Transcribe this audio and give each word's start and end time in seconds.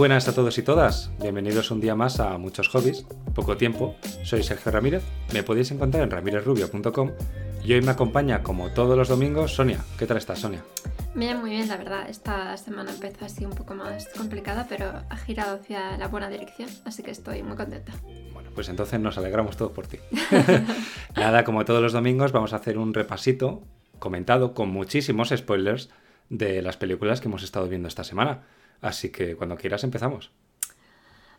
buenas 0.00 0.28
a 0.28 0.34
todos 0.34 0.56
y 0.56 0.62
todas. 0.62 1.10
Bienvenidos 1.20 1.70
un 1.70 1.78
día 1.78 1.94
más 1.94 2.20
a 2.20 2.38
Muchos 2.38 2.70
Hobbies, 2.70 3.04
poco 3.34 3.58
tiempo. 3.58 3.96
Soy 4.24 4.42
Sergio 4.42 4.72
Ramírez. 4.72 5.02
Me 5.34 5.42
podéis 5.42 5.70
encontrar 5.72 6.02
en 6.02 6.10
ramirezrubio.com 6.10 7.10
y 7.62 7.74
hoy 7.74 7.82
me 7.82 7.90
acompaña, 7.90 8.42
como 8.42 8.70
todos 8.70 8.96
los 8.96 9.08
domingos, 9.08 9.52
Sonia. 9.52 9.84
¿Qué 9.98 10.06
tal 10.06 10.16
estás, 10.16 10.38
Sonia? 10.38 10.64
Bien, 11.14 11.38
muy 11.38 11.50
bien, 11.50 11.68
la 11.68 11.76
verdad. 11.76 12.08
Esta 12.08 12.56
semana 12.56 12.92
empezó 12.92 13.26
así 13.26 13.44
un 13.44 13.50
poco 13.50 13.74
más 13.74 14.08
complicada, 14.16 14.64
pero 14.70 14.90
ha 15.06 15.16
girado 15.18 15.56
hacia 15.56 15.98
la 15.98 16.08
buena 16.08 16.30
dirección, 16.30 16.70
así 16.86 17.02
que 17.02 17.10
estoy 17.10 17.42
muy 17.42 17.58
contenta. 17.58 17.92
Bueno, 18.32 18.48
pues 18.54 18.70
entonces 18.70 18.98
nos 19.00 19.18
alegramos 19.18 19.58
todos 19.58 19.72
por 19.72 19.86
ti. 19.86 19.98
Nada, 21.14 21.44
como 21.44 21.66
todos 21.66 21.82
los 21.82 21.92
domingos, 21.92 22.32
vamos 22.32 22.54
a 22.54 22.56
hacer 22.56 22.78
un 22.78 22.94
repasito 22.94 23.60
comentado 23.98 24.54
con 24.54 24.70
muchísimos 24.70 25.28
spoilers 25.28 25.90
de 26.30 26.62
las 26.62 26.78
películas 26.78 27.20
que 27.20 27.28
hemos 27.28 27.42
estado 27.42 27.68
viendo 27.68 27.86
esta 27.86 28.02
semana. 28.02 28.44
Así 28.80 29.10
que 29.10 29.36
cuando 29.36 29.56
quieras 29.56 29.84
empezamos. 29.84 30.30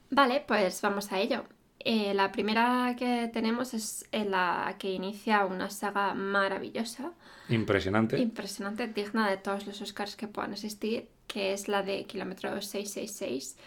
Vale, 0.10 0.44
pues 0.46 0.82
vamos 0.82 1.12
a 1.12 1.20
ello. 1.20 1.46
Eh, 1.80 2.14
la 2.14 2.32
primera 2.32 2.96
que 2.98 3.30
tenemos 3.34 3.74
es 3.74 4.06
la 4.12 4.76
que 4.78 4.92
inicia 4.92 5.46
una 5.46 5.70
saga 5.70 6.14
maravillosa. 6.14 7.14
Impresionante. 7.50 8.20
Impresionante, 8.20 8.88
digna 8.88 9.30
de 9.30 9.38
todos 9.38 9.66
los 9.66 9.82
Oscars 9.82 10.16
que 10.16 10.28
puedan 10.28 10.54
existir, 10.54 11.08
que 11.28 11.54
es 11.54 11.68
la 11.68 11.82
de 11.82 12.06
Kilómetro 12.06 12.62
666. 12.62 13.58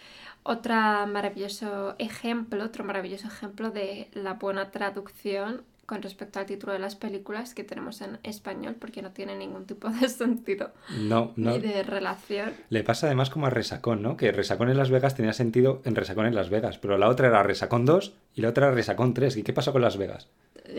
Otro 0.43 0.75
maravilloso 1.07 1.95
ejemplo, 1.97 2.63
otro 2.63 2.83
maravilloso 2.83 3.27
ejemplo 3.27 3.71
de 3.71 4.09
la 4.13 4.33
buena 4.33 4.69
traducción 4.69 5.63
con 5.85 6.01
respecto 6.01 6.39
al 6.39 6.45
título 6.45 6.73
de 6.73 6.79
las 6.79 6.95
películas 6.95 7.53
que 7.53 7.63
tenemos 7.63 8.01
en 8.01 8.19
español 8.23 8.75
porque 8.79 9.01
no 9.01 9.11
tiene 9.11 9.37
ningún 9.37 9.65
tipo 9.65 9.89
de 9.89 10.09
sentido 10.09 10.71
no, 10.99 11.33
no. 11.35 11.51
ni 11.51 11.59
de 11.59 11.83
relación. 11.83 12.53
Le 12.69 12.83
pasa 12.83 13.07
además 13.07 13.29
como 13.29 13.47
a 13.47 13.49
Resacón, 13.49 14.01
¿no? 14.01 14.17
Que 14.17 14.31
Resacón 14.31 14.69
en 14.69 14.77
Las 14.77 14.89
Vegas 14.89 15.15
tenía 15.15 15.33
sentido 15.33 15.81
en 15.85 15.95
Resacón 15.95 16.25
en 16.25 16.35
Las 16.35 16.49
Vegas, 16.49 16.77
pero 16.77 16.97
la 16.97 17.09
otra 17.09 17.27
era 17.27 17.43
Resacón 17.43 17.85
2 17.85 18.13
y 18.35 18.41
la 18.41 18.49
otra 18.49 18.67
era 18.67 18.75
Resacón 18.75 19.13
3. 19.13 19.37
¿Y 19.37 19.43
qué 19.43 19.53
pasó 19.53 19.71
con 19.71 19.81
Las 19.81 19.97
Vegas? 19.97 20.27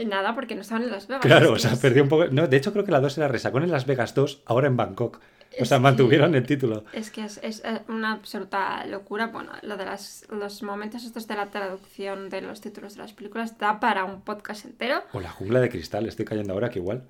Nada, 0.07 0.35
porque 0.35 0.55
no 0.55 0.63
estaban 0.63 0.83
en 0.83 0.91
Las 0.91 1.07
Vegas. 1.07 1.23
Claro, 1.23 1.53
o 1.53 1.59
sea, 1.59 1.77
perdió 1.77 2.03
un 2.03 2.09
poco... 2.09 2.27
No, 2.27 2.49
de 2.49 2.57
hecho 2.57 2.73
creo 2.73 2.85
que 2.85 2.93
la 2.93 3.01
2 3.01 3.19
era 3.19 3.29
Resacón 3.29 3.63
en 3.63 3.71
Las 3.71 3.87
Vegas 3.87 4.15
2, 4.15 4.43
ahora 4.47 4.67
en 4.67 4.77
Bangkok. 4.77 5.21
O 5.61 5.65
sea, 5.65 5.79
mantuvieron 5.79 6.35
el 6.35 6.47
título. 6.47 6.85
Es 6.93 7.11
que 7.11 7.25
es, 7.25 7.41
es, 7.43 7.63
eh, 7.65 7.81
una 7.89 8.13
absoluta 8.13 8.85
locura. 8.87 9.29
Bueno, 9.29 9.53
lo 9.63 9.77
de 9.77 9.85
las, 9.85 10.27
los 10.31 10.63
momentos 10.63 11.05
estos 11.05 11.27
de 11.27 11.35
la 11.35 11.47
traducción 11.51 12.29
de 12.29 12.43
los 12.43 12.61
títulos 12.61 12.95
de 12.95 13.03
las 13.03 13.13
películas 13.13 13.59
da 13.59 13.81
para 13.81 14.05
un 14.05 14.21
podcast 14.21 14.65
entero. 14.65 15.03
O 15.13 15.21
La 15.21 15.31
Jungla 15.31 15.61
de 15.61 15.71
Cristal, 15.71 16.07
estoy 16.07 16.25
cayendo 16.25 16.53
ahora 16.53 16.71
que 16.71 16.79
igual. 16.79 17.05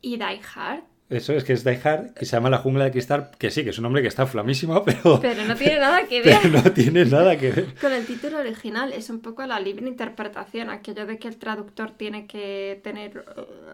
Y 0.00 0.16
Die 0.16 0.40
Hard. 0.54 0.82
Eso 1.10 1.32
es 1.32 1.42
que 1.42 1.54
es 1.54 1.64
Die 1.64 1.80
Hard 1.82 2.12
y 2.20 2.26
se 2.26 2.36
llama 2.36 2.50
La 2.50 2.58
Jungla 2.58 2.84
de 2.84 2.90
Cristal, 2.90 3.30
que 3.38 3.50
sí, 3.50 3.64
que 3.64 3.70
es 3.70 3.78
un 3.78 3.84
nombre 3.84 4.02
que 4.02 4.08
está 4.08 4.26
flamísimo, 4.26 4.84
pero... 4.84 5.20
Pero 5.20 5.44
no 5.44 5.56
tiene 5.56 5.78
nada 5.78 6.06
que 6.06 6.20
ver. 6.22 6.38
Pero 6.42 6.62
no 6.62 6.72
tiene 6.72 7.04
nada 7.06 7.36
que 7.38 7.50
ver. 7.50 7.74
Con 7.80 7.92
el 7.92 8.04
título 8.04 8.38
original 8.40 8.92
es 8.92 9.08
un 9.08 9.20
poco 9.20 9.46
la 9.46 9.58
libre 9.58 9.88
interpretación, 9.88 10.68
aquello 10.68 11.06
de 11.06 11.18
que 11.18 11.28
el 11.28 11.36
traductor 11.38 11.92
tiene 11.92 12.26
que 12.26 12.80
tener 12.84 13.24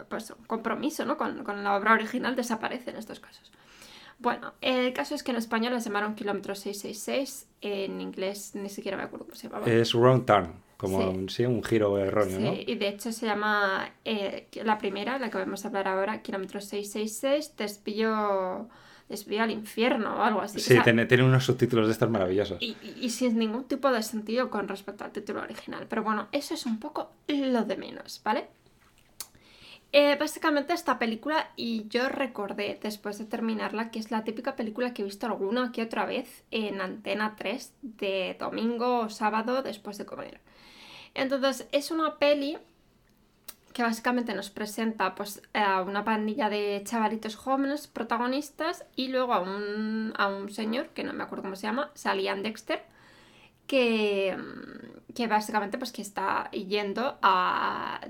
pues, 0.07 0.31
un 0.31 0.45
compromiso 0.45 1.05
¿no? 1.05 1.17
con, 1.17 1.43
con 1.43 1.61
la 1.63 1.75
obra 1.75 1.93
original, 1.93 2.35
desaparece 2.35 2.91
en 2.91 2.97
estos 2.97 3.19
casos. 3.19 3.51
Bueno, 4.19 4.53
el 4.61 4.93
caso 4.93 5.13
es 5.13 5.23
que 5.23 5.31
en 5.31 5.37
español 5.37 5.73
la 5.73 5.79
llamaron 5.79 6.15
Kilómetro 6.15 6.55
666, 6.55 7.47
en 7.61 8.01
inglés 8.01 8.51
ni 8.55 8.69
siquiera 8.69 8.97
me 8.97 9.03
acuerdo 9.03 9.25
cómo 9.25 9.35
se 9.35 9.47
llamaba. 9.47 9.67
Es 9.67 9.93
Wrong 9.93 10.25
Turn, 10.25 10.53
como 10.77 11.27
sí. 11.27 11.45
un 11.45 11.63
giro 11.63 11.97
erróneo, 11.97 12.37
sí, 12.37 12.43
¿no? 12.43 12.53
y 12.53 12.75
de 12.75 12.87
hecho 12.87 13.11
se 13.11 13.25
llama 13.25 13.89
eh, 14.05 14.47
la 14.63 14.77
primera, 14.77 15.19
la 15.19 15.29
que 15.29 15.37
vamos 15.37 15.65
a 15.65 15.67
hablar 15.67 15.87
ahora, 15.87 16.21
Kilómetro 16.21 16.61
666, 16.61 17.57
desvío, 17.57 18.69
desvío 19.09 19.43
al 19.43 19.51
infierno 19.51 20.15
o 20.15 20.21
algo 20.21 20.41
así. 20.41 20.59
Sí, 20.59 20.73
o 20.73 20.75
sea, 20.75 20.83
tiene, 20.83 21.05
tiene, 21.05 21.23
unos 21.23 21.45
subtítulos 21.45 21.87
de 21.87 21.93
estos 21.93 22.09
maravillosos. 22.09 22.61
Y, 22.61 22.77
y, 22.81 22.95
y, 23.01 23.09
sin 23.09 23.37
ningún 23.37 23.65
tipo 23.65 23.91
de 23.91 24.01
sentido 24.01 24.49
con 24.49 24.69
respecto 24.69 25.03
al 25.03 25.11
título 25.11 25.41
original. 25.41 25.87
Pero 25.89 26.03
bueno, 26.03 26.29
eso 26.31 26.53
es 26.53 26.65
un 26.65 26.79
poco 26.79 27.11
lo 27.27 27.65
de 27.65 27.75
menos, 27.75 28.21
¿vale? 28.23 28.47
Eh, 29.97 30.17
básicamente 30.19 30.73
esta 30.73 30.99
película, 30.99 31.51
y 31.55 31.87
yo 31.87 32.09
recordé 32.09 32.77
después 32.83 33.17
de 33.17 33.23
terminarla, 33.23 33.91
que 33.91 33.99
es 33.99 34.11
la 34.11 34.25
típica 34.25 34.57
película 34.57 34.93
que 34.93 35.03
he 35.03 35.05
visto 35.05 35.25
alguna 35.25 35.71
que 35.71 35.83
otra 35.83 36.03
vez 36.03 36.43
en 36.51 36.81
Antena 36.81 37.37
3 37.37 37.71
de 37.81 38.35
domingo 38.37 38.99
o 38.99 39.09
sábado 39.09 39.63
después 39.63 39.97
de 39.97 40.05
comer. 40.05 40.41
Entonces 41.13 41.69
es 41.71 41.91
una 41.91 42.17
peli 42.17 42.57
que 43.71 43.83
básicamente 43.83 44.35
nos 44.35 44.49
presenta 44.49 45.15
pues, 45.15 45.41
a 45.53 45.81
una 45.81 46.03
pandilla 46.03 46.49
de 46.49 46.81
chavalitos 46.83 47.37
jóvenes 47.37 47.87
protagonistas 47.87 48.83
y 48.97 49.07
luego 49.07 49.33
a 49.33 49.39
un, 49.39 50.11
a 50.17 50.27
un 50.27 50.51
señor, 50.51 50.89
que 50.89 51.05
no 51.05 51.13
me 51.13 51.23
acuerdo 51.23 51.43
cómo 51.43 51.55
se 51.55 51.67
llama, 51.67 51.91
Salian 51.93 52.43
Dexter, 52.43 52.83
que, 53.67 54.37
que, 55.13 55.27
básicamente 55.27 55.77
pues 55.77 55.91
que 55.91 56.01
está 56.01 56.49
yendo 56.51 57.17
a... 57.21 58.01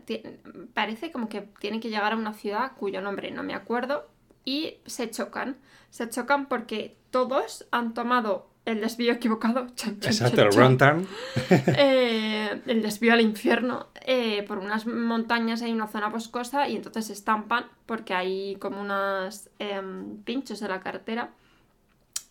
Parece 0.73 1.11
como 1.11 1.29
que 1.29 1.41
tiene 1.59 1.79
que 1.79 1.89
llegar 1.89 2.13
a 2.13 2.16
una 2.16 2.33
ciudad 2.33 2.73
cuyo 2.77 3.01
nombre 3.01 3.31
no 3.31 3.43
me 3.43 3.53
acuerdo 3.53 4.07
y 4.45 4.77
se 4.85 5.09
chocan. 5.09 5.57
Se 5.89 6.09
chocan 6.09 6.47
porque 6.47 6.97
todos 7.11 7.66
han 7.71 7.93
tomado 7.93 8.49
el 8.66 8.81
desvío 8.81 9.13
equivocado. 9.13 9.67
Chan, 9.75 9.99
chan, 9.99 10.11
Exacto, 10.11 10.49
chan, 10.49 10.99
el 10.99 11.07
eh, 11.77 12.61
el 12.66 12.81
desvío 12.81 13.13
al 13.13 13.22
infierno. 13.22 13.87
Eh, 14.05 14.43
por 14.47 14.59
unas 14.59 14.85
montañas 14.85 15.61
hay 15.61 15.72
una 15.72 15.87
zona 15.87 16.09
boscosa 16.09 16.67
y 16.67 16.75
entonces 16.75 17.07
se 17.07 17.13
estampan 17.13 17.66
porque 17.85 18.13
hay 18.13 18.55
como 18.57 18.81
unos 18.81 19.49
eh, 19.59 19.81
pinchos 20.23 20.61
en 20.61 20.69
la 20.69 20.79
carretera 20.79 21.31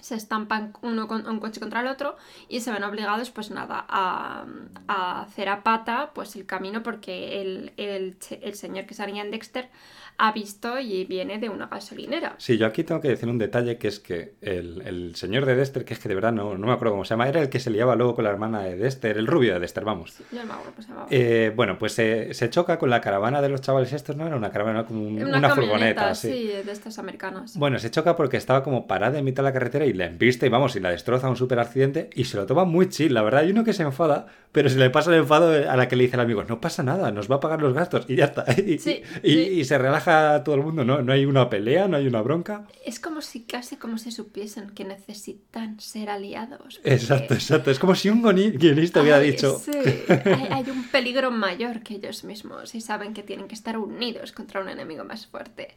se 0.04 0.16
estampan 0.16 0.74
uno 0.82 1.08
con 1.08 1.26
un 1.26 1.40
coche 1.40 1.60
contra 1.60 1.80
el 1.80 1.86
otro 1.86 2.16
y 2.46 2.60
se 2.60 2.70
ven 2.70 2.84
obligados 2.84 3.30
pues 3.30 3.50
nada 3.50 3.86
a, 3.88 4.44
a 4.86 5.22
hacer 5.22 5.48
a 5.48 5.62
pata 5.62 6.10
pues 6.14 6.36
el 6.36 6.44
camino 6.44 6.82
porque 6.82 7.40
el, 7.40 7.72
el, 7.78 8.18
el 8.42 8.54
señor 8.54 8.84
que 8.84 8.92
salía 8.92 9.22
en 9.22 9.30
Dexter 9.30 9.70
ha 10.16 10.32
visto 10.32 10.78
y 10.78 11.04
viene 11.04 11.38
de 11.38 11.48
una 11.48 11.66
gasolinera. 11.66 12.36
Sí, 12.38 12.56
yo 12.56 12.66
aquí 12.66 12.84
tengo 12.84 13.00
que 13.00 13.08
decir 13.08 13.28
un 13.28 13.38
detalle 13.38 13.78
que 13.78 13.88
es 13.88 13.98
que 13.98 14.34
el, 14.40 14.82
el 14.86 15.16
señor 15.16 15.44
de 15.44 15.56
Dexter, 15.56 15.84
que 15.84 15.94
es 15.94 16.00
que 16.00 16.08
de 16.08 16.14
verdad 16.14 16.32
no, 16.32 16.56
no, 16.56 16.66
me 16.66 16.72
acuerdo 16.72 16.92
cómo 16.92 17.04
se 17.04 17.10
llama, 17.10 17.28
era 17.28 17.40
el 17.40 17.48
que 17.48 17.58
se 17.58 17.70
liaba 17.70 17.96
luego 17.96 18.14
con 18.14 18.24
la 18.24 18.30
hermana 18.30 18.62
de 18.62 18.76
Dexter, 18.76 19.18
el 19.18 19.26
rubio 19.26 19.54
de 19.54 19.60
Dexter, 19.60 19.84
vamos. 19.84 20.12
Sí, 20.12 20.24
yo 20.30 20.40
no 20.40 20.46
me 20.46 20.52
acuerdo 20.52 20.72
cómo 20.72 20.82
se 20.82 20.88
llamaba. 20.88 21.06
Eh, 21.10 21.52
bueno, 21.54 21.78
pues 21.78 21.92
se, 21.92 22.32
se, 22.34 22.50
choca 22.50 22.78
con 22.78 22.90
la 22.90 23.00
caravana 23.00 23.42
de 23.42 23.48
los 23.48 23.60
chavales 23.60 23.92
estos, 23.92 24.16
¿no? 24.16 24.26
Era 24.26 24.36
una 24.36 24.50
caravana 24.50 24.84
como 24.84 25.02
un, 25.02 25.20
una, 25.20 25.38
una 25.38 25.50
furgoneta. 25.50 26.14
Sí. 26.14 26.32
sí, 26.32 26.46
de 26.64 26.72
estas 26.72 26.98
americanas. 26.98 27.56
Bueno, 27.56 27.78
se 27.78 27.90
choca 27.90 28.14
porque 28.14 28.36
estaba 28.36 28.62
como 28.62 28.86
parada 28.86 29.18
en 29.18 29.24
mitad 29.24 29.42
de 29.42 29.48
la 29.48 29.52
carretera 29.52 29.84
y 29.84 29.92
la 29.92 30.06
embiste 30.06 30.46
y 30.46 30.48
vamos, 30.48 30.76
y 30.76 30.80
la 30.80 30.90
destroza 30.90 31.28
un 31.28 31.36
super 31.36 31.58
accidente 31.58 32.10
y 32.14 32.24
se 32.24 32.36
lo 32.36 32.46
toma 32.46 32.64
muy 32.64 32.88
chill, 32.88 33.14
la 33.14 33.22
verdad. 33.22 33.40
Hay 33.40 33.50
uno 33.50 33.64
que 33.64 33.72
se 33.72 33.82
enfada, 33.82 34.26
pero 34.52 34.68
se 34.68 34.78
le 34.78 34.90
pasa 34.90 35.10
el 35.10 35.18
enfado 35.18 35.68
a 35.68 35.76
la 35.76 35.88
que 35.88 35.96
le 35.96 36.04
dice 36.04 36.16
el 36.16 36.20
amigo, 36.20 36.44
no 36.44 36.60
pasa 36.60 36.82
nada, 36.82 37.10
nos 37.10 37.30
va 37.30 37.36
a 37.36 37.40
pagar 37.40 37.60
los 37.60 37.74
gastos 37.74 38.06
y 38.08 38.16
ya 38.16 38.26
está. 38.26 38.44
Y, 38.64 38.78
sí, 38.78 39.02
y, 39.22 39.30
sí. 39.30 39.38
y 39.38 39.64
se 39.64 39.76
relaja 39.76 40.03
todo 40.44 40.54
el 40.54 40.62
mundo, 40.62 40.84
¿no? 40.84 41.02
No 41.02 41.12
hay 41.12 41.24
una 41.24 41.48
pelea, 41.48 41.88
no 41.88 41.96
hay 41.96 42.06
una 42.06 42.22
bronca. 42.22 42.66
Es 42.84 43.00
como 43.00 43.20
si 43.20 43.42
casi 43.42 43.76
como 43.76 43.98
si 43.98 44.10
supiesen 44.10 44.70
que 44.70 44.84
necesitan 44.84 45.80
ser 45.80 46.10
aliados. 46.10 46.76
Porque... 46.76 46.94
Exacto, 46.94 47.34
exacto. 47.34 47.70
Es 47.70 47.78
como 47.78 47.94
si 47.94 48.10
un 48.10 48.22
guionista 48.22 49.02
hubiera 49.02 49.18
dicho... 49.18 49.58
Sí, 49.58 49.72
hay, 50.08 50.48
hay, 50.50 50.70
un 50.70 50.88
peligro 50.88 51.30
mayor 51.30 51.82
que 51.82 51.94
ellos 51.94 52.24
mismos 52.24 52.74
y 52.74 52.80
saben 52.80 53.14
que 53.14 53.22
tienen 53.22 53.48
que 53.48 53.54
estar 53.54 53.78
unidos 53.78 54.32
contra 54.32 54.60
un 54.60 54.68
enemigo 54.68 55.04
más 55.04 55.26
fuerte. 55.26 55.76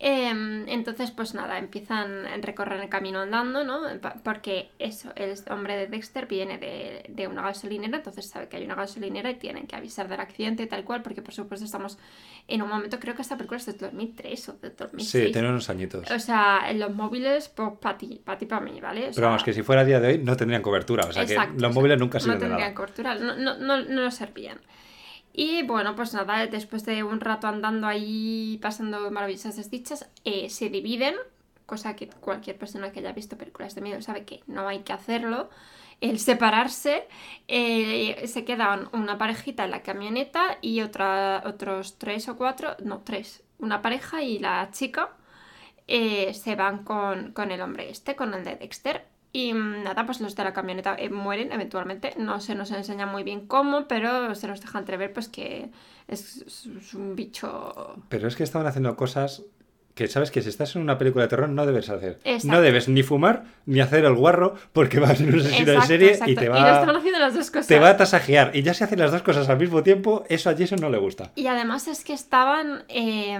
Eh, 0.00 0.64
entonces, 0.68 1.10
pues 1.10 1.34
nada, 1.34 1.58
empiezan 1.58 2.24
a 2.26 2.36
recorrer 2.36 2.80
el 2.80 2.88
camino 2.88 3.20
andando, 3.20 3.64
¿no? 3.64 3.80
Porque 4.22 4.70
eso, 4.78 5.12
el 5.16 5.34
hombre 5.50 5.76
de 5.76 5.86
Dexter 5.88 6.26
viene 6.26 6.56
de, 6.58 7.04
de, 7.08 7.26
una 7.26 7.42
gasolinera, 7.42 7.96
entonces 7.96 8.28
sabe 8.28 8.48
que 8.48 8.58
hay 8.58 8.64
una 8.64 8.76
gasolinera 8.76 9.28
y 9.30 9.34
tienen 9.34 9.66
que 9.66 9.74
avisar 9.74 10.08
del 10.08 10.20
accidente 10.20 10.62
y 10.62 10.66
tal 10.66 10.84
cual, 10.84 11.02
porque 11.02 11.20
por 11.20 11.34
supuesto 11.34 11.64
estamos 11.64 11.98
en 12.48 12.62
un 12.62 12.68
momento, 12.70 12.98
creo 12.98 13.14
que 13.14 13.20
esta 13.20 13.36
película 13.36 13.58
es 13.58 13.66
de 13.66 13.74
2003 13.74 14.48
o 14.48 14.52
de 14.54 14.70
2006. 14.70 15.26
Sí, 15.26 15.32
tiene 15.32 15.50
unos 15.50 15.68
añitos. 15.68 16.10
O 16.10 16.18
sea, 16.18 16.62
en 16.70 16.80
los 16.80 16.94
móviles, 16.94 17.50
pues 17.50 17.72
para 17.80 17.98
ti, 17.98 18.20
para 18.24 18.38
ti, 18.38 18.46
para 18.46 18.62
mí, 18.64 18.80
¿vale? 18.80 19.00
O 19.00 19.04
Pero 19.04 19.12
sea, 19.12 19.26
vamos, 19.26 19.44
que 19.44 19.52
si 19.52 19.62
fuera 19.62 19.82
a 19.82 19.84
día 19.84 20.00
de 20.00 20.08
hoy 20.08 20.18
no 20.18 20.34
tendrían 20.34 20.62
cobertura, 20.62 21.04
o 21.06 21.12
sea 21.12 21.22
exacto, 21.24 21.56
que 21.56 21.62
los 21.62 21.74
móviles 21.74 21.98
nunca 21.98 22.18
sirven 22.18 22.38
no 22.38 22.44
de 22.44 22.48
nada. 22.48 22.56
tendrían 22.56 22.74
cobertura, 22.74 23.14
no, 23.16 23.36
no, 23.36 23.58
no, 23.58 23.84
no 23.84 24.00
lo 24.00 24.10
servían. 24.10 24.58
Y 25.34 25.62
bueno, 25.64 25.94
pues 25.94 26.14
nada, 26.14 26.46
después 26.46 26.84
de 26.86 27.04
un 27.04 27.20
rato 27.20 27.46
andando 27.46 27.86
ahí, 27.86 28.58
pasando 28.62 29.10
maravillosas 29.10 29.56
desdichas, 29.56 30.08
eh, 30.24 30.48
se 30.48 30.70
dividen, 30.70 31.14
cosa 31.66 31.94
que 31.96 32.08
cualquier 32.08 32.56
persona 32.56 32.90
que 32.92 33.00
haya 33.00 33.12
visto 33.12 33.36
películas 33.36 33.74
de 33.74 33.82
miedo 33.82 34.00
sabe 34.00 34.24
que 34.24 34.40
no 34.46 34.66
hay 34.66 34.78
que 34.80 34.94
hacerlo. 34.94 35.50
El 36.00 36.20
separarse, 36.20 37.08
eh, 37.48 38.24
se 38.26 38.44
quedan 38.44 38.88
una 38.92 39.18
parejita 39.18 39.64
en 39.64 39.72
la 39.72 39.82
camioneta 39.82 40.58
y 40.60 40.80
otra, 40.82 41.42
otros 41.44 41.98
tres 41.98 42.28
o 42.28 42.36
cuatro, 42.36 42.76
no, 42.84 43.00
tres, 43.00 43.42
una 43.58 43.82
pareja 43.82 44.22
y 44.22 44.38
la 44.38 44.70
chica 44.70 45.10
eh, 45.88 46.34
se 46.34 46.54
van 46.54 46.84
con, 46.84 47.32
con 47.32 47.50
el 47.50 47.60
hombre 47.60 47.90
este, 47.90 48.14
con 48.14 48.32
el 48.34 48.44
de 48.44 48.56
Dexter. 48.56 49.06
Y 49.32 49.52
nada, 49.52 50.06
pues 50.06 50.20
los 50.20 50.34
de 50.36 50.44
la 50.44 50.52
camioneta 50.52 50.94
eh, 50.98 51.10
mueren 51.10 51.52
eventualmente. 51.52 52.14
No 52.16 52.40
se 52.40 52.54
nos 52.54 52.70
enseña 52.70 53.06
muy 53.06 53.24
bien 53.24 53.46
cómo, 53.46 53.86
pero 53.86 54.34
se 54.34 54.48
nos 54.48 54.60
deja 54.60 54.78
entrever 54.78 55.12
pues 55.12 55.28
que 55.28 55.70
es, 56.06 56.42
es 56.46 56.94
un 56.94 57.14
bicho. 57.14 58.02
Pero 58.08 58.28
es 58.28 58.36
que 58.36 58.44
estaban 58.44 58.66
haciendo 58.66 58.96
cosas 58.96 59.42
que 59.98 60.06
sabes 60.06 60.30
que 60.30 60.40
si 60.42 60.48
estás 60.48 60.76
en 60.76 60.82
una 60.82 60.96
película 60.96 61.24
de 61.24 61.28
terror 61.28 61.48
no 61.48 61.66
debes 61.66 61.88
hacer. 61.90 62.20
Exacto. 62.24 62.46
No 62.56 62.60
debes 62.62 62.88
ni 62.88 63.02
fumar 63.02 63.42
ni 63.66 63.80
hacer 63.80 64.04
el 64.04 64.14
guarro 64.14 64.54
porque 64.72 65.00
vas 65.00 65.10
a 65.10 65.16
ser 65.16 65.34
un 65.34 65.40
asesino 65.40 65.72
de 65.72 65.82
serie 65.82 66.08
exacto. 66.10 66.30
y 66.30 66.34
te 66.36 66.46
lo 66.46 66.52
va, 66.52 66.80
están 66.80 66.96
haciendo 66.96 67.18
las 67.18 67.34
dos 67.34 67.50
cosas. 67.50 67.66
te 67.66 67.78
va 67.80 67.90
a 67.90 67.96
tasajear. 67.96 68.52
Y 68.54 68.62
ya 68.62 68.74
se 68.74 68.84
hacen 68.84 69.00
las 69.00 69.10
dos 69.10 69.22
cosas 69.22 69.48
al 69.48 69.58
mismo 69.58 69.82
tiempo, 69.82 70.24
eso 70.28 70.48
a 70.50 70.54
Jason 70.56 70.78
no 70.80 70.88
le 70.88 70.98
gusta. 70.98 71.32
Y 71.34 71.48
además 71.48 71.88
es 71.88 72.04
que 72.04 72.12
estaban 72.12 72.84
eh, 72.88 73.38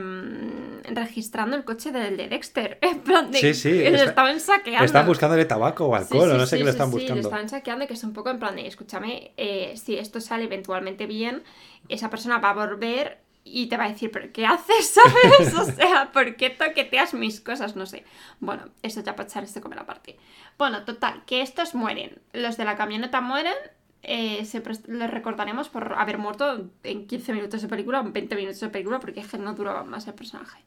registrando 0.90 1.56
el 1.56 1.64
coche 1.64 1.92
del 1.92 2.16
de 2.16 2.28
Dexter. 2.28 2.78
En 2.88 2.98
plan 3.00 3.30
de 3.30 3.38
Sí, 3.38 3.54
sí, 3.54 3.70
que 3.70 3.88
está- 3.88 4.04
estaban 4.04 4.40
saqueando. 4.40 4.84
Están 4.84 5.06
buscándole 5.06 5.44
tabaco 5.44 5.86
o 5.88 5.96
Sí, 5.96 6.02
alcohol 6.02 6.28
sí, 6.28 6.34
o 6.34 6.38
no 6.38 6.46
sé 6.46 6.56
sí, 6.56 6.58
qué 6.58 6.64
le 6.64 6.70
sí, 6.72 6.74
están 6.74 6.88
sí, 6.88 6.92
buscando. 6.94 7.14
le 7.14 7.20
están 7.20 7.48
saqueando, 7.48 7.86
que 7.86 7.94
es 7.94 8.04
un 8.04 8.12
poco 8.12 8.30
en 8.30 8.38
plan 8.38 8.56
de, 8.56 8.66
escúchame, 8.66 9.32
eh, 9.36 9.74
si 9.76 9.96
esto 9.96 10.20
sale 10.20 10.44
eventualmente 10.44 11.06
bien, 11.06 11.42
esa 11.88 12.10
persona 12.10 12.38
va 12.38 12.50
a 12.50 12.54
volver 12.54 13.18
y 13.52 13.66
te 13.66 13.76
va 13.76 13.84
a 13.84 13.88
decir, 13.90 14.10
¿pero 14.10 14.32
qué 14.32 14.46
haces? 14.46 14.94
¿Sabes? 15.38 15.54
O 15.54 15.64
sea, 15.64 16.10
¿por 16.12 16.36
qué 16.36 16.50
toqueteas 16.50 17.14
mis 17.14 17.40
cosas? 17.40 17.76
No 17.76 17.86
sé. 17.86 18.04
Bueno, 18.40 18.64
eso 18.82 19.00
ya 19.02 19.14
para 19.16 19.28
echar 19.28 19.44
este 19.44 19.60
comer 19.60 19.78
aparte. 19.78 20.16
Bueno, 20.58 20.84
total, 20.84 21.22
que 21.26 21.40
estos 21.42 21.74
mueren. 21.74 22.20
Los 22.32 22.56
de 22.56 22.64
la 22.64 22.76
camioneta 22.76 23.20
mueren. 23.20 23.54
eh, 24.02 24.44
siempre 24.44 24.74
les 24.86 25.10
recordaremos 25.10 25.68
por 25.68 25.94
haber 25.94 26.18
muerto 26.18 26.70
en 26.84 27.06
15 27.06 27.32
minutos 27.32 27.60
de 27.62 27.68
película, 27.68 27.98
en 28.00 28.12
20 28.12 28.36
minutos 28.36 28.60
de 28.60 28.68
película, 28.68 29.00
porque 29.00 29.20
es 29.20 29.28
que 29.28 29.38
no 29.38 29.54
duraba 29.54 29.82
más 29.84 30.06
el 30.06 30.14
personaje. 30.14 30.60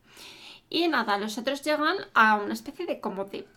Y 0.69 0.87
nada, 0.87 1.17
los 1.17 1.37
otros 1.37 1.61
llegan 1.63 1.95
a 2.13 2.35
una 2.35 2.53
especie 2.53 2.85
de 2.85 2.99
como 2.99 3.25
de 3.25 3.47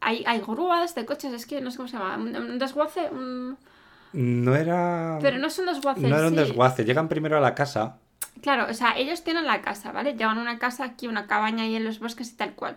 hay, 0.00 0.22
hay 0.26 0.40
grúas 0.40 0.94
de 0.94 1.06
coches, 1.06 1.32
es 1.32 1.46
que 1.46 1.60
no 1.60 1.70
sé 1.70 1.78
cómo 1.78 1.88
se 1.88 1.96
llama, 1.96 2.16
un, 2.16 2.58
desguace, 2.58 3.08
un... 3.10 3.56
No 4.12 4.54
era. 4.54 5.18
pero 5.22 5.38
no 5.38 5.46
es 5.48 5.58
un 5.58 5.66
desguace. 5.66 6.00
no 6.06 6.16
era 6.16 6.26
un 6.28 6.34
sí. 6.34 6.40
desguace. 6.40 6.84
Llegan 6.84 7.08
primero 7.08 7.36
a 7.38 7.40
la 7.40 7.54
casa. 7.54 7.98
Claro, 8.42 8.66
o 8.70 8.74
sea, 8.74 8.96
ellos 8.98 9.24
tienen 9.24 9.44
la 9.46 9.60
casa, 9.62 9.92
¿vale? 9.92 10.14
Llevan 10.14 10.38
una 10.38 10.58
casa 10.58 10.84
aquí, 10.84 11.06
una 11.06 11.26
cabaña 11.26 11.64
ahí 11.64 11.76
en 11.76 11.84
los 11.84 11.98
bosques 11.98 12.30
y 12.32 12.36
tal 12.36 12.54
cual. 12.54 12.76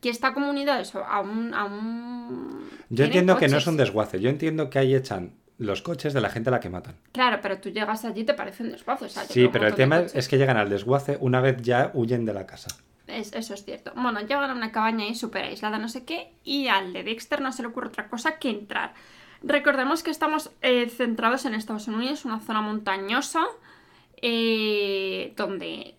Que 0.00 0.10
está 0.10 0.34
como 0.34 0.48
unido 0.50 0.72
a 0.72 0.80
eso, 0.80 1.04
a 1.04 1.20
un... 1.20 1.54
A 1.54 1.64
un... 1.64 2.68
Yo 2.90 3.04
entiendo 3.04 3.36
que 3.36 3.48
no 3.48 3.56
es 3.58 3.66
un 3.66 3.76
desguace. 3.76 4.20
Yo 4.20 4.28
entiendo 4.30 4.70
que 4.70 4.78
ahí 4.78 4.94
echan 4.94 5.32
los 5.58 5.82
coches 5.82 6.12
de 6.14 6.20
la 6.20 6.30
gente 6.30 6.50
a 6.50 6.52
la 6.52 6.60
que 6.60 6.68
matan. 6.70 6.94
Claro, 7.12 7.40
pero 7.42 7.58
tú 7.58 7.70
llegas 7.70 8.04
allí 8.04 8.20
y 8.20 8.24
te 8.24 8.34
parece 8.34 8.62
un 8.62 8.70
desguace. 8.70 9.06
O 9.06 9.08
sea, 9.08 9.24
Sí, 9.24 9.48
pero 9.52 9.66
el 9.66 9.74
tema 9.74 10.00
es 10.14 10.28
que 10.28 10.38
llegan 10.38 10.56
al 10.56 10.68
desguace 10.70 11.16
una 11.20 11.40
vez 11.40 11.56
ya 11.62 11.90
huyen 11.94 12.24
de 12.24 12.34
la 12.34 12.46
casa. 12.46 12.68
Es- 13.08 13.32
eso 13.32 13.54
es 13.54 13.64
cierto. 13.64 13.92
Bueno, 13.96 14.20
llegan 14.20 14.50
a 14.50 14.54
una 14.54 14.70
cabaña 14.70 15.04
ahí 15.04 15.14
súper 15.16 15.44
aislada, 15.44 15.78
no 15.78 15.88
sé 15.88 16.04
qué, 16.04 16.30
y 16.44 16.68
al 16.68 16.92
de 16.92 17.02
Dexter 17.02 17.40
no 17.40 17.50
se 17.52 17.62
le 17.62 17.68
ocurre 17.68 17.88
otra 17.88 18.06
cosa 18.08 18.38
que 18.38 18.50
entrar. 18.50 18.92
Recordemos 19.42 20.02
que 20.02 20.10
estamos 20.10 20.50
eh, 20.62 20.88
centrados 20.90 21.44
en 21.44 21.54
Estados 21.54 21.88
Unidos, 21.88 22.24
una 22.24 22.38
zona 22.40 22.60
montañosa, 22.60 23.44
eh, 24.22 25.32
donde 25.36 25.96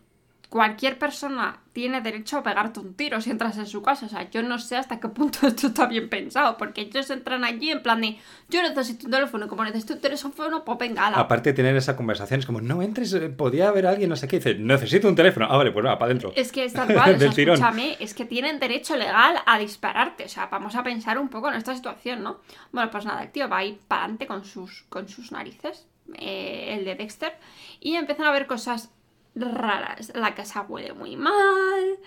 cualquier 0.50 0.98
persona 0.98 1.60
tiene 1.74 2.02
derecho 2.02 2.40
a 2.40 2.44
pegarte 2.44 2.80
un 2.80 2.96
tiro 2.96 3.22
si 3.22 3.30
entras 3.30 3.58
en 3.58 3.68
su 3.68 3.82
casa. 3.82 4.08
O 4.08 4.10
sea, 4.10 4.30
yo 4.30 4.42
no 4.42 4.58
sé 4.58 4.76
hasta 4.76 5.00
qué 5.00 5.08
punto 5.08 5.40
esto 5.48 5.68
está 5.68 5.86
bien 5.86 6.10
pensado, 6.10 6.58
porque 6.58 6.82
ellos 6.82 7.10
entran 7.10 7.44
allí 7.44 7.72
en 7.72 7.82
plan 7.82 8.02
de, 8.02 8.18
yo 8.50 8.62
necesito 8.62 9.06
un 9.06 9.12
teléfono, 9.12 9.48
como 9.48 9.64
necesito 9.64 9.94
un 9.94 10.02
teléfono, 10.02 10.66
pues 10.66 10.78
venga, 10.80 11.08
ala. 11.08 11.18
Aparte 11.18 11.52
de 11.52 11.54
tener 11.54 11.76
esa 11.76 11.96
conversación, 11.96 12.40
es 12.40 12.46
como, 12.46 12.62
no 12.62 12.82
entres, 12.82 13.14
eh, 13.14 13.30
podía 13.30 13.70
haber 13.70 13.86
alguien, 13.86 14.10
no 14.10 14.16
sé 14.16 14.28
qué. 14.28 14.38
Dice, 14.38 14.56
necesito 14.56 15.08
un 15.08 15.16
teléfono. 15.16 15.48
Ah, 15.50 15.58
vale, 15.58 15.72
pues 15.72 15.86
va, 15.86 15.98
para 15.98 16.12
adentro. 16.12 16.34
Es 16.36 16.52
que 16.52 16.66
es 16.66 16.74
tal 16.74 16.92
cual, 16.92 17.16
o 17.16 17.20
sea, 17.20 17.30
escúchame, 17.30 17.98
es 18.00 18.14
que 18.14 18.26
tienen 18.26 18.60
derecho 18.60 18.98
legal 18.98 19.36
a 19.46 19.60
dispararte. 19.60 20.26
O 20.26 20.30
sea, 20.30 20.48
vamos 20.48 20.76
a 20.76 20.84
pensar 20.84 21.20
un 21.20 21.30
poco 21.30 21.50
en 21.50 21.56
esta 21.56 21.76
situación, 21.76 22.24
¿no? 22.24 22.40
Bueno, 22.72 22.90
pues 22.90 23.06
nada, 23.06 23.24
el 23.24 23.32
tío 23.32 23.48
va 23.48 23.60
a 23.60 23.66
ir 23.66 23.80
para 23.88 24.04
adelante 24.04 24.26
con 24.26 24.44
sus, 24.44 24.84
con 24.90 25.08
sus 25.08 25.32
narices, 25.32 25.86
eh, 26.18 26.76
el 26.78 26.86
de 26.86 26.96
Dexter, 26.96 27.34
y 27.80 27.96
empiezan 27.96 28.26
a 28.28 28.32
ver 28.32 28.48
cosas 28.48 28.92
raras. 29.36 30.12
La 30.16 30.36
casa 30.36 30.66
huele 30.68 30.94
muy 30.94 31.16
mal. 31.18 31.98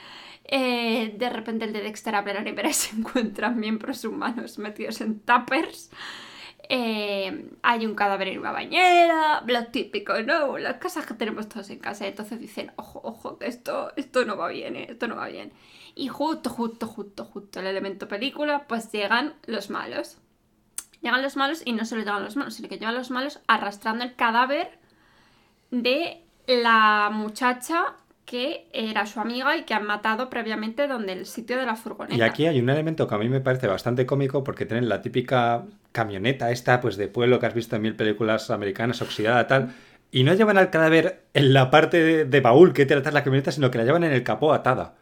eh, 0.44 1.14
de 1.16 1.30
repente 1.30 1.64
el 1.64 1.72
de 1.72 1.80
Dexter 1.82 2.14
abre 2.14 2.34
la 2.34 2.42
nevera 2.42 2.70
y 2.70 2.74
se 2.74 2.96
encuentran 2.96 3.58
miembros 3.58 4.04
humanos 4.04 4.58
metidos 4.58 5.00
en 5.00 5.20
tuppers. 5.20 5.90
Eh, 6.68 7.50
hay 7.62 7.86
un 7.86 7.94
cadáver 7.94 8.28
en 8.28 8.38
una 8.40 8.52
bañera, 8.52 9.42
lo 9.46 9.66
típico, 9.66 10.20
¿no? 10.22 10.58
Las 10.58 10.76
casas 10.76 11.06
que 11.06 11.14
tenemos 11.14 11.48
todos 11.48 11.70
en 11.70 11.78
casa. 11.80 12.06
Entonces 12.06 12.40
dicen, 12.40 12.72
ojo, 12.76 13.00
ojo, 13.04 13.38
que 13.38 13.46
esto, 13.46 13.92
esto 13.96 14.24
no 14.24 14.36
va 14.36 14.48
bien, 14.48 14.76
esto 14.76 15.06
no 15.08 15.16
va 15.16 15.28
bien. 15.28 15.52
Y 15.94 16.08
justo, 16.08 16.50
justo, 16.50 16.86
justo, 16.86 17.24
justo 17.24 17.60
el 17.60 17.66
elemento 17.66 18.08
película, 18.08 18.66
pues 18.68 18.90
llegan 18.92 19.34
los 19.46 19.70
malos. 19.70 20.18
Llegan 21.02 21.22
los 21.22 21.36
malos 21.36 21.62
y 21.64 21.72
no 21.72 21.84
solo 21.84 22.02
llegan 22.02 22.24
los 22.24 22.36
malos, 22.36 22.54
sino 22.54 22.68
que 22.68 22.78
llegan 22.78 22.94
los 22.94 23.10
malos 23.10 23.40
arrastrando 23.48 24.04
el 24.04 24.14
cadáver 24.14 24.78
de 25.70 26.22
la 26.46 27.10
muchacha 27.12 27.96
que 28.24 28.68
era 28.72 29.04
su 29.06 29.20
amiga 29.20 29.56
y 29.56 29.64
que 29.64 29.74
han 29.74 29.84
matado 29.84 30.30
previamente 30.30 30.86
donde 30.86 31.12
el 31.12 31.26
sitio 31.26 31.58
de 31.58 31.66
la 31.66 31.76
furgoneta. 31.76 32.16
Y 32.16 32.22
aquí 32.22 32.46
hay 32.46 32.60
un 32.60 32.70
elemento 32.70 33.06
que 33.06 33.14
a 33.14 33.18
mí 33.18 33.28
me 33.28 33.40
parece 33.40 33.66
bastante 33.66 34.06
cómico 34.06 34.44
porque 34.44 34.64
tienen 34.64 34.88
la 34.88 35.02
típica 35.02 35.64
camioneta 35.90 36.50
esta, 36.50 36.80
pues 36.80 36.96
de 36.96 37.08
pueblo 37.08 37.38
que 37.38 37.46
has 37.46 37.54
visto 37.54 37.76
en 37.76 37.82
mil 37.82 37.96
películas 37.96 38.50
americanas, 38.50 39.02
oxidada, 39.02 39.46
tal. 39.46 39.74
Y 40.10 40.24
no 40.24 40.34
llevan 40.34 40.58
al 40.58 40.70
cadáver 40.70 41.24
en 41.34 41.52
la 41.52 41.70
parte 41.70 42.24
de, 42.24 42.40
baúl 42.40 42.72
que 42.72 42.86
te 42.86 42.94
atrás 42.94 43.12
la 43.12 43.24
camioneta, 43.24 43.50
sino 43.50 43.70
que 43.70 43.78
la 43.78 43.84
llevan 43.84 44.04
en 44.04 44.12
el 44.12 44.22
capó 44.22 44.52
atada. 44.52 44.94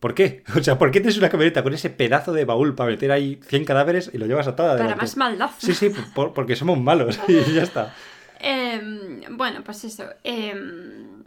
¿Por 0.00 0.14
qué? 0.14 0.42
O 0.56 0.62
sea, 0.62 0.78
¿por 0.78 0.90
qué 0.90 1.00
tienes 1.00 1.18
una 1.18 1.28
camioneta 1.28 1.62
con 1.62 1.74
ese 1.74 1.90
pedazo 1.90 2.32
de 2.32 2.44
baúl 2.44 2.74
para 2.74 2.90
meter 2.90 3.10
ahí 3.12 3.40
100 3.46 3.64
cadáveres 3.64 4.10
y 4.12 4.18
lo 4.18 4.26
llevas 4.26 4.46
atada? 4.46 4.76
Para 4.76 4.96
más 4.96 5.16
maldad. 5.16 5.50
Sí, 5.58 5.74
sí, 5.74 5.90
por- 6.14 6.32
porque 6.34 6.56
somos 6.56 6.78
malos 6.78 7.18
y 7.28 7.52
ya 7.54 7.62
está. 7.62 7.94
Em, 8.40 9.20
bueno, 9.36 9.62
pues 9.64 9.82
eso. 9.84 10.04
em, 10.22 11.17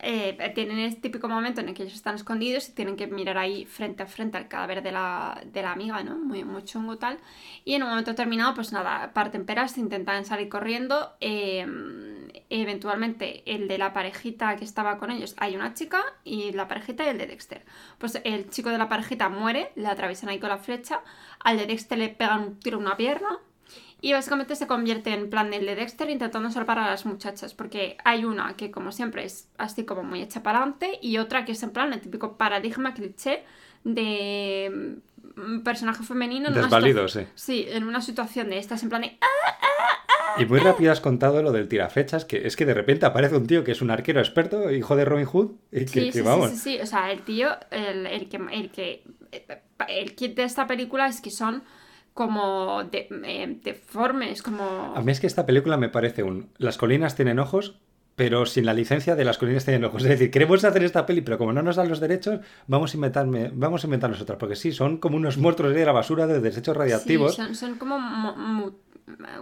eh, 0.00 0.52
tienen 0.54 0.78
el 0.78 1.00
típico 1.00 1.28
momento 1.28 1.60
en 1.60 1.68
el 1.68 1.74
que 1.74 1.82
ellos 1.82 1.94
están 1.94 2.14
escondidos 2.14 2.68
y 2.68 2.72
tienen 2.72 2.96
que 2.96 3.06
mirar 3.06 3.38
ahí 3.38 3.64
frente 3.66 4.02
a 4.02 4.06
frente 4.06 4.36
al 4.36 4.48
cadáver 4.48 4.82
de 4.82 4.92
la, 4.92 5.40
de 5.44 5.62
la 5.62 5.72
amiga, 5.72 6.02
¿no? 6.02 6.16
Muy, 6.16 6.44
muy 6.44 6.62
chungo 6.64 6.98
tal. 6.98 7.18
Y 7.64 7.74
en 7.74 7.82
un 7.82 7.90
momento 7.90 8.12
determinado, 8.12 8.54
pues 8.54 8.72
nada, 8.72 9.12
parten 9.12 9.44
peras, 9.44 9.76
intentan 9.78 10.24
salir 10.24 10.48
corriendo. 10.48 11.16
em, 11.20 12.28
eventualmente, 12.50 13.42
el 13.46 13.68
de 13.68 13.78
la 13.78 13.92
parejita 13.92 14.56
que 14.56 14.64
estaba 14.64 14.98
con 14.98 15.10
ellos, 15.10 15.34
hay 15.38 15.56
una 15.56 15.74
chica 15.74 16.02
y 16.24 16.52
la 16.52 16.68
parejita 16.68 17.04
y 17.04 17.08
el 17.08 17.18
de 17.18 17.26
Dexter. 17.26 17.64
Pues 17.98 18.20
el 18.24 18.50
chico 18.50 18.70
de 18.70 18.78
la 18.78 18.88
parejita 18.88 19.28
muere, 19.28 19.72
le 19.76 19.88
atraviesan 19.88 20.28
ahí 20.30 20.38
con 20.38 20.48
la 20.50 20.58
flecha. 20.58 21.02
Al 21.40 21.58
de 21.58 21.66
Dexter 21.66 21.98
le 21.98 22.08
pegan 22.08 22.40
un 22.40 22.60
tiro 22.60 22.78
en 22.78 22.86
una 22.86 22.96
pierna. 22.96 23.38
Y 24.00 24.12
básicamente 24.12 24.54
se 24.54 24.66
convierte 24.68 25.12
en 25.12 25.28
plan 25.28 25.50
del 25.50 25.66
de 25.66 25.74
Dexter 25.74 26.08
intentando 26.08 26.50
salvar 26.50 26.78
a 26.78 26.86
las 26.90 27.04
muchachas, 27.04 27.52
porque 27.54 27.96
hay 28.04 28.24
una 28.24 28.54
que 28.56 28.70
como 28.70 28.92
siempre 28.92 29.24
es 29.24 29.48
así 29.58 29.84
como 29.84 30.04
muy 30.04 30.22
hecha 30.22 30.42
para 30.42 30.58
adelante 30.58 30.98
y 31.02 31.18
otra 31.18 31.44
que 31.44 31.52
es 31.52 31.62
en 31.64 31.70
plan 31.70 31.92
el 31.92 32.00
típico 32.00 32.36
paradigma 32.36 32.94
cliché 32.94 33.42
de 33.84 35.00
mm, 35.36 35.60
personaje 35.60 36.02
femenino 36.04 36.48
en 36.48 36.54
Desvalido, 36.54 37.08
sí. 37.08 37.20
Sí, 37.34 37.66
en 37.68 37.84
una 37.84 38.00
situación 38.00 38.50
de 38.50 38.58
estas 38.58 38.82
en 38.82 38.88
plan 38.88 39.02
de 39.02 39.18
"Ah, 39.20 40.40
Y 40.40 40.46
muy 40.46 40.60
rápido 40.60 40.92
has 40.92 41.00
contado 41.00 41.42
lo 41.42 41.50
del 41.50 41.66
tiraflechas, 41.68 42.24
que 42.24 42.46
es 42.46 42.54
que 42.54 42.64
de 42.66 42.74
repente 42.74 43.04
aparece 43.06 43.36
un 43.36 43.46
tío 43.48 43.64
que 43.64 43.72
es 43.72 43.82
un 43.82 43.90
arquero 43.90 44.20
experto, 44.20 44.70
hijo 44.70 44.94
de 44.94 45.04
Robin 45.04 45.26
Hood, 45.26 45.50
y 45.72 45.80
que, 45.80 45.88
Sí, 45.88 45.94
que 46.06 46.12
sí, 46.12 46.22
sí, 46.22 46.48
sí, 46.50 46.56
sí, 46.56 46.80
o 46.80 46.86
sea, 46.86 47.10
el 47.10 47.22
tío, 47.22 47.48
el, 47.72 48.06
el 48.06 48.28
que, 48.28 48.36
el 48.52 48.70
que, 48.70 49.02
el 49.88 50.14
kit 50.14 50.36
de 50.36 50.44
esta 50.44 50.68
película 50.68 51.08
es 51.08 51.20
que 51.20 51.30
son 51.30 51.64
como 52.18 52.82
de- 52.82 53.06
eh, 53.24 53.60
deformes, 53.62 54.42
como... 54.42 54.92
A 54.96 55.00
mí 55.02 55.12
es 55.12 55.20
que 55.20 55.28
esta 55.28 55.46
película 55.46 55.76
me 55.76 55.88
parece 55.88 56.24
un... 56.24 56.50
Las 56.58 56.76
colinas 56.76 57.14
tienen 57.14 57.38
ojos, 57.38 57.78
pero 58.16 58.44
sin 58.44 58.66
la 58.66 58.74
licencia 58.74 59.14
de 59.14 59.24
las 59.24 59.38
colinas 59.38 59.64
tienen 59.64 59.84
ojos. 59.84 60.02
Es 60.02 60.08
decir, 60.08 60.32
queremos 60.32 60.64
hacer 60.64 60.82
esta 60.82 61.06
peli, 61.06 61.20
pero 61.20 61.38
como 61.38 61.52
no 61.52 61.62
nos 61.62 61.76
dan 61.76 61.88
los 61.88 62.00
derechos, 62.00 62.40
vamos 62.66 62.92
a 62.92 62.96
inventarme, 62.96 63.52
vamos 63.54 63.84
a 63.84 63.86
inventar 63.86 64.10
nosotras. 64.10 64.36
Porque 64.36 64.56
sí, 64.56 64.72
son 64.72 64.96
como 64.98 65.16
unos 65.16 65.38
monstruos 65.38 65.72
de 65.72 65.86
la 65.86 65.92
basura 65.92 66.26
de 66.26 66.40
desechos 66.40 66.76
radiactivos. 66.76 67.36
Sí, 67.36 67.42
son, 67.42 67.54
son 67.54 67.74
como, 67.76 68.00
mu- 68.00 68.72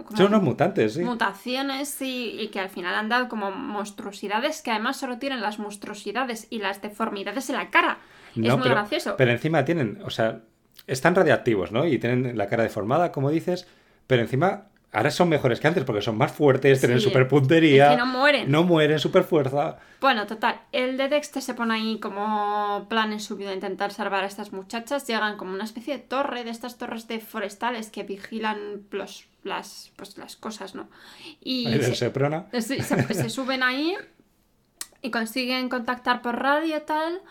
como 0.05 0.15
son 0.15 0.27
unos 0.27 0.43
mutantes, 0.43 0.93
sí. 0.93 1.01
mutaciones 1.03 1.99
y, 2.03 2.39
y 2.39 2.49
que 2.49 2.59
al 2.59 2.69
final 2.69 2.93
han 2.93 3.09
dado 3.09 3.27
como 3.27 3.49
monstruosidades 3.51 4.61
que 4.61 4.69
además 4.69 4.97
solo 4.97 5.17
tienen 5.17 5.41
las 5.41 5.57
monstruosidades 5.57 6.45
y 6.51 6.59
las 6.59 6.79
deformidades 6.83 7.49
en 7.49 7.55
la 7.55 7.71
cara. 7.71 7.97
es 8.35 8.37
muy 8.37 8.51
pero, 8.61 8.75
gracioso. 8.75 9.15
Pero 9.17 9.31
encima 9.31 9.65
tienen, 9.65 9.99
o 10.05 10.09
sea, 10.11 10.41
están 10.87 11.13
radiactivos, 11.15 11.71
¿no? 11.71 11.85
Y 11.85 11.99
tienen 11.99 12.37
la 12.37 12.47
cara 12.47 12.63
deformada, 12.63 13.11
como 13.11 13.29
dices, 13.29 13.67
pero 14.07 14.21
encima 14.21 14.63
ahora 14.93 15.11
son 15.11 15.27
mejores 15.29 15.59
que 15.59 15.67
antes 15.67 15.83
porque 15.83 16.01
son 16.01 16.17
más 16.17 16.31
fuertes, 16.31 16.79
tienen 16.79 16.99
Sí, 16.99 17.03
super 17.05 17.27
puntería. 17.27 17.87
es 17.87 17.91
que 17.91 17.97
no 17.97 18.05
mueren. 18.05 18.49
No 18.49 18.63
mueren, 18.63 18.97
super 18.99 19.23
fuerza. 19.25 19.77
Bueno, 19.99 20.25
total, 20.25 20.61
el 20.71 20.95
de 20.97 21.09
Dexter 21.09 21.41
se 21.43 21.53
pone 21.53 21.73
ahí 21.75 21.99
como 21.99 22.87
plan 22.89 23.11
en 23.11 23.19
su 23.19 23.35
vida 23.35 23.53
intentar 23.53 23.91
salvar 23.91 24.23
a 24.23 24.27
estas 24.27 24.53
muchachas. 24.53 25.05
Llegan 25.05 25.35
como 25.37 25.53
una 25.53 25.65
especie 25.65 25.93
de 25.97 25.99
torre, 26.03 26.43
de 26.45 26.51
estas 26.51 26.77
torres 26.77 27.07
de 27.07 27.19
forestales 27.19 27.89
que 27.91 28.03
vigilan 28.03 28.83
los, 28.91 29.25
las, 29.43 29.91
pues, 29.97 30.17
las 30.17 30.35
cosas, 30.37 30.73
¿no? 30.73 30.87
Y 31.41 31.67
Ahí 31.67 31.81
se- 31.83 31.95
Seprona. 31.95 32.45
Sí, 32.53 32.81
se, 32.81 33.13
se 33.13 33.29
suben 33.29 33.63
ahí 33.63 33.95
y 35.01 35.11
consiguen 35.11 35.69
contactar 35.69 36.21
por 36.21 36.39
radio 36.41 36.77
y 36.77 36.81
tal 36.81 37.21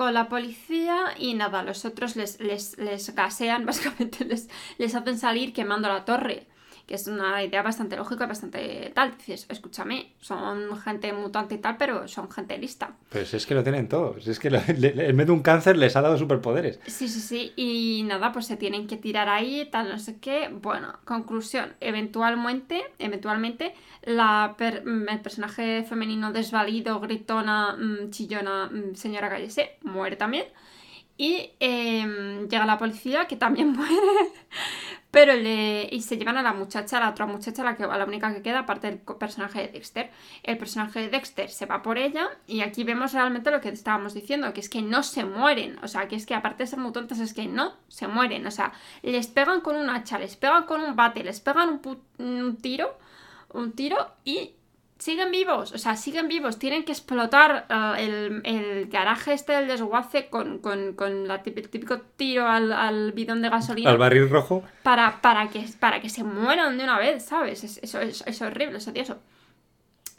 con 0.00 0.14
la 0.14 0.30
policía 0.30 1.14
y 1.18 1.34
nada, 1.34 1.62
los 1.62 1.84
otros 1.84 2.16
les, 2.16 2.40
les, 2.40 2.78
les 2.78 3.14
gasean, 3.14 3.66
básicamente 3.70 4.24
les, 4.24 4.48
les 4.78 4.94
hacen 4.94 5.18
salir 5.18 5.52
quemando 5.52 5.88
la 5.88 6.06
torre. 6.06 6.46
Que 6.90 6.96
es 6.96 7.06
una 7.06 7.40
idea 7.44 7.62
bastante 7.62 7.96
lógica, 7.96 8.26
bastante 8.26 8.90
tal. 8.96 9.16
Dices, 9.16 9.46
escúchame, 9.48 10.10
son 10.20 10.76
gente 10.80 11.12
mutante 11.12 11.54
y 11.54 11.58
tal, 11.58 11.76
pero 11.76 12.08
son 12.08 12.28
gente 12.32 12.58
lista. 12.58 12.96
Pues 13.10 13.32
es 13.32 13.46
que 13.46 13.54
lo 13.54 13.62
tienen 13.62 13.88
todos. 13.88 14.26
Es 14.26 14.40
que 14.40 14.50
lo- 14.50 14.58
le- 14.76 15.08
en 15.08 15.16
vez 15.16 15.26
de 15.28 15.32
un 15.32 15.40
cáncer 15.40 15.76
les 15.78 15.94
ha 15.94 16.00
dado 16.02 16.18
superpoderes. 16.18 16.80
Sí, 16.88 17.06
sí, 17.06 17.20
sí. 17.20 17.52
Y 17.54 18.02
nada, 18.08 18.32
pues 18.32 18.46
se 18.46 18.56
tienen 18.56 18.88
que 18.88 18.96
tirar 18.96 19.28
ahí, 19.28 19.68
tal, 19.70 19.88
no 19.88 19.98
sé 20.00 20.18
qué. 20.18 20.48
Bueno, 20.52 20.92
conclusión. 21.04 21.74
Eventualmente, 21.80 22.82
eventualmente, 22.98 23.72
la 24.02 24.56
per- 24.58 24.84
mm, 24.84 25.08
el 25.10 25.20
personaje 25.20 25.84
femenino 25.84 26.32
desvalido, 26.32 26.98
gritona, 26.98 27.76
mm, 27.76 28.10
chillona, 28.10 28.66
mm, 28.66 28.96
señora 28.96 29.28
Cállese, 29.28 29.76
muere 29.82 30.16
también. 30.16 30.46
Y 31.20 31.50
em, 31.60 32.48
llega 32.48 32.64
la 32.64 32.78
policía, 32.78 33.26
que 33.26 33.36
también 33.36 33.72
muere. 33.76 34.32
Pero 35.10 35.34
le. 35.34 35.86
Y 35.92 36.00
se 36.00 36.16
llevan 36.16 36.38
a 36.38 36.42
la 36.42 36.54
muchacha, 36.54 36.96
a 36.96 37.00
la 37.00 37.10
otra 37.10 37.26
muchacha, 37.26 37.62
la, 37.62 37.76
que, 37.76 37.84
a 37.84 37.98
la 37.98 38.06
única 38.06 38.32
que 38.32 38.40
queda, 38.40 38.60
aparte 38.60 38.86
del 38.86 39.00
personaje 39.00 39.60
de 39.60 39.68
Dexter. 39.68 40.10
El 40.42 40.56
personaje 40.56 40.98
de 40.98 41.08
Dexter 41.10 41.50
se 41.50 41.66
va 41.66 41.82
por 41.82 41.98
ella. 41.98 42.26
Y 42.46 42.62
aquí 42.62 42.84
vemos 42.84 43.12
realmente 43.12 43.50
lo 43.50 43.60
que 43.60 43.68
estábamos 43.68 44.14
diciendo, 44.14 44.54
que 44.54 44.60
es 44.60 44.70
que 44.70 44.80
no 44.80 45.02
se 45.02 45.26
mueren. 45.26 45.78
O 45.82 45.88
sea, 45.88 46.08
que 46.08 46.16
es 46.16 46.24
que 46.24 46.34
aparte 46.34 46.62
de 46.62 46.68
ser 46.68 46.78
muy 46.78 46.92
tontas, 46.92 47.18
es 47.18 47.34
que 47.34 47.46
no 47.46 47.74
se 47.88 48.08
mueren. 48.08 48.46
O 48.46 48.50
sea, 48.50 48.72
les 49.02 49.26
pegan 49.26 49.60
con 49.60 49.76
un 49.76 49.90
hacha, 49.90 50.18
les 50.18 50.36
pegan 50.36 50.64
con 50.64 50.80
un 50.80 50.96
bate, 50.96 51.22
les 51.22 51.40
pegan 51.40 51.82
un 52.16 52.56
tiro. 52.56 52.96
Un 53.52 53.72
tiro 53.72 54.14
y 54.24 54.54
siguen 55.00 55.30
vivos, 55.32 55.72
o 55.72 55.78
sea, 55.78 55.96
siguen 55.96 56.28
vivos. 56.28 56.58
Tienen 56.58 56.84
que 56.84 56.92
explotar 56.92 57.66
ah, 57.68 57.96
el, 57.98 58.42
el 58.44 58.86
garaje 58.88 59.32
este 59.32 59.52
del 59.54 59.66
desguace 59.66 60.28
con, 60.28 60.58
con, 60.58 60.92
con 60.92 61.26
la 61.26 61.42
típico, 61.42 61.68
típico 61.68 62.00
tiro 62.16 62.46
al, 62.46 62.72
al 62.72 63.10
bidón 63.12 63.42
de 63.42 63.48
gasolina 63.48 63.90
Al 63.90 63.98
barril 63.98 64.28
rojo. 64.30 64.62
para, 64.84 65.20
para, 65.20 65.48
que, 65.48 65.64
para 65.80 66.00
que 66.00 66.08
se 66.08 66.22
mueran 66.22 66.78
de 66.78 66.84
una 66.84 66.98
vez, 66.98 67.24
¿sabes? 67.24 67.64
Es- 67.64 67.80
eso 67.82 67.98
es, 68.00 68.22
es 68.26 68.40
horrible, 68.42 68.78
es 68.78 68.86
odioso. 68.86 69.18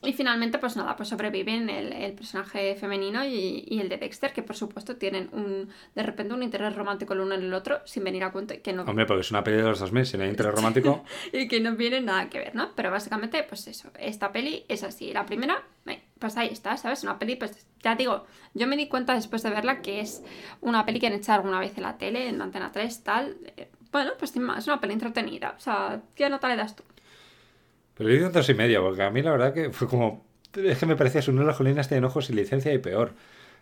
Y 0.03 0.13
finalmente, 0.13 0.57
pues 0.57 0.75
nada, 0.77 0.95
pues 0.95 1.09
sobreviven 1.09 1.69
el, 1.69 1.93
el 1.93 2.13
personaje 2.13 2.75
femenino 2.75 3.23
y, 3.23 3.63
y 3.67 3.79
el 3.81 3.87
de 3.87 3.97
Dexter, 3.97 4.33
que 4.33 4.41
por 4.41 4.55
supuesto 4.55 4.95
tienen 4.95 5.29
un 5.31 5.69
de 5.93 6.01
repente 6.03 6.33
un 6.33 6.41
interés 6.41 6.75
romántico 6.75 7.13
el 7.13 7.19
uno 7.19 7.35
en 7.35 7.43
el 7.43 7.53
otro, 7.53 7.81
sin 7.85 8.03
venir 8.03 8.23
a 8.23 8.31
cuento, 8.31 8.55
que 8.63 8.73
no, 8.73 8.81
Hombre, 8.81 9.05
porque 9.05 9.21
es 9.21 9.29
una 9.29 9.43
peli 9.43 9.57
de 9.57 9.63
los 9.63 9.79
2000, 9.79 10.05
si 10.07 10.17
no 10.17 10.23
hay 10.23 10.29
interés 10.31 10.55
romántico. 10.55 11.03
y 11.31 11.47
que 11.47 11.59
no 11.59 11.75
tiene 11.77 12.01
nada 12.01 12.29
que 12.29 12.39
ver, 12.39 12.55
¿no? 12.55 12.71
Pero 12.75 12.89
básicamente, 12.89 13.43
pues 13.43 13.67
eso, 13.67 13.91
esta 13.99 14.31
peli 14.31 14.65
es 14.67 14.81
así. 14.83 15.13
La 15.13 15.25
primera, 15.27 15.61
eh, 15.85 16.01
pues 16.17 16.35
ahí 16.35 16.49
está, 16.51 16.77
¿sabes? 16.77 17.03
Una 17.03 17.19
peli, 17.19 17.35
pues 17.35 17.67
ya 17.83 17.95
digo, 17.95 18.25
yo 18.55 18.65
me 18.65 18.77
di 18.77 18.87
cuenta 18.87 19.13
después 19.13 19.43
de 19.43 19.51
verla 19.51 19.81
que 19.81 19.99
es 19.99 20.23
una 20.61 20.83
peli 20.83 20.99
que 20.99 21.07
han 21.07 21.13
echado 21.13 21.41
alguna 21.41 21.59
vez 21.59 21.77
en 21.77 21.83
la 21.83 21.97
tele, 21.99 22.27
en 22.27 22.41
Antena 22.41 22.71
3, 22.71 23.03
tal. 23.03 23.37
eh, 23.55 23.69
Bueno, 23.91 24.13
pues 24.17 24.31
sin 24.31 24.41
más, 24.41 24.59
es 24.59 24.67
una 24.67 24.81
peli 24.81 24.93
entretenida. 24.93 25.53
O 25.55 25.59
sea, 25.59 26.01
¿qué 26.15 26.27
nota 26.27 26.47
le 26.49 26.55
das 26.55 26.75
tú? 26.75 26.83
Pero 28.01 28.09
le 28.13 28.17
di 28.19 28.23
un 28.25 28.31
dos 28.31 28.49
y 28.49 28.55
medio, 28.55 28.81
porque 28.81 29.03
a 29.03 29.11
mí 29.11 29.21
la 29.21 29.29
verdad 29.29 29.53
que 29.53 29.69
fue 29.69 29.87
como. 29.87 30.25
Es 30.55 30.79
que 30.79 30.87
me 30.87 30.95
parecía 30.95 31.21
su 31.21 31.31
las 31.33 31.55
colinas 31.55 31.87
tienen 31.87 32.03
ojos 32.03 32.31
y 32.31 32.33
licencia 32.33 32.73
y 32.73 32.79
peor. 32.79 33.13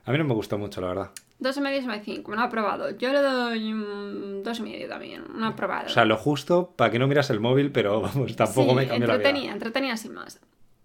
A 0.05 0.13
mí 0.13 0.17
no 0.17 0.23
me 0.23 0.33
gustó 0.33 0.57
mucho, 0.57 0.79
la 0.79 0.87
verdad. 0.87 1.11
Dos 1.39 1.57
y 1.57 1.61
medio 1.61 1.81
sobre 1.81 1.99
cinco, 1.99 2.33
no 2.33 2.41
aprobado. 2.41 2.89
Yo 2.97 3.11
le 3.11 3.19
doy 3.19 3.73
un 3.73 4.41
dos 4.41 4.59
y 4.59 4.61
medio 4.61 4.87
también, 4.87 5.23
no 5.35 5.45
aprobado. 5.45 5.87
O 5.87 5.89
sea, 5.89 6.05
lo 6.05 6.15
justo 6.15 6.71
para 6.77 6.89
que 6.89 6.99
no 6.99 7.07
miras 7.09 7.29
el 7.31 7.41
móvil, 7.41 7.73
pero 7.73 7.99
vamos, 7.99 8.33
tampoco 8.37 8.69
Sí, 8.69 8.75
me 8.77 8.87
cambió 8.87 9.07
la 9.07 9.17
vida. 9.17 9.51
entretenida 9.51 9.97
sin 9.97 10.13
más. 10.13 10.39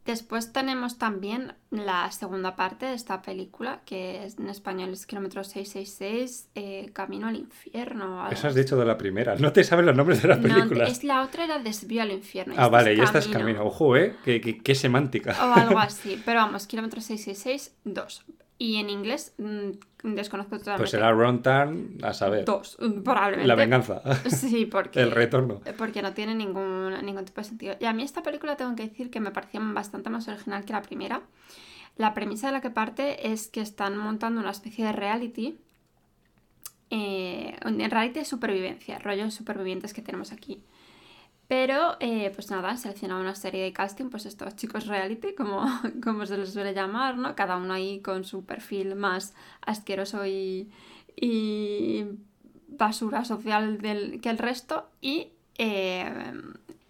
Después 0.04 0.52
tenemos 0.52 0.98
también 0.98 1.54
la 1.70 2.10
segunda 2.12 2.56
parte 2.56 2.84
de 2.84 2.92
esta 2.94 3.22
película, 3.22 3.80
que 3.86 4.24
es, 4.24 4.38
en 4.38 4.48
español 4.50 4.90
es 4.90 5.06
Kilómetro 5.06 5.44
666, 5.44 6.50
eh, 6.54 6.90
Camino 6.92 7.26
al 7.26 7.36
Infierno. 7.36 8.28
Eso 8.30 8.48
has 8.48 8.54
dicho 8.54 8.76
de 8.76 8.84
la 8.84 8.98
primera. 8.98 9.36
No 9.36 9.52
te 9.52 9.64
sabes 9.64 9.86
los 9.86 9.96
nombres 9.96 10.20
de 10.20 10.28
las 10.28 10.38
No, 10.40 10.54
películas. 10.54 10.90
es 10.90 11.04
la 11.04 11.22
otra 11.22 11.44
era 11.44 11.58
Desvío 11.58 12.02
al 12.02 12.12
Infierno. 12.12 12.54
Ah, 12.58 12.68
vale, 12.68 12.94
y 12.94 13.00
esta 13.00 13.18
es 13.18 13.28
camino. 13.28 13.64
Ojo, 13.64 13.96
¿eh? 13.96 14.14
Qué, 14.24 14.40
qué- 14.42 14.58
qué 14.58 14.74
semántica. 14.74 15.34
O 15.42 15.52
algo 15.54 15.78
así. 15.78 16.20
Pero 16.24 16.40
vamos, 16.40 16.66
Kilómetro 16.66 17.00
666, 17.00 17.74
2. 17.84 18.24
Y 18.56 18.76
en 18.76 18.88
inglés 18.88 19.34
mm, 19.38 20.14
desconozco 20.14 20.58
totalmente. 20.58 20.82
Pues 20.82 20.90
será 20.90 21.10
Ron 21.10 21.42
Turn, 21.42 21.98
a 22.02 22.12
saber. 22.12 22.44
Dos, 22.44 22.76
mm, 22.80 23.02
probablemente. 23.02 23.48
La 23.48 23.54
venganza. 23.54 24.02
Sí, 24.28 24.66
porque... 24.66 25.00
El 25.00 25.10
retorno. 25.10 25.60
Porque 25.76 26.02
no 26.02 26.12
tiene 26.12 26.34
ningún, 26.34 26.94
ningún 27.04 27.24
tipo 27.24 27.40
de 27.40 27.48
sentido. 27.48 27.76
Y 27.80 27.86
a 27.86 27.92
mí 27.92 28.02
esta 28.02 28.22
película 28.22 28.56
tengo 28.56 28.74
que 28.76 28.84
decir 28.84 29.10
que 29.10 29.20
me 29.20 29.32
parecía 29.32 29.60
bastante 29.60 30.10
más 30.10 30.28
original 30.28 30.64
que 30.64 30.72
la 30.72 30.82
primera. 30.82 31.22
La 31.96 32.14
premisa 32.14 32.48
de 32.48 32.52
la 32.52 32.60
que 32.60 32.70
parte 32.70 33.32
es 33.32 33.48
que 33.48 33.60
están 33.60 33.96
montando 33.96 34.40
una 34.40 34.50
especie 34.50 34.84
de 34.84 34.92
reality. 34.92 35.58
Eh, 36.90 37.56
en 37.64 37.90
reality 37.90 38.20
de 38.20 38.24
supervivencia, 38.24 38.98
rollos 38.98 39.34
supervivientes 39.34 39.92
que 39.94 40.02
tenemos 40.02 40.32
aquí. 40.32 40.62
Pero, 41.46 41.96
eh, 42.00 42.30
pues 42.34 42.50
nada, 42.50 42.70
han 42.70 42.78
seleccionado 42.78 43.20
una 43.20 43.34
serie 43.34 43.64
de 43.64 43.72
casting, 43.72 44.06
pues 44.08 44.24
estos 44.26 44.56
chicos 44.56 44.86
reality, 44.86 45.34
como, 45.34 45.64
como 46.02 46.24
se 46.26 46.38
les 46.38 46.52
suele 46.52 46.72
llamar, 46.72 47.18
¿no? 47.18 47.34
Cada 47.34 47.56
uno 47.56 47.74
ahí 47.74 48.00
con 48.00 48.24
su 48.24 48.44
perfil 48.44 48.94
más 48.94 49.34
asqueroso 49.60 50.24
y, 50.26 50.70
y 51.16 52.06
basura 52.68 53.24
social 53.24 53.78
del, 53.78 54.20
que 54.20 54.30
el 54.30 54.38
resto. 54.38 54.88
Y 55.00 55.32
eh, 55.58 56.32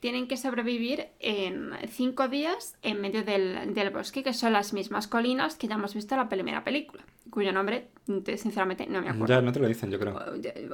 tienen 0.04 0.28
que 0.28 0.36
sobrevivir 0.36 1.06
en 1.18 1.70
cinco 1.88 2.28
días 2.28 2.76
en 2.82 3.00
medio 3.00 3.24
del, 3.24 3.72
del 3.72 3.88
bosque, 3.88 4.22
que 4.22 4.34
son 4.34 4.52
las 4.52 4.74
mismas 4.74 5.08
colinas 5.08 5.56
que 5.56 5.66
ya 5.66 5.76
hemos 5.76 5.94
visto 5.94 6.14
en 6.14 6.20
la 6.20 6.28
primera 6.28 6.62
película, 6.62 7.02
cuyo 7.30 7.54
nombre, 7.54 7.88
te- 8.22 8.36
sinceramente, 8.36 8.86
no 8.86 9.00
me 9.00 9.08
acuerdo. 9.08 9.34
Ya 9.34 9.40
no 9.40 9.50
te 9.50 9.60
lo 9.60 9.66
dicen, 9.66 9.90
yo 9.90 9.98
creo. 9.98 10.20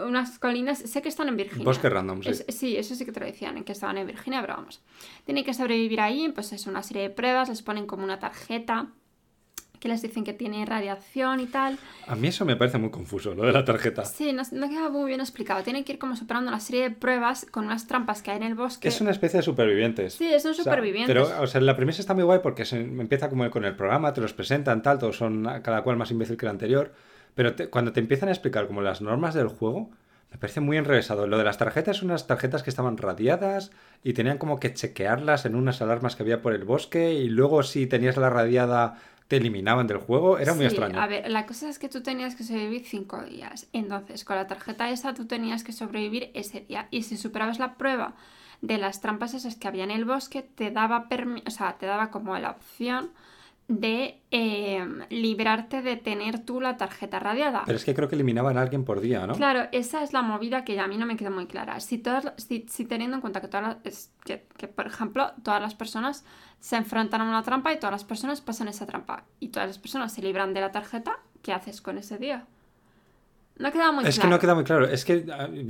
Unas 0.04 0.40
colinas, 0.40 0.78
sé 0.80 1.00
que 1.00 1.08
están 1.10 1.28
en 1.28 1.36
Virginia. 1.36 1.64
Bosque 1.64 1.88
random, 1.88 2.24
sí. 2.24 2.30
Es- 2.30 2.44
sí, 2.48 2.76
eso 2.76 2.96
sí 2.96 3.04
que 3.04 3.12
te 3.12 3.20
lo 3.20 3.26
decían, 3.26 3.56
en 3.56 3.62
que 3.62 3.70
estaban 3.70 3.98
en 3.98 4.08
Virginia, 4.08 4.40
pero 4.40 4.54
vamos. 4.56 4.82
Tienen 5.24 5.44
que 5.44 5.54
sobrevivir 5.54 6.00
ahí, 6.00 6.28
pues 6.34 6.52
es 6.52 6.66
una 6.66 6.82
serie 6.82 7.02
de 7.02 7.10
pruebas, 7.10 7.48
les 7.50 7.62
ponen 7.62 7.86
como 7.86 8.02
una 8.02 8.18
tarjeta 8.18 8.88
que 9.80 9.88
les 9.88 10.02
dicen 10.02 10.22
que 10.24 10.32
tiene 10.32 10.64
radiación 10.66 11.40
y 11.40 11.46
tal. 11.46 11.78
A 12.06 12.14
mí 12.14 12.28
eso 12.28 12.44
me 12.44 12.54
parece 12.56 12.78
muy 12.78 12.90
confuso, 12.90 13.34
lo 13.34 13.44
de 13.46 13.52
la 13.52 13.64
tarjeta. 13.64 14.04
Sí, 14.04 14.32
no, 14.32 14.42
no 14.52 14.68
queda 14.68 14.88
muy 14.90 15.08
bien 15.08 15.20
explicado. 15.20 15.62
Tienen 15.62 15.84
que 15.84 15.92
ir 15.94 15.98
como 15.98 16.14
superando 16.16 16.50
una 16.50 16.60
serie 16.60 16.82
de 16.82 16.90
pruebas 16.94 17.46
con 17.50 17.64
unas 17.64 17.86
trampas 17.86 18.22
que 18.22 18.30
hay 18.30 18.36
en 18.36 18.42
el 18.44 18.54
bosque. 18.54 18.88
Es 18.88 19.00
una 19.00 19.10
especie 19.10 19.38
de 19.38 19.42
supervivientes. 19.42 20.14
Sí, 20.14 20.28
son 20.38 20.52
O 20.52 20.54
sea, 20.54 20.64
supervivientes. 20.64 21.06
pero, 21.14 21.42
o 21.42 21.46
sea, 21.46 21.60
la 21.60 21.74
premisa 21.76 22.00
está 22.00 22.14
muy 22.14 22.24
guay 22.24 22.40
porque 22.42 22.64
se 22.64 22.76
empieza 22.80 23.28
como 23.30 23.48
con 23.50 23.64
el 23.64 23.74
programa, 23.74 24.12
te 24.12 24.20
los 24.20 24.32
presentan, 24.34 24.82
tal, 24.82 24.98
todos 24.98 25.16
son 25.16 25.44
cada 25.62 25.82
cual 25.82 25.96
más 25.96 26.10
imbécil 26.10 26.36
que 26.36 26.46
el 26.46 26.50
anterior. 26.50 26.92
Pero 27.34 27.54
te- 27.54 27.68
cuando 27.70 27.92
te 27.92 28.00
empiezan 28.00 28.28
a 28.28 28.32
explicar 28.32 28.66
como 28.66 28.82
las 28.82 29.00
normas 29.00 29.34
del 29.34 29.48
juego, 29.48 29.90
me 30.30 30.38
parece 30.38 30.60
muy 30.60 30.76
enrevesado. 30.76 31.26
Lo 31.26 31.38
de 31.38 31.44
las 31.44 31.58
tarjetas 31.58 31.96
son 31.96 32.10
unas 32.10 32.26
tarjetas 32.26 32.62
que 32.62 32.70
estaban 32.70 32.96
radiadas 32.98 33.70
y 34.04 34.12
tenían 34.12 34.38
como 34.38 34.60
que 34.60 34.72
chequearlas 34.74 35.44
en 35.46 35.54
unas 35.56 35.80
alarmas 35.82 36.16
que 36.16 36.22
había 36.22 36.42
por 36.42 36.52
el 36.54 36.64
bosque 36.64 37.14
y 37.14 37.28
luego 37.28 37.62
si 37.62 37.86
tenías 37.86 38.16
la 38.16 38.30
radiada 38.30 38.96
te 39.30 39.36
eliminaban 39.36 39.86
del 39.86 39.98
juego. 39.98 40.38
Era 40.38 40.54
muy 40.54 40.64
Sí, 40.64 40.74
extraño. 40.74 41.00
A 41.00 41.06
ver, 41.06 41.30
la 41.30 41.46
cosa 41.46 41.68
es 41.68 41.78
que 41.78 41.88
tú 41.88 42.02
tenías 42.02 42.34
que 42.34 42.42
sobrevivir 42.42 42.84
cinco 42.84 43.22
días. 43.22 43.68
Entonces, 43.72 44.24
con 44.24 44.34
la 44.34 44.48
tarjeta 44.48 44.90
esa 44.90 45.14
tú 45.14 45.26
tenías 45.26 45.62
que 45.62 45.70
sobrevivir 45.70 46.32
ese 46.34 46.62
día. 46.62 46.88
Y 46.90 47.04
si 47.04 47.16
superabas 47.16 47.60
la 47.60 47.76
prueba 47.76 48.16
de 48.60 48.76
las 48.76 49.00
trampas 49.00 49.32
esas 49.34 49.54
que 49.54 49.68
había 49.68 49.84
en 49.84 49.92
el 49.92 50.04
bosque, 50.04 50.42
te 50.42 50.72
daba, 50.72 51.08
o 51.46 51.50
sea, 51.50 51.78
te 51.78 51.86
daba 51.86 52.10
como 52.10 52.36
la 52.38 52.50
opción 52.50 53.10
de 53.70 54.20
eh, 54.32 54.84
librarte 55.10 55.80
de 55.80 55.96
tener 55.96 56.40
tú 56.44 56.60
la 56.60 56.76
tarjeta 56.76 57.20
radiada. 57.20 57.62
Pero 57.64 57.76
es 57.76 57.84
que 57.84 57.94
creo 57.94 58.08
que 58.08 58.16
eliminaban 58.16 58.58
a 58.58 58.62
alguien 58.62 58.84
por 58.84 59.00
día, 59.00 59.28
¿no? 59.28 59.34
Claro, 59.36 59.68
esa 59.70 60.02
es 60.02 60.12
la 60.12 60.22
movida 60.22 60.64
que 60.64 60.78
a 60.80 60.88
mí 60.88 60.96
no 60.98 61.06
me 61.06 61.16
quedó 61.16 61.30
muy 61.30 61.46
clara. 61.46 61.78
Si, 61.78 61.96
todas, 61.98 62.32
si, 62.36 62.66
si 62.68 62.84
teniendo 62.84 63.14
en 63.16 63.20
cuenta 63.20 63.40
que, 63.40 63.46
todas 63.46 63.62
las- 63.68 63.76
es 63.84 64.12
que, 64.24 64.44
que, 64.56 64.66
por 64.66 64.88
ejemplo, 64.88 65.30
todas 65.44 65.62
las 65.62 65.76
personas 65.76 66.24
se 66.58 66.76
enfrentan 66.76 67.20
a 67.20 67.24
una 67.24 67.44
trampa 67.44 67.72
y 67.72 67.76
todas 67.78 67.92
las 67.92 68.04
personas 68.04 68.40
pasan 68.40 68.66
esa 68.66 68.86
trampa 68.86 69.22
y 69.38 69.48
todas 69.48 69.68
las 69.68 69.78
personas 69.78 70.12
se 70.12 70.20
libran 70.20 70.52
de 70.52 70.60
la 70.62 70.72
tarjeta, 70.72 71.20
¿qué 71.42 71.52
haces 71.52 71.80
con 71.80 71.96
ese 71.96 72.18
día? 72.18 72.46
No 73.60 73.70
queda 73.70 73.92
muy 73.92 74.04
Es 74.06 74.14
que 74.16 74.20
claro. 74.22 74.36
no 74.36 74.40
queda 74.40 74.54
muy 74.54 74.64
claro. 74.64 74.86
Es 74.86 75.04
que 75.04 75.24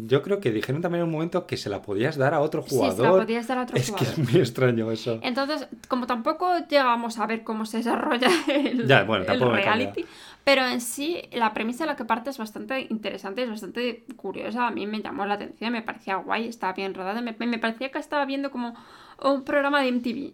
yo 0.06 0.22
creo 0.22 0.40
que 0.40 0.52
dijeron 0.52 0.80
también 0.80 1.00
en 1.02 1.06
un 1.08 1.12
momento 1.12 1.46
que 1.46 1.56
se 1.56 1.68
la 1.68 1.82
podías 1.82 2.16
dar 2.16 2.32
a 2.34 2.40
otro 2.40 2.62
Sí, 2.62 2.70
se 2.70 2.76
la 2.76 2.90
jugador. 2.92 3.22
podías 3.22 3.46
dar 3.48 3.58
a 3.58 3.62
otro 3.64 3.76
es 3.76 3.90
que 3.90 4.04
jugador. 4.04 4.20
es 4.24 4.32
muy 4.32 4.40
extraño 4.40 4.90
eso. 4.92 5.18
Entonces, 5.22 5.66
como 5.88 6.06
tampoco 6.06 6.56
llegamos 6.68 7.18
a 7.18 7.26
ver 7.26 7.42
cómo 7.42 7.66
se 7.66 7.78
desarrolla 7.78 8.28
el, 8.48 8.86
Ya, 8.86 9.02
bueno, 9.02 9.22
el 9.22 9.26
tampoco 9.26 9.50
me 9.52 9.62
reality, 9.62 10.04
pero 10.44 10.64
en 10.66 10.80
sí 10.80 11.20
la 11.32 11.52
premisa 11.52 11.84
de 11.84 11.88
la 11.90 11.96
que 11.96 12.04
parte 12.04 12.30
es 12.30 12.38
bastante 12.38 12.86
interesante, 12.90 13.42
es 13.42 13.50
bastante 13.50 14.04
curiosa. 14.16 14.68
A 14.68 14.70
mí 14.70 14.86
me 14.86 15.02
llamó 15.02 15.26
la 15.26 15.34
atención, 15.34 15.72
me 15.72 15.82
parecía 15.82 16.16
guay, 16.16 16.46
estaba 16.48 16.72
bien 16.72 16.94
rodada, 16.94 17.20
me, 17.20 17.34
me 17.38 17.58
parecía 17.58 17.90
que 17.90 17.98
estaba 17.98 18.24
viendo 18.24 18.50
como 18.50 18.74
un 19.22 19.42
programa 19.44 19.82
de 19.82 19.88
MTV. 19.92 20.32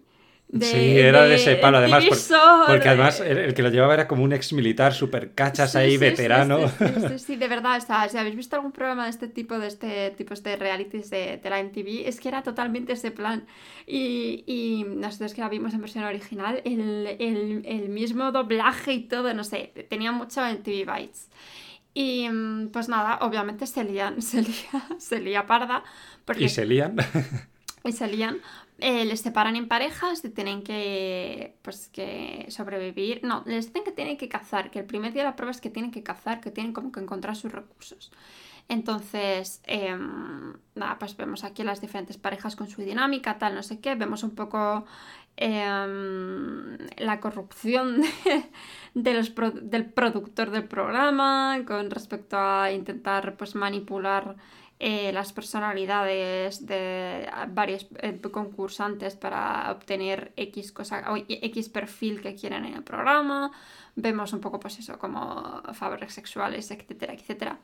De- 0.48 0.64
sí, 0.64 0.98
era 0.98 1.24
de 1.24 1.34
ese 1.34 1.56
palo, 1.56 1.78
además, 1.78 2.04
porque 2.66 2.84
de- 2.84 2.88
además 2.90 3.20
el, 3.20 3.36
el 3.38 3.54
que 3.54 3.62
lo 3.62 3.68
llevaba 3.70 3.94
era 3.94 4.06
como 4.06 4.22
un 4.22 4.32
ex 4.32 4.52
militar 4.52 4.94
super 4.94 5.34
cachas 5.34 5.72
Sí, 5.72 5.78
ahí, 5.78 5.90
sí, 5.92 5.98
veterano. 5.98 6.68
Sí, 6.68 6.84
sí, 7.08 7.18
sí, 7.18 7.36
de 7.36 7.48
verdad. 7.48 7.78
O 7.78 7.80
sea, 7.84 8.08
si 8.08 8.16
habéis 8.16 8.36
visto 8.36 8.54
algún 8.56 8.70
programa 8.72 9.04
de 9.04 9.10
este 9.10 9.26
tipo, 9.28 9.58
de 9.58 9.66
este 9.66 10.10
tipo 10.12 10.34
de 10.34 10.56
realities 10.56 11.10
de, 11.10 11.38
de 11.42 11.50
la 11.50 11.58
MTV, 11.58 12.06
es 12.08 12.20
que 12.20 12.28
era 12.28 12.42
totalmente 12.44 12.92
ese 12.92 13.10
plan. 13.10 13.44
Y, 13.86 14.44
y 14.46 14.84
nosotros 14.88 15.34
que 15.34 15.40
la 15.40 15.48
vimos 15.48 15.74
en 15.74 15.80
versión 15.80 16.04
original, 16.04 16.62
el, 16.64 17.06
el- 17.18 17.62
el 17.66 17.88
mismo 17.88 18.30
doblaje 18.30 18.92
y 18.92 19.00
todo, 19.08 19.34
no 19.34 19.42
sé, 19.44 19.72
tenía 19.90 20.12
mucho 20.12 20.46
MTV 20.46 20.86
Bites. 20.94 21.28
Y 21.94 22.28
mm, 22.28 22.68
pues 22.68 22.88
nada, 22.88 23.18
obviamente 23.22 23.66
se 23.66 23.82
lían, 23.84 24.22
se 24.30 24.42
lía, 24.42 24.86
se 24.98 25.20
lía 25.20 25.46
parda. 25.46 25.82
Porque 26.24 26.44
y 26.44 26.48
se 26.48 26.64
lían. 26.66 26.96
y 27.84 27.92
salían, 27.92 28.38
eh, 28.78 29.04
les 29.06 29.20
separan 29.20 29.56
en 29.56 29.68
parejas 29.68 30.24
y 30.24 30.30
tienen 30.30 30.62
que, 30.62 31.56
pues, 31.62 31.88
que 31.88 32.46
sobrevivir. 32.50 33.24
No, 33.24 33.42
les 33.46 33.66
dicen 33.66 33.84
que 33.84 33.92
tienen 33.92 34.16
que 34.18 34.28
cazar, 34.28 34.70
que 34.70 34.80
el 34.80 34.84
primer 34.84 35.12
día 35.12 35.22
de 35.22 35.30
la 35.30 35.36
prueba 35.36 35.50
es 35.50 35.60
que 35.60 35.70
tienen 35.70 35.90
que 35.90 36.02
cazar, 36.02 36.40
que 36.40 36.50
tienen 36.50 36.72
como 36.72 36.92
que 36.92 37.00
encontrar 37.00 37.36
sus 37.36 37.52
recursos. 37.52 38.10
Entonces, 38.68 39.62
em, 39.64 40.54
nada, 40.74 40.98
pues 40.98 41.16
vemos 41.16 41.44
aquí 41.44 41.62
las 41.62 41.80
diferentes 41.80 42.18
parejas 42.18 42.56
con 42.56 42.68
su 42.68 42.82
dinámica, 42.82 43.38
tal, 43.38 43.54
no 43.54 43.62
sé 43.62 43.80
qué. 43.80 43.94
Vemos 43.94 44.22
un 44.24 44.34
poco 44.34 44.84
em, 45.36 46.76
la 46.98 47.20
corrupción 47.20 48.02
de, 48.94 49.14
los 49.14 49.32
del 49.62 49.86
productor 49.86 50.50
del 50.50 50.64
programa 50.64 51.58
con 51.66 51.90
respecto 51.90 52.38
a 52.38 52.72
intentar 52.72 53.36
pues 53.36 53.54
manipular 53.54 54.36
eh, 54.78 55.10
las 55.12 55.32
personalidades 55.32 56.66
de 56.66 57.28
varios 57.48 57.86
eh, 58.02 58.20
concursantes 58.30 59.16
para 59.16 59.70
obtener 59.72 60.32
X 60.36 60.72
cosa 60.72 61.12
o 61.12 61.16
X 61.16 61.68
perfil 61.70 62.20
que 62.20 62.34
quieren 62.34 62.66
en 62.66 62.74
el 62.74 62.82
programa. 62.82 63.50
Vemos 63.94 64.34
un 64.34 64.40
poco 64.40 64.60
pues 64.60 64.78
eso 64.78 64.98
como 64.98 65.62
favores 65.72 66.12
sexuales, 66.12 66.70
etcétera, 66.70 67.14
etcétera. 67.14 67.58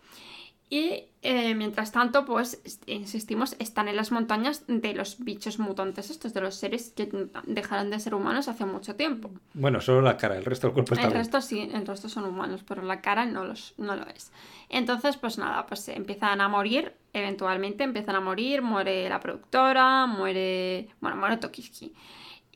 Y 0.73 1.11
eh, 1.21 1.55
mientras 1.55 1.93
tanto, 1.93 2.25
pues, 2.25 2.63
insistimos, 2.87 3.57
están 3.59 3.89
en 3.89 3.97
las 3.97 4.11
montañas 4.11 4.65
de 4.67 4.95
los 4.95 5.23
bichos 5.23 5.59
mutantes 5.59 6.09
estos, 6.09 6.33
de 6.33 6.41
los 6.41 6.55
seres 6.55 6.95
que 6.97 7.11
dejaron 7.45 7.91
de 7.91 8.01
ser 8.01 8.15
humanos 8.15 8.49
hace 8.49 8.65
mucho 8.65 8.97
tiempo. 8.97 9.31
Bueno, 9.53 9.83
solo 9.83 10.01
la 10.01 10.17
cara, 10.17 10.39
el 10.39 10.47
resto 10.47 10.69
del 10.69 10.73
cuerpo 10.73 10.95
está 10.95 11.09
El 11.09 11.13
resto 11.13 11.43
sí, 11.43 11.69
el 11.75 11.87
resto 11.87 12.09
son 12.09 12.25
humanos, 12.25 12.65
pero 12.67 12.81
la 12.81 13.03
cara 13.03 13.27
no, 13.27 13.45
los, 13.45 13.75
no 13.77 13.97
lo 13.97 14.07
es. 14.07 14.33
Entonces, 14.71 15.19
pues 15.19 15.37
nada, 15.37 15.67
pues 15.67 15.87
empiezan 15.89 16.41
a 16.41 16.49
morir, 16.49 16.95
eventualmente 17.13 17.85
empiezan 17.85 18.17
a 18.17 18.21
morir, 18.21 18.63
muere 18.63 19.11
la 19.11 19.21
productora, 19.21 20.07
muere, 20.07 20.89
bueno, 21.03 21.19
muere 21.19 21.37
Tokiski. 21.37 21.93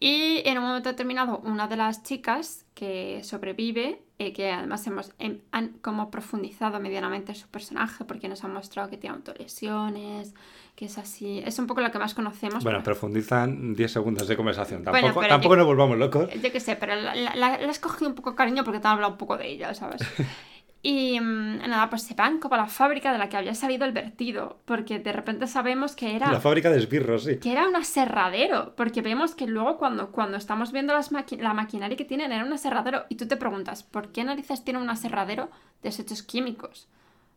Y 0.00 0.40
en 0.46 0.56
un 0.56 0.64
momento 0.64 0.88
determinado, 0.88 1.42
una 1.44 1.68
de 1.68 1.76
las 1.76 2.02
chicas 2.02 2.64
que 2.72 3.20
sobrevive, 3.24 4.05
eh, 4.18 4.32
que 4.32 4.50
además 4.50 4.86
hemos 4.86 5.12
em, 5.18 5.40
han 5.52 5.74
como 5.82 6.10
profundizado 6.10 6.80
medianamente 6.80 7.34
su 7.34 7.48
personaje, 7.48 8.04
porque 8.04 8.28
nos 8.28 8.44
han 8.44 8.52
mostrado 8.52 8.88
que 8.88 8.96
tiene 8.96 9.16
autolesiones, 9.16 10.34
que 10.74 10.86
es 10.86 10.96
así. 10.96 11.42
Es 11.44 11.58
un 11.58 11.66
poco 11.66 11.82
lo 11.82 11.90
que 11.90 11.98
más 11.98 12.14
conocemos. 12.14 12.64
Bueno, 12.64 12.82
profundizan 12.82 13.74
10 13.74 13.92
segundos 13.92 14.26
de 14.26 14.36
conversación. 14.36 14.84
Tampoco, 14.84 15.26
tampoco 15.26 15.56
nos 15.56 15.66
volvamos 15.66 15.98
locos. 15.98 16.30
Yo 16.42 16.50
qué 16.50 16.60
sé, 16.60 16.76
pero 16.76 16.94
la, 16.96 17.14
la, 17.14 17.34
la, 17.34 17.56
he 17.56 17.68
escogido 17.68 18.08
un 18.08 18.14
poco 18.14 18.34
cariño 18.34 18.64
porque 18.64 18.80
te 18.80 18.86
han 18.86 18.94
hablado 18.94 19.12
un 19.12 19.18
poco 19.18 19.36
de 19.36 19.48
ella, 19.48 19.74
¿sabes? 19.74 20.00
Y 20.88 21.18
mm, 21.18 21.68
nada, 21.68 21.90
pues 21.90 22.02
se 22.02 22.14
van 22.14 22.38
como 22.38 22.54
a 22.54 22.58
la 22.58 22.68
fábrica 22.68 23.10
de 23.10 23.18
la 23.18 23.28
que 23.28 23.36
había 23.36 23.56
salido 23.56 23.84
el 23.84 23.90
vertido, 23.90 24.60
porque 24.66 25.00
de 25.00 25.12
repente 25.12 25.48
sabemos 25.48 25.96
que 25.96 26.14
era... 26.14 26.30
La 26.30 26.40
fábrica 26.40 26.70
de 26.70 26.78
esbirros, 26.78 27.24
sí. 27.24 27.38
Que 27.38 27.50
era 27.50 27.66
un 27.66 27.74
aserradero, 27.74 28.72
porque 28.76 29.02
vemos 29.02 29.34
que 29.34 29.48
luego 29.48 29.78
cuando, 29.78 30.12
cuando 30.12 30.36
estamos 30.36 30.70
viendo 30.70 30.94
las 30.94 31.10
la 31.10 31.54
maquinaria 31.54 31.96
que 31.96 32.04
tienen 32.04 32.30
era 32.30 32.44
un 32.44 32.52
aserradero 32.52 33.04
y 33.08 33.16
tú 33.16 33.26
te 33.26 33.36
preguntas, 33.36 33.82
¿por 33.82 34.12
qué 34.12 34.22
narices 34.22 34.62
tiene 34.62 34.78
un 34.78 34.88
aserradero 34.88 35.50
de 35.82 35.88
desechos 35.88 36.22
químicos? 36.22 36.86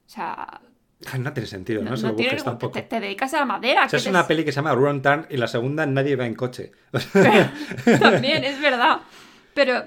O 0.06 0.10
sea... 0.12 0.62
No 1.18 1.34
tiene 1.34 1.48
sentido, 1.48 1.82
¿no? 1.82 1.98
Se 1.98 2.06
lo 2.06 2.14
busques 2.14 2.44
tampoco. 2.44 2.80
Te, 2.80 3.00
dedicas 3.00 3.34
a 3.34 3.40
la 3.40 3.46
madera. 3.46 3.86
O 3.86 3.90
sea, 3.90 3.98
es 3.98 4.06
una 4.06 4.28
peli 4.28 4.46
que 4.46 4.52
se 4.52 4.58
llama 4.58 4.76
Run 4.76 5.02
Turn 5.02 5.26
y 5.28 5.38
la 5.38 5.48
segunda 5.48 5.88
nadie 5.88 6.16
va 6.16 6.28
en 6.28 6.36
coche. 6.36 6.72
También, 8.00 8.44
es 8.44 8.62
verdad. 8.62 9.00
Pero 9.56 9.86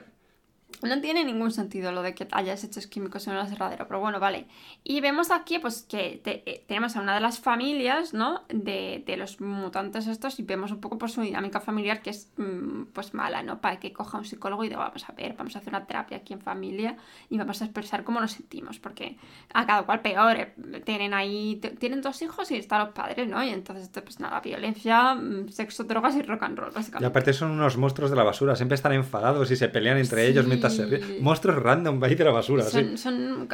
no 0.89 1.01
tiene 1.01 1.25
ningún 1.25 1.53
sentido 1.53 1.93
lo 1.93 2.03
de 2.03 2.15
que 2.15 2.27
hayas 2.33 2.65
hechos 2.65 2.87
químicos 2.87 3.27
en 3.27 3.35
un 3.35 3.39
aserradero, 3.39 3.87
pero 3.87 4.01
bueno, 4.01 4.19
vale. 4.19 4.47
Y 4.83 5.01
vemos 5.01 5.31
aquí, 5.31 5.59
pues, 5.59 5.83
que 5.83 6.21
eh, 6.25 6.65
tenemos 6.67 6.97
a 6.97 7.01
una 7.01 7.15
de 7.15 7.21
las 7.21 7.39
familias, 7.39 8.15
¿no? 8.15 8.43
De, 8.49 9.05
los 9.17 9.41
mutantes 9.41 10.07
estos 10.07 10.39
y 10.41 10.43
vemos 10.43 10.73
un 10.73 10.81
poco 10.81 10.99
por 10.99 11.11
su 11.11 11.21
dinámica 11.21 11.61
familiar 11.61 12.03
que 12.03 12.11
es, 12.11 12.33
mm, 12.37 12.85
pues, 12.93 13.15
mala, 13.15 13.43
¿no? 13.43 13.61
Para 13.61 13.79
que 13.79 13.93
coja 13.93 14.19
un 14.19 14.25
psicólogo 14.25 14.65
y 14.65 14.69
diga, 14.69 14.81
vamos 14.81 15.09
a 15.09 15.13
ver, 15.13 15.35
vamos 15.35 15.55
a 15.55 15.61
hacer 15.61 15.69
una 15.69 15.87
terapia 15.87 16.17
aquí 16.17 16.33
en 16.33 16.41
familia 16.41 16.97
y 17.29 17.39
vamos 17.39 17.61
a 17.63 17.67
expresar 17.67 18.03
cómo 18.03 18.21
nos 18.21 18.33
sentimos, 18.33 18.79
porque 18.79 19.17
a 19.55 19.67
cada 19.67 19.83
cual 19.85 20.01
peor. 20.01 20.37
Eh, 20.37 20.55
tienen 20.85 21.15
ahí, 21.15 21.61
tienen 21.79 22.01
dos 22.01 22.21
hijos 22.23 22.51
y 22.51 22.57
están 22.57 22.81
los 22.81 22.95
padres, 22.95 23.29
¿no? 23.29 23.43
Y 23.45 23.51
entonces, 23.51 23.89
pues 24.03 24.19
nada, 24.21 24.41
violencia, 24.41 25.15
mm, 25.15 25.49
sexo, 25.51 25.85
drogas 25.85 26.17
y 26.17 26.23
rock 26.23 26.43
and 26.43 26.59
roll, 26.59 26.73
básicamente. 26.73 27.05
Y 27.05 27.09
aparte 27.09 27.33
son 27.33 27.53
unos 27.53 27.77
monstruos 27.77 28.11
de 28.11 28.17
la 28.17 28.25
basura, 28.25 28.57
siempre 28.57 28.75
están 28.75 28.93
enfadados 28.93 29.51
y 29.51 29.57
se 29.57 29.69
pelean 29.69 29.99
entre 29.99 30.27
ellos 30.27 30.47
mientras 30.47 30.72
Monstruos 31.21 31.63
random 31.63 32.03
ahí 32.05 32.15
de 32.15 32.25
la 32.25 32.31
basura, 32.31 32.65
son, 32.65 32.99
Son. 32.99 33.49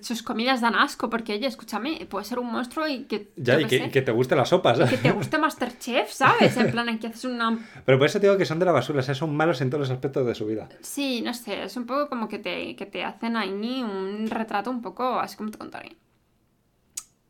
Sus 0.00 0.22
comidas 0.22 0.60
dan 0.60 0.74
asco, 0.74 1.08
porque, 1.10 1.34
oye, 1.34 1.46
escúchame, 1.46 2.06
puede 2.08 2.24
ser 2.24 2.38
un 2.38 2.50
monstruo 2.50 2.86
y 2.88 3.04
que. 3.04 3.32
Ya, 3.36 3.60
y 3.60 3.66
que, 3.66 4.02
te 4.02 4.12
guste 4.12 4.36
la 4.36 4.44
sopa, 4.44 4.74
¿sabes? 4.74 4.90
que 4.90 4.98
te 4.98 5.12
guste 5.12 5.38
Masterchef, 5.38 6.10
¿sabes? 6.12 6.56
En 6.56 6.70
plan, 6.70 6.88
en 6.88 6.98
que 6.98 7.08
haces 7.08 7.24
una. 7.24 7.58
Pero 7.84 7.98
por 7.98 8.06
eso 8.06 8.20
te 8.20 8.26
digo 8.26 8.38
que 8.38 8.44
son 8.44 8.58
de 8.58 8.64
la 8.64 8.72
basura, 8.72 9.00
o 9.00 9.02
sea, 9.02 9.14
son 9.14 9.34
malos 9.36 9.60
en 9.60 9.70
todos 9.70 9.80
los 9.80 9.90
aspectos 9.90 10.26
de 10.26 10.34
su 10.34 10.46
vida. 10.46 10.68
Sí, 10.80 11.22
no 11.22 11.34
sé, 11.34 11.64
es 11.64 11.76
un 11.76 11.86
poco 11.86 12.08
como 12.08 12.28
que 12.28 12.38
te, 12.38 12.76
que 12.76 12.86
te 12.86 13.04
hacen 13.04 13.36
ahí 13.36 13.82
un 13.82 14.28
retrato 14.28 14.70
un 14.70 14.82
poco, 14.82 15.20
así 15.20 15.36
como 15.36 15.50
te 15.50 15.58
contaré. 15.58 15.96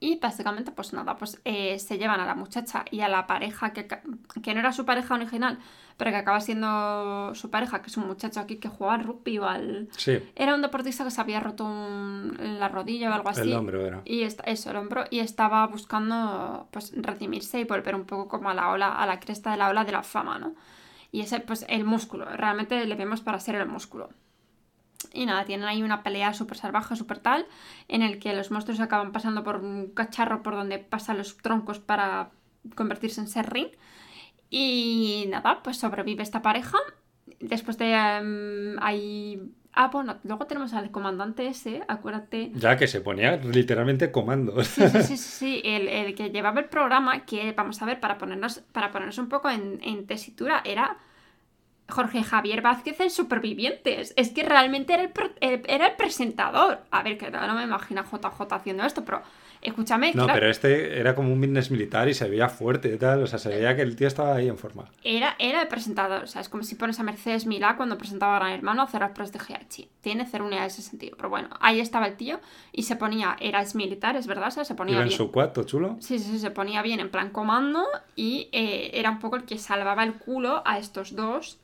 Y 0.03 0.19
básicamente, 0.19 0.73
pues 0.73 0.93
nada, 0.93 1.17
pues 1.17 1.41
eh, 1.45 1.79
se 1.79 1.97
llevan 1.97 2.19
a 2.19 2.27
la 2.27 2.35
muchacha 2.35 2.85
y 2.91 3.03
a 3.03 3.09
la 3.09 3.29
pareja 3.29 3.73
que, 3.73 3.87
que, 3.87 4.53
no 4.53 4.59
era 4.59 4.73
su 4.73 4.85
pareja 4.85 5.15
original, 5.15 5.61
pero 6.03 6.11
que 6.11 6.19
acaba 6.19 6.41
siendo 6.41 7.33
su 7.37 7.49
pareja, 7.49 7.81
que 7.81 7.87
es 7.87 7.97
un 7.97 8.09
muchacho 8.09 8.41
aquí 8.41 8.57
que 8.57 8.67
juega 8.69 8.95
al 8.95 9.05
rugby 9.05 9.39
o 9.39 9.47
al... 9.47 9.89
Sí. 9.97 10.19
Era 10.35 10.57
un 10.57 10.61
deportista 10.61 11.05
que 11.05 11.13
se 11.13 11.21
había 11.21 11.39
roto 11.39 11.65
un... 11.65 12.37
la 12.59 12.67
rodilla 12.67 13.09
o 13.09 13.13
algo 13.13 13.29
así. 13.29 13.43
El 13.43 13.53
hombro 13.53 13.87
era. 13.87 14.03
Y 14.05 14.23
eso, 14.23 14.71
el 14.71 14.77
hombro. 14.79 15.05
Y 15.11 15.21
estaba 15.21 15.65
buscando, 15.69 16.67
pues, 16.73 16.93
redimirse 16.97 17.61
y 17.61 17.65
volver 17.65 17.95
un 17.95 18.05
poco 18.05 18.27
como 18.27 18.51
a 18.51 18.55
la 18.55 18.71
ola, 18.71 18.89
a 18.89 19.07
la 19.07 19.21
cresta 19.21 19.53
de 19.53 19.59
la 19.59 19.69
ola 19.69 19.85
de 19.85 19.93
la 19.93 20.03
fama, 20.03 20.41
¿no? 20.41 20.57
Y 21.13 21.21
ese, 21.21 21.39
pues, 21.39 21.65
el 21.69 21.85
músculo. 21.85 22.25
Realmente 22.25 22.85
le 22.85 22.97
vemos 22.97 23.21
para 23.21 23.39
ser 23.39 23.55
el 23.55 23.69
músculo. 23.69 24.09
Y 25.13 25.25
nada, 25.25 25.45
tienen 25.45 25.69
ahí 25.69 25.85
una 25.85 26.03
pelea 26.03 26.35
súper 26.35 26.59
salvaje, 26.59 26.97
súper 26.97 27.21
tal, 27.21 27.47
en 27.87 28.03
el 28.03 28.19
que 28.19 28.35
los 28.35 28.51
monstruos 28.51 28.81
acaban 28.81 29.13
pasando 29.13 29.45
por 29.45 29.59
un 29.59 29.93
cacharro 29.95 30.43
por 30.43 30.57
donde 30.57 30.81
pasan 30.81 31.19
los 31.19 31.37
troncos 31.37 31.79
para 31.79 32.31
convertirse 32.75 33.21
en 33.21 33.29
serrín. 33.29 33.69
Y 34.55 35.25
nada, 35.31 35.63
pues 35.63 35.79
sobrevive 35.79 36.23
esta 36.23 36.43
pareja. 36.43 36.77
Después 37.41 37.79
de 37.79 37.95
em, 37.95 38.77
ahí... 38.81 39.41
Ah, 39.73 39.89
bueno, 39.89 40.19
luego 40.25 40.47
tenemos 40.47 40.75
al 40.75 40.91
comandante 40.91 41.47
ese, 41.47 41.81
acuérdate. 41.89 42.53
Ya 42.55 42.77
que 42.77 42.87
se 42.87 43.01
ponía 43.01 43.37
literalmente 43.37 44.13
comando. 44.13 44.63
Sí, 44.63 44.83
sí, 44.91 45.03
sí, 45.03 45.17
sí, 45.17 45.63
El, 45.65 46.15
que 46.15 46.29
llevaba 46.29 46.61
el 46.61 46.67
programa, 46.67 47.25
que 47.25 47.53
vamos 47.53 47.81
a 47.81 47.87
ver, 47.87 47.99
para 47.99 48.19
ponernos, 48.19 48.59
para 48.73 48.93
ponernos 48.93 49.17
un 49.17 49.31
poco 49.31 49.49
en, 49.49 49.81
en 49.83 50.07
tesitura, 50.07 50.61
era 50.67 50.99
Jorge 51.89 52.23
Javier 52.23 52.61
Vázquez 52.61 53.01
en 53.01 53.09
Supervivientes. 53.09 54.13
Es 54.19 54.29
que 54.33 54.43
realmente 54.43 54.93
era 54.93 55.05
el, 55.41 55.63
era 55.67 55.87
el 55.87 55.97
presentador. 55.97 56.83
A 56.91 57.03
ver, 57.03 57.17
que 57.17 57.31
no 57.31 57.55
me 57.55 57.65
imagino 57.65 58.03
a 58.03 58.05
JJ 58.05 58.53
haciendo 58.55 58.85
esto, 58.85 59.03
pero 59.03 59.23
escúchame. 59.63 60.13
No, 60.15 60.27
pero 60.27 60.51
este 60.51 60.99
era 60.99 61.15
como 61.15 61.33
un 61.33 61.41
business 61.41 61.71
militar 61.71 62.09
y 62.09 62.15
se 62.15 62.29
veía 62.29 62.49
fuerte 62.49 62.93
y 62.93 62.99
tal. 62.99 63.23
O 63.23 63.27
sea, 63.27 63.39
se 63.39 63.49
veía 63.49 63.75
que 63.75 63.83
el 63.83 63.97
tío 63.97 64.09
estaba 64.09 64.35
ahí 64.35 64.49
en 64.49 64.59
forma. 64.59 64.85
Era, 65.03 65.37
era 65.39 65.63
el 65.63 65.69
presentador. 65.69 66.25
O 66.25 66.27
sea, 66.27 66.41
es 66.41 66.49
como 66.49 66.63
si 66.63 66.75
pones 66.75 67.01
a 67.01 67.03
Mercedes 67.03 67.47
Milá 67.47 67.77
cuando 67.77 67.97
presentaba 67.97 68.37
a 68.37 68.39
Gran 68.41 68.53
Hermano 68.53 68.83
a 68.83 68.85
hacer 68.85 69.01
las 69.01 69.13
pruebas 69.13 69.33
de 69.33 69.39
GH. 69.39 69.89
Tiene 70.01 70.27
cero 70.31 70.45
unidad 70.45 70.63
en 70.63 70.67
ese 70.67 70.83
sentido. 70.83 71.17
Pero 71.17 71.31
bueno, 71.31 71.49
ahí 71.61 71.81
estaba 71.81 72.07
el 72.07 72.17
tío 72.17 72.41
y 72.73 72.83
se 72.83 72.97
ponía. 72.97 73.37
Era 73.41 73.63
militar, 73.75 74.17
es 74.17 74.27
verdad. 74.27 74.49
O 74.49 74.51
sea, 74.51 74.65
se 74.65 74.75
ponía. 74.75 74.97
¿Iba 74.97 75.05
en 75.05 75.11
su 75.11 75.31
cuarto, 75.31 75.63
chulo? 75.65 75.97
Sí, 76.01 76.19
sí, 76.19 76.31
sí, 76.33 76.39
se 76.39 76.51
ponía 76.51 76.83
bien 76.83 77.01
en 77.01 77.11
plan 77.11 77.31
comando 77.31 77.85
y 78.17 78.49
eh, 78.53 78.91
era 78.95 79.11
un 79.11 79.19
poco 79.19 79.37
el 79.37 79.45
que 79.45 79.59
salvaba 79.59 80.05
el 80.05 80.15
culo 80.15 80.63
a 80.65 80.79
estos 80.79 81.15
dos 81.15 81.59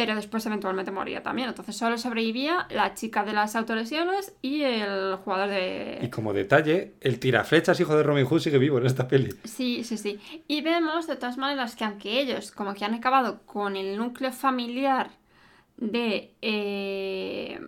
pero 0.00 0.14
después 0.14 0.46
eventualmente 0.46 0.90
moría 0.90 1.22
también. 1.22 1.50
Entonces 1.50 1.76
solo 1.76 1.98
sobrevivía 1.98 2.66
la 2.70 2.94
chica 2.94 3.22
de 3.22 3.34
las 3.34 3.54
autolesiones 3.54 4.32
y 4.40 4.62
el 4.62 5.16
jugador 5.16 5.50
de... 5.50 5.98
Y 6.00 6.08
como 6.08 6.32
detalle, 6.32 6.94
el 7.02 7.20
tiraflechas 7.20 7.78
hijo 7.80 7.94
de 7.94 8.02
Robin 8.02 8.24
Hood 8.24 8.40
sigue 8.40 8.56
vivo 8.56 8.78
en 8.78 8.86
esta 8.86 9.06
peli. 9.06 9.34
Sí, 9.44 9.84
sí, 9.84 9.98
sí. 9.98 10.18
Y 10.48 10.62
vemos 10.62 11.06
de 11.06 11.16
todas 11.16 11.36
maneras 11.36 11.76
que 11.76 11.84
aunque 11.84 12.18
ellos 12.18 12.50
como 12.50 12.72
que 12.72 12.86
han 12.86 12.94
acabado 12.94 13.42
con 13.44 13.76
el 13.76 13.98
núcleo 13.98 14.32
familiar 14.32 15.10
de... 15.76 16.32
Eh, 16.40 17.60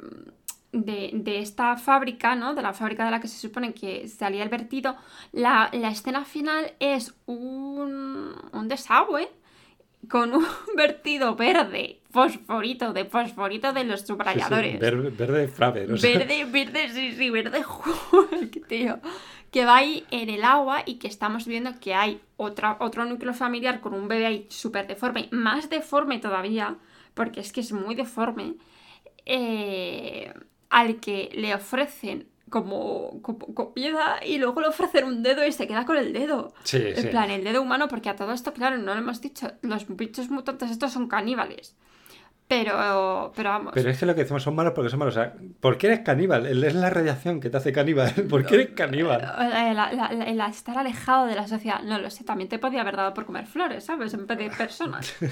de, 0.73 1.39
esta 1.39 1.77
fábrica, 1.77 2.35
¿no? 2.35 2.55
De 2.55 2.63
la 2.63 2.73
fábrica 2.73 3.05
de 3.05 3.11
la 3.11 3.21
que 3.21 3.29
se 3.29 3.39
supone 3.39 3.75
que 3.75 4.09
salía 4.09 4.43
el 4.43 4.49
vertido, 4.49 4.97
la, 5.33 5.69
escena 5.71 6.25
final 6.25 6.73
es 6.81 7.13
un, 7.27 8.35
un 8.55 8.69
desagüe 8.69 9.29
con 10.09 10.33
un 10.35 10.47
vertido 10.77 11.37
verde, 11.37 12.02
fosforito, 12.13 12.93
de 12.93 13.05
fosforito 13.07 13.73
de 13.73 13.85
los 13.85 14.03
subrayadores. 14.03 14.79
verde, 14.79 15.11
verde 15.11 15.47
Verde, 15.57 16.45
verde, 16.45 16.89
sí, 16.91 17.13
sí, 17.17 17.31
verde, 17.31 17.65
tío. 18.69 19.01
Que 19.51 19.65
va 19.65 19.77
ahí 19.77 20.05
en 20.11 20.31
el 20.31 20.45
agua 20.45 20.83
y 20.87 20.95
que 20.95 21.09
estamos 21.09 21.47
viendo 21.47 21.79
que 21.81 21.95
hay 21.95 22.21
otra, 22.37 22.77
otro 22.81 23.05
núcleo 23.05 23.35
familiar 23.35 23.81
con 23.81 23.93
un 23.95 24.09
bebé 24.09 24.27
ahí 24.27 24.47
súper 24.49 24.87
deforme, 24.87 25.29
más 25.31 25.69
deforme 25.69 26.19
todavía, 26.19 26.77
porque 27.15 27.41
es 27.41 27.53
que 27.53 27.61
es 27.61 27.73
muy 27.73 27.95
deforme, 27.95 28.55
eh, 29.27 30.33
al 30.71 31.01
que 31.01 31.31
le 31.35 31.55
ofrecen 31.55 32.29
como, 32.49 33.21
como 33.23 33.55
comida 33.55 34.21
y 34.25 34.39
luego 34.39 34.61
le 34.61 34.69
ofrecen 34.69 35.05
un 35.05 35.23
dedo 35.23 35.45
y 35.47 35.53
se 35.53 35.67
queda 35.67 35.85
con 35.85 35.97
el 35.97 36.13
dedo. 36.13 36.55
Sí, 36.65 36.79
En 36.79 36.97
sí. 36.97 37.09
plan, 37.09 37.31
el 37.31 37.45
dedo 37.45 37.61
humano, 37.63 37.89
porque 37.89 38.09
a 38.11 38.17
todo 38.17 38.33
esto, 38.33 38.53
claro, 38.53 38.79
no 38.79 38.95
lo 38.95 39.01
hemos 39.01 39.21
dicho, 39.21 39.53
los 39.63 39.87
bichos 39.89 40.31
mutantes 40.31 40.71
estos 40.71 40.93
son 40.93 41.09
caníbales. 41.09 41.77
Pero, 42.53 43.33
pero 43.35 43.49
vamos. 43.49 43.73
Pero 43.73 43.89
es 43.89 43.99
que 43.99 44.05
lo 44.05 44.15
que 44.15 44.21
decimos 44.21 44.43
son 44.43 44.55
malos 44.55 44.75
porque 44.75 44.91
son 44.91 44.99
malos. 44.99 45.17
O 45.17 45.21
sea, 45.21 45.33
¿por 45.61 45.79
qué 45.79 45.87
eres 45.87 46.01
caníbal? 46.01 46.45
Es 46.47 46.75
la 46.75 46.91
radiación 46.91 47.41
que 47.41 47.49
te 47.49 47.57
hace 47.57 47.73
caníbal. 47.73 48.13
¿Por 48.29 48.45
qué 48.45 48.57
eres 48.57 48.71
caníbal? 48.73 49.23
El 50.27 50.41
estar 50.43 50.77
alejado 50.77 51.25
de 51.25 51.35
la 51.35 51.49
sociedad, 51.49 51.81
no 51.83 51.99
lo 51.99 52.11
sé, 52.11 52.25
también 52.25 52.51
te 52.51 52.59
podía 52.59 52.83
haber 52.83 52.97
dado 52.97 53.15
por 53.15 53.25
comer 53.25 53.47
flores, 53.47 53.85
¿sabes? 53.85 54.13
En 54.13 54.27
vez 54.27 54.39
de 54.39 54.51
personas. 54.51 55.15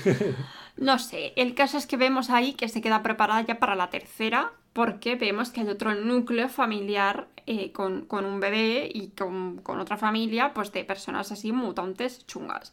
No 0.77 0.99
sé, 0.99 1.35
el 1.37 1.55
caso 1.55 1.77
es 1.77 1.87
que 1.87 1.99
vemos 1.99 2.31
ahí 2.31 2.55
que 2.55 2.69
se 2.69 2.81
queda 2.81 3.03
preparada 3.03 3.43
ya 3.43 3.59
para 3.59 3.75
la 3.75 3.91
tercera, 3.91 4.53
porque 4.73 5.17
vemos 5.17 5.51
que 5.51 5.61
hay 5.61 5.69
otro 5.69 5.95
núcleo 5.95 6.49
familiar 6.49 7.27
eh, 7.45 7.71
con, 7.73 8.07
con 8.07 8.25
un 8.25 8.41
bebé 8.41 8.89
y 8.91 9.09
con, 9.09 9.59
con 9.59 9.79
otra 9.79 9.99
familia, 9.99 10.55
pues 10.55 10.73
de 10.73 10.85
personas 10.85 11.33
así 11.33 11.53
mutantes 11.53 12.27
chungas. 12.27 12.73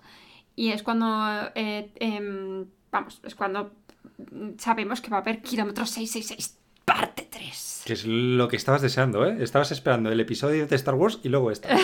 Y 0.55 0.71
es 0.71 0.83
cuando, 0.83 1.51
eh, 1.55 1.91
em, 1.99 2.67
vamos, 2.91 3.19
es 3.25 3.35
cuando 3.35 3.73
sabemos 4.57 5.01
que 5.01 5.09
va 5.09 5.17
a 5.17 5.21
haber 5.21 5.41
kilómetro 5.41 5.85
666, 5.85 6.57
parte 6.85 7.27
3. 7.29 7.81
Que 7.85 7.93
es 7.93 8.05
lo 8.05 8.47
que 8.47 8.55
estabas 8.57 8.81
deseando, 8.81 9.25
¿eh? 9.25 9.37
Estabas 9.39 9.71
esperando 9.71 10.11
el 10.11 10.19
episodio 10.19 10.67
de 10.67 10.75
Star 10.75 10.95
Wars 10.95 11.19
y 11.23 11.29
luego 11.29 11.51
esta. 11.51 11.69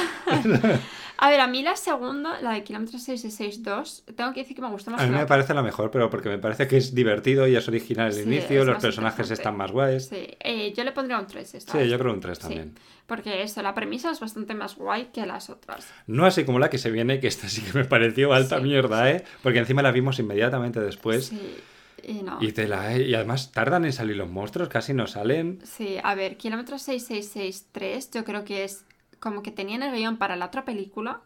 A 1.18 1.30
ver, 1.30 1.40
a 1.40 1.48
mí 1.48 1.62
la 1.62 1.76
segunda, 1.78 2.42
la 2.42 2.52
de 2.54 2.64
kilómetro 2.64 3.00
662, 3.00 4.04
tengo 4.16 4.34
que 4.34 4.42
decir 4.42 4.56
que 4.56 4.62
me 4.62 4.70
gusta 4.70 4.92
más 4.92 5.00
A 5.00 5.06
mí 5.06 5.12
me 5.12 5.18
otra. 5.18 5.28
parece 5.28 5.54
la 5.54 5.62
mejor, 5.62 5.92
pero 5.92 6.10
porque 6.10 6.28
me 6.28 6.38
parece 6.40 6.68
que 6.68 6.76
es 6.76 6.94
divertido 6.94 7.48
y 7.48 7.56
es 7.56 7.66
original 7.68 8.08
el 8.08 8.14
Sí, 8.14 8.22
inicio, 8.24 8.62
es 8.62 8.68
los 8.68 8.82
personajes 8.82 9.32
están 9.32 9.56
más 9.56 9.72
guays. 9.72 10.06
Sí, 10.08 10.16
Sí, 10.16 10.38
eh, 10.42 10.74
yo 10.76 10.84
le 10.84 10.92
pondría 10.92 11.20
un 11.20 11.28
3 11.28 11.54
esta 11.56 11.78
vez. 11.78 11.90
yo 11.90 11.98
creo 12.00 12.12
un 12.14 12.20
3 12.20 12.38
Sí, 12.38 12.42
también. 12.42 12.76
porque 13.06 13.42
eso, 13.44 13.62
la 13.62 13.74
premisa 13.74 14.12
es 14.12 14.20
bastante 14.20 14.54
más 14.56 14.76
guay 14.76 15.10
que 15.14 15.26
las 15.26 15.50
otras. 15.50 15.88
No 16.08 16.26
así 16.26 16.44
como 16.44 16.60
la 16.60 16.70
que 16.70 16.78
se 16.80 16.92
viene, 16.92 17.20
que 17.22 17.28
esta 17.28 17.48
sí 17.48 17.62
que 17.62 17.78
me 17.78 17.86
pareció 17.86 18.34
alta 18.34 18.58
Sí, 18.58 18.64
mierda, 18.64 19.10
¿eh? 19.10 19.24
Porque 19.44 19.60
encima 19.60 19.82
la 19.82 19.92
vimos 19.92 20.20
inmediatamente 20.20 20.82
después. 20.82 21.28
Sí, 21.28 21.40
y 22.04 22.24
no. 22.24 22.38
Y, 22.42 22.52
te 22.52 22.68
la, 22.68 22.98
y 22.98 23.14
además 23.14 23.52
tardan 23.52 23.86
en 23.86 23.94
salir 23.94 24.18
los 24.18 24.30
monstruos, 24.30 24.70
casi 24.70 24.94
no 24.94 25.08
salen. 25.08 25.60
Sí, 25.64 25.98
a 26.04 26.16
ver, 26.16 26.38
kilómetro 26.38 26.78
6663 26.78 28.12
yo 28.12 28.24
creo 28.24 28.44
que 28.44 28.64
es 28.64 28.86
como 29.20 29.42
que 29.42 29.52
tenían 29.52 29.84
el 29.84 29.96
guion 29.96 30.18
para 30.18 30.36
la 30.36 30.48
otra 30.48 30.66
película, 30.66 31.22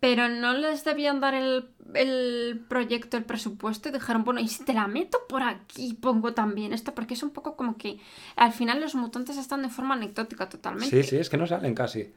pero 0.00 0.28
no 0.28 0.52
les 0.52 0.84
debían 0.84 1.20
dar 1.20 1.34
el, 1.34 1.70
el 1.94 2.64
proyecto, 2.68 3.16
el 3.16 3.24
presupuesto 3.24 3.88
y 3.88 3.92
dijeron, 3.92 4.24
bueno, 4.24 4.40
y 4.40 4.48
si 4.48 4.64
te 4.64 4.72
la 4.72 4.86
meto 4.86 5.18
por 5.28 5.42
aquí, 5.42 5.94
pongo 5.94 6.34
también 6.34 6.72
esto, 6.72 6.94
porque 6.94 7.14
es 7.14 7.22
un 7.22 7.30
poco 7.30 7.56
como 7.56 7.76
que 7.76 7.98
al 8.36 8.52
final 8.52 8.80
los 8.80 8.94
mutantes 8.94 9.36
están 9.36 9.62
de 9.62 9.68
forma 9.68 9.94
anecdótica 9.94 10.48
totalmente. 10.48 11.02
Sí, 11.02 11.08
sí, 11.08 11.16
es 11.16 11.28
que 11.28 11.36
no 11.36 11.46
salen 11.46 11.74
casi. 11.74 12.12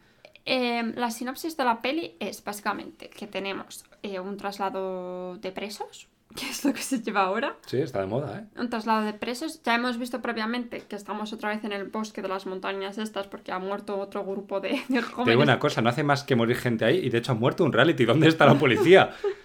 Eh, 0.46 0.94
la 0.96 1.12
sinopsis 1.12 1.56
de 1.56 1.64
la 1.64 1.82
peli 1.82 2.16
es 2.20 2.44
básicamente 2.44 3.10
que 3.10 3.28
tenemos 3.28 3.86
eh, 4.02 4.20
un 4.20 4.38
traslado 4.38 5.38
de 5.38 5.52
presos, 5.52 6.08
que 6.36 6.50
es 6.50 6.64
lo 6.66 6.74
que 6.74 6.82
se 6.82 7.02
lleva 7.02 7.22
ahora. 7.24 7.56
Sí, 7.66 7.78
está 7.80 8.02
de 8.02 8.08
moda, 8.08 8.40
¿eh? 8.40 8.60
Un 8.60 8.70
traslado 8.70 9.04
de 9.04 9.14
presos. 9.14 9.62
Ya 9.64 9.76
hemos 9.76 9.98
visto 9.98 10.22
previamente 10.22 10.82
que 10.88 10.96
estamos 10.96 11.34
otra 11.34 11.50
vez 11.50 11.64
en 11.64 11.72
el 11.72 11.86
bosque 11.86 12.22
de 12.22 12.28
las 12.28 12.46
montañas 12.46 12.98
estas 12.98 13.28
porque 13.28 13.52
ha 13.52 13.60
muerto 13.60 13.98
otro 14.00 14.24
grupo 14.26 14.60
de, 14.60 14.70
de 14.70 14.80
Te 14.88 15.02
jóvenes. 15.02 15.32
digo 15.34 15.44
una 15.44 15.60
cosa, 15.60 15.82
no 15.82 15.90
hace 15.90 16.04
más 16.04 16.24
que 16.24 16.36
morir 16.36 16.58
gente 16.58 16.86
ahí 16.86 16.98
y 16.98 17.10
de 17.10 17.18
hecho 17.20 17.34
ha 17.34 17.36
muerto 17.36 17.64
un 17.64 17.74
reality. 17.74 18.06
¿Dónde 18.06 18.28
está 18.28 18.46
la 18.46 18.56
policía? 18.56 19.12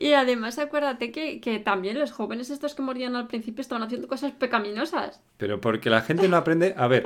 Y 0.00 0.14
además 0.14 0.58
acuérdate 0.58 1.12
que, 1.12 1.42
que 1.42 1.58
también 1.58 1.98
los 1.98 2.10
jóvenes 2.10 2.48
estos 2.48 2.74
que 2.74 2.80
morían 2.80 3.16
al 3.16 3.26
principio 3.26 3.60
estaban 3.60 3.82
haciendo 3.82 4.08
cosas 4.08 4.32
pecaminosas. 4.32 5.20
Pero 5.36 5.60
porque 5.60 5.90
la 5.90 6.00
gente 6.00 6.26
no 6.26 6.38
aprende. 6.38 6.74
A 6.78 6.88
ver, 6.88 7.04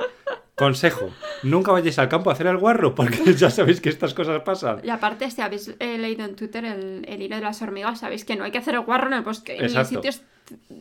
consejo: 0.55 1.09
nunca 1.43 1.73
vayáis 1.73 1.99
al 1.99 2.07
campo 2.07 2.29
a 2.29 2.33
hacer 2.33 2.47
el 2.47 2.57
guarro 2.57 2.95
porque 2.95 3.33
ya 3.35 3.49
sabéis 3.49 3.81
que 3.81 3.89
estas 3.89 4.13
cosas 4.13 4.41
pasan. 4.43 4.79
Y 4.81 4.89
aparte, 4.89 5.29
si 5.29 5.41
habéis 5.41 5.75
eh, 5.77 5.97
leído 5.97 6.23
en 6.23 6.37
Twitter 6.37 6.63
el, 6.63 7.05
el 7.05 7.21
hilo 7.21 7.35
de 7.35 7.41
las 7.41 7.61
hormigas, 7.61 7.99
sabéis 7.99 8.23
que 8.23 8.37
no 8.37 8.45
hay 8.45 8.51
que 8.51 8.59
hacer 8.59 8.75
el 8.75 8.85
guarro 8.85 9.07
en 9.07 9.13
el 9.15 9.23
bosque, 9.23 9.57
ni 9.59 9.75
en 9.75 9.85
sitios 9.85 10.21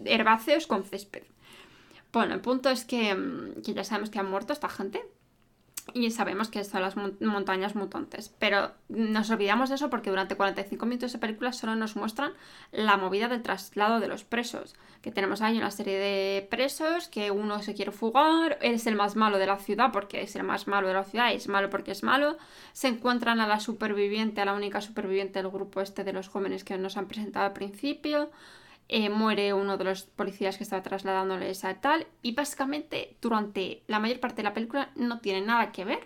herbáceos 0.04 0.68
con 0.68 0.84
césped. 0.84 1.24
Bueno, 2.12 2.34
el 2.34 2.40
punto 2.40 2.70
es 2.70 2.84
que, 2.84 3.12
mm, 3.12 3.62
que 3.64 3.74
ya 3.74 3.82
sabemos 3.82 4.10
que 4.10 4.20
han 4.20 4.30
muerto 4.30 4.52
esta 4.52 4.68
gente. 4.68 5.02
Y 5.92 6.10
sabemos 6.10 6.48
que 6.48 6.64
son 6.64 6.80
las 6.80 6.96
mon- 6.96 7.16
montañas 7.20 7.74
mutantes. 7.74 8.34
Pero 8.38 8.72
nos 8.88 9.28
olvidamos 9.30 9.68
de 9.68 9.74
eso 9.74 9.90
porque 9.90 10.08
durante 10.08 10.34
45 10.34 10.86
minutos 10.86 11.12
de 11.12 11.18
película 11.18 11.52
solo 11.52 11.76
nos 11.76 11.94
muestran 11.94 12.32
la 12.72 12.96
movida 12.96 13.28
del 13.28 13.42
traslado 13.42 14.00
de 14.00 14.08
los 14.08 14.24
presos. 14.24 14.74
Que 15.02 15.10
tenemos 15.12 15.42
ahí 15.42 15.58
una 15.58 15.70
serie 15.70 15.98
de 15.98 16.46
presos, 16.50 17.08
que 17.08 17.30
uno 17.30 17.60
se 17.62 17.74
quiere 17.74 17.90
fugar, 17.92 18.56
es 18.62 18.86
el 18.86 18.96
más 18.96 19.14
malo 19.14 19.36
de 19.36 19.46
la 19.46 19.58
ciudad 19.58 19.92
porque 19.92 20.22
es 20.22 20.34
el 20.36 20.42
más 20.44 20.66
malo 20.66 20.88
de 20.88 20.94
la 20.94 21.04
ciudad 21.04 21.32
es 21.34 21.48
malo 21.48 21.68
porque 21.68 21.90
es 21.92 22.02
malo. 22.02 22.38
Se 22.72 22.88
encuentran 22.88 23.40
a 23.40 23.46
la 23.46 23.60
superviviente, 23.60 24.40
a 24.40 24.46
la 24.46 24.54
única 24.54 24.80
superviviente 24.80 25.42
del 25.42 25.50
grupo 25.52 25.82
este 25.82 26.02
de 26.02 26.14
los 26.14 26.28
jóvenes 26.28 26.64
que 26.64 26.78
nos 26.78 26.96
han 26.96 27.08
presentado 27.08 27.44
al 27.44 27.52
principio. 27.52 28.30
Eh, 28.88 29.08
muere 29.08 29.52
uno 29.54 29.78
de 29.78 29.84
los 29.84 30.02
policías 30.02 30.56
que 30.58 30.64
estaba 30.64 30.82
trasladándoles 30.82 31.64
a 31.64 31.80
tal. 31.80 32.06
Y 32.22 32.32
básicamente, 32.34 33.16
durante 33.22 33.82
la 33.86 33.98
mayor 33.98 34.20
parte 34.20 34.36
de 34.36 34.42
la 34.44 34.54
película, 34.54 34.90
no 34.94 35.20
tiene 35.20 35.40
nada 35.40 35.72
que 35.72 35.84
ver 35.84 36.00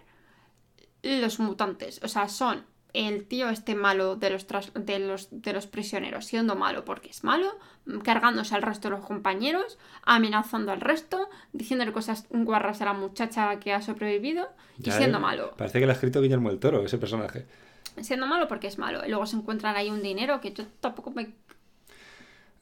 los 1.03 1.39
mutantes. 1.41 2.01
O 2.03 2.09
sea, 2.09 2.29
son 2.29 2.65
el 2.95 3.27
tío 3.27 3.51
este 3.51 3.75
malo 3.75 4.17
de 4.17 4.31
los, 4.31 4.47
tras- 4.47 4.73
de 4.73 4.99
los, 4.99 5.29
de 5.31 5.53
los 5.53 5.67
prisioneros, 5.67 6.25
siendo 6.25 6.57
malo 6.57 6.85
porque 6.85 7.11
es 7.11 7.23
malo, 7.23 7.47
cargándose 8.03 8.55
al 8.55 8.63
resto 8.63 8.89
de 8.89 8.97
los 8.97 9.05
compañeros, 9.05 9.79
amenazando 10.05 10.73
al 10.73 10.81
resto, 10.81 11.29
diciéndole 11.53 11.93
cosas 11.93 12.27
guarras 12.31 12.81
a 12.81 12.87
la 12.87 12.95
muchacha 12.95 13.59
que 13.61 13.73
ha 13.73 13.83
sobrevivido 13.83 14.49
y 14.83 14.91
siendo 14.91 15.19
¿eh? 15.19 15.21
malo. 15.21 15.55
Parece 15.57 15.81
que 15.81 15.87
lo 15.87 15.93
ha 15.93 15.95
escrito 15.95 16.23
Guillermo 16.23 16.51
el 16.51 16.59
Toro, 16.59 16.83
ese 16.85 16.99
personaje. 16.99 17.47
Siendo 18.01 18.27
malo 18.27 18.49
porque 18.49 18.69
es 18.69 18.79
malo. 18.79 19.05
Y 19.05 19.09
luego 19.09 19.27
se 19.27 19.37
encuentran 19.37 19.77
ahí 19.77 19.91
un 19.91 20.03
dinero 20.03 20.41
que 20.41 20.53
yo 20.53 20.65
tampoco 20.81 21.11
me... 21.11 21.35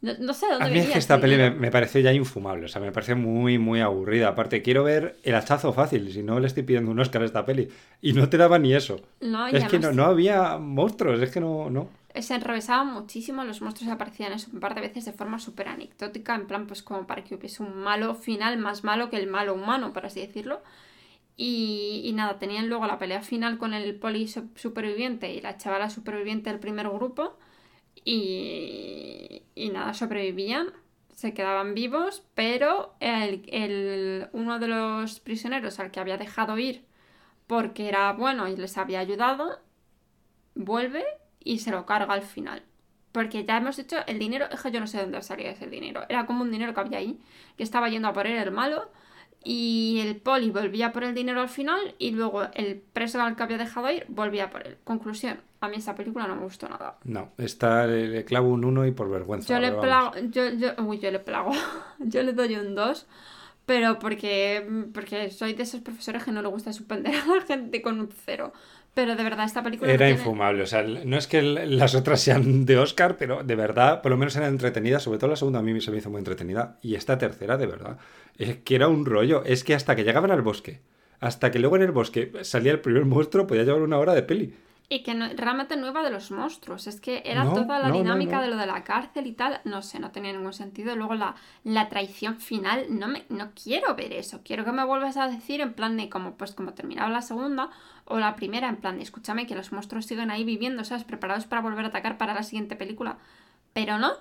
No, 0.03 0.13
no 0.21 0.35
sé 0.35 0.47
de 0.47 0.53
dónde 0.55 0.69
A 0.69 0.73
mí 0.73 0.79
es 0.79 0.89
que 0.91 0.99
esta 0.99 1.21
peli 1.21 1.37
me, 1.37 1.51
me 1.51 1.71
pareció 1.71 2.01
ya 2.01 2.13
infumable, 2.13 2.65
o 2.67 2.69
sea, 2.69 2.81
me 2.81 2.93
pareció 2.93 3.17
muy, 3.17 3.59
muy 3.59 3.81
aburrida. 3.81 4.29
Aparte, 4.29 4.63
quiero 4.63 4.85
ver 4.85 5.17
el 5.23 5.35
hachazo 5.35 5.73
fácil, 5.73 6.11
si 6.13 6.23
no 6.23 6.41
le 6.41 6.47
estoy 6.47 6.63
pidiendo 6.63 6.91
un 6.91 6.99
Oscar 7.01 7.23
a 7.23 7.27
esta 7.27 7.45
peli. 7.45 7.69
Y 8.01 8.13
no 8.15 8.29
te 8.29 8.39
daba 8.39 8.59
ni 8.59 8.73
eso. 8.75 9.01
No, 9.21 9.47
es 9.49 9.65
que 9.67 9.79
no, 9.79 9.93
no 9.93 10.05
había 10.05 10.57
monstruos, 10.59 11.21
es 11.21 11.31
que 11.31 11.41
no, 11.41 11.69
no. 11.71 11.89
se 12.15 12.35
enrevesaban 12.35 12.93
muchísimo, 12.93 13.45
los 13.45 13.61
monstruos 13.61 13.93
aparecían 13.93 14.33
eso 14.33 14.49
un 14.53 14.61
par 14.61 14.75
de 14.75 14.81
veces 14.81 15.05
de 15.05 15.13
forma 15.13 15.39
súper 15.39 15.69
anecdótica, 15.69 16.35
en 16.35 16.47
plan 16.47 16.67
pues 16.67 16.83
como 16.83 17.07
para 17.07 17.23
que 17.25 17.35
hubiese 17.35 17.63
un 17.63 17.77
malo 17.77 18.15
final 18.15 18.57
más 18.59 18.85
malo 18.85 19.11
que 19.11 19.17
el 19.19 19.27
malo 19.29 19.55
humano, 19.55 19.93
por 19.93 20.07
así 20.07 20.21
decirlo. 20.21 20.63
Y, 21.37 22.03
y 22.05 22.13
nada, 22.13 22.39
tenían 22.39 22.69
luego 22.69 22.87
la 22.87 22.99
pelea 22.99 23.23
final 23.23 23.59
con 23.59 23.75
el 23.75 23.97
poli 23.99 24.29
su- 24.29 24.51
superviviente 24.57 25.33
y 25.35 25.41
la 25.43 25.59
chavala 25.59 25.91
superviviente 25.91 26.51
del 26.51 26.61
primer 26.61 26.89
grupo. 26.91 27.39
Y, 28.07 29.45
y 29.57 29.71
nada, 29.71 29.95
sobrevivían, 29.95 30.69
se 31.15 31.35
quedaban 31.35 31.75
vivos, 31.75 32.25
pero 32.35 32.97
el, 33.01 33.45
el- 33.53 34.29
uno 34.33 34.61
de 34.61 34.69
los 34.69 35.21
prisioneros 35.21 35.81
al 35.81 35.91
que 35.93 36.01
había 36.01 36.19
dejado 36.19 36.59
ir 36.59 36.87
porque 37.49 37.89
era 37.89 38.13
bueno 38.15 38.49
y 38.49 38.57
les 38.57 38.79
había 38.79 39.01
ayudado, 39.01 39.61
vuelve 40.55 41.05
y 41.41 41.59
se 41.59 41.71
lo 41.71 41.87
carga 41.87 42.15
al 42.15 42.23
final. 42.23 42.63
Porque 43.13 43.45
ya 43.45 43.57
hemos 43.59 43.77
dicho, 43.77 43.97
el 44.07 44.19
dinero, 44.19 44.47
es 44.51 44.61
que 44.61 44.71
yo 44.71 44.81
no 44.81 44.87
sé 44.87 44.99
de 44.99 45.05
dónde 45.05 45.23
salía 45.23 45.51
ese 45.51 45.67
dinero. 45.69 46.05
Era 46.09 46.27
como 46.27 46.43
un 46.43 46.51
dinero 46.51 46.75
que 46.75 46.81
había 46.81 46.99
ahí, 46.99 47.19
que 47.57 47.63
estaba 47.63 47.89
yendo 47.89 48.09
a 48.09 48.13
por 48.13 48.27
él 48.27 48.37
el 48.39 48.51
malo. 48.51 48.91
Y 49.45 50.01
el 50.03 50.17
poli 50.17 50.51
volvía 50.51 50.93
por 50.93 51.05
el 51.05 51.15
dinero 51.15 51.41
al 51.41 51.49
final. 51.49 51.95
Y 51.99 52.11
luego 52.11 52.43
el 52.55 52.77
preso 52.93 53.21
al 53.23 53.37
que 53.37 53.43
había 53.43 53.59
dejado 53.59 53.91
ir 53.91 54.05
volvía 54.09 54.51
por 54.51 54.67
él. 54.67 54.77
Conclusión, 54.85 55.41
a 55.61 55.69
mí 55.69 55.77
esta 55.77 55.95
película 55.95 56.27
no 56.27 56.37
me 56.37 56.43
gustó 56.43 56.69
nada. 56.69 56.99
No, 57.05 57.31
esta 57.39 57.87
le, 57.87 58.09
le 58.09 58.25
clavo 58.25 58.49
un 58.49 58.65
1 58.65 58.87
y 58.87 58.91
por 58.93 59.11
vergüenza. 59.11 59.53
Yo 59.55 59.61
le 59.61 59.73
plago, 59.73 60.13
yo, 60.31 60.49
yo, 60.51 60.71
uy, 60.85 60.99
yo 60.99 61.11
le 61.11 61.19
plago. 61.19 61.51
yo 61.99 62.23
le 62.23 62.33
doy 62.33 62.55
un 62.57 62.75
2. 62.75 63.07
Pero 63.65 63.99
porque, 63.99 64.65
porque 64.95 65.29
soy 65.31 65.55
de 65.55 65.65
esos 65.65 65.81
profesores 65.81 66.23
que 66.23 66.31
no 66.31 66.41
le 66.41 66.47
gusta 66.47 66.73
suspender 66.73 67.13
a 67.17 67.27
la 67.27 67.41
gente 67.43 67.83
con 67.83 67.99
un 67.99 68.09
cero. 68.25 68.53
Pero 68.95 69.17
de 69.17 69.25
verdad, 69.25 69.45
esta 69.45 69.61
película. 69.63 69.89
no 69.89 69.95
Era 69.95 70.07
tiene- 70.07 70.21
infumable, 70.21 70.63
o 70.63 70.67
sea, 70.67 70.83
no 70.85 71.17
es 71.17 71.27
que 71.27 71.43
las 71.43 71.95
otras 71.97 72.21
sean 72.21 72.65
de 72.65 72.79
Oscar, 72.79 73.17
pero 73.19 73.43
de 73.43 73.57
verdad, 73.57 74.03
por 74.03 74.13
lo 74.13 74.17
menos 74.17 74.37
era 74.37 74.47
entretenida, 74.47 75.01
sobre 75.01 75.19
todo 75.19 75.31
la 75.31 75.37
segunda 75.37 75.59
a 75.59 75.63
mí 75.63 75.79
se 75.81 75.91
me 75.91 75.99
hizo 75.99 76.11
muy 76.11 76.21
entretenida, 76.21 76.79
y 76.81 76.95
esta 76.95 77.19
tercera, 77.19 77.57
de 77.59 77.67
verdad, 77.67 77.99
es 78.39 78.59
que 78.59 78.77
era 78.77 78.87
un 78.89 79.05
rollo, 79.05 79.43
es 79.45 79.65
que 79.65 79.75
hasta 79.75 79.97
que 79.97 80.05
llegaban 80.05 80.31
al 80.31 80.41
bosque, 80.43 80.81
hasta 81.21 81.51
que 81.51 81.59
luego 81.59 81.77
en 81.77 81.83
el 81.83 81.91
bosque 81.91 82.33
salía 82.43 82.71
el 82.73 82.81
primer 82.81 83.05
monstruo, 83.05 83.47
podía 83.49 83.65
llevar 83.65 83.83
una 83.83 83.99
hora 83.99 84.15
de 84.15 84.23
peli. 84.23 84.55
Y 84.89 85.03
que 85.03 85.15
no- 85.15 85.29
realmente 85.37 85.77
no 85.77 85.89
iba 85.89 86.03
de 86.05 86.11
los 86.11 86.31
monstruos, 86.31 86.87
es 86.87 87.01
que 87.01 87.23
era 87.25 87.43
No, 87.45 87.55
toda 87.55 87.81
la 87.81 87.89
no, 87.89 87.93
dinámica 87.93 88.41
de 88.41 88.49
lo 88.49 88.57
de 88.57 88.67
la 88.67 88.85
cárcel 88.85 89.27
y 89.27 89.33
tal, 89.33 89.61
no 89.65 89.83
sé, 89.83 89.99
no 89.99 90.13
tenía 90.13 90.33
ningún 90.33 90.53
sentido. 90.53 90.95
Luego 90.95 91.15
la, 91.15 91.35
la 91.65 91.89
traición 91.89 92.39
final, 92.41 92.87
no 92.91 93.09
me, 93.09 93.25
no 93.29 93.51
quiero 93.61 93.97
ver 93.97 94.13
eso, 94.13 94.43
quiero 94.45 94.65
que 94.65 94.71
me 94.73 94.85
vuelvas 94.85 95.17
a 95.17 95.29
decir 95.29 95.61
en 95.61 95.73
plan 95.75 95.97
de 95.97 96.09
como 96.09 96.37
pues 96.37 96.55
como 96.55 96.73
terminaba 96.75 97.11
la 97.11 97.23
segunda 97.23 97.71
o 98.05 98.19
la 98.21 98.37
primera, 98.37 98.69
en 98.69 98.77
plan 98.77 98.97
de 98.99 99.03
escúchame 99.03 99.47
que 99.49 99.57
los 99.57 99.73
monstruos 99.73 100.07
siguen 100.07 100.31
ahí 100.31 100.45
viviendo, 100.45 100.85
¿sabes? 100.85 101.03
Preparados 101.05 101.47
para 101.47 101.63
volver 101.63 101.85
a 101.85 101.89
atacar 101.89 102.17
para 102.17 102.35
la 102.35 102.45
siguiente 102.45 102.77
película. 102.77 103.19
Pero 103.73 103.99
no, 103.99 104.13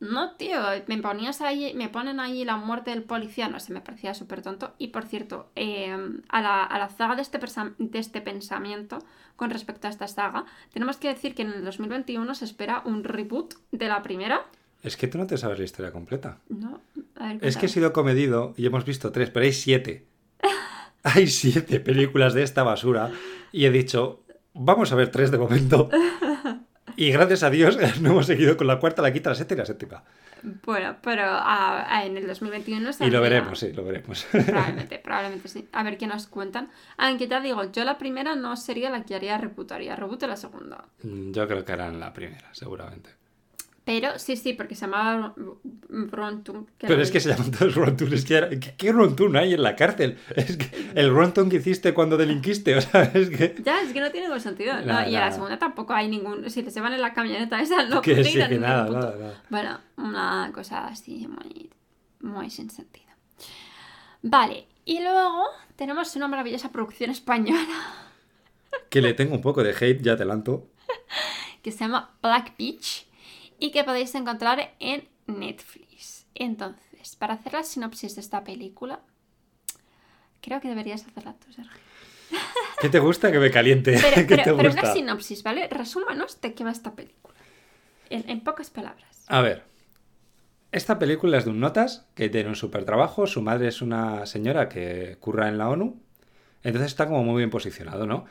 No, 0.00 0.32
tío, 0.36 0.60
me 0.86 0.98
ponías 0.98 1.40
ahí, 1.40 1.72
me 1.74 1.88
ponen 1.88 2.20
ahí 2.20 2.44
la 2.44 2.56
muerte 2.56 2.90
del 2.90 3.02
policía, 3.02 3.48
no 3.48 3.58
sé, 3.58 3.72
me 3.72 3.80
parecía 3.80 4.14
súper 4.14 4.42
tonto. 4.42 4.74
Y 4.78 4.88
por 4.88 5.04
cierto, 5.04 5.50
eh, 5.56 5.96
a, 6.28 6.40
la, 6.40 6.62
a, 6.62 6.78
la, 6.78 6.88
saga 6.88 7.16
de 7.16 7.22
este, 7.22 7.38
de 7.78 7.98
este 7.98 8.20
pensamiento 8.20 9.00
con 9.34 9.50
respecto 9.50 9.88
a 9.88 9.90
esta 9.90 10.06
saga, 10.06 10.44
tenemos 10.72 10.98
que 10.98 11.08
decir 11.08 11.34
que 11.34 11.42
en 11.42 11.52
el 11.52 11.64
2021 11.64 12.32
se 12.34 12.44
espera 12.44 12.82
un 12.84 13.02
reboot 13.02 13.54
de 13.72 13.88
la 13.88 14.02
primera. 14.02 14.46
Es 14.82 14.96
que 14.96 15.08
tú 15.08 15.18
no 15.18 15.26
te 15.26 15.36
sabes 15.36 15.58
la 15.58 15.64
historia 15.64 15.90
completa. 15.90 16.38
No, 16.48 16.80
a 17.16 17.28
ver, 17.28 17.38
Es 17.44 17.56
que 17.56 17.66
he 17.66 17.68
sido 17.68 17.92
comedido 17.92 18.54
y 18.56 18.66
hemos 18.66 18.84
visto 18.84 19.10
tres, 19.10 19.30
pero 19.30 19.44
hay 19.44 19.52
siete. 19.52 20.06
hay 21.02 21.26
siete 21.26 21.80
películas 21.80 22.34
de 22.34 22.44
esta 22.44 22.62
basura 22.62 23.10
y 23.50 23.64
he 23.64 23.70
dicho, 23.72 24.22
vamos 24.54 24.92
a 24.92 24.94
ver 24.94 25.10
tres 25.10 25.32
de 25.32 25.38
momento. 25.38 25.90
Y 26.98 27.12
gracias 27.12 27.44
a 27.44 27.50
Dios 27.50 27.78
no 28.00 28.10
hemos 28.10 28.26
seguido 28.26 28.56
con 28.56 28.66
la 28.66 28.80
cuarta, 28.80 29.02
la 29.02 29.12
quinta, 29.12 29.30
la 29.30 29.36
sexta 29.36 29.54
y 29.54 29.56
la 29.56 29.66
séptima. 29.66 30.02
Bueno, 30.64 30.96
pero 31.00 31.22
a, 31.22 31.96
a, 31.96 32.04
en 32.04 32.16
el 32.16 32.26
2021 32.26 32.90
Y 32.98 33.10
lo 33.10 33.20
veremos, 33.20 33.60
sí, 33.60 33.72
lo 33.72 33.84
veremos. 33.84 34.26
Probablemente, 34.32 34.98
probablemente 35.04 35.46
sí. 35.46 35.68
A 35.70 35.84
ver 35.84 35.96
qué 35.96 36.08
nos 36.08 36.26
cuentan. 36.26 36.70
Aunque 36.96 37.28
ya 37.28 37.40
digo, 37.40 37.70
yo 37.70 37.84
la 37.84 37.98
primera 37.98 38.34
no 38.34 38.56
sería 38.56 38.90
la 38.90 39.04
que 39.04 39.14
haría 39.14 39.38
reboot, 39.38 39.70
haría 39.70 39.94
reboot 39.94 40.24
la 40.24 40.36
segunda. 40.36 40.86
Yo 41.04 41.46
creo 41.46 41.64
que 41.64 41.70
harán 41.70 42.00
la 42.00 42.12
primera, 42.12 42.52
seguramente. 42.52 43.10
Pero 43.88 44.18
sí, 44.18 44.36
sí, 44.36 44.52
porque 44.52 44.74
se 44.74 44.82
llamaba 44.82 45.32
Rontum. 45.88 46.66
Pero 46.78 47.00
es 47.00 47.10
que 47.10 47.20
se 47.20 47.30
llaman 47.30 47.50
todos 47.50 47.74
Rontum. 47.74 48.12
Es 48.12 48.26
que 48.26 48.34
era... 48.34 48.50
¿Qué, 48.50 48.74
¿Qué 48.76 48.92
Rontum 48.92 49.34
hay 49.34 49.54
en 49.54 49.62
la 49.62 49.76
cárcel? 49.76 50.18
Es 50.36 50.58
que 50.58 50.90
el 50.94 51.10
Rontum 51.10 51.48
que 51.48 51.56
hiciste 51.56 51.94
cuando 51.94 52.18
delinquiste, 52.18 52.76
o 52.76 52.82
sea, 52.82 53.04
es 53.04 53.30
que... 53.30 53.56
Ya, 53.64 53.80
es 53.80 53.94
que 53.94 54.00
no 54.02 54.10
tiene 54.10 54.26
ningún 54.26 54.42
sentido. 54.42 54.74
No, 54.82 55.08
y 55.08 55.14
en 55.14 55.20
la 55.20 55.32
segunda 55.32 55.58
tampoco 55.58 55.94
hay 55.94 56.06
ningún... 56.08 56.50
Si 56.50 56.60
les 56.60 56.74
llevan 56.74 56.92
en 56.92 57.00
la 57.00 57.14
camioneta 57.14 57.62
esa, 57.62 57.86
no 57.86 58.02
Que 58.02 58.22
sí, 58.22 58.38
a 58.42 58.50
que 58.50 58.58
nada, 58.58 58.84
punto. 58.84 59.00
nada, 59.00 59.16
nada. 59.16 59.42
Bueno, 59.48 59.80
una 59.96 60.50
cosa 60.52 60.88
así 60.88 61.26
muy, 61.26 61.70
muy 62.20 62.50
sin 62.50 62.68
sentido. 62.68 63.08
Vale, 64.20 64.66
y 64.84 65.00
luego 65.00 65.44
tenemos 65.76 66.14
una 66.14 66.28
maravillosa 66.28 66.70
producción 66.70 67.08
española 67.08 67.64
Que 68.90 69.00
le 69.00 69.14
tengo 69.14 69.34
un 69.34 69.40
poco 69.40 69.62
de 69.62 69.70
hate, 69.70 70.02
ya 70.02 70.14
te 70.14 70.24
adelanto. 70.24 70.66
que 71.62 71.72
se 71.72 71.78
llama 71.78 72.10
Black 72.20 72.52
Beach 72.58 73.07
y 73.58 73.70
que 73.70 73.84
podéis 73.84 74.14
encontrar 74.14 74.74
en 74.80 75.08
Netflix. 75.26 76.26
Entonces, 76.34 77.16
para 77.16 77.34
hacer 77.34 77.52
la 77.54 77.62
sinopsis 77.64 78.14
de 78.14 78.20
esta 78.20 78.44
película, 78.44 79.00
creo 80.40 80.60
que 80.60 80.68
deberías 80.68 81.04
hacerla 81.06 81.34
tú, 81.34 81.52
Sergio. 81.52 81.72
¿Qué 82.80 82.88
te 82.88 82.98
gusta? 82.98 83.32
Que 83.32 83.38
me 83.38 83.50
caliente. 83.50 83.98
Pero, 84.00 84.14
¿Qué 84.26 84.36
pero- 84.36 84.42
te 84.44 84.54
pero 84.54 84.68
gusta? 84.70 84.82
una 84.82 84.92
sinopsis, 84.92 85.42
¿vale? 85.42 85.68
Resúmanos 85.68 86.40
de 86.40 86.54
qué 86.54 86.64
va 86.64 86.70
esta 86.70 86.94
película. 86.94 87.34
En, 88.10 88.28
en 88.30 88.40
pocas 88.40 88.70
palabras. 88.70 89.24
A 89.28 89.40
ver, 89.42 89.64
esta 90.72 90.98
película 90.98 91.38
es 91.38 91.44
de 91.44 91.50
un 91.50 91.60
notas 91.60 92.06
que 92.14 92.28
tiene 92.28 92.48
un 92.48 92.56
super 92.56 92.84
trabajo. 92.84 93.26
Su 93.26 93.42
madre 93.42 93.68
es 93.68 93.82
una 93.82 94.24
señora 94.26 94.68
que 94.68 95.16
curra 95.20 95.48
en 95.48 95.58
la 95.58 95.68
ONU. 95.68 96.00
Entonces 96.62 96.90
está 96.90 97.06
como 97.06 97.22
muy 97.24 97.38
bien 97.38 97.50
posicionado, 97.50 98.06
¿no? 98.06 98.26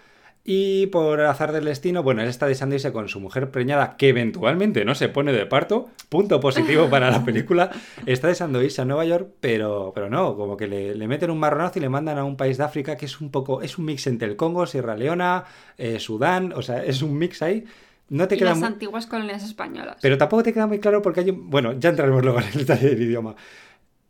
Y 0.49 0.87
por 0.87 1.19
azar 1.19 1.51
del 1.51 1.65
destino, 1.65 2.03
bueno, 2.03 2.21
él 2.21 2.29
está 2.29 2.47
deseando 2.47 2.73
irse 2.73 2.93
con 2.93 3.09
su 3.09 3.19
mujer 3.19 3.51
preñada, 3.51 3.97
que 3.97 4.07
eventualmente 4.07 4.85
no 4.85 4.95
se 4.95 5.09
pone 5.09 5.33
de 5.33 5.45
parto. 5.45 5.89
Punto 6.07 6.39
positivo 6.39 6.87
para 6.89 7.11
la 7.11 7.25
película. 7.25 7.69
Está 8.05 8.29
deseando 8.29 8.63
irse 8.63 8.81
a 8.81 8.85
Nueva 8.85 9.03
York, 9.03 9.27
pero, 9.41 9.91
pero 9.93 10.09
no, 10.09 10.37
como 10.37 10.55
que 10.55 10.67
le, 10.67 10.95
le 10.95 11.07
meten 11.09 11.31
un 11.31 11.39
marronazo 11.39 11.79
y 11.79 11.81
le 11.81 11.89
mandan 11.89 12.17
a 12.17 12.23
un 12.23 12.37
país 12.37 12.57
de 12.57 12.63
África 12.63 12.95
que 12.95 13.07
es 13.07 13.19
un 13.19 13.29
poco, 13.29 13.61
es 13.61 13.77
un 13.77 13.83
mix 13.83 14.07
entre 14.07 14.29
el 14.29 14.37
Congo, 14.37 14.65
Sierra 14.65 14.95
Leona, 14.95 15.43
eh, 15.77 15.99
Sudán, 15.99 16.53
o 16.55 16.61
sea, 16.61 16.81
es 16.81 17.01
un 17.01 17.17
mix 17.17 17.41
ahí. 17.41 17.65
No 18.07 18.25
te 18.29 18.35
Y 18.35 18.37
queda 18.37 18.51
las 18.51 18.63
antiguas 18.63 19.05
colonias 19.05 19.43
españolas. 19.43 19.97
pero 20.01 20.17
tampoco 20.17 20.43
te 20.43 20.53
queda 20.53 20.65
muy 20.65 20.79
claro 20.79 21.01
porque 21.01 21.19
hay 21.19 21.29
un... 21.31 21.49
Bueno, 21.49 21.73
ya 21.77 21.89
entraremos 21.89 22.23
luego 22.23 22.39
en 22.39 22.47
el 22.47 22.53
detalle 22.53 22.91
del 22.91 23.01
idioma. 23.01 23.35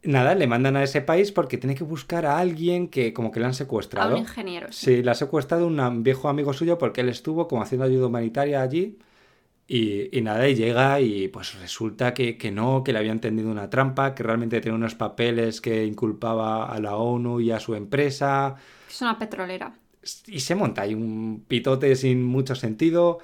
Nada, 0.03 0.35
le 0.35 0.47
mandan 0.47 0.77
a 0.77 0.83
ese 0.83 1.01
país 1.01 1.31
porque 1.31 1.57
tiene 1.57 1.75
que 1.75 1.83
buscar 1.83 2.25
a 2.25 2.37
alguien 2.39 2.87
que 2.87 3.13
como 3.13 3.31
que 3.31 3.39
le 3.39 3.45
han 3.47 3.53
a 3.53 3.53
secuestrado. 3.53 4.13
un 4.15 4.17
ingeniero. 4.17 4.71
sí. 4.71 4.97
Sí, 4.97 5.03
le 5.03 5.11
ha 5.11 5.15
secuestrado 5.15 5.67
un 5.67 6.03
viejo 6.03 6.29
amigo 6.29 6.53
suyo 6.53 6.77
porque 6.77 7.01
él 7.01 7.09
estuvo 7.09 7.47
como 7.47 7.61
haciendo 7.61 7.85
ayuda 7.85 8.07
humanitaria 8.07 8.61
allí. 8.61 8.99
Y, 9.67 10.17
y 10.17 10.21
nada, 10.21 10.47
y 10.49 10.55
llega 10.55 11.01
y 11.01 11.27
pues 11.29 11.59
resulta 11.59 12.13
que, 12.13 12.37
que 12.37 12.51
no, 12.51 12.83
que 12.83 12.93
le 12.93 12.99
habían 12.99 13.21
tendido 13.21 13.49
una 13.51 13.69
trampa, 13.69 14.15
que 14.15 14.23
realmente 14.23 14.61
tenía 14.61 14.75
unos 14.75 14.95
papeles 14.95 15.61
que 15.61 15.85
inculpaba 15.85 16.65
a 16.71 16.79
la 16.79 16.97
ONU 16.97 17.41
y 17.41 17.51
a 17.51 17.59
su 17.59 17.75
empresa. 17.75 18.55
Es 18.89 19.01
una 19.01 19.17
petrolera. 19.17 19.73
Y 20.27 20.39
se 20.41 20.55
monta 20.55 20.83
ahí 20.83 20.93
un 20.93 21.43
pitote 21.47 21.95
sin 21.95 22.23
mucho 22.23 22.55
sentido. 22.55 23.19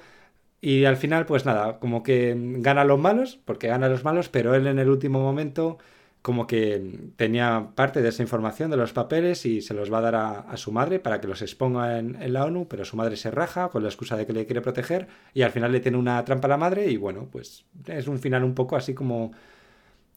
Y 0.60 0.84
al 0.86 0.96
final, 0.96 1.26
pues 1.26 1.46
nada, 1.46 1.78
como 1.80 2.02
que 2.02 2.34
gana 2.38 2.82
a 2.82 2.84
los 2.84 2.98
malos, 3.00 3.38
porque 3.44 3.68
gana 3.68 3.86
a 3.86 3.88
los 3.90 4.04
malos, 4.04 4.28
pero 4.30 4.54
él 4.54 4.66
en 4.66 4.78
el 4.78 4.88
último 4.90 5.20
momento 5.20 5.78
como 6.24 6.46
que 6.46 7.10
tenía 7.16 7.68
parte 7.74 8.00
de 8.00 8.08
esa 8.08 8.22
información 8.22 8.70
de 8.70 8.78
los 8.78 8.94
papeles 8.94 9.44
y 9.44 9.60
se 9.60 9.74
los 9.74 9.92
va 9.92 9.98
a 9.98 10.00
dar 10.00 10.14
a, 10.14 10.38
a 10.40 10.56
su 10.56 10.72
madre 10.72 10.98
para 10.98 11.20
que 11.20 11.28
los 11.28 11.42
exponga 11.42 11.98
en, 11.98 12.16
en 12.22 12.32
la 12.32 12.46
ONU, 12.46 12.66
pero 12.66 12.86
su 12.86 12.96
madre 12.96 13.16
se 13.16 13.30
raja 13.30 13.68
con 13.68 13.82
la 13.82 13.90
excusa 13.90 14.16
de 14.16 14.24
que 14.26 14.32
le 14.32 14.46
quiere 14.46 14.62
proteger 14.62 15.06
y 15.34 15.42
al 15.42 15.50
final 15.50 15.70
le 15.70 15.80
tiene 15.80 15.98
una 15.98 16.24
trampa 16.24 16.46
a 16.48 16.50
la 16.50 16.56
madre 16.56 16.90
y 16.90 16.96
bueno, 16.96 17.28
pues 17.30 17.66
es 17.86 18.08
un 18.08 18.18
final 18.18 18.42
un 18.42 18.54
poco 18.54 18.74
así 18.76 18.94
como... 18.94 19.32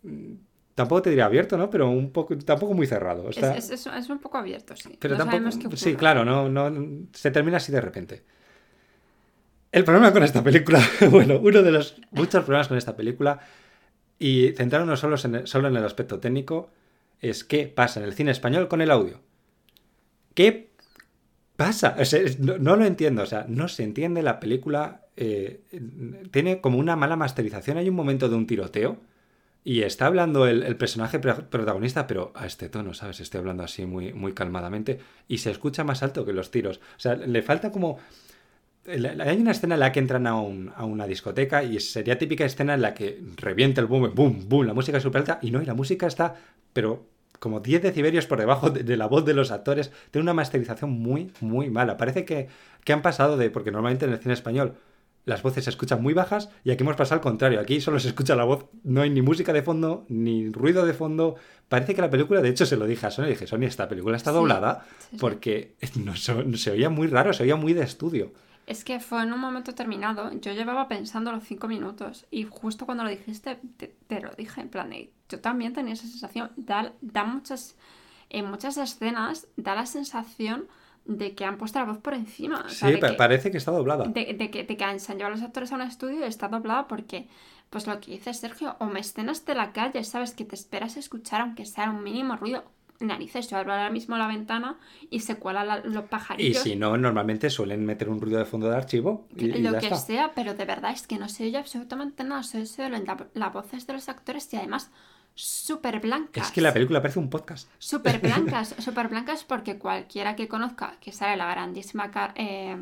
mm, 0.04 0.34
Tampoco 0.76 1.02
te 1.02 1.10
diría 1.10 1.26
abierto, 1.26 1.58
¿no? 1.58 1.72
Pero 1.72 1.89
un 1.89 2.12
poco, 2.12 2.38
tampoco 2.38 2.76
muy 2.76 2.86
cerrado. 2.86 3.26
O 3.26 3.34
sea, 3.34 3.56
es, 3.56 3.72
es, 3.72 3.88
es- 3.88 3.93
es 3.96 4.10
un 4.10 4.20
poco 4.20 4.38
abierto, 4.38 4.76
sí. 4.76 4.96
pero 5.00 5.15
no 5.17 5.26
tampoco. 5.26 5.76
Sí, 5.76 5.96
claro, 5.96 6.24
no, 6.24 6.50
no, 6.50 6.72
se 7.13 7.32
termina 7.32 7.58
así 7.58 7.72
de 7.72 7.82
repente. 7.82 8.24
El 9.72 9.84
problema 9.84 10.13
con 10.13 10.24
esta 10.24 10.43
película, 10.43 10.80
bueno, 11.12 11.39
uno 11.41 11.62
de 11.62 11.72
los 11.72 12.00
muchos 12.12 12.43
problemas 12.43 12.67
con 12.67 12.78
esta 12.78 12.96
película, 12.96 13.39
y 14.19 14.49
centrarnos 14.53 14.99
solo 14.99 15.17
en 15.23 15.75
el, 15.75 15.86
aspecto 15.86 16.19
técnico, 16.19 16.69
es 17.19 17.43
qué 17.43 17.67
pasa 17.67 17.99
en 17.99 18.06
el 18.06 18.13
cine 18.13 18.32
español 18.32 18.67
con 18.67 18.82
el 18.82 18.91
audio. 18.91 19.21
¿Qué 20.34 20.69
pasa? 21.56 21.95
No, 22.39 22.75
lo 22.75 22.86
entiendo, 22.86 23.23
o 23.23 23.25
sea, 23.25 23.45
no 23.47 23.67
se 23.67 23.84
entiende 23.84 24.21
la 24.21 24.39
película. 24.39 25.01
eh, 25.15 25.62
tiene 26.32 26.62
como 26.62 26.77
una 26.77 26.95
mala 26.95 27.15
masterización. 27.15 27.77
Hay 27.77 27.89
un 27.89 27.95
momento 27.95 28.30
de 28.30 28.36
un 28.36 28.47
tiroteo. 28.47 28.99
Y 29.63 29.82
está 29.82 30.06
hablando 30.06 30.47
el, 30.47 30.77
personaje 30.77 31.19
pro- 31.19 31.49
protagonista, 31.49 32.08
pero 32.08 32.32
a 32.36 32.45
este 32.45 32.69
tono, 32.69 32.93
¿sabes? 32.93 33.19
Estoy 33.19 33.39
hablando 33.39 33.63
así 33.63 33.86
muy, 33.86 34.13
muy 34.13 34.32
calmadamente. 34.34 34.99
Y 35.27 35.39
se 35.39 35.51
escucha 35.51 35.84
más 35.84 36.03
alto 36.03 36.23
que 36.25 36.32
los 36.32 36.51
tiros. 36.51 36.77
O 36.95 36.99
sea, 36.99 37.15
le 37.15 37.41
falta 37.41 37.71
como. 37.71 37.97
Hay 38.88 39.38
una 39.41 39.52
escena 39.52 39.73
en 39.76 39.82
la 39.82 39.91
que 39.91 40.00
entran 40.00 40.28
a, 40.28 40.39
un- 40.39 40.71
a 40.76 40.86
una 40.86 41.06
discoteca 41.08 41.62
y 41.63 41.80
sería 41.80 42.17
típica 42.17 42.45
escena 42.45 42.73
en 42.76 42.82
la 42.82 42.93
que 42.93 43.21
revienta 43.36 43.82
el 43.82 43.88
boom, 43.88 44.13
boom, 44.15 44.47
boom, 44.47 44.65
la 44.65 44.73
música 44.73 44.97
es 44.97 45.04
súper 45.04 45.19
alta 45.21 45.39
y 45.41 45.52
no, 45.52 45.62
y 45.62 45.65
la 45.65 45.73
música 45.73 46.08
está, 46.08 46.36
pero 46.71 47.06
como 47.39 47.60
10 47.60 47.82
decibelios 47.84 48.26
por 48.28 48.39
debajo 48.39 48.69
de, 48.69 48.84
de 48.84 48.97
la 48.97 49.08
voz 49.08 49.26
de 49.26 49.34
los 49.34 49.52
actores. 49.52 49.91
Tiene 50.12 50.23
una 50.23 50.34
masterización 50.34 50.89
muy, 50.91 51.32
muy 51.41 51.69
mala. 51.69 51.97
Parece 51.97 52.23
que, 52.26 52.47
que 52.86 52.93
han 52.93 53.02
pasado 53.02 53.36
de, 53.38 53.50
porque 53.50 53.71
normalmente 53.71 54.06
en 54.06 54.13
el 54.13 54.19
cine 54.19 54.34
español 54.34 54.76
las 55.26 55.43
voces 55.43 55.65
se 55.65 55.69
escuchan 55.69 56.02
muy 56.02 56.13
bajas 56.13 56.50
y 56.63 56.71
aquí 56.71 56.84
hemos 56.84 56.95
pasado 56.95 57.15
al 57.19 57.21
contrario. 57.21 57.60
Aquí 57.60 57.82
solo 57.82 58.00
se 58.00 58.08
escucha 58.08 58.36
la 58.38 58.45
voz, 58.45 58.67
no 58.86 59.02
hay 59.02 59.10
ni 59.10 59.21
música 59.21 59.52
de 59.52 59.62
fondo, 59.62 60.06
ni 60.08 60.50
ruido 60.50 60.86
de 60.86 60.93
fondo. 60.93 61.36
Parece 61.67 61.93
que 61.93 62.02
la 62.02 62.10
película, 62.10 62.41
de 62.41 62.47
hecho, 62.50 62.65
se 62.65 62.78
lo 62.78 62.86
dije 62.88 63.06
a 63.06 63.12
Sony, 63.12 63.26
dije, 63.26 63.45
Sony, 63.47 63.63
esta 63.63 63.89
película 63.89 64.15
está 64.15 64.32
doblada 64.32 64.86
sí, 65.00 65.08
sí. 65.12 65.17
porque 65.19 65.76
no, 66.06 66.15
se, 66.15 66.58
se 66.58 66.71
oía 66.71 66.89
muy 66.89 67.08
raro, 67.08 67.34
se 67.34 67.43
oía 67.43 67.58
muy 67.58 67.73
de 67.73 67.84
estudio. 67.84 68.32
Es 68.67 68.84
que 68.84 68.99
fue 68.99 69.23
en 69.23 69.34
un 69.34 69.39
momento 69.39 69.73
terminado. 69.73 70.32
Yo 70.39 70.51
llevaba 70.51 70.88
pensando 70.88 71.32
los 71.32 71.43
cinco 71.45 71.67
minutos 71.67 72.25
y 72.30 72.43
justo 72.43 72.86
cuando 72.86 73.03
lo 73.06 73.10
dijiste, 73.10 73.60
te, 73.77 73.95
te 74.08 74.19
lo 74.21 74.30
dije. 74.32 74.62
En 74.62 74.69
plan, 74.69 74.89
de, 74.91 75.12
yo 75.30 75.39
también 75.39 75.73
tenía 75.73 75.93
esa 75.93 76.06
sensación. 76.06 76.51
Da, 76.58 76.91
da 77.01 77.23
muchas, 77.23 77.75
en 78.30 78.45
muchas 78.49 78.77
escenas 78.77 79.47
da 79.56 79.73
la 79.73 79.86
sensación 79.86 80.67
de 81.06 81.34
que 81.34 81.45
han 81.45 81.58
puesto 81.58 81.80
la 81.80 81.86
voz 81.86 81.99
por 81.99 82.13
encima. 82.13 82.63
o 82.65 82.69
sea, 82.69 82.89
Sí, 82.89 82.99
que- 82.99 83.13
parece 83.13 83.49
que 83.51 83.58
está 83.58 83.71
doblada. 83.71 84.03
de, 84.03 84.34
de 84.38 84.51
que, 84.51 84.65
de 84.65 84.75
que 84.77 84.84
han 84.84 84.99
llevado 84.99 85.27
a 85.27 85.30
los 85.30 85.41
actores 85.41 85.71
a 85.71 85.75
un 85.75 85.82
estudio 85.84 86.19
y 86.19 86.23
está 86.23 86.49
doblada 86.49 86.89
porque, 86.89 87.30
pues 87.69 87.88
lo 87.88 87.97
que 88.01 88.12
dice 88.12 88.34
Sergio, 88.34 88.75
o 88.80 88.86
me 88.88 88.99
escenas 88.99 89.45
de 89.45 89.56
la 89.56 89.71
calle, 89.71 90.03
sabes 90.03 90.34
que 90.34 90.43
te 90.43 90.56
esperas 90.56 90.97
escuchar 90.97 91.39
aunque 91.39 91.65
sea 91.65 91.89
un 91.89 92.03
mínimo 92.03 92.36
ruido. 92.36 92.65
Narices, 92.99 93.49
yo 93.49 93.57
abro 93.57 93.73
ahora 93.73 93.89
mismo 93.89 94.17
la 94.17 94.27
ventana 94.27 94.77
y 95.10 95.19
se 95.19 95.36
cuelan 95.38 95.67
la- 95.67 95.79
los 95.79 96.03
Y 96.05 96.07
pajarillos. 96.07 96.63
si 96.63 96.75
no, 96.75 96.97
normalmente 96.97 97.49
suelen 97.49 97.86
meter 97.86 98.10
un 98.10 98.19
ruido 98.19 98.39
de 98.39 98.45
fondo 98.45 98.69
de 98.69 98.75
archivo 98.75 99.27
y, 99.36 99.45
y 99.45 99.62
lo 99.62 99.71
ya 99.73 99.79
que 99.79 99.86
está. 99.88 99.97
sea, 99.97 100.31
pero 100.33 100.53
de 100.55 100.65
verdad 100.65 100.91
es 100.91 101.05
que 101.05 101.17
no 101.19 101.29
se 101.29 101.43
oye 101.45 101.57
absolutamente 101.57 102.23
nada, 102.23 102.43
se 102.43 102.62
oye 102.62 102.89
la, 102.89 103.27
la 103.33 103.49
voces 103.49 103.86
de 103.88 103.93
los 103.93 104.10
actores 104.10 104.51
y 104.53 104.57
además 104.57 104.89
súper 105.36 105.99
blancas. 105.99 106.47
Es 106.47 106.51
que 106.51 106.62
la 106.62 106.73
película 106.73 106.99
parece 107.01 107.19
un 107.19 107.29
podcast. 107.29 107.69
Súper 107.77 108.19
blancas, 108.19 108.75
súper 108.79 109.07
blancas 109.10 109.43
porque 109.43 109.77
cualquiera 109.77 110.36
que 110.36 110.47
conozca 110.47 110.95
que 110.99 111.12
sale 111.12 111.38
la 111.38 111.45
grandísima... 111.51 112.10
Car- 112.10 112.33
eh, 112.36 112.75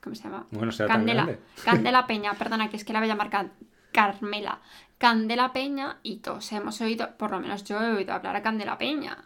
¿Cómo 0.00 0.14
se 0.14 0.22
llama? 0.22 0.46
Bueno, 0.52 0.72
Candela. 0.86 1.36
Candela 1.64 2.06
Peña, 2.06 2.34
perdona, 2.34 2.70
que 2.70 2.76
es 2.76 2.84
que 2.84 2.92
la 2.92 3.00
voy 3.00 3.08
a 3.08 3.12
llamar 3.12 3.30
Can- 3.30 3.52
Carmela. 3.92 4.60
Candela 4.98 5.52
Peña 5.52 5.98
y 6.02 6.16
todos 6.16 6.50
hemos 6.52 6.80
oído, 6.80 7.16
por 7.16 7.30
lo 7.30 7.40
menos 7.40 7.64
yo 7.64 7.80
he 7.80 7.92
oído 7.92 8.14
hablar 8.14 8.36
a 8.36 8.42
Candela 8.42 8.78
Peña. 8.78 9.24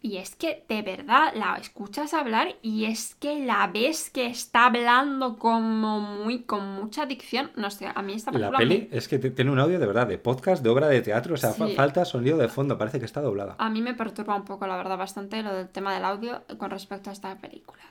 Y 0.00 0.18
es 0.18 0.36
que 0.36 0.66
de 0.68 0.82
verdad 0.82 1.32
la 1.34 1.56
escuchas 1.56 2.12
hablar 2.12 2.56
y 2.60 2.84
es 2.84 3.14
que 3.14 3.42
la 3.46 3.66
ves 3.68 4.10
que 4.10 4.26
está 4.26 4.66
hablando 4.66 5.38
como 5.38 5.98
muy 5.98 6.42
con 6.42 6.74
mucha 6.74 7.06
dicción. 7.06 7.50
No 7.56 7.70
sé, 7.70 7.86
a 7.86 8.02
mí 8.02 8.12
esta 8.12 8.30
película. 8.30 8.52
La 8.52 8.58
peli 8.58 8.88
es 8.92 9.08
que 9.08 9.18
tiene 9.18 9.50
un 9.50 9.58
audio 9.58 9.78
de 9.78 9.86
verdad, 9.86 10.06
de 10.06 10.18
podcast, 10.18 10.62
de 10.62 10.68
obra 10.68 10.88
de 10.88 11.00
teatro, 11.00 11.32
o 11.32 11.36
sea, 11.38 11.54
falta 11.54 12.04
sonido 12.04 12.36
de 12.36 12.48
fondo, 12.48 12.76
parece 12.76 12.98
que 12.98 13.06
está 13.06 13.22
doblada. 13.22 13.54
A 13.58 13.70
mí 13.70 13.80
me 13.80 13.94
perturba 13.94 14.36
un 14.36 14.44
poco, 14.44 14.66
la 14.66 14.76
verdad, 14.76 14.98
bastante 14.98 15.42
lo 15.42 15.54
del 15.54 15.70
tema 15.70 15.94
del 15.94 16.04
audio 16.04 16.42
con 16.58 16.70
respecto 16.70 17.08
a 17.08 17.14
esta 17.14 17.34
película. 17.38 17.84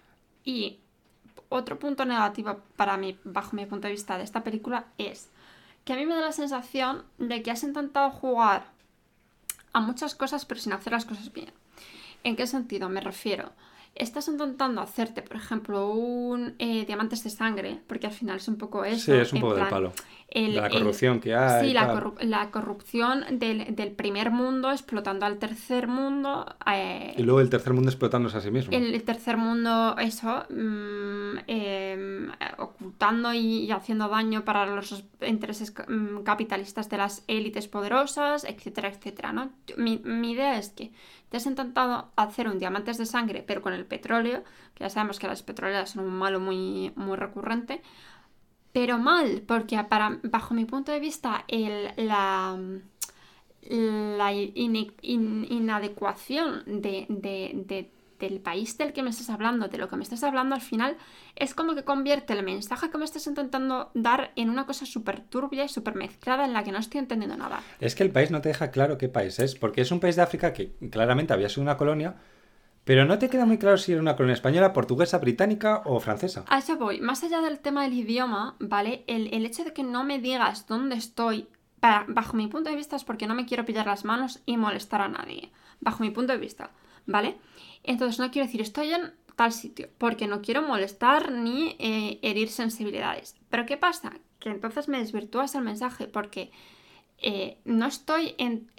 Y 0.43 0.81
otro 1.49 1.79
punto 1.79 2.05
negativo 2.05 2.59
para 2.75 2.95
mí, 2.95 3.17
bajo 3.23 3.55
mi 3.55 3.65
punto 3.65 3.87
de 3.87 3.93
vista 3.93 4.19
de 4.19 4.23
esta 4.23 4.43
película, 4.43 4.85
es 4.99 5.31
que 5.83 5.93
a 5.93 5.95
mí 5.95 6.05
me 6.05 6.15
da 6.15 6.21
la 6.21 6.31
sensación 6.31 7.03
de 7.17 7.41
que 7.43 7.51
has 7.51 7.63
intentado 7.63 8.09
jugar 8.11 8.65
a 9.73 9.79
muchas 9.81 10.15
cosas 10.15 10.45
pero 10.45 10.59
sin 10.59 10.73
hacer 10.73 10.93
las 10.93 11.05
cosas 11.05 11.31
bien. 11.33 11.51
¿En 12.23 12.35
qué 12.35 12.47
sentido? 12.47 12.89
Me 12.89 13.01
refiero. 13.01 13.51
Estás 13.95 14.27
intentando 14.27 14.81
hacerte, 14.81 15.21
por 15.21 15.37
ejemplo, 15.37 15.89
un 15.89 16.55
eh, 16.57 16.85
diamantes 16.85 17.23
de 17.23 17.29
sangre, 17.29 17.79
porque 17.85 18.07
al 18.07 18.13
final 18.13 18.37
es 18.37 18.47
un 18.47 18.57
poco 18.57 18.85
eso. 18.85 19.05
Sí, 19.05 19.11
es 19.11 19.33
un 19.33 19.41
poco 19.41 19.55
del 19.55 19.67
palo. 19.67 19.93
La 20.33 20.69
corrupción 20.69 21.19
que 21.19 21.35
hay. 21.35 21.67
Sí, 21.67 21.73
la, 21.73 22.49
corrupción 22.51 23.25
del, 23.39 23.91
primer 23.91 24.31
mundo 24.31 24.71
explotando 24.71 25.25
al 25.25 25.37
tercer 25.37 25.87
mundo. 25.87 26.45
Eh, 26.65 27.13
y 27.17 27.23
luego 27.23 27.39
el 27.39 27.49
tercer 27.49 27.73
mundo 27.73 27.89
explotándose 27.89 28.37
a 28.37 28.41
sí 28.41 28.51
mismo. 28.51 28.75
El, 28.75 29.03
tercer 29.03 29.37
mundo, 29.37 29.95
eso, 29.99 30.45
mm, 30.49 31.37
em, 31.47 32.31
ocultando 32.57 33.33
y, 33.33 33.71
haciendo 33.71 34.07
daño 34.07 34.43
para 34.43 34.65
los 34.65 35.03
intereses 35.21 35.73
mm, 35.87 36.23
capitalistas 36.23 36.89
de 36.89 36.97
las 36.97 37.23
élites 37.27 37.67
poderosas, 37.67 38.43
etcétera, 38.43 38.89
etcétera. 38.89 39.33
¿no? 39.33 39.51
Mi, 39.77 40.01
mi 40.03 40.31
idea 40.31 40.57
es 40.57 40.69
que 40.69 40.91
te 41.33 41.37
has 41.37 41.47
intentado 41.47 42.11
hacer 42.15 42.47
un 42.47 42.59
diamantes 42.59 42.99
de 42.99 43.07
sangre, 43.07 43.43
pero 43.45 43.63
con 43.63 43.73
el 43.73 43.85
petróleo, 43.85 44.43
que 44.75 44.83
ya 44.83 44.89
sabemos 44.91 45.17
que 45.17 45.25
las 45.25 45.41
petroleras 45.41 45.89
son 45.89 46.05
un 46.05 46.13
malo 46.13 46.39
muy, 46.39 46.91
muy 46.95 47.17
recurrente, 47.17 47.81
pero 48.73 48.97
mal, 48.97 49.43
porque 49.47 49.79
bajo 50.23 50.53
mi 50.53 50.65
punto 50.65 50.91
de 50.91 50.99
vista 50.99 51.45
el, 51.47 51.93
la, 51.95 52.59
la 53.69 54.33
inadecuación 54.33 56.63
de, 56.65 57.05
de 57.07 57.89
del 58.23 58.39
país 58.39 58.77
del 58.77 58.93
que 58.93 59.03
me 59.03 59.09
estás 59.09 59.29
hablando, 59.29 59.67
de 59.67 59.77
lo 59.77 59.89
que 59.89 59.97
me 59.97 60.03
estás 60.03 60.23
hablando, 60.23 60.55
al 60.55 60.61
final 60.61 60.95
es 61.35 61.53
como 61.53 61.75
que 61.75 61.83
convierte 61.83 62.33
el 62.33 62.43
mensaje 62.43 62.89
que 62.89 62.97
me 62.97 63.05
estás 63.05 63.27
intentando 63.27 63.91
dar 63.93 64.31
en 64.35 64.49
una 64.49 64.65
cosa 64.65 64.85
súper 64.85 65.21
turbia 65.21 65.65
y 65.65 65.69
súper 65.69 65.95
mezclada 65.95 66.45
en 66.45 66.53
la 66.53 66.63
que 66.63 66.71
no 66.71 66.79
estoy 66.79 66.99
entendiendo 66.99 67.37
nada. 67.37 67.61
Es 67.79 67.95
que 67.95 68.03
el 68.03 68.11
país 68.11 68.31
no 68.31 68.41
te 68.41 68.49
deja 68.49 68.71
claro 68.71 68.97
qué 68.97 69.09
país 69.09 69.39
es, 69.39 69.55
porque 69.55 69.81
es 69.81 69.91
un 69.91 69.99
país 69.99 70.15
de 70.15 70.21
África 70.21 70.53
que 70.53 70.71
claramente 70.89 71.33
había 71.33 71.49
sido 71.49 71.63
una 71.63 71.77
colonia, 71.77 72.15
pero 72.83 73.05
no 73.05 73.17
te 73.17 73.29
queda 73.29 73.45
muy 73.45 73.57
claro 73.57 73.77
si 73.77 73.91
era 73.91 74.01
una 74.01 74.15
colonia 74.15 74.33
española, 74.33 74.73
portuguesa, 74.73 75.17
británica 75.17 75.81
o 75.85 75.99
francesa. 75.99 76.43
A 76.47 76.59
eso 76.59 76.77
voy. 76.77 76.99
Más 76.99 77.23
allá 77.23 77.41
del 77.41 77.59
tema 77.59 77.83
del 77.83 77.93
idioma, 77.93 78.55
¿vale? 78.59 79.03
El, 79.07 79.33
el 79.33 79.45
hecho 79.45 79.63
de 79.63 79.73
que 79.73 79.83
no 79.83 80.03
me 80.03 80.19
digas 80.19 80.67
dónde 80.67 80.95
estoy, 80.95 81.47
bajo 82.07 82.37
mi 82.37 82.47
punto 82.47 82.69
de 82.69 82.75
vista, 82.75 82.95
es 82.95 83.03
porque 83.03 83.27
no 83.27 83.35
me 83.35 83.45
quiero 83.45 83.65
pillar 83.65 83.85
las 83.85 84.05
manos 84.05 84.41
y 84.45 84.57
molestar 84.57 85.01
a 85.01 85.07
nadie. 85.07 85.51
Bajo 85.79 86.03
mi 86.03 86.11
punto 86.11 86.33
de 86.33 86.39
vista, 86.39 86.71
¿vale? 87.05 87.37
Entonces 87.83 88.19
no 88.19 88.31
quiero 88.31 88.45
decir 88.45 88.61
estoy 88.61 88.93
en 88.93 89.13
tal 89.35 89.51
sitio, 89.51 89.89
porque 89.97 90.27
no 90.27 90.41
quiero 90.41 90.61
molestar 90.61 91.31
ni 91.31 91.75
eh, 91.79 92.19
herir 92.21 92.49
sensibilidades. 92.49 93.35
Pero 93.49 93.65
¿qué 93.65 93.77
pasa? 93.77 94.13
Que 94.39 94.49
entonces 94.49 94.87
me 94.87 94.99
desvirtúas 94.99 95.55
el 95.55 95.63
mensaje 95.63 96.07
porque 96.07 96.51
eh, 97.23 97.57
no 97.65 97.87
estoy 97.87 98.35
en... 98.37 98.69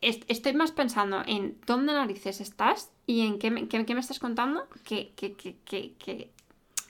estoy 0.00 0.52
más 0.54 0.72
pensando 0.72 1.22
en 1.26 1.56
dónde 1.66 1.92
narices 1.92 2.40
estás 2.40 2.90
y 3.06 3.26
en 3.26 3.38
qué 3.38 3.50
me, 3.50 3.68
me 3.70 4.00
estás 4.00 4.18
contando 4.18 4.66
que, 4.84 5.12
que, 5.14 5.34
que, 5.34 5.56
que, 5.64 6.30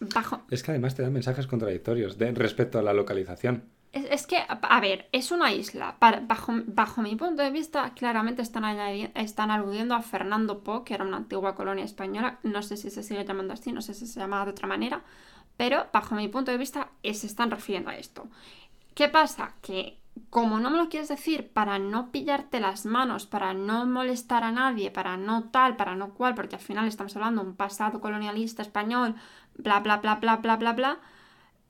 bajo... 0.00 0.42
Es 0.50 0.62
que 0.62 0.70
además 0.70 0.94
te 0.94 1.02
dan 1.02 1.12
mensajes 1.12 1.46
contradictorios 1.46 2.16
de, 2.16 2.32
respecto 2.32 2.78
a 2.78 2.82
la 2.82 2.94
localización. 2.94 3.64
Es, 3.92 4.28
que, 4.28 4.36
a 4.48 4.80
ver, 4.80 5.08
es 5.10 5.32
una 5.32 5.52
isla. 5.52 5.96
bajo, 6.00 6.52
bajo, 6.66 7.02
mi 7.02 7.16
punto 7.16 7.42
de 7.42 7.50
vista, 7.50 7.92
claramente 7.94 8.40
están, 8.40 8.64
están 9.16 9.50
aludiendo 9.50 9.96
a 9.96 10.02
Fernando 10.02 10.62
Po, 10.62 10.84
que 10.84 10.94
era 10.94 11.04
una 11.04 11.16
antigua 11.16 11.56
colonia 11.56 11.84
española. 11.84 12.38
No 12.44 12.62
sé 12.62 12.76
si 12.76 12.90
se 12.90 13.02
sigue 13.02 13.24
llamando 13.24 13.52
así, 13.52 13.72
no 13.72 13.82
sé 13.82 13.94
si 13.94 14.06
se 14.06 14.20
llama 14.20 14.44
de 14.44 14.52
otra 14.52 14.68
manera. 14.68 15.02
Pero 15.56 15.86
bajo 15.92 16.14
mi 16.14 16.28
punto 16.28 16.52
de 16.52 16.58
vista, 16.58 16.92
se 17.02 17.26
están 17.26 17.50
refiriendo 17.50 17.90
a 17.90 17.96
esto. 17.96 18.28
¿Qué 18.94 19.08
pasa? 19.08 19.54
Que 19.60 19.99
como 20.28 20.60
no 20.60 20.70
me 20.70 20.76
lo 20.76 20.88
quieres 20.88 21.08
decir 21.08 21.48
para 21.52 21.78
no 21.78 22.10
pillarte 22.10 22.60
las 22.60 22.84
manos, 22.84 23.26
para 23.26 23.54
no 23.54 23.86
molestar 23.86 24.44
a 24.44 24.52
nadie, 24.52 24.90
para 24.90 25.16
no 25.16 25.44
tal, 25.50 25.76
para 25.76 25.96
no 25.96 26.14
cual, 26.14 26.34
porque 26.34 26.56
al 26.56 26.62
final 26.62 26.86
estamos 26.86 27.16
hablando 27.16 27.42
de 27.42 27.48
un 27.48 27.56
pasado 27.56 28.00
colonialista 28.00 28.62
español, 28.62 29.14
bla, 29.56 29.80
bla, 29.80 29.98
bla, 29.98 30.16
bla, 30.16 30.36
bla, 30.36 30.56
bla, 30.56 30.72
bla 30.72 30.98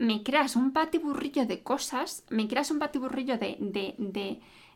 me 0.00 0.22
creas 0.22 0.56
un 0.56 0.72
patiburrillo 0.72 1.44
de 1.46 1.62
cosas, 1.62 2.24
me 2.30 2.48
creas 2.48 2.70
un 2.70 2.78
patiburrillo 2.78 3.36
de, 3.36 3.58
de, 3.60 3.94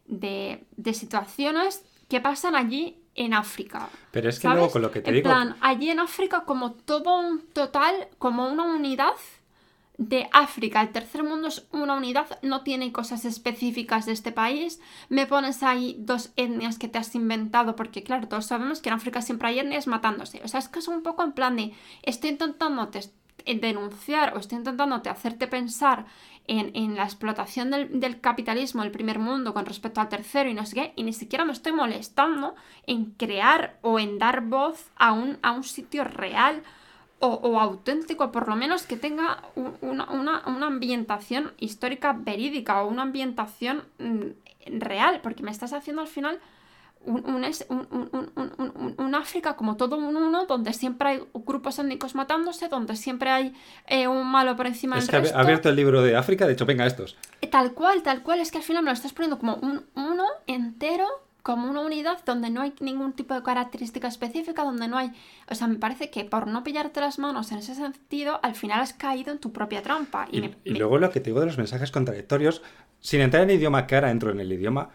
de, 0.07 0.67
de, 0.77 0.95
situaciones 0.95 1.83
que 2.11 2.21
pasan 2.21 2.55
allí 2.55 2.99
en 3.15 3.33
África. 3.33 3.89
Pero 4.11 4.29
es 4.29 4.39
que 4.39 4.49
luego 4.49 4.71
con 4.71 4.83
lo 4.83 4.91
que 4.91 5.01
te 5.01 5.09
en 5.09 5.17
digo. 5.17 5.31
plan, 5.31 5.57
allí 5.63 5.89
en 5.89 5.99
África, 5.99 6.43
como 6.45 6.73
todo 6.73 7.19
un 7.19 7.41
total, 7.55 8.09
como 8.19 8.49
una 8.49 8.65
unidad 8.65 9.15
de 9.97 10.29
África. 10.33 10.81
El 10.83 10.91
tercer 10.91 11.23
mundo 11.23 11.49
es 11.49 11.67
una 11.71 11.95
unidad, 11.95 12.39
no 12.43 12.63
tiene 12.63 12.93
cosas 12.93 13.25
específicas 13.25 14.07
de 14.07 14.13
este 14.13 14.33
país. 14.33 14.81
Me 15.09 15.27
pones 15.27 15.63
ahí 15.63 15.97
dos 15.99 16.33
etnias 16.37 16.79
que 16.79 16.89
te 16.89 16.99
has 16.99 17.15
inventado, 17.15 17.77
porque 17.77 18.03
claro, 18.03 18.29
todos 18.29 18.47
sabemos 18.47 18.81
que 18.81 18.89
en 18.89 18.97
África 18.97 19.23
siempre 19.23 19.49
hay 19.49 19.61
etnias 19.61 19.87
matándose. 19.87 20.41
O 20.45 20.49
sea, 20.49 20.61
es 20.61 20.69
que 20.69 20.81
es 20.81 20.89
un 20.89 21.03
poco 21.03 21.23
en 21.23 21.33
plan 21.33 21.57
de, 21.57 21.73
estoy 22.03 22.31
intentando 22.31 22.91
denunciar 23.47 24.35
o 24.35 24.41
estoy 24.41 24.59
intentando 24.59 25.01
hacerte 25.11 25.47
pensar 25.47 26.07
en, 26.47 26.95
la 26.95 27.05
explotación 27.05 27.71
del, 27.71 28.21
capitalismo 28.21 28.83
del 28.83 28.91
primer 28.91 29.19
mundo 29.19 29.55
con 29.55 29.65
respecto 29.65 30.01
al 30.01 30.09
tercero 30.09 30.51
y 30.51 30.55
no 30.55 30.67
sé 30.67 30.75
qué, 30.75 30.93
y 30.97 31.03
ni 31.03 31.13
siquiera 31.13 31.45
me 31.45 31.53
estoy 31.53 31.73
molestando 31.73 32.55
en 32.87 33.13
crear 33.13 33.79
o 33.83 33.99
en 33.99 34.19
dar 34.19 34.43
voz 34.43 34.91
a 34.97 35.13
un, 35.13 35.39
a 35.43 35.53
un 35.53 35.65
sitio 35.65 36.05
real 36.05 36.63
o, 37.27 37.61
auténtico, 37.61 38.33
por 38.33 38.49
lo 38.49 38.57
menos 38.57 38.85
que 38.85 38.97
tenga 38.97 39.43
una, 39.81 40.11
una, 40.11 40.67
ambientación 40.67 41.53
histórica 41.59 42.13
verídica 42.13 42.83
o 42.83 42.89
una 42.89 43.03
ambientación 43.03 43.85
mm, 43.99 44.79
real, 44.79 45.21
porque 45.23 45.43
me 45.43 45.51
estás 45.51 45.73
haciendo 45.73 46.03
al 46.03 46.09
final 46.09 46.41
un, 47.07 48.95
un, 48.99 49.15
África 49.15 49.57
como 49.57 49.77
todo 49.77 49.97
un 49.97 50.17
uno, 50.17 50.47
donde 50.47 50.73
siempre 50.73 51.09
hay 51.09 51.23
grupos 51.35 51.79
étnicos 51.79 52.15
matándose, 52.15 52.69
donde 52.69 52.97
siempre 52.97 53.31
hay 53.31 53.55
eh, 53.87 54.09
un 54.09 54.27
malo 54.27 54.57
por 54.57 54.67
encima 54.67 54.97
del 54.97 55.07
resto. 55.07 55.37
Ha 55.37 55.41
abierto 55.41 55.69
el 55.69 55.77
libro 55.77 56.03
de 56.03 56.17
África, 56.17 56.47
de 56.47 56.55
hecho, 56.55 56.67
venga, 56.67 56.87
estos. 56.87 57.17
Eh, 57.41 57.47
tal 57.47 57.73
cual, 57.73 58.03
tal 58.03 58.23
cual, 58.23 58.41
es 58.41 58.51
que 58.51 58.59
al 58.59 58.65
final 58.65 58.83
me 58.83 58.91
lo 58.91 58.95
estás 58.95 59.13
poniendo 59.13 59.39
como 59.39 59.57
un 59.57 59.85
uno 59.95 60.25
entero, 60.47 61.07
como 61.45 61.71
una 61.71 61.83
unidad 61.83 62.25
donde 62.25 62.49
no 62.49 62.63
hay 62.63 62.73
ningún 62.81 63.13
tipo 63.13 63.35
de 63.35 63.43
característica 63.43 64.09
específica, 64.09 64.65
donde 64.65 64.89
no 64.89 64.97
hay... 64.97 65.13
O 65.51 65.55
sea, 65.55 65.67
me 65.67 65.77
parece 65.77 66.09
que 66.09 66.25
por 66.25 66.47
no 66.47 66.65
pillarte 66.65 67.03
las 67.03 67.19
manos 67.19 67.53
en 67.53 67.59
ese 67.59 67.75
sentido, 67.75 68.41
al 68.43 68.55
final 68.55 68.81
has 68.81 68.95
caído 68.95 69.31
en 69.31 69.39
tu 69.39 69.53
propia 69.53 69.83
trampa. 69.83 70.27
Y, 70.33 70.41
luego 70.65 70.97
lo 70.97 71.11
que 71.11 71.21
te 71.21 71.27
digo 71.27 71.41
de 71.41 71.47
los 71.47 71.59
mensajes 71.59 71.93
contradictorios, 71.93 72.63
sin 72.99 73.21
entrar 73.21 73.43
en 73.43 73.51
el 73.51 73.57
idioma 73.57 73.87
que 73.87 73.95
ahora 73.95 74.11
entro 74.11 74.31
en 74.31 74.41
el 74.41 74.51
idioma 74.53 74.89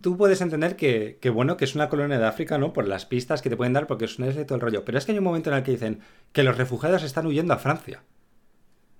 tú 0.00 0.16
puedes 0.16 0.40
entender 0.40 0.76
que, 0.76 1.18
bueno, 1.30 1.58
que 1.58 1.66
es 1.66 1.74
una 1.74 1.90
colonia 1.90 2.18
de 2.18 2.24
África, 2.24 2.56
¿no? 2.56 2.72
Por 2.72 2.88
las 2.88 3.04
pistas 3.04 3.42
que 3.42 3.50
te 3.50 3.56
pueden 3.58 3.74
dar, 3.74 3.86
porque 3.86 4.06
es 4.06 4.16
de 4.16 4.44
todo 4.46 4.54
el 4.54 4.62
rollo. 4.62 4.86
Pero 4.86 4.96
es 4.96 5.04
que 5.04 5.12
hay 5.12 5.18
un 5.18 5.24
momento 5.24 5.50
en 5.50 5.56
el 5.56 5.62
que 5.62 5.72
dicen 5.72 6.00
que 6.32 6.42
los 6.42 6.56
refugiados 6.56 7.02
están 7.02 7.26
huyendo 7.26 7.52
a 7.52 7.58
Francia. 7.58 8.02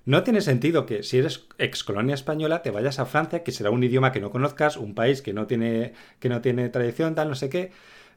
No 0.05 0.25
tiene 0.25 0.41
sentido 0.41 0.85
que 0.85 1.03
si 1.03 1.19
eres 1.19 1.47
ex 1.59 1.85
colonia 1.85 2.15
española 2.15 2.63
te 2.63 2.71
vayas 2.71 2.99
a 2.99 3.07
Francia, 3.07 3.45
que 3.45 3.53
será 3.53 3.71
un 3.71 3.85
idioma 3.85 4.11
que 4.11 4.21
no 4.21 4.31
conozcas, 4.31 4.77
un 4.77 4.95
país 4.95 5.23
que 5.23 5.33
no 5.33 5.47
tiene, 5.47 5.93
que 6.19 6.29
no 6.29 6.41
tiene 6.41 6.69
tradición, 6.69 7.15
tal, 7.15 7.29
no 7.29 7.35
sé 7.35 7.49
qué. 7.49 7.71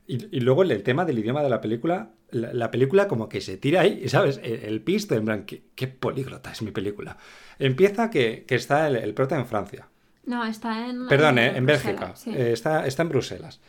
Y, 0.08 0.40
luego 0.40 0.62
el, 0.62 0.84
tema 0.84 1.04
del 1.04 1.18
idioma 1.18 1.42
de 1.42 1.50
la 1.50 1.62
película, 1.62 2.12
la, 2.30 2.70
película 2.70 3.08
como 3.08 3.28
que 3.28 3.42
se 3.42 3.58
tira 3.58 3.82
ahí, 3.82 4.08
¿sabes? 4.10 4.40
El, 4.44 4.82
pisto, 4.82 5.16
en 5.16 5.26
plan, 5.26 5.46
¿qué, 5.46 5.88
políglota 5.88 6.52
es 6.52 6.62
mi 6.62 6.72
película. 6.72 7.18
Empieza 7.58 8.10
que, 8.10 8.46
está 8.50 8.88
el, 8.88 8.98
el 8.98 9.14
prota 9.14 9.36
en 9.36 9.48
Francia. 9.48 9.88
No, 10.26 10.46
está 10.46 10.88
en. 10.90 11.08
Perdón, 11.08 11.38
en, 11.38 11.56
eh, 11.56 11.58
en 11.58 11.66
Bélgica. 11.66 12.14
Eh, 12.28 12.52
está, 12.52 12.86
está 12.86 13.04
en 13.04 13.10
Bruselas. 13.10 13.62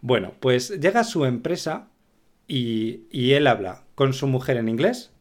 Bueno, 0.00 0.34
pues 0.38 0.80
llega 0.80 1.00
a 1.00 1.04
su 1.04 1.24
empresa 1.24 1.88
y, 2.46 3.04
y, 3.10 3.32
él 3.32 3.46
habla 3.46 3.84
con 3.94 4.12
su 4.12 4.26
mujer 4.26 4.58
en 4.58 4.68
inglés, 4.68 5.12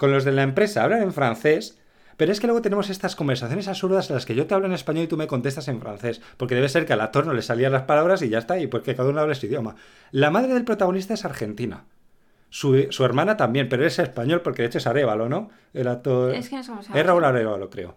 con 0.00 0.12
los 0.12 0.24
de 0.24 0.32
la 0.32 0.44
empresa 0.44 0.82
hablan 0.82 1.02
en 1.02 1.12
francés, 1.12 1.78
pero 2.16 2.32
es 2.32 2.40
que 2.40 2.46
luego 2.46 2.62
tenemos 2.62 2.88
estas 2.88 3.14
conversaciones 3.14 3.68
absurdas 3.68 4.08
en 4.08 4.14
las 4.14 4.24
que 4.24 4.34
yo 4.34 4.46
te 4.46 4.54
hablo 4.54 4.66
en 4.66 4.72
español 4.72 5.04
y 5.04 5.08
tú 5.08 5.18
me 5.18 5.26
contestas 5.26 5.68
en 5.68 5.78
francés, 5.78 6.22
porque 6.38 6.54
debe 6.54 6.70
ser 6.70 6.86
que 6.86 6.94
al 6.94 7.02
actor 7.02 7.26
no 7.26 7.34
le 7.34 7.42
salían 7.42 7.70
las 7.70 7.82
palabras 7.82 8.22
y 8.22 8.30
ya 8.30 8.38
está, 8.38 8.58
y 8.58 8.66
porque 8.66 8.94
cada 8.94 9.10
uno 9.10 9.20
habla 9.20 9.34
su 9.34 9.44
idioma. 9.44 9.76
La 10.10 10.30
madre 10.30 10.54
del 10.54 10.64
protagonista 10.64 11.12
es 11.12 11.26
argentina. 11.26 11.84
Su, 12.48 12.86
su 12.88 13.04
hermana 13.04 13.36
también, 13.36 13.68
pero 13.68 13.86
es 13.86 13.98
español 13.98 14.40
porque 14.40 14.62
de 14.62 14.68
hecho 14.68 14.78
es 14.78 14.86
Arevalo, 14.86 15.28
¿no? 15.28 15.50
El 15.74 15.86
actor... 15.86 16.34
Es 16.34 16.48
que 16.48 16.56
no 16.56 16.64
somos 16.64 16.88
Es 16.88 17.06
Raúl 17.06 17.22
Arevalo, 17.22 17.68
creo. 17.68 17.94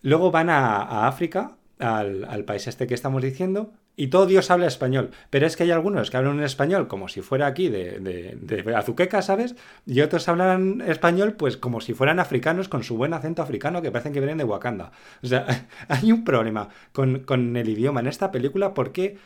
Luego 0.00 0.32
van 0.32 0.50
a, 0.50 1.06
África, 1.06 1.52
al, 1.78 2.44
país 2.44 2.66
este 2.66 2.88
que 2.88 2.94
estamos 2.94 3.22
diciendo, 3.22 3.74
y 3.96 4.08
todo 4.08 4.26
Dios 4.26 4.50
habla 4.50 4.66
español. 4.66 5.10
Pero 5.30 5.46
es 5.46 5.56
que 5.56 5.64
hay 5.64 5.70
algunos 5.70 6.10
que 6.10 6.16
hablan 6.16 6.38
en 6.38 6.44
español 6.44 6.88
como 6.88 7.08
si 7.08 7.20
fuera 7.20 7.46
aquí 7.46 7.68
de, 7.68 7.98
de, 8.00 8.36
de 8.40 8.74
Azuqueca, 8.74 9.22
¿sabes? 9.22 9.54
Y 9.86 10.00
otros 10.00 10.28
hablan 10.28 10.82
español 10.86 11.34
pues 11.34 11.56
como 11.56 11.80
si 11.80 11.94
fueran 11.94 12.18
africanos 12.18 12.68
con 12.68 12.82
su 12.82 12.96
buen 12.96 13.14
acento 13.14 13.42
africano 13.42 13.82
que 13.82 13.90
parecen 13.90 14.12
que 14.12 14.20
vienen 14.20 14.38
de 14.38 14.44
Wakanda. 14.44 14.92
O 15.22 15.26
sea, 15.26 15.46
hay 15.88 16.12
un 16.12 16.24
problema 16.24 16.68
con, 16.92 17.20
con 17.20 17.56
el 17.56 17.68
idioma 17.68 18.00
en 18.00 18.06
esta 18.06 18.30
película 18.30 18.74
porque 18.74 19.18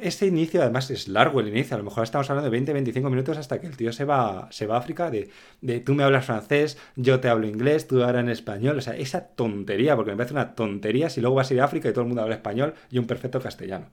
este 0.00 0.26
inicio, 0.26 0.62
además 0.62 0.90
es 0.90 1.08
largo 1.08 1.40
el 1.40 1.48
inicio, 1.48 1.74
a 1.76 1.78
lo 1.78 1.84
mejor 1.84 2.04
estamos 2.04 2.28
hablando 2.28 2.50
de 2.50 2.58
20-25 2.58 3.08
minutos 3.10 3.38
hasta 3.38 3.60
que 3.60 3.66
el 3.66 3.76
tío 3.76 3.92
se 3.92 4.04
va, 4.04 4.48
se 4.50 4.66
va 4.66 4.76
a 4.76 4.78
África, 4.78 5.10
de, 5.10 5.30
de, 5.60 5.80
tú 5.80 5.94
me 5.94 6.02
hablas 6.02 6.26
francés, 6.26 6.78
yo 6.96 7.20
te 7.20 7.28
hablo 7.28 7.46
inglés, 7.46 7.86
tú 7.86 8.02
hablas 8.02 8.22
en 8.24 8.30
español, 8.30 8.78
o 8.78 8.80
sea, 8.80 8.96
esa 8.96 9.28
tontería, 9.28 9.94
porque 9.96 10.10
me 10.10 10.16
parece 10.16 10.34
una 10.34 10.54
tontería 10.54 11.08
si 11.10 11.20
luego 11.20 11.36
vas 11.36 11.50
a 11.50 11.54
ir 11.54 11.60
a 11.60 11.64
África 11.64 11.88
y 11.88 11.92
todo 11.92 12.02
el 12.02 12.08
mundo 12.08 12.22
habla 12.22 12.34
español 12.34 12.74
y 12.90 12.98
un 12.98 13.06
perfecto 13.06 13.40
castellano. 13.40 13.86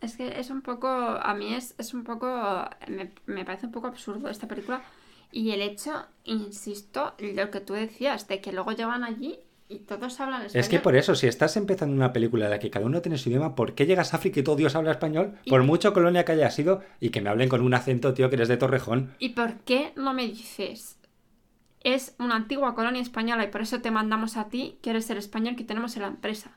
Es 0.00 0.16
que 0.16 0.38
es 0.38 0.50
un 0.50 0.62
poco, 0.62 0.88
a 0.88 1.34
mí 1.34 1.54
es, 1.54 1.74
es 1.78 1.92
un 1.92 2.04
poco, 2.04 2.26
me, 2.88 3.10
me 3.26 3.44
parece 3.44 3.66
un 3.66 3.72
poco 3.72 3.88
absurdo 3.88 4.28
esta 4.28 4.46
película. 4.46 4.82
Y 5.30 5.50
el 5.50 5.60
hecho, 5.60 6.06
insisto, 6.24 7.14
lo 7.18 7.50
que 7.50 7.60
tú 7.60 7.74
decías, 7.74 8.28
de 8.28 8.40
que 8.40 8.52
luego 8.52 8.72
llevan 8.72 9.04
allí 9.04 9.38
y 9.68 9.80
todos 9.80 10.18
hablan 10.20 10.42
español. 10.42 10.60
Es 10.62 10.68
que 10.68 10.80
por 10.80 10.96
eso, 10.96 11.14
si 11.14 11.26
estás 11.26 11.56
empezando 11.56 11.94
una 11.94 12.12
película 12.12 12.46
en 12.46 12.50
la 12.52 12.58
que 12.58 12.70
cada 12.70 12.86
uno 12.86 13.02
tiene 13.02 13.18
su 13.18 13.28
idioma, 13.28 13.54
¿por 13.54 13.74
qué 13.74 13.84
llegas 13.86 14.12
a 14.12 14.16
África 14.16 14.40
y 14.40 14.42
todo 14.42 14.56
Dios 14.56 14.74
habla 14.74 14.92
español? 14.92 15.38
Y- 15.44 15.50
Por 15.50 15.62
mucho 15.64 15.92
colonia 15.92 16.24
que 16.24 16.32
haya 16.32 16.50
sido 16.50 16.82
y 17.00 17.10
que 17.10 17.20
me 17.20 17.28
hablen 17.30 17.48
con 17.48 17.60
un 17.60 17.74
acento, 17.74 18.14
tío, 18.14 18.30
que 18.30 18.36
eres 18.36 18.48
de 18.48 18.56
Torrejón. 18.56 19.14
¿Y 19.18 19.30
por 19.30 19.54
qué 19.60 19.92
no 19.96 20.14
me 20.14 20.26
dices? 20.26 20.98
Es 21.80 22.14
una 22.18 22.34
antigua 22.36 22.74
colonia 22.74 23.00
española 23.02 23.44
y 23.44 23.48
por 23.48 23.60
eso 23.62 23.80
te 23.80 23.90
mandamos 23.90 24.36
a 24.36 24.48
ti, 24.48 24.78
que 24.82 24.90
eres 24.90 25.08
el 25.10 25.18
español 25.18 25.54
que 25.54 25.64
tenemos 25.64 25.94
en 25.96 26.02
la 26.02 26.08
empresa. 26.08 26.56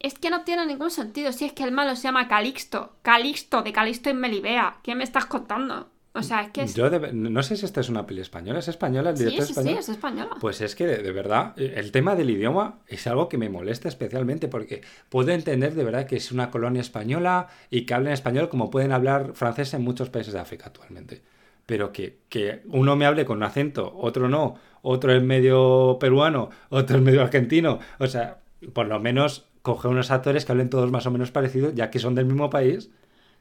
Es 0.00 0.18
que 0.18 0.30
no 0.30 0.42
tiene 0.42 0.66
ningún 0.66 0.90
sentido. 0.90 1.30
Si 1.30 1.44
es 1.44 1.52
que 1.52 1.62
el 1.62 1.70
malo 1.70 1.94
se 1.94 2.02
llama 2.02 2.26
Calixto. 2.26 2.96
Calixto, 3.02 3.62
de 3.62 3.72
Calixto 3.72 4.10
y 4.10 4.14
Melibea. 4.14 4.78
¿Qué 4.82 4.96
me 4.96 5.04
estás 5.04 5.26
contando? 5.26 5.91
O 6.14 6.22
sea, 6.22 6.42
es 6.42 6.50
que 6.50 6.62
es... 6.62 6.74
Yo 6.74 6.90
de- 6.90 7.12
no 7.12 7.42
sé 7.42 7.56
si 7.56 7.64
esta 7.64 7.80
es 7.80 7.88
una 7.88 8.06
peli 8.06 8.20
española, 8.20 8.58
¿es 8.58 8.68
española? 8.68 9.10
¿El 9.10 9.16
Sí, 9.16 9.24
director 9.24 9.46
sí, 9.46 9.52
es 9.52 9.54
sí, 9.56 9.60
español? 9.60 9.78
es 9.80 9.88
española. 9.88 10.30
Pues 10.40 10.60
es 10.60 10.74
que 10.76 10.86
de, 10.86 10.98
de 10.98 11.12
verdad, 11.12 11.54
eh, 11.58 11.74
el 11.76 11.90
tema 11.90 12.14
del 12.16 12.28
idioma 12.30 12.80
es 12.86 13.06
algo 13.06 13.28
que 13.30 13.38
me 13.38 13.48
molesta 13.48 13.88
especialmente 13.88 14.48
porque 14.48 14.82
puedo 15.08 15.30
entender 15.32 15.74
de 15.74 15.84
verdad 15.84 16.06
que 16.06 16.16
es 16.16 16.30
una 16.30 16.50
colonia 16.50 16.80
española 16.82 17.48
y 17.70 17.86
que 17.86 17.94
hablen 17.94 18.12
español 18.12 18.48
como 18.50 18.70
pueden 18.70 18.92
hablar 18.92 19.32
francés 19.34 19.72
en 19.74 19.82
muchos 19.82 20.10
países 20.10 20.34
de 20.34 20.40
África 20.40 20.66
actualmente. 20.66 21.22
Pero 21.64 21.92
que, 21.92 22.18
que 22.28 22.62
uno 22.66 22.94
me 22.96 23.06
hable 23.06 23.24
con 23.24 23.38
un 23.38 23.44
acento, 23.44 23.92
otro 23.96 24.28
no, 24.28 24.56
otro 24.82 25.14
es 25.14 25.22
medio 25.22 25.96
peruano, 26.00 26.50
otro 26.68 26.96
es 26.98 27.02
medio 27.02 27.22
argentino. 27.22 27.78
O 27.98 28.06
sea, 28.06 28.40
por 28.74 28.86
lo 28.86 29.00
menos 29.00 29.46
coge 29.62 29.88
unos 29.88 30.10
actores 30.10 30.44
que 30.44 30.52
hablen 30.52 30.68
todos 30.70 30.90
más 30.90 31.06
o 31.06 31.10
menos 31.10 31.30
parecidos, 31.30 31.74
ya 31.74 31.88
que 31.90 32.00
son 32.00 32.14
del 32.16 32.26
mismo 32.26 32.50
país. 32.50 32.90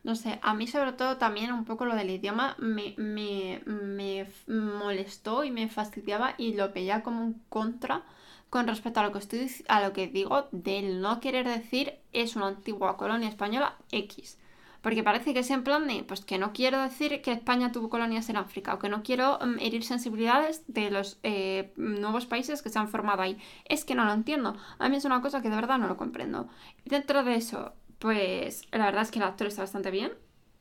No 0.04 0.16
sé, 0.16 0.40
a 0.42 0.54
mí 0.56 0.66
sobre 0.68 0.94
todo 0.94 1.18
también 1.18 1.52
un 1.54 1.66
poco 1.66 1.86
lo 1.86 1.96
del 1.96 2.10
idioma 2.10 2.56
me, 2.58 2.96
me, 2.98 3.62
me 3.66 4.28
molestó 4.48 5.44
y 5.44 5.52
me 5.52 5.70
fastidiaba 5.70 6.34
y 6.38 6.54
lo 6.56 6.72
veía 6.74 7.04
como 7.04 7.24
un 7.24 7.42
contra 7.50 8.04
con 8.50 8.68
respecto 8.68 9.00
a 9.00 9.04
lo 9.04 9.12
que 9.12 9.20
estoy 9.20 9.50
a 9.70 9.82
lo 9.82 9.94
que 9.94 10.08
digo 10.08 10.48
del 10.52 11.02
no 11.02 11.20
querer 11.20 11.48
decir 11.48 11.94
es 12.14 12.36
una 12.36 12.48
antigua 12.48 12.98
colonia 12.98 13.30
española 13.30 13.78
X. 13.92 14.38
Porque 14.82 15.04
parece 15.04 15.34
que 15.34 15.40
es 15.42 15.52
en 15.52 15.64
plan 15.64 15.88
de, 15.88 16.04
pues 16.04 16.26
que 16.26 16.40
no 16.40 16.54
quiero 16.54 16.82
decir 16.82 17.22
que 17.22 17.32
España 17.32 17.72
tuvo 17.72 17.90
colonias 17.90 18.30
en 18.30 18.38
África 18.38 18.74
o 18.74 18.80
que 18.80 18.90
no 18.90 19.04
quiero 19.04 19.38
mm, 19.40 19.60
herir 19.60 19.84
sensibilidades 19.84 20.64
de 20.68 20.90
los 20.90 21.20
eh, 21.24 21.72
nuevos 21.78 22.26
países 22.26 22.62
que 22.64 22.70
se 22.70 22.80
han 22.80 22.90
formado 22.90 23.22
ahí. 23.22 23.38
Es 23.66 23.86
que 23.86 23.94
no 23.96 24.06
lo 24.06 24.12
entiendo. 24.12 24.58
A 24.80 24.90
mí 24.90 24.96
es 24.98 25.06
una 25.06 25.22
cosa 25.22 25.42
que 25.42 25.50
de 25.50 25.56
verdad 25.56 25.78
no 25.78 25.88
lo 25.88 25.98
comprendo. 25.98 26.50
Dentro 26.84 27.24
de 27.24 27.36
eso, 27.36 27.74
pues 28.02 28.64
la 28.72 28.86
verdad 28.86 29.04
es 29.04 29.12
que 29.12 29.20
el 29.20 29.26
actor 29.26 29.46
está 29.48 29.62
bastante 29.62 29.92
bien. 29.92 30.12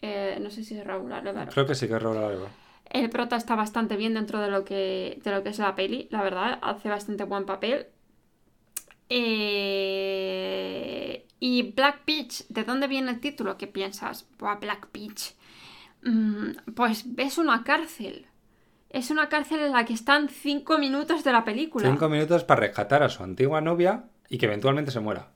Eh, 0.02 0.38
no 0.40 0.50
sé 0.50 0.62
si 0.62 0.78
es 0.78 0.86
Raúl 0.86 1.10
Alevaro. 1.12 1.50
Creo 1.50 1.66
que 1.66 1.74
sí 1.74 1.88
que 1.88 1.94
es 1.94 2.02
Raúl 2.02 2.18
Alevaro. 2.18 2.50
El 2.90 3.08
prota 3.08 3.36
está 3.36 3.54
bastante 3.56 3.96
bien 3.96 4.12
dentro 4.14 4.40
de 4.40 4.50
lo 4.50 4.64
que, 4.64 5.20
de 5.24 5.30
lo 5.30 5.42
que 5.42 5.48
es 5.48 5.58
la 5.58 5.74
peli, 5.74 6.06
la 6.10 6.22
verdad, 6.22 6.58
hace 6.60 6.90
bastante 6.90 7.24
buen 7.24 7.46
papel. 7.46 7.86
Eh, 9.90 11.26
Y 11.38 11.72
Black 11.72 12.04
Peach, 12.04 12.46
¿de 12.48 12.64
dónde 12.64 12.86
viene 12.88 13.10
el 13.10 13.20
título? 13.20 13.56
¿Qué 13.56 13.66
piensas? 13.66 14.28
Buah, 14.38 14.56
Black 14.56 14.88
Peach. 14.88 15.34
Mm, 16.02 16.72
pues 16.74 17.06
es 17.16 17.38
una 17.38 17.64
cárcel. 17.64 18.26
Es 18.90 19.10
una 19.10 19.30
cárcel 19.30 19.60
en 19.60 19.72
la 19.72 19.86
que 19.86 19.94
están 19.94 20.28
cinco 20.28 20.78
minutos 20.78 21.24
de 21.24 21.32
la 21.32 21.44
película. 21.44 21.88
Cinco 21.88 22.08
minutos 22.10 22.44
para 22.44 22.60
rescatar 22.60 23.02
a 23.02 23.08
su 23.08 23.22
antigua 23.22 23.62
novia 23.62 24.04
y 24.28 24.36
que 24.36 24.46
eventualmente 24.46 24.90
se 24.90 25.00
muera. 25.00 25.30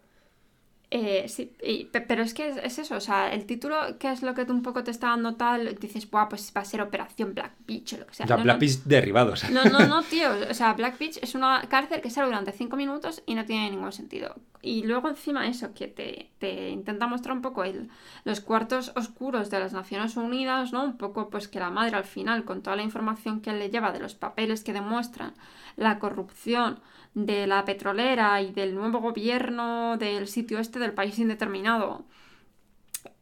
Eh, 0.97 1.27
sí, 1.29 1.51
y- 1.61 1.87
pe- 1.87 2.03
pero 2.03 2.23
es 2.23 2.35
que 2.35 2.49
es, 2.51 2.57
es 2.59 2.79
eso, 2.79 2.95
o 2.95 3.01
sea, 3.01 3.33
el 3.35 3.47
título, 3.47 3.99
que 3.99 4.13
es 4.13 4.23
lo 4.23 4.33
que 4.33 4.45
tú 4.45 4.53
un 4.53 4.63
poco 4.63 4.85
te 4.85 4.93
está 4.93 5.09
dando 5.09 5.35
tal, 5.35 5.75
dices, 5.81 6.09
Buah, 6.09 6.29
pues 6.29 6.53
va 6.57 6.61
a 6.61 6.65
ser 6.65 6.81
Operación 6.83 7.35
Black 7.35 7.51
Beach 7.67 7.95
o 7.95 7.97
lo 7.99 8.07
que 8.07 8.15
sea. 8.15 8.29
Sea, 8.29 8.37
No, 8.37 8.45
Black 8.45 8.55
no, 8.57 8.61
Peach 8.61 8.77
derribados. 8.85 9.51
No, 9.51 9.65
no, 9.65 9.81
no, 9.89 10.03
tío. 10.13 10.29
O 10.49 10.55
sea, 10.55 10.73
Black 10.75 10.97
Beach 11.01 11.19
es 11.21 11.35
una 11.35 11.63
cárcel 11.69 12.01
que 12.01 12.11
sale 12.11 12.27
durante 12.29 12.53
5 12.53 12.77
minutos 12.77 13.25
y 13.27 13.35
no 13.35 13.45
tiene 13.45 13.71
ningún 13.73 13.91
sentido. 13.91 14.37
Y 14.63 14.85
luego 14.85 15.09
encima 15.09 15.49
eso, 15.49 15.75
que 15.75 15.89
te, 15.89 16.31
te 16.39 16.71
intenta 16.71 17.09
mostrar 17.09 17.35
un 17.35 17.43
poco 17.43 17.65
el, 17.65 17.91
los 18.23 18.41
cuartos 18.41 18.93
oscuros 18.95 19.51
de 19.51 19.59
las 19.59 19.73
Naciones 19.73 20.17
Unidas, 20.17 20.73
¿no? 20.73 20.85
Un 20.85 20.97
poco 20.97 21.29
pues 21.29 21.49
que 21.49 21.59
la 21.59 21.71
madre 21.71 21.97
al 21.97 22.05
final, 22.05 22.45
con 22.45 22.63
toda 22.63 22.77
la 22.77 22.83
información 22.85 23.41
que 23.41 23.53
le 23.53 23.69
lleva 23.69 23.91
de 23.91 23.99
los 23.99 24.15
papeles 24.15 24.63
que 24.63 24.73
demuestran 24.73 25.35
la 25.77 25.99
corrupción 25.99 26.79
de 27.15 27.47
la 27.47 27.65
petrolera 27.65 28.41
y 28.43 28.53
del 28.53 28.75
nuevo 28.75 29.01
gobierno 29.01 29.97
del 29.99 30.29
sitio 30.29 30.59
este 30.59 30.79
del 30.79 30.93
país 30.95 31.19
indeterminado. 31.19 32.05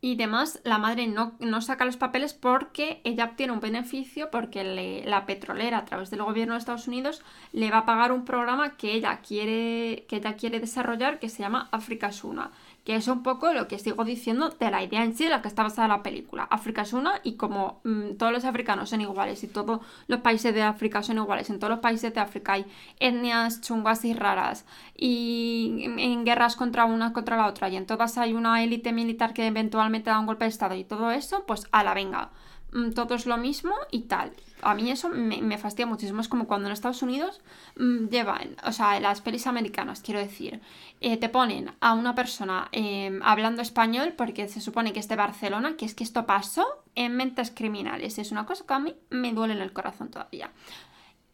Y 0.01 0.16
demás, 0.16 0.61
la 0.64 0.78
madre 0.78 1.07
no, 1.07 1.34
no 1.40 1.61
saca 1.61 1.84
los 1.84 1.97
papeles 1.97 2.34
porque 2.34 3.01
ella 3.05 3.24
obtiene 3.24 3.53
un 3.53 3.61
beneficio 3.61 4.30
porque 4.30 4.64
le- 4.64 5.05
la 5.05 5.26
petrolera 5.26 5.78
a 5.78 5.84
través 5.84 6.11
del 6.11 6.22
gobierno 6.22 6.55
de 6.55 6.59
Estados 6.61 6.88
Unidos 6.88 7.22
le 7.53 7.70
va 7.70 7.78
a 7.78 7.86
pagar 7.86 8.12
un 8.12 8.24
programa 8.24 8.76
que 8.76 8.93
ella 8.95 9.20
quiere, 9.20 10.05
que 10.09 10.16
ella 10.16 10.36
quiere 10.36 10.61
desarrollar 10.61 11.18
que 11.18 11.28
se 11.28 11.43
llama 11.43 11.68
África 11.72 12.09
es 12.09 12.22
una, 12.24 12.51
que 12.84 12.96
es 12.96 13.06
un 13.06 13.22
poco 13.22 13.52
lo 13.52 13.68
que 13.68 13.78
sigo 13.78 14.04
diciendo 14.04 14.50
de 14.50 14.70
la 14.70 14.82
idea 14.82 15.04
en 15.04 15.16
sí 15.16 15.24
de 15.24 15.30
la 15.30 15.42
que 15.42 15.48
está 15.48 15.62
basada 15.62 15.88
la 15.88 16.02
película. 16.02 16.44
África 16.50 16.82
es 16.82 16.92
una 16.92 17.20
y 17.22 17.34
como 17.34 17.80
mm, 17.84 18.14
todos 18.18 18.32
los 18.32 18.44
africanos 18.44 18.90
son 18.90 19.00
iguales 19.00 19.44
y 19.44 19.48
todos 19.48 19.80
los 20.08 20.20
países 20.20 20.52
de 20.54 20.62
África 20.62 21.02
son 21.02 21.18
iguales, 21.18 21.48
en 21.50 21.58
todos 21.58 21.70
los 21.70 21.80
países 21.80 22.12
de 22.12 22.20
África 22.20 22.54
hay 22.54 22.66
etnias 22.98 23.60
chungas 23.60 24.04
y 24.04 24.14
raras 24.14 24.64
y 24.96 25.84
en, 25.84 26.24
guerras 26.24 26.56
contra 26.56 26.84
una 26.84 27.12
contra 27.12 27.36
la 27.36 27.46
otra 27.46 27.68
y 27.68 27.76
en 27.76 27.86
todas 27.86 28.18
hay 28.18 28.34
una 28.34 28.62
élite 28.62 28.92
militar 28.92 29.32
que 29.32 29.46
eventualmente 29.46 30.10
da 30.10 30.18
un 30.18 30.26
golpe 30.26 30.44
de 30.44 30.50
estado 30.50 30.74
y 30.74 30.84
todo 30.84 31.10
eso, 31.10 31.44
pues 31.46 31.66
a 31.72 31.84
la 31.84 31.94
venga. 31.94 32.30
Mm, 32.72 32.92
Todo 32.92 33.14
es 33.14 33.26
lo 33.26 33.36
mismo 33.36 33.74
y 33.90 34.02
tal. 34.02 34.32
A 34.62 34.74
mí 34.74 34.90
eso 34.90 35.08
me, 35.08 35.42
me 35.42 35.58
fastidia 35.58 35.86
muchísimo. 35.86 36.20
Es 36.20 36.28
como 36.28 36.46
cuando 36.46 36.68
en 36.68 36.72
Estados 36.72 37.02
Unidos 37.02 37.40
mm, 37.76 38.06
llevan, 38.08 38.56
o 38.64 38.72
sea, 38.72 38.98
las 39.00 39.20
pelis 39.20 39.46
americanas, 39.46 40.00
quiero 40.02 40.20
decir, 40.20 40.60
eh, 41.00 41.16
te 41.16 41.28
ponen 41.28 41.72
a 41.80 41.94
una 41.94 42.14
persona 42.14 42.68
eh, 42.72 43.18
hablando 43.22 43.60
español 43.62 44.14
porque 44.16 44.48
se 44.48 44.60
supone 44.60 44.92
que 44.92 45.00
es 45.00 45.08
de 45.08 45.16
Barcelona, 45.16 45.76
que 45.76 45.84
es 45.84 45.94
que 45.94 46.04
esto 46.04 46.26
pasó 46.26 46.66
en 46.94 47.16
mentes 47.16 47.50
criminales. 47.50 48.18
Es 48.18 48.30
una 48.32 48.46
cosa 48.46 48.64
que 48.66 48.74
a 48.74 48.78
mí 48.78 48.94
me 49.10 49.32
duele 49.32 49.54
en 49.54 49.60
el 49.62 49.72
corazón 49.72 50.10
todavía. 50.10 50.50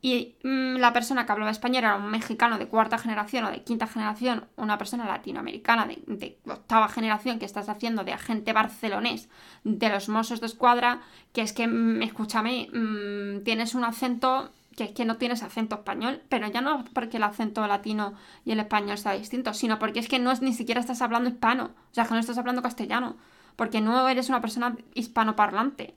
Y 0.00 0.36
mm, 0.44 0.76
la 0.76 0.92
persona 0.92 1.26
que 1.26 1.32
hablaba 1.32 1.50
español 1.50 1.84
era 1.84 1.96
un 1.96 2.10
mexicano 2.10 2.58
de 2.58 2.68
cuarta 2.68 2.98
generación 2.98 3.44
o 3.44 3.50
de 3.50 3.64
quinta 3.64 3.86
generación, 3.86 4.46
una 4.56 4.78
persona 4.78 5.06
latinoamericana 5.06 5.86
de, 5.86 6.38
octava 6.46 6.88
generación 6.88 7.38
que 7.38 7.44
estás 7.44 7.68
haciendo 7.68 8.04
de 8.04 8.12
agente 8.12 8.52
barcelonés 8.52 9.28
de 9.64 9.88
los 9.88 10.08
Mossos 10.08 10.40
de 10.40 10.46
Escuadra, 10.46 11.00
que 11.32 11.42
es 11.42 11.52
que, 11.52 11.66
mm, 11.66 12.02
escúchame, 12.02 12.68
mm, 12.72 13.42
tienes 13.42 13.74
un 13.74 13.84
acento 13.84 14.52
que 14.76 14.84
es 14.84 14.92
que 14.92 15.04
no 15.04 15.16
tienes 15.16 15.42
acento 15.42 15.74
español, 15.74 16.22
pero 16.28 16.46
ya 16.46 16.60
no 16.60 16.84
porque 16.94 17.16
el 17.16 17.24
acento 17.24 17.66
latino 17.66 18.14
y 18.44 18.52
el 18.52 18.60
español 18.60 18.96
sea 18.96 19.14
distinto, 19.14 19.52
sino 19.52 19.80
porque 19.80 19.98
es 19.98 20.08
que 20.08 20.20
no 20.20 20.30
es 20.30 20.40
ni 20.40 20.54
siquiera 20.54 20.80
estás 20.80 21.02
hablando 21.02 21.28
hispano, 21.28 21.72
o 21.90 21.94
sea, 21.94 22.04
que 22.04 22.14
no 22.14 22.20
estás 22.20 22.38
hablando 22.38 22.62
castellano, 22.62 23.16
porque 23.56 23.80
no 23.80 24.08
eres 24.08 24.28
una 24.28 24.40
persona 24.40 24.76
hispanoparlante. 24.94 25.96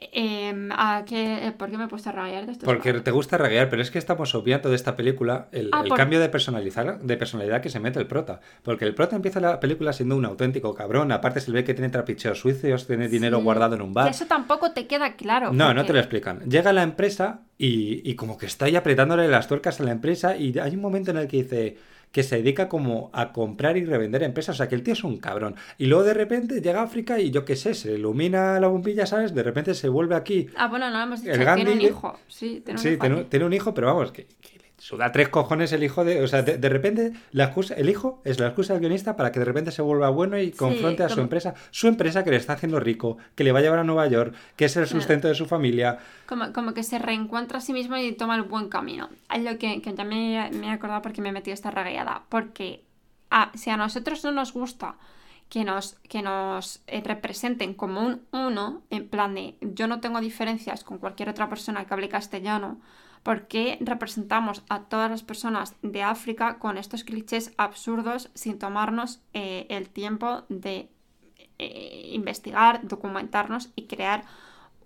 Eh, 0.00 0.68
¿a 0.70 1.04
qué- 1.04 1.52
¿Por 1.58 1.70
qué 1.70 1.76
me 1.76 1.84
he 1.84 1.88
puesto 1.88 2.10
a 2.10 2.12
rayar 2.12 2.46
de 2.46 2.52
esto? 2.52 2.64
Porque 2.64 2.92
te 2.92 3.10
gusta 3.10 3.36
reguear, 3.36 3.68
pero 3.68 3.82
es 3.82 3.90
que 3.90 3.98
estamos 3.98 4.32
obviando 4.36 4.68
de 4.68 4.76
esta 4.76 4.94
película 4.94 5.48
el, 5.50 5.70
Ah, 5.72 5.80
el 5.82 5.88
por- 5.88 5.96
cambio 5.98 6.20
de, 6.20 6.28
personalizar, 6.28 7.00
de 7.00 7.16
personalidad 7.16 7.60
que 7.60 7.68
se 7.68 7.80
mete 7.80 7.98
el 7.98 8.06
prota. 8.06 8.38
Porque 8.62 8.84
el 8.84 8.94
prota 8.94 9.16
empieza 9.16 9.40
la 9.40 9.58
película 9.58 9.92
siendo 9.92 10.14
un 10.16 10.24
auténtico 10.24 10.72
cabrón. 10.72 11.10
Aparte 11.10 11.40
se 11.40 11.50
ve 11.50 11.64
que 11.64 11.74
tiene 11.74 11.88
trapicheos 11.90 12.38
suizos, 12.38 12.86
tiene 12.86 13.08
dinero 13.08 13.38
Sí, 13.38 13.42
guardado 13.42 13.74
en 13.74 13.82
un 13.82 13.92
bar. 13.92 14.08
eso 14.08 14.26
tampoco 14.26 14.70
te 14.70 14.86
queda 14.86 15.16
claro. 15.16 15.52
No, 15.52 15.74
no 15.74 15.84
te 15.84 15.92
lo 15.92 15.98
explican. 15.98 16.40
Llega 16.48 16.70
a 16.70 16.74
la 16.74 16.84
empresa 16.84 17.40
y, 17.58 18.08
y 18.08 18.14
como 18.14 18.38
que 18.38 18.46
está 18.46 18.66
ahí 18.66 18.76
apretándole 18.76 19.26
las 19.26 19.48
tuercas 19.48 19.80
a 19.80 19.84
la 19.84 19.90
empresa 19.90 20.36
y 20.36 20.56
hay 20.60 20.76
un 20.76 20.80
momento 20.80 21.10
en 21.10 21.16
el 21.16 21.26
que 21.26 21.38
dice 21.42 21.76
que 22.12 22.22
se 22.22 22.36
dedica 22.36 22.68
como 22.68 23.10
a 23.12 23.32
comprar 23.32 23.76
y 23.76 23.84
revender 23.84 24.22
empresas. 24.22 24.54
O 24.54 24.58
sea, 24.58 24.68
que 24.68 24.74
el 24.74 24.82
tío 24.82 24.94
es 24.94 25.04
un 25.04 25.18
cabrón. 25.18 25.54
Y 25.76 25.86
luego 25.86 26.04
de 26.04 26.14
repente 26.14 26.60
llega 26.60 26.80
a 26.80 26.84
África 26.84 27.20
y 27.20 27.30
yo 27.30 27.44
qué 27.44 27.54
sé, 27.56 27.74
se 27.74 27.92
ilumina 27.92 28.58
la 28.60 28.68
bombilla, 28.68 29.06
¿sabes? 29.06 29.34
De 29.34 29.42
repente 29.42 29.74
se 29.74 29.88
vuelve 29.88 30.14
aquí. 30.14 30.46
Ah, 30.56 30.68
bueno, 30.68 30.90
no 30.90 30.96
lo 30.98 31.04
hemos 31.04 31.20
dicho. 31.22 31.32
El 31.34 31.38
tiene 31.54 31.72
un 31.72 31.78
Gandhi- 31.78 31.88
hijo. 31.88 32.18
Sí, 32.28 32.62
tiene 32.64 32.78
un 32.78 32.82
Sí, 32.82 32.88
hijo. 32.90 33.00
tiene, 33.00 33.14
un- 33.16 33.24
tiene 33.26 33.44
un 33.46 33.52
hijo, 33.52 33.74
pero 33.74 33.88
vamos, 33.88 34.12
que, 34.12 34.26
suda 34.78 35.12
tres 35.12 35.28
cojones 35.28 35.72
el 35.72 35.82
hijo 35.82 36.04
de. 36.04 36.22
O 36.22 36.28
sea, 36.28 36.42
de, 36.42 36.56
de 36.58 36.68
repente, 36.68 37.12
la 37.32 37.44
excusa, 37.44 37.74
el 37.74 37.88
hijo 37.90 38.22
es 38.24 38.38
la 38.40 38.46
excusa 38.46 38.72
del 38.72 38.80
guionista 38.80 39.16
para 39.16 39.32
que 39.32 39.38
de 39.38 39.44
repente 39.44 39.70
se 39.72 39.82
vuelva 39.82 40.08
bueno 40.10 40.38
y 40.38 40.50
confronte 40.52 41.02
a 41.02 41.08
su 41.08 41.16
como- 41.16 41.24
empresa. 41.24 41.54
Su 41.70 41.88
empresa 41.88 42.24
que 42.24 42.30
le 42.30 42.36
está 42.36 42.54
haciendo 42.54 42.80
rico, 42.80 43.18
que 43.34 43.44
le 43.44 43.52
va 43.52 43.58
a 43.58 43.62
llevar 43.62 43.80
a 43.80 43.84
Nueva 43.84 44.06
York, 44.06 44.34
que 44.56 44.64
es 44.66 44.76
el 44.76 44.86
sustento 44.86 45.28
de 45.28 45.34
su 45.34 45.46
familia. 45.46 45.98
Como, 46.26 46.52
como 46.52 46.74
que 46.74 46.82
se 46.82 46.98
reencuentra 46.98 47.58
a 47.58 47.60
sí 47.60 47.72
mismo 47.72 47.96
y 47.96 48.12
toma 48.12 48.36
el 48.36 48.42
buen 48.42 48.68
camino. 48.68 49.08
Es 49.34 49.42
lo 49.42 49.58
que, 49.58 49.82
que 49.82 49.94
ya 49.94 50.04
me, 50.04 50.50
me 50.52 50.68
he 50.68 50.70
acordado 50.70 51.02
porque 51.02 51.20
me 51.20 51.28
he 51.30 51.32
metido 51.32 51.54
esta 51.54 51.70
regueada. 51.70 52.22
Porque 52.28 52.84
ah, 53.30 53.50
si 53.54 53.70
a 53.70 53.76
nosotros 53.76 54.22
no 54.24 54.32
nos 54.32 54.52
gusta 54.52 54.94
que 55.48 55.64
nos, 55.64 55.94
que 56.08 56.20
nos 56.22 56.82
eh, 56.86 57.02
representen 57.04 57.72
como 57.74 58.02
un 58.06 58.20
uno, 58.32 58.82
en 58.90 59.08
plan 59.08 59.34
de 59.34 59.56
yo 59.60 59.86
no 59.88 59.98
tengo 60.00 60.20
diferencias 60.20 60.84
con 60.84 60.98
cualquier 60.98 61.30
otra 61.30 61.48
persona 61.48 61.84
que 61.86 61.94
hable 61.94 62.08
castellano, 62.10 62.78
¿por 63.22 63.48
qué 63.48 63.78
representamos 63.80 64.62
a 64.68 64.80
todas 64.84 65.10
las 65.10 65.22
personas 65.22 65.74
de 65.82 66.02
África 66.02 66.58
con 66.58 66.78
estos 66.78 67.04
clichés 67.04 67.52
absurdos 67.56 68.30
sin 68.34 68.58
tomarnos 68.58 69.20
eh, 69.32 69.66
el 69.70 69.88
tiempo 69.88 70.44
de 70.48 70.90
eh, 71.58 72.10
investigar, 72.12 72.86
documentarnos 72.86 73.70
y 73.74 73.86
crear 73.86 74.24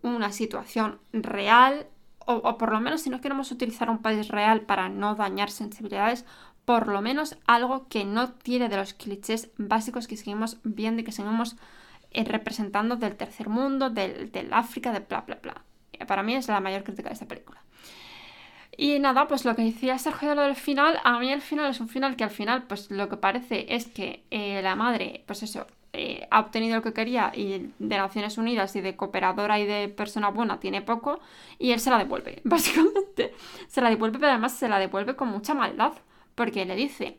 una 0.02 0.32
situación 0.32 1.00
real, 1.12 1.86
o, 2.24 2.56
por 2.56 2.72
lo 2.72 2.80
menos 2.80 3.02
si 3.02 3.10
no 3.10 3.20
queremos 3.20 3.50
utilizar 3.50 3.90
un 3.90 3.98
país 3.98 4.28
real 4.28 4.62
para 4.62 4.88
no 4.88 5.14
dañar 5.14 5.50
sensibilidades, 5.50 6.24
por 6.64 6.88
lo 6.88 7.02
menos 7.02 7.36
algo 7.46 7.88
que 7.88 8.04
no 8.04 8.32
tire 8.32 8.68
de 8.68 8.76
los 8.76 8.94
clichés 8.94 9.50
básicos 9.58 10.06
que 10.06 10.16
seguimos 10.16 10.58
viendo 10.62 11.02
y 11.02 11.04
que 11.04 11.12
seguimos 11.12 11.56
eh, 12.10 12.24
representando 12.24 12.96
del 12.96 13.16
tercer 13.16 13.48
mundo, 13.48 13.90
del, 13.90 14.48
África, 14.52 14.92
de 14.92 15.00
bla, 15.00 15.22
bla, 15.22 15.38
bla. 15.42 15.64
Para 16.06 16.22
mí 16.22 16.34
es 16.34 16.48
la 16.48 16.60
mayor 16.60 16.84
crítica 16.84 17.08
de 17.08 17.14
esta 17.14 17.26
película. 17.26 17.61
Y 18.76 18.98
nada, 18.98 19.28
pues 19.28 19.44
lo 19.44 19.54
que 19.54 19.62
decía 19.62 19.98
Sergio 19.98 20.30
de 20.30 20.34
lo 20.34 20.42
del 20.42 20.56
final, 20.56 20.98
a 21.04 21.18
mí 21.18 21.30
el 21.30 21.42
final 21.42 21.70
es 21.70 21.80
un 21.80 21.88
final 21.88 22.16
que 22.16 22.24
al 22.24 22.30
final, 22.30 22.64
pues 22.64 22.90
lo 22.90 23.08
que 23.08 23.16
parece 23.16 23.74
es 23.74 23.86
que 23.86 24.24
eh, 24.30 24.62
la 24.62 24.76
madre, 24.76 25.24
pues 25.26 25.42
eso, 25.42 25.66
eh, 25.94 26.26
ha 26.30 26.40
obtenido 26.40 26.76
lo 26.76 26.82
que 26.82 26.94
quería 26.94 27.32
y 27.34 27.70
de 27.78 27.96
Naciones 27.98 28.38
Unidas 28.38 28.74
y 28.76 28.80
de 28.80 28.96
cooperadora 28.96 29.60
y 29.60 29.66
de 29.66 29.88
persona 29.90 30.30
buena 30.30 30.58
tiene 30.58 30.80
poco 30.80 31.20
y 31.58 31.72
él 31.72 31.80
se 31.80 31.90
la 31.90 31.98
devuelve, 31.98 32.40
básicamente. 32.44 33.34
Se 33.68 33.82
la 33.82 33.90
devuelve, 33.90 34.18
pero 34.18 34.30
además 34.30 34.52
se 34.52 34.68
la 34.68 34.78
devuelve 34.78 35.16
con 35.16 35.28
mucha 35.28 35.52
maldad, 35.54 35.92
porque 36.34 36.64
le 36.64 36.76
dice 36.76 37.18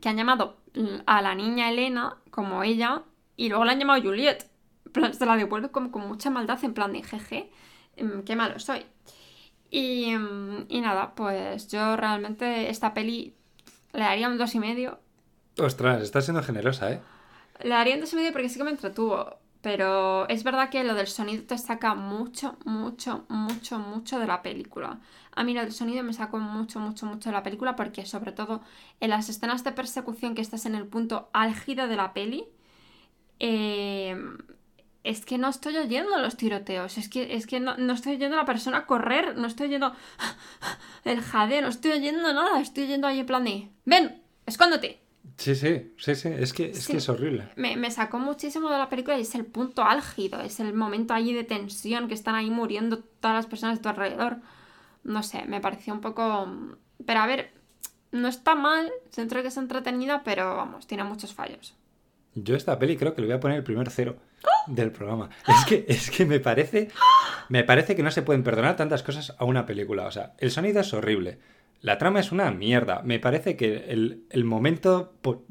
que 0.00 0.08
han 0.08 0.16
llamado 0.16 0.58
a 1.06 1.22
la 1.22 1.34
niña 1.34 1.70
Elena 1.70 2.18
como 2.30 2.62
ella 2.62 3.02
y 3.36 3.48
luego 3.48 3.64
la 3.64 3.72
han 3.72 3.80
llamado 3.80 4.02
Juliet. 4.02 4.48
Se 5.12 5.26
la 5.26 5.36
devuelve 5.36 5.70
como 5.70 5.90
con 5.90 6.06
mucha 6.06 6.30
maldad, 6.30 6.62
en 6.64 6.72
plan 6.72 6.92
de 6.92 7.02
jeje, 7.02 7.50
em, 7.96 8.22
qué 8.24 8.36
malo 8.36 8.58
soy. 8.60 8.86
Y, 9.76 10.16
mm, 10.16 10.68
y 10.70 10.80
nada, 10.80 11.14
pues 11.14 11.68
yo 11.68 11.98
realmente 11.98 12.70
esta 12.70 12.94
peli 12.94 13.34
le 13.92 14.00
daría 14.00 14.26
un 14.26 14.38
dos 14.38 14.54
y 14.54 14.58
medio. 14.58 14.98
Ostras, 15.58 16.00
estás 16.02 16.24
siendo 16.24 16.42
generosa, 16.42 16.92
¿eh? 16.92 17.02
Le 17.60 17.68
daría 17.68 17.94
un 17.94 18.00
dos 18.00 18.10
y 18.14 18.16
medio 18.16 18.32
porque 18.32 18.48
sí 18.48 18.56
que 18.56 18.64
me 18.64 18.70
entretuvo. 18.70 19.36
Pero 19.60 20.26
es 20.30 20.44
verdad 20.44 20.70
que 20.70 20.82
lo 20.82 20.94
del 20.94 21.08
sonido 21.08 21.42
te 21.44 21.58
saca 21.58 21.94
mucho, 21.94 22.56
mucho, 22.64 23.26
mucho, 23.28 23.78
mucho 23.78 24.18
de 24.18 24.26
la 24.26 24.40
película. 24.40 24.98
A 25.32 25.44
mí 25.44 25.52
lo 25.52 25.60
del 25.60 25.72
sonido 25.72 26.02
me 26.02 26.14
sacó 26.14 26.38
mucho, 26.38 26.80
mucho, 26.80 27.04
mucho 27.04 27.28
de 27.28 27.34
la 27.34 27.42
película 27.42 27.76
porque 27.76 28.06
sobre 28.06 28.32
todo 28.32 28.62
en 29.00 29.10
las 29.10 29.28
escenas 29.28 29.62
de 29.62 29.72
persecución 29.72 30.34
que 30.34 30.40
estás 30.40 30.64
en 30.64 30.74
el 30.74 30.86
punto 30.86 31.28
álgido 31.34 31.86
de 31.86 31.96
la 31.96 32.14
peli, 32.14 32.46
eh, 33.40 34.16
es 35.08 35.24
que 35.24 35.38
no 35.38 35.48
estoy 35.48 35.76
oyendo 35.76 36.16
los 36.18 36.36
tiroteos, 36.36 36.98
es 36.98 37.08
que, 37.08 37.34
es 37.34 37.46
que 37.46 37.60
no, 37.60 37.76
no 37.76 37.92
estoy 37.94 38.14
oyendo 38.16 38.36
a 38.36 38.40
la 38.40 38.46
persona 38.46 38.86
correr, 38.86 39.36
no 39.36 39.46
estoy 39.46 39.68
oyendo 39.68 39.92
el 41.04 41.20
jadeo, 41.20 41.62
no 41.62 41.68
estoy 41.68 41.92
oyendo 41.92 42.32
nada, 42.32 42.60
estoy 42.60 42.84
oyendo 42.84 43.06
ahí 43.06 43.20
en 43.20 43.26
plan 43.26 43.44
de, 43.44 43.68
ven, 43.84 44.22
escóndete. 44.46 45.00
Sí, 45.38 45.54
sí, 45.54 45.92
sí, 45.98 46.14
sí. 46.14 46.28
Es 46.28 46.52
que 46.52 46.70
es, 46.70 46.84
Sí. 46.84 46.92
que 46.92 46.98
es 46.98 47.08
horrible. 47.08 47.48
Me, 47.56 47.76
me 47.76 47.90
sacó 47.90 48.18
muchísimo 48.18 48.70
de 48.70 48.78
la 48.78 48.88
película 48.88 49.18
y 49.18 49.22
es 49.22 49.34
el 49.34 49.44
punto 49.44 49.82
álgido, 49.84 50.40
es 50.40 50.60
el 50.60 50.72
momento 50.72 51.12
allí 51.14 51.34
de 51.34 51.44
tensión 51.44 52.08
que 52.08 52.14
están 52.14 52.34
ahí 52.36 52.48
muriendo 52.48 53.00
todas 53.00 53.34
las 53.36 53.46
personas 53.46 53.76
de 53.78 53.82
tu 53.82 53.88
alrededor. 53.88 54.38
No 55.04 55.22
sé, 55.22 55.44
me 55.46 55.60
pareció 55.60 55.92
un 55.92 56.00
poco... 56.00 56.48
Pero 57.04 57.20
a 57.20 57.26
ver, 57.26 57.52
no 58.12 58.28
está 58.28 58.54
mal, 58.54 58.90
dentro 59.14 59.38
de 59.38 59.42
que 59.42 59.48
es 59.48 59.56
entretenida, 59.58 60.22
pero 60.24 60.56
vamos, 60.56 60.86
tiene 60.86 61.04
muchos 61.04 61.34
fallos. 61.34 61.74
Yo 62.34 62.56
esta 62.56 62.78
peli 62.78 62.96
creo 62.96 63.14
que 63.14 63.20
le 63.20 63.26
voy 63.26 63.36
a 63.36 63.40
poner 63.40 63.58
el 63.58 63.64
primer 63.64 63.90
cero 63.90 64.16
del 64.66 64.90
programa. 64.92 65.30
Es 65.46 65.64
que, 65.66 65.84
es 65.88 66.10
que 66.10 66.26
me 66.26 66.40
parece. 66.40 66.88
Me 67.48 67.64
parece 67.64 67.94
que 67.96 68.02
no 68.02 68.10
se 68.10 68.22
pueden 68.22 68.42
perdonar 68.42 68.76
tantas 68.76 69.02
cosas 69.02 69.34
a 69.38 69.44
una 69.44 69.66
película. 69.66 70.06
O 70.06 70.10
sea, 70.10 70.32
el 70.38 70.50
sonido 70.50 70.80
es 70.80 70.92
horrible. 70.92 71.38
La 71.80 71.98
trama 71.98 72.20
es 72.20 72.32
una 72.32 72.50
mierda. 72.50 73.02
Me 73.04 73.18
parece 73.20 73.56
que 73.56 73.84
el, 73.88 74.24
el 74.30 74.44
momento. 74.44 75.12
por- 75.22 75.42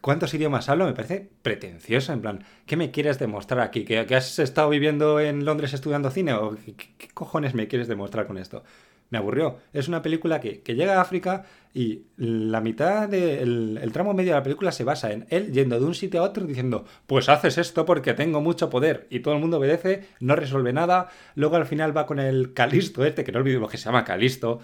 ¿Cuántos 0.00 0.34
idiomas 0.34 0.68
hablo? 0.68 0.86
Me 0.86 0.94
parece 0.94 1.30
pretencioso. 1.42 2.12
En 2.12 2.22
plan, 2.22 2.44
¿qué 2.66 2.76
me 2.76 2.90
quieres 2.90 3.20
demostrar 3.20 3.60
aquí? 3.60 3.84
¿Que, 3.84 3.98
has 4.00 4.38
estado 4.40 4.68
viviendo 4.68 5.20
en 5.20 5.44
Londres 5.44 5.74
estudiando 5.74 6.10
cine? 6.10 6.32
¿O 6.32 6.56
qué, 6.56 6.74
qué- 6.74 6.94
qué 6.98 7.08
cojones 7.14 7.54
me 7.54 7.68
quieres 7.68 7.86
demostrar 7.86 8.26
con 8.26 8.36
esto? 8.38 8.64
Me 9.10 9.18
aburrió. 9.18 9.58
Es 9.72 9.86
una 9.88 10.02
película 10.02 10.40
que, 10.40 10.62
que 10.62 10.74
llega 10.74 10.96
a 10.96 11.02
África 11.02 11.44
y 11.74 12.04
la 12.16 12.60
mitad 12.60 13.08
del 13.08 13.78
el 13.80 13.92
tramo 13.92 14.12
medio 14.12 14.32
de 14.32 14.38
la 14.38 14.42
película 14.42 14.72
se 14.72 14.84
basa 14.84 15.10
en 15.10 15.26
él 15.30 15.52
yendo 15.52 15.80
de 15.80 15.86
un 15.86 15.94
sitio 15.94 16.20
a 16.20 16.24
otro 16.24 16.44
diciendo, 16.44 16.84
pues 17.06 17.30
haces 17.30 17.56
esto 17.56 17.86
porque 17.86 18.12
tengo 18.12 18.42
mucho 18.42 18.68
poder. 18.68 19.06
Y 19.08 19.20
todo 19.20 19.34
el 19.34 19.40
mundo 19.40 19.56
obedece, 19.56 20.04
no 20.20 20.36
resuelve 20.36 20.72
nada. 20.74 21.08
Luego 21.34 21.56
al 21.56 21.64
final 21.64 21.96
va 21.96 22.06
con 22.06 22.20
el 22.20 22.52
Calisto 22.52 23.04
este, 23.04 23.24
que 23.24 23.32
no 23.32 23.38
olvidemos 23.38 23.70
que 23.70 23.78
se 23.78 23.86
llama 23.86 24.04
Calisto. 24.04 24.60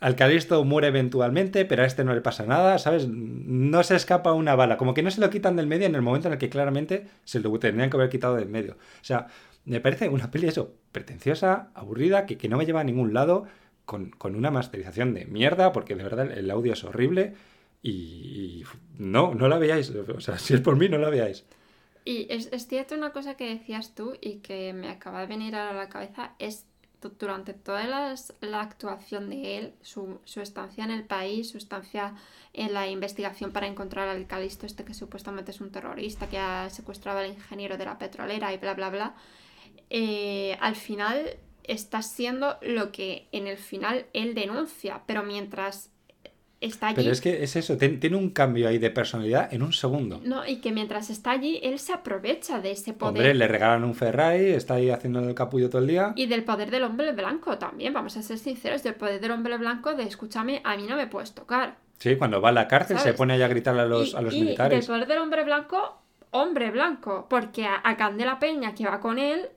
Al 0.00 0.16
Calisto 0.16 0.64
muere 0.64 0.88
eventualmente, 0.88 1.66
pero 1.66 1.82
a 1.82 1.86
este 1.86 2.02
no 2.02 2.14
le 2.14 2.22
pasa 2.22 2.46
nada, 2.46 2.78
¿sabes? 2.78 3.06
No 3.08 3.82
se 3.82 3.94
escapa 3.94 4.32
una 4.32 4.56
bala. 4.56 4.78
Como 4.78 4.94
que 4.94 5.02
no 5.02 5.10
se 5.10 5.20
lo 5.20 5.28
quitan 5.28 5.54
del 5.54 5.66
medio 5.66 5.86
en 5.86 5.94
el 5.94 6.02
momento 6.02 6.28
en 6.28 6.32
el 6.32 6.38
que 6.38 6.48
claramente 6.48 7.08
se 7.24 7.40
lo 7.40 7.56
tendrían 7.58 7.90
que 7.90 7.98
haber 7.98 8.08
quitado 8.08 8.36
del 8.36 8.48
medio. 8.48 8.72
O 8.72 9.04
sea, 9.04 9.26
me 9.64 9.80
parece 9.80 10.08
una 10.08 10.30
peli 10.30 10.48
eso, 10.48 10.74
pretenciosa, 10.92 11.70
aburrida, 11.74 12.26
que, 12.26 12.36
que 12.38 12.48
no 12.48 12.56
me 12.56 12.66
lleva 12.66 12.80
a 12.80 12.84
ningún 12.84 13.12
lado, 13.12 13.44
con, 13.84 14.10
con 14.10 14.36
una 14.36 14.50
masterización 14.50 15.14
de 15.14 15.24
mierda, 15.26 15.72
porque 15.72 15.94
de 15.96 16.04
verdad 16.04 16.30
el 16.32 16.50
audio 16.50 16.72
es 16.74 16.84
horrible. 16.84 17.34
Y, 17.82 17.90
y 17.90 18.64
no, 18.98 19.34
no 19.34 19.48
la 19.48 19.58
veáis. 19.58 19.90
O 19.90 20.20
sea, 20.20 20.38
si 20.44 20.54
es 20.54 20.60
por 20.60 20.76
mí, 20.76 20.88
no 20.88 20.98
la 20.98 21.10
veáis. 21.10 21.44
Y 22.04 22.26
es, 22.30 22.48
es 22.52 22.66
cierto 22.66 22.94
una 22.96 23.12
cosa 23.12 23.36
que 23.36 23.48
decías 23.48 23.94
tú 23.94 24.14
y 24.20 24.36
que 24.36 24.72
me 24.72 24.88
acaba 24.88 25.20
de 25.20 25.26
venir 25.26 25.54
a 25.54 25.72
la 25.72 25.88
cabeza, 25.88 26.32
es 26.38 26.66
durante 27.18 27.52
toda 27.54 27.84
las- 27.86 28.34
la 28.40 28.60
actuación 28.60 29.28
de 29.30 29.58
él, 29.58 29.74
su, 29.82 30.20
su 30.24 30.40
estancia 30.40 30.84
en 30.84 30.90
el 30.92 31.04
país, 31.04 31.50
su 31.50 31.58
estancia 31.58 32.14
en 32.52 32.72
la 32.72 32.88
investigación 32.88 33.50
para 33.52 33.66
encontrar 33.66 34.08
al 34.08 34.26
Calisto 34.28 34.66
este 34.66 34.84
que 34.84 34.94
supuestamente 34.94 35.50
es 35.50 35.60
un 35.60 35.70
terrorista 35.72 36.28
que 36.28 36.38
ha 36.38 36.70
secuestrado 36.70 37.18
al 37.18 37.28
ingeniero 37.30 37.76
de 37.76 37.84
la 37.86 37.98
petrolera 37.98 38.52
y 38.52 38.58
bla 38.58 38.74
bla 38.74 38.90
bla, 38.90 39.14
eh, 39.90 40.56
al 40.60 40.76
final 40.76 41.36
está 41.64 42.02
siendo 42.02 42.56
lo 42.62 42.92
que 42.92 43.28
en 43.32 43.46
el 43.46 43.56
final 43.56 44.06
él 44.12 44.34
denuncia, 44.34 45.02
pero 45.06 45.22
mientras 45.22 45.90
está 46.60 46.88
allí... 46.88 46.96
Pero 46.96 47.10
es 47.10 47.20
que 47.20 47.42
es 47.42 47.56
eso, 47.56 47.76
tiene 47.76 48.16
un 48.16 48.30
cambio 48.30 48.68
ahí 48.68 48.78
de 48.78 48.90
personalidad 48.90 49.52
en 49.52 49.62
un 49.62 49.72
segundo. 49.72 50.20
No, 50.24 50.46
y 50.46 50.56
que 50.56 50.72
mientras 50.72 51.10
está 51.10 51.32
allí, 51.32 51.60
él 51.62 51.78
se 51.78 51.92
aprovecha 51.92 52.60
de 52.60 52.70
ese 52.70 52.92
poder. 52.92 53.16
Hombre, 53.16 53.34
le 53.34 53.48
regalan 53.48 53.84
un 53.84 53.94
Ferrari, 53.94 54.50
está 54.50 54.74
ahí 54.74 54.90
haciendo 54.90 55.20
el 55.20 55.34
capullo 55.34 55.68
todo 55.68 55.82
el 55.82 55.88
día. 55.88 56.12
Y 56.16 56.26
del 56.26 56.44
poder 56.44 56.70
del 56.70 56.84
hombre 56.84 57.12
blanco 57.12 57.58
también, 57.58 57.92
vamos 57.92 58.16
a 58.16 58.22
ser 58.22 58.38
sinceros, 58.38 58.82
del 58.82 58.94
poder 58.94 59.20
del 59.20 59.32
hombre 59.32 59.56
blanco 59.58 59.94
de 59.94 60.04
escúchame, 60.04 60.60
a 60.64 60.76
mí 60.76 60.86
no 60.88 60.96
me 60.96 61.06
puedes 61.06 61.32
tocar. 61.32 61.76
Sí, 61.98 62.16
cuando 62.16 62.40
va 62.40 62.48
a 62.48 62.52
la 62.52 62.66
cárcel 62.66 62.98
se 62.98 63.14
pone 63.14 63.34
ahí 63.34 63.42
a 63.42 63.48
gritarle 63.48 63.82
a 63.82 63.86
los, 63.86 64.12
y, 64.12 64.16
a 64.16 64.22
los 64.22 64.34
y 64.34 64.38
del 64.38 64.44
militares. 64.46 64.86
poder 64.86 65.06
del 65.06 65.18
hombre 65.18 65.44
blanco, 65.44 66.00
hombre 66.30 66.70
blanco, 66.70 67.26
porque 67.28 67.64
a, 67.64 67.80
a 67.84 67.96
Candela 67.96 68.38
Peña 68.40 68.74
que 68.74 68.84
va 68.84 68.98
con 68.98 69.18
él, 69.18 69.50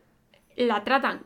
la 0.56 0.84
tratan 0.84 1.24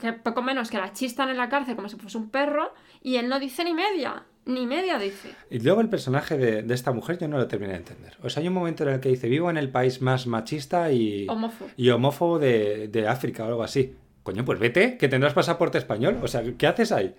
que 0.00 0.12
poco 0.12 0.42
menos 0.42 0.70
que 0.70 0.78
la 0.78 0.92
chistan 0.92 1.28
en 1.30 1.36
la 1.36 1.48
cárcel 1.48 1.76
como 1.76 1.88
si 1.88 1.96
fuese 1.96 2.18
un 2.18 2.30
perro, 2.30 2.72
y 3.02 3.16
él 3.16 3.28
no 3.28 3.38
dice 3.40 3.64
ni 3.64 3.74
media, 3.74 4.24
ni 4.44 4.66
media 4.66 4.98
dice. 4.98 5.34
Y 5.50 5.60
luego 5.60 5.80
el 5.80 5.88
personaje 5.88 6.36
de, 6.36 6.62
de 6.62 6.74
esta 6.74 6.92
mujer 6.92 7.18
yo 7.18 7.28
no 7.28 7.38
lo 7.38 7.46
terminé 7.46 7.72
de 7.72 7.78
entender. 7.78 8.16
O 8.22 8.28
sea, 8.30 8.40
hay 8.42 8.48
un 8.48 8.54
momento 8.54 8.82
en 8.84 8.90
el 8.90 9.00
que 9.00 9.08
dice, 9.08 9.28
vivo 9.28 9.50
en 9.50 9.56
el 9.56 9.70
país 9.70 10.02
más 10.02 10.26
machista 10.26 10.90
y, 10.92 11.26
Homófobo. 11.28 11.70
y 11.76 11.90
homófobo 11.90 12.38
de, 12.38 12.88
de 12.88 13.08
África 13.08 13.44
o 13.44 13.48
algo 13.48 13.62
así. 13.62 13.96
Coño, 14.22 14.44
pues 14.44 14.58
vete, 14.60 14.98
que 14.98 15.08
tendrás 15.08 15.34
pasaporte 15.34 15.78
español. 15.78 16.18
O 16.22 16.28
sea, 16.28 16.42
¿qué 16.56 16.66
haces 16.66 16.92
ahí? 16.92 17.14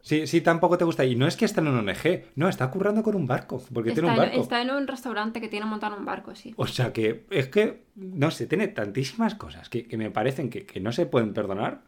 Si, 0.00 0.26
si 0.26 0.40
tampoco 0.40 0.78
te 0.78 0.84
gusta. 0.84 1.04
Y 1.04 1.16
no 1.16 1.26
es 1.26 1.36
que 1.36 1.44
está 1.44 1.60
en 1.60 1.68
un 1.68 1.88
ONG, 1.88 2.24
no, 2.36 2.48
está 2.48 2.70
currando 2.70 3.02
con 3.02 3.14
un 3.16 3.26
barco, 3.26 3.62
porque 3.72 3.92
tiene 3.92 4.08
un 4.08 4.14
Está 4.14 4.24
en, 4.24 4.30
barco. 4.30 4.42
está 4.42 4.62
en 4.62 4.70
un 4.70 4.86
restaurante 4.86 5.40
que 5.40 5.48
tiene 5.48 5.66
montado 5.66 5.96
un 5.96 6.04
barco, 6.04 6.34
sí. 6.34 6.54
O 6.56 6.66
sea 6.66 6.92
que 6.92 7.26
es 7.30 7.48
que, 7.48 7.84
no 7.96 8.30
sé, 8.30 8.46
tiene 8.46 8.68
tantísimas 8.68 9.34
cosas 9.34 9.68
que, 9.68 9.86
que 9.86 9.96
me 9.98 10.10
parecen 10.10 10.50
que, 10.50 10.64
que 10.66 10.80
no 10.80 10.92
se 10.92 11.06
pueden 11.06 11.34
perdonar. 11.34 11.82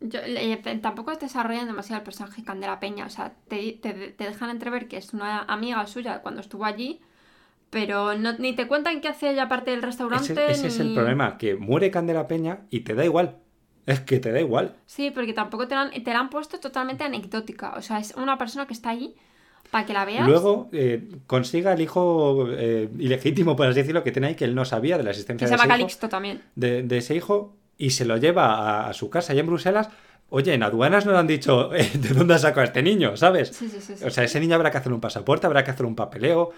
Yo, 0.00 0.20
le- 0.24 0.56
tampoco 0.80 1.14
desarrollan 1.16 1.66
demasiado 1.66 1.98
el 1.98 2.04
personaje 2.04 2.44
Candela 2.44 2.78
Peña, 2.78 3.06
o 3.06 3.10
sea, 3.10 3.34
te, 3.48 3.72
te- 3.72 3.92
te 4.12 4.24
dejan 4.24 4.50
entrever 4.50 4.86
que 4.86 4.96
es 4.96 5.12
una 5.12 5.40
amiga 5.42 5.84
suya 5.88 6.22
cuando 6.22 6.40
estuvo 6.40 6.64
allí, 6.64 7.00
pero 7.70 8.16
no, 8.16 8.32
ni 8.38 8.54
te 8.54 8.68
cuentan 8.68 9.00
qué 9.00 9.08
hace 9.08 9.30
ella 9.30 9.44
aparte 9.44 9.72
del 9.72 9.82
restaurante. 9.82 10.32
Ese, 10.32 10.50
ese 10.52 10.66
es 10.68 10.80
el 10.80 10.94
problema, 10.94 11.36
que 11.38 11.56
muere 11.56 11.90
Candela 11.90 12.28
Peña 12.28 12.60
y 12.70 12.80
te 12.80 12.94
da 12.94 13.04
igual. 13.04 13.38
Es 13.88 14.00
que 14.00 14.20
te 14.20 14.30
da 14.32 14.40
igual. 14.40 14.74
Sí, 14.86 15.10
porque 15.10 15.32
tampoco 15.32 15.66
te 15.66 15.74
la 15.74 15.82
han, 15.82 15.90
te 15.90 16.12
la 16.12 16.20
han 16.20 16.30
puesto 16.30 16.58
totalmente 16.60 17.04
anecdótica. 17.04 17.74
O 17.76 17.82
sea, 17.82 17.98
es 17.98 18.14
una 18.16 18.38
persona 18.38 18.66
que 18.66 18.74
está 18.74 18.90
ahí 18.90 19.14
para 19.70 19.84
que 19.84 19.92
la 19.92 20.04
veas. 20.04 20.26
Luego 20.26 20.68
eh, 20.72 21.08
consiga 21.26 21.72
el 21.72 21.80
hijo 21.80 22.46
eh, 22.50 22.88
ilegítimo, 22.98 23.56
por 23.56 23.66
así 23.66 23.80
decirlo, 23.80 24.02
que 24.04 24.12
tiene 24.12 24.28
ahí, 24.28 24.34
que 24.34 24.44
él 24.44 24.54
no 24.54 24.64
sabía 24.64 24.96
de 24.96 25.04
la 25.04 25.10
existencia 25.10 25.46
que 25.46 25.48
se 25.48 25.54
de 25.54 25.56
llama 25.58 25.74
ese 25.74 25.80
hijo, 25.80 25.86
Calixto 25.86 26.08
también. 26.08 26.42
de, 26.54 26.82
de 26.82 26.98
ese 26.98 27.14
hijo 27.14 27.54
y 27.76 27.90
se 27.90 28.04
lo 28.04 28.16
lleva 28.16 28.46
a, 28.54 28.88
a 28.88 28.92
su 28.94 29.10
casa 29.10 29.32
allá 29.32 29.40
en 29.40 29.46
Bruselas. 29.46 29.88
Oye, 30.30 30.52
en 30.52 30.62
aduanas 30.62 31.06
no 31.06 31.12
le 31.12 31.18
han 31.18 31.26
dicho 31.26 31.74
eh, 31.74 31.90
de 31.94 32.08
dónde 32.10 32.34
ha 32.34 32.38
sacado 32.38 32.62
a 32.62 32.64
este 32.64 32.82
niño, 32.82 33.16
¿sabes? 33.16 33.48
Sí, 33.48 33.68
sí, 33.68 33.80
sí. 33.80 33.94
sí, 33.96 34.04
O 34.04 34.10
sea, 34.10 34.24
ese 34.24 34.40
niño 34.40 34.54
habrá 34.54 34.70
que 34.70 34.78
hacer 34.78 34.92
un 34.92 35.00
pasaporte, 35.00 35.46
habrá 35.46 35.64
que 35.64 35.70
hacer 35.70 35.86
un 35.86 35.94
papeleo. 35.96 36.50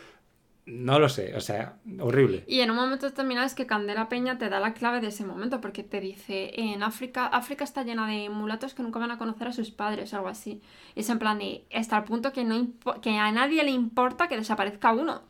No 0.67 0.99
lo 0.99 1.09
sé, 1.09 1.35
o 1.37 1.41
sea, 1.41 1.77
horrible. 1.99 2.45
Y 2.47 2.61
en 2.61 2.71
un 2.71 2.77
momento 2.77 3.07
determinado 3.07 3.47
es 3.47 3.55
que 3.55 3.67
Candela 3.67 4.09
Peña 4.09 4.39
te 4.39 4.49
da 4.49 4.61
la 4.61 4.75
clave 4.75 5.01
de 5.01 5.09
ese 5.09 5.25
momento, 5.25 5.61
porque 5.61 5.83
te 5.83 6.01
dice, 6.01 6.53
en 6.55 6.83
África, 6.83 7.27
África 7.27 7.65
está 7.65 7.83
llena 7.83 8.07
de 8.07 8.29
mulatos 8.29 8.75
que 8.75 8.83
nunca 8.83 8.99
van 8.99 9.11
a 9.11 9.19
conocer 9.19 9.49
a 9.49 9.53
sus 9.53 9.71
padres 9.71 10.13
o 10.13 10.17
algo 10.17 10.29
así. 10.29 10.61
Y 10.95 11.01
es 11.01 11.11
en 11.11 11.19
plan 11.19 11.39
de, 11.39 11.65
hasta 11.75 11.97
el 11.97 12.05
punto 12.05 12.33
que, 12.33 12.45
no 12.45 12.69
que 13.03 13.19
a 13.19 13.33
nadie 13.33 13.65
le 13.65 13.71
importa 13.71 14.29
que 14.29 14.37
desaparezca 14.37 14.93
uno. 14.93 15.23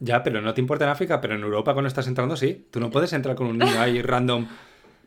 Ya, 0.00 0.22
pero 0.22 0.40
no 0.40 0.54
te 0.54 0.62
importa 0.62 0.84
en 0.84 0.90
África, 0.90 1.20
pero 1.20 1.34
en 1.34 1.42
Europa 1.42 1.74
cuando 1.74 1.88
estás 1.88 2.08
entrando 2.08 2.36
sí. 2.36 2.66
Tú 2.70 2.80
no 2.80 2.90
puedes 2.90 3.12
entrar 3.12 3.36
con 3.36 3.46
un 3.46 3.58
niño 3.58 3.78
ahí 3.78 4.00
random. 4.02 4.46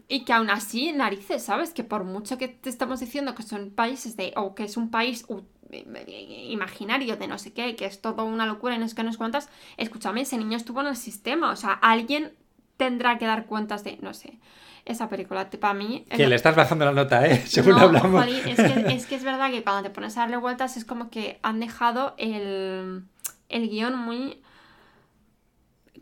Y 0.08 0.24
que 0.24 0.34
aún 0.34 0.50
así, 0.50 0.92
narices, 0.92 1.44
¿sabes? 1.44 1.72
Que 1.72 1.84
por 1.84 2.04
mucho 2.04 2.38
que 2.38 2.48
te 2.48 2.70
estamos 2.70 3.00
diciendo 3.00 3.34
que 3.34 3.42
son 3.42 3.72
países 3.72 4.16
de, 4.16 4.34
o 4.36 4.54
que 4.54 4.64
es 4.64 4.78
un 4.78 4.92
país 4.92 5.26
imaginario 5.74 7.18
de 7.18 7.28
no 7.28 7.38
sé 7.38 7.54
qué, 7.54 7.76
que 7.76 7.86
es 7.86 8.02
todo 8.02 8.26
una 8.26 8.46
locura 8.46 8.76
y 8.76 8.80
no 8.80 8.88
sé 8.88 8.96
qué, 8.96 9.04
no 9.04 9.12
sé 9.12 9.18
cuántas, 9.18 9.50
escúchame, 9.78 10.22
ese 10.22 10.38
niño 10.38 10.58
estuvo 10.58 10.82
en 10.82 10.88
el 10.88 10.96
sistema, 10.96 11.52
o 11.52 11.56
sea, 11.56 11.72
alguien 11.72 12.34
tendrá 12.78 13.18
que 13.18 13.26
dar 13.26 13.46
cuentas 13.46 13.84
de, 13.84 13.98
no 14.02 14.14
sé, 14.14 14.40
esa 14.86 15.08
película, 15.08 15.50
para 15.50 15.74
mí... 15.74 16.06
Que 16.10 16.28
le 16.28 16.36
estás 16.36 16.56
bajando 16.56 16.86
la 16.86 16.92
nota, 16.92 17.26
¿eh? 17.26 17.44
Según 17.46 17.72
no, 17.72 17.80
hablamos. 17.80 18.22
jolín, 18.22 18.42
es, 18.46 18.58
que, 18.58 18.86
es 18.94 19.06
que 19.06 19.16
es 19.16 19.24
verdad 19.24 19.50
que 19.50 19.64
cuando 19.64 19.84
te 19.84 19.90
pones 19.90 20.18
a 20.18 20.22
darle 20.22 20.38
vueltas 20.38 20.78
es 20.78 20.86
como 20.86 21.10
que 21.10 21.40
han 21.42 21.60
dejado 21.60 22.16
el, 22.18 23.04
el 23.50 23.70
guion 23.70 23.98
muy... 23.98 24.42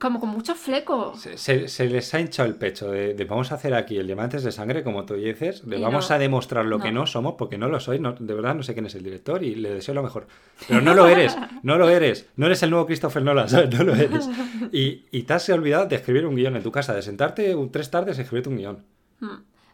como 0.02 0.20
con 0.20 0.30
mucho 0.30 0.56
fleco. 0.56 1.16
Se, 1.16 1.38
se- 1.38 1.68
se 1.68 1.86
les 1.88 2.12
ha 2.16 2.20
hinchado 2.20 2.50
el 2.50 2.56
pecho 2.56 2.90
de, 2.90 3.14
de 3.14 3.24
vamos 3.26 3.52
a 3.52 3.56
hacer 3.56 3.76
aquí 3.76 3.98
el 3.98 4.08
diamantes 4.08 4.44
de 4.44 4.52
sangre, 4.52 4.84
como 4.84 5.06
tú 5.06 5.14
dices, 5.14 5.62
Y 5.66 5.80
vamos 5.80 6.10
no. 6.10 6.16
a 6.16 6.20
demostrar 6.20 6.66
lo 6.66 6.80
que 6.80 6.92
No. 6.92 7.06
somos, 7.06 7.36
porque 7.38 7.60
no 7.60 7.68
lo 7.70 7.80
soy, 7.80 8.00
no- 8.00 8.14
de 8.14 8.34
verdad 8.34 8.56
no 8.56 8.64
sé 8.64 8.74
quién 8.74 8.88
es 8.88 8.96
el 8.96 9.04
director 9.04 9.44
y 9.44 9.54
le 9.54 9.76
deseo 9.76 9.94
lo 9.94 10.02
mejor. 10.02 10.26
Pero 10.68 10.82
no 10.82 10.96
lo 10.96 11.08
eres, 11.08 11.38
no 11.62 11.78
lo 11.78 11.88
eres, 11.88 12.28
no 12.36 12.48
eres 12.48 12.64
el 12.64 12.72
nuevo 12.72 12.88
Christopher 12.88 13.22
Nolan, 13.24 13.48
¿sabes? 13.48 13.70
No 13.78 13.84
lo 13.84 13.94
eres. 13.96 14.28
Y, 14.74 15.06
y 15.12 15.24
te 15.24 15.34
has 15.34 15.48
olvidado 15.50 15.86
de 15.86 15.96
escribir 15.98 16.26
un 16.26 16.36
guion 16.36 16.56
en 16.56 16.64
tu 16.64 16.72
casa, 16.72 16.94
de 16.96 17.02
sentarte 17.04 17.54
un- 17.56 17.72
tres 17.72 17.92
tardes 17.92 18.18
y 18.18 18.22
escribirte 18.22 18.50
un 18.50 18.58
guion. 18.58 18.84
Mm. 19.20 19.28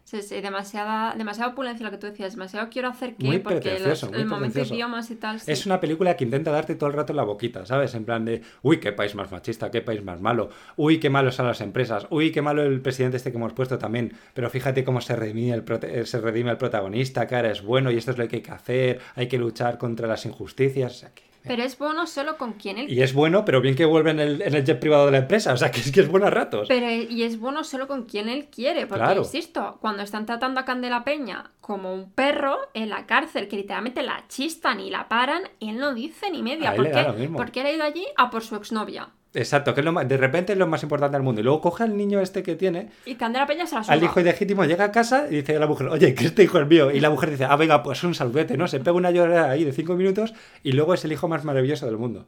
Sí, 0.09 0.21
sí, 0.21 0.39
demasiada, 0.39 1.15
demasiada 1.17 1.51
opulencia 1.51 1.85
lo 1.85 1.91
que 1.91 1.97
tú 1.97 2.07
decías, 2.07 2.31
demasiado 2.31 2.69
quiero 2.69 2.87
hacer 2.87 3.15
que, 3.17 3.27
Muy 3.27 3.39
porque 3.39 3.77
los- 3.77 4.09
muy 4.09 4.21
el 4.21 4.25
momento 4.25 4.61
idiomas 4.61 5.11
y 5.11 5.15
tal. 5.17 5.41
sí. 5.41 5.51
Es 5.51 5.65
una 5.65 5.81
película 5.81 6.15
que 6.15 6.23
intenta 6.23 6.49
darte 6.49 6.75
todo 6.75 6.89
el 6.89 6.95
rato 6.95 7.11
en 7.11 7.17
la 7.17 7.23
boquita, 7.23 7.65
¿sabes? 7.65 7.93
En 7.93 8.05
plan 8.05 8.23
de, 8.23 8.41
uy, 8.61 8.79
qué 8.79 8.93
país 8.93 9.15
más 9.15 9.29
machista, 9.33 9.69
qué 9.69 9.81
país 9.81 10.01
más 10.01 10.21
malo, 10.21 10.47
uy, 10.77 11.01
qué 11.01 11.09
malos 11.09 11.35
son 11.35 11.45
las 11.47 11.59
empresas, 11.59 12.07
uy, 12.09 12.31
qué 12.31 12.41
malo 12.41 12.63
el 12.63 12.79
presidente 12.79 13.17
este 13.17 13.31
que 13.31 13.37
hemos 13.37 13.51
puesto 13.51 13.77
también, 13.77 14.13
pero 14.33 14.49
fíjate 14.49 14.85
cómo 14.85 15.01
se 15.01 15.13
redime 15.17 15.51
el, 15.51 15.65
prote- 15.65 15.89
eh, 15.91 16.05
se 16.05 16.21
redime 16.21 16.51
el 16.51 16.57
protagonista, 16.57 17.27
que 17.27 17.35
ahora 17.35 17.51
es 17.51 17.61
bueno 17.61 17.91
y 17.91 17.97
esto 17.97 18.11
es 18.11 18.17
lo 18.17 18.29
que 18.29 18.37
hay 18.37 18.41
que 18.41 18.51
hacer, 18.51 19.01
hay 19.15 19.27
que 19.27 19.37
luchar 19.37 19.77
contra 19.77 20.07
las 20.07 20.25
injusticias, 20.25 20.89
o 20.93 20.95
sea 20.99 21.09
que... 21.13 21.26
Pero 21.47 21.63
es 21.63 21.77
bueno 21.77 22.05
solo 22.07 22.37
con 22.37 22.53
quien 22.53 22.77
él 22.77 22.91
Y 22.91 23.01
es 23.01 23.13
bueno, 23.13 23.45
pero 23.45 23.61
bien 23.61 23.75
que 23.75 23.85
vuelve 23.85 24.11
en 24.11 24.19
el, 24.19 24.41
en 24.41 24.53
el 24.53 24.63
jet 24.63 24.79
privado 24.79 25.05
de 25.05 25.11
la 25.13 25.17
empresa, 25.19 25.53
o 25.53 25.57
sea 25.57 25.71
que 25.71 25.79
es 25.79 25.91
que 25.91 26.01
es 26.01 26.07
bueno 26.07 26.27
a 26.27 26.29
ratos. 26.29 26.67
Pero, 26.67 26.89
y 26.89 27.23
es 27.23 27.39
bueno 27.39 27.63
solo 27.63 27.87
con 27.87 28.03
quien 28.03 28.29
él 28.29 28.47
quiere, 28.53 28.87
porque 28.87 29.03
Claro. 29.03 29.21
insisto, 29.21 29.77
cuando 29.81 30.03
están 30.03 30.25
tratando 30.25 30.59
a 30.59 30.65
Candela 30.65 31.03
Peña 31.03 31.51
como 31.61 31.93
un 31.93 32.11
perro 32.11 32.57
en 32.73 32.89
la 32.89 33.05
cárcel, 33.05 33.47
que 33.47 33.57
literalmente 33.57 34.03
la 34.03 34.23
chistan 34.27 34.79
y 34.79 34.89
la 34.89 35.07
paran, 35.07 35.43
él 35.59 35.77
no 35.77 35.93
dice 35.93 36.29
ni 36.31 36.41
media. 36.41 36.75
¿Por 36.75 36.85
qué? 36.85 36.91
da 36.91 37.07
lo 37.09 37.13
mismo. 37.13 37.37
Porque 37.37 37.61
él 37.61 37.67
ha 37.67 37.71
ido 37.71 37.83
allí 37.83 38.05
a 38.15 38.29
por 38.29 38.43
su 38.43 38.55
exnovia. 38.55 39.09
Exacto, 39.37 39.73
que 39.73 39.81
es 39.81 39.85
lo 39.85 39.91
más- 39.91 40.07
de 40.07 40.17
repente 40.17 40.53
es 40.53 40.57
lo 40.59 40.65
más 40.67 40.81
importante 40.83 41.15
del 41.15 41.23
mundo. 41.23 41.41
Y 41.41 41.43
luego 41.43 41.61
coge 41.61 41.83
al 41.83 41.95
niño 41.95 42.19
este 42.19 42.41
que 42.43 42.55
tiene, 42.55 42.89
Y 43.05 43.15
Candela 43.15 43.45
Peña 43.45 43.67
se 43.67 43.75
la 43.75 43.79
al 43.81 43.85
suba. 43.85 43.95
hijo 43.97 44.19
ilegítimo, 44.19 44.65
llega 44.65 44.85
a 44.85 44.91
casa 44.91 45.27
y 45.29 45.35
dice 45.35 45.55
a 45.55 45.59
la 45.59 45.67
mujer, 45.67 45.87
oye, 45.89 46.13
que 46.15 46.25
este 46.25 46.43
hijo 46.43 46.59
es 46.59 46.67
mío. 46.67 46.89
Y 46.91 46.99
la 46.99 47.09
mujer 47.09 47.29
dice, 47.29 47.45
ah, 47.45 47.55
venga, 47.55 47.83
pues 47.83 48.03
un 48.03 48.15
saludete, 48.15 48.57
¿no? 48.57 48.67
Se 48.67 48.79
pega 48.79 48.93
una 48.93 49.11
llorada 49.11 49.51
ahí 49.51 49.63
de 49.63 49.71
cinco 49.73 49.95
minutos 49.95 50.33
y 50.63 50.71
luego 50.71 50.93
es 50.95 51.05
el 51.05 51.11
hijo 51.11 51.27
más 51.27 51.43
maravilloso 51.43 51.85
del 51.85 51.97
mundo. 51.97 52.25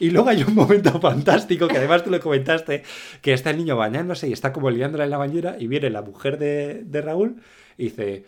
Y 0.00 0.10
luego 0.10 0.30
hay 0.30 0.42
un 0.42 0.54
momento 0.54 0.90
fantástico, 1.00 1.68
que 1.68 1.76
además 1.76 2.02
tú 2.02 2.10
lo 2.10 2.18
comentaste, 2.20 2.82
que 3.22 3.32
está 3.32 3.50
el 3.50 3.58
niño 3.58 3.76
bañándose 3.76 4.28
y 4.28 4.32
está 4.32 4.52
como 4.52 4.70
liándola 4.70 5.04
en 5.04 5.10
la 5.10 5.18
bañera 5.18 5.56
y 5.58 5.66
viene 5.68 5.90
la 5.90 6.02
mujer 6.02 6.38
de, 6.38 6.82
de 6.84 7.00
Raúl 7.02 7.36
y 7.78 7.84
dice, 7.84 8.24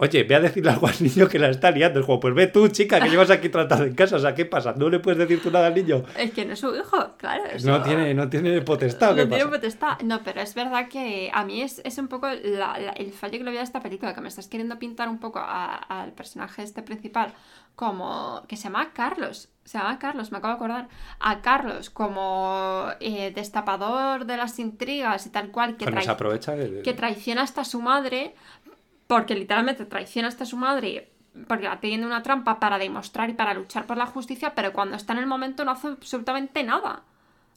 oye, 0.00 0.24
ve 0.24 0.34
a 0.34 0.40
decirle 0.40 0.70
algo 0.70 0.86
al 0.88 0.94
niño 1.00 1.28
que 1.28 1.38
la 1.38 1.48
está 1.50 1.70
liando. 1.70 1.98
El 2.00 2.04
juego, 2.04 2.20
pues 2.20 2.34
ve 2.34 2.46
tú, 2.48 2.66
chica, 2.68 2.98
que 3.00 3.08
llevas 3.08 3.30
aquí 3.30 3.48
tratado 3.48 3.84
en 3.84 3.94
casa, 3.94 4.16
o 4.16 4.18
sea, 4.18 4.34
¿qué 4.34 4.44
pasa? 4.46 4.74
¿No 4.76 4.88
le 4.90 4.98
puedes 4.98 5.18
decir 5.18 5.42
tú 5.42 5.50
nada 5.50 5.68
al 5.68 5.74
niño? 5.74 6.02
Es 6.18 6.32
que 6.32 6.44
no 6.44 6.54
es 6.54 6.58
su 6.58 6.74
hijo, 6.74 7.14
claro. 7.16 7.44
No 7.64 7.82
tiene, 7.82 8.12
no 8.14 8.28
tiene 8.28 8.60
potestad, 8.62 9.12
¿o 9.12 9.14
¿qué 9.14 9.24
No 9.26 9.36
tiene 9.36 9.50
potestad. 9.50 10.00
No, 10.02 10.22
pero 10.24 10.40
es 10.40 10.54
verdad 10.54 10.88
que 10.88 11.30
a 11.32 11.44
mí 11.44 11.62
es, 11.62 11.80
es 11.84 11.98
un 11.98 12.08
poco 12.08 12.26
la- 12.28 12.78
la- 12.78 12.92
el 12.96 13.12
fallo 13.12 13.38
que 13.38 13.44
le 13.44 13.50
veo 13.52 13.60
a 13.60 13.64
esta 13.64 13.80
película, 13.80 14.14
que 14.14 14.20
me 14.20 14.28
estás 14.28 14.48
queriendo 14.48 14.78
pintar 14.78 15.08
un 15.08 15.18
poco 15.20 15.38
a- 15.38 15.74
al 15.76 16.12
personaje 16.12 16.62
este 16.62 16.82
principal 16.82 17.32
como... 17.76 18.42
que 18.48 18.56
se 18.56 18.64
llama 18.64 18.92
Carlos. 18.92 19.48
Se 19.64 19.78
llama 19.78 19.98
Carlos, 19.98 20.32
me 20.32 20.38
acabo 20.38 20.52
de 20.54 20.56
acordar. 20.56 20.88
A 21.20 21.40
Carlos 21.42 21.90
como 21.90 22.86
eh, 23.00 23.30
destapador 23.34 24.24
de 24.26 24.36
las 24.36 24.58
intrigas 24.58 25.26
y 25.26 25.30
tal 25.30 25.50
cual, 25.50 25.76
que, 25.76 25.86
trai- 25.86 26.08
aprovecha 26.08 26.52
de... 26.52 26.70
de- 26.70 26.82
que 26.82 26.92
traiciona 26.92 27.42
hasta 27.42 27.64
su 27.64 27.80
madre, 27.80 28.34
porque 29.10 29.34
literalmente 29.34 29.86
traiciona 29.86 30.28
hasta 30.28 30.46
su 30.46 30.56
madre 30.56 31.10
porque 31.48 31.64
la 31.64 31.80
tiene 31.80 32.06
una 32.06 32.22
trampa 32.22 32.60
para 32.60 32.78
demostrar 32.78 33.28
y 33.28 33.32
para 33.32 33.54
luchar 33.54 33.84
por 33.84 33.96
la 33.96 34.06
justicia, 34.06 34.54
pero 34.54 34.72
cuando 34.72 34.94
está 34.94 35.14
en 35.14 35.18
el 35.18 35.26
momento 35.26 35.64
no 35.64 35.72
hace 35.72 35.88
absolutamente 35.88 36.62
nada. 36.62 37.02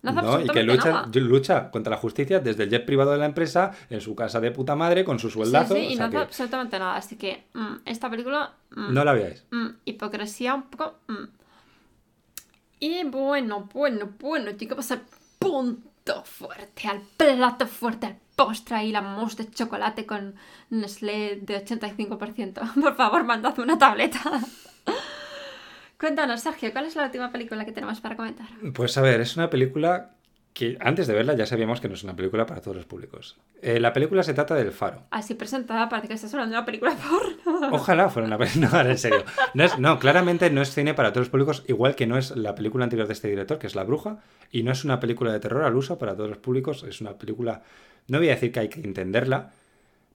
No 0.01 0.09
hace 0.11 0.21
No, 0.21 0.39
y 0.41 0.49
que 0.49 0.61
absolutamente 0.61 0.63
lucha, 0.63 0.91
nada. 0.91 1.09
lucha 1.13 1.71
contra 1.71 1.91
la 1.91 1.97
justicia 1.97 2.39
desde 2.39 2.63
el 2.63 2.71
jet 2.71 2.85
privado 2.85 3.11
de 3.11 3.19
la 3.19 3.27
empresa, 3.27 3.71
en 3.91 4.01
su 4.01 4.15
casa 4.15 4.39
de 4.39 4.49
puta 4.49 4.75
madre, 4.75 5.05
con 5.05 5.19
su 5.19 5.29
sueldazo. 5.29 5.75
Sí, 5.75 5.81
sí, 5.81 5.93
y 5.93 5.95
no 5.95 6.05
hace 6.05 6.11
que 6.11 6.17
absolutamente 6.17 6.79
nada. 6.79 6.95
Así 6.95 7.17
que 7.17 7.45
mm, 7.53 7.75
esta 7.85 8.09
película. 8.09 8.53
mm, 8.71 8.93
no 8.93 9.03
la 9.05 9.13
veáis. 9.13 9.45
mm, 9.51 9.67
hipocresía 9.85 10.55
un 10.55 10.63
poco. 10.63 10.95
Y 12.79 13.03
bueno, 13.05 13.69
bueno, 13.71 14.09
bueno, 14.19 14.51
llegamos 14.51 14.91
al 14.91 15.03
punto 15.37 15.92
fuerte, 16.25 16.87
al 16.87 17.01
plato 17.17 17.67
fuerte, 17.67 18.07
al 18.07 18.17
postre 18.35 18.83
y 18.85 18.91
la 18.91 19.01
mousse 19.01 19.37
de 19.37 19.51
chocolate 19.51 20.05
con 20.05 20.35
Nestlé 20.69 21.39
de 21.41 21.65
85%. 21.65 22.73
Por 22.81 22.95
favor, 22.95 23.23
mandadme 23.23 23.63
una 23.63 23.77
tableta. 23.77 24.19
Cuéntanos, 25.99 26.41
Sergio, 26.41 26.71
¿cuál 26.73 26.85
es 26.85 26.95
la 26.95 27.05
última 27.05 27.31
película 27.31 27.63
que 27.63 27.71
tenemos 27.71 28.01
para 28.01 28.17
comentar? 28.17 28.47
Pues 28.73 28.97
a 28.97 29.01
ver, 29.01 29.21
es 29.21 29.37
una 29.37 29.49
película 29.49 30.11
que 30.53 30.77
antes 30.79 31.07
de 31.07 31.13
verla 31.15 31.33
ya 31.35 31.45
sabíamos 31.47 31.81
que 31.81 31.87
no 31.87 31.95
es 31.95 32.03
una 32.03 32.15
película 32.15 32.45
para 32.45 32.61
todos 32.61 32.77
los 32.77 32.85
públicos. 32.85 33.37
Eh, 33.61 33.79
la 33.79 33.91
película 33.91 34.21
se 34.21 34.33
trata 34.35 34.53
del 34.53 34.71
faro. 34.71 35.03
Así 35.09 35.33
presentada, 35.33 35.89
parece 35.89 36.07
que 36.09 36.13
estás 36.13 36.31
hablando 36.33 36.53
de 36.53 36.59
una 36.59 36.65
película 36.65 36.95
porno. 37.45 37.69
Ojalá 37.75 38.09
fuera 38.09 38.27
una 38.27 38.37
película. 38.37 38.69
No, 38.83 38.89
en 38.89 38.97
serio. 38.97 39.23
No, 39.55 39.63
es- 39.63 39.79
no, 39.79 39.97
claramente 39.99 40.49
no 40.51 40.61
es 40.61 40.73
cine 40.73 40.93
para 40.93 41.11
todos 41.11 41.25
los 41.27 41.29
públicos, 41.31 41.63
igual 41.67 41.95
que 41.95 42.05
no 42.05 42.17
es 42.17 42.35
la 42.35 42.53
película 42.55 42.83
anterior 42.83 43.07
de 43.07 43.13
este 43.13 43.29
director, 43.29 43.57
que 43.57 43.67
es 43.67 43.75
La 43.75 43.83
Bruja, 43.83 44.19
y 44.51 44.61
no 44.63 44.71
es 44.71 44.85
una 44.85 44.99
película 44.99 45.31
de 45.33 45.39
terror 45.39 45.63
al 45.63 45.75
uso 45.75 45.97
para 45.97 46.15
todos 46.15 46.29
los 46.29 46.37
públicos. 46.37 46.83
Es 46.83 47.01
una 47.01 47.17
película. 47.17 47.63
No 48.07 48.19
voy 48.19 48.27
a 48.29 48.31
decir 48.35 48.51
que 48.51 48.59
hay 48.59 48.69
que 48.69 48.81
entenderla, 48.81 49.51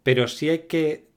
pero 0.05 0.29
sí 0.29 0.49
hay 0.51 0.61
que. 0.61 1.09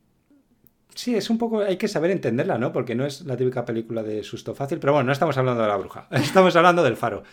Sí, 0.95 1.15
es 1.15 1.29
un 1.29 1.37
poco. 1.37 1.61
Hay 1.61 1.77
que 1.77 1.87
saber 1.87 2.11
entenderla, 2.11 2.57
¿no? 2.57 2.73
Porque 2.73 2.95
no 2.95 3.05
es 3.05 3.21
la 3.25 3.37
típica 3.37 3.63
película 3.65 4.03
de 4.03 4.23
susto 4.23 4.53
fácil. 4.55 4.79
Pero 4.79 4.93
bueno, 4.93 5.05
no 5.07 5.11
estamos 5.13 5.37
hablando 5.37 5.61
de 5.61 5.67
La 5.67 5.77
Bruja. 5.77 6.07
Estamos 6.11 6.55
hablando 6.55 6.83
del 6.83 6.97
Faro. 6.97 7.23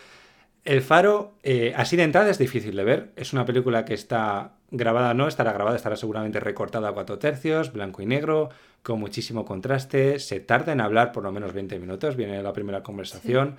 El 0.68 0.82
Faro, 0.82 1.32
eh, 1.44 1.72
así 1.76 1.96
de 1.96 2.02
entrada, 2.02 2.28
es 2.28 2.36
difícil 2.36 2.76
de 2.76 2.84
ver. 2.84 3.10
Es 3.16 3.32
una 3.32 3.46
película 3.46 3.86
que 3.86 3.94
está 3.94 4.52
grabada, 4.70 5.14
no 5.14 5.26
estará 5.26 5.54
grabada, 5.54 5.76
estará 5.76 5.96
seguramente 5.96 6.40
recortada 6.40 6.90
a 6.90 6.92
cuatro 6.92 7.18
tercios, 7.18 7.72
blanco 7.72 8.02
y 8.02 8.06
negro, 8.06 8.50
con 8.82 9.00
muchísimo 9.00 9.46
contraste. 9.46 10.18
Se 10.18 10.40
tarda 10.40 10.72
en 10.72 10.82
hablar 10.82 11.12
por 11.12 11.22
lo 11.22 11.32
menos 11.32 11.54
20 11.54 11.78
minutos, 11.78 12.16
viene 12.16 12.42
la 12.42 12.52
primera 12.52 12.82
conversación. 12.82 13.56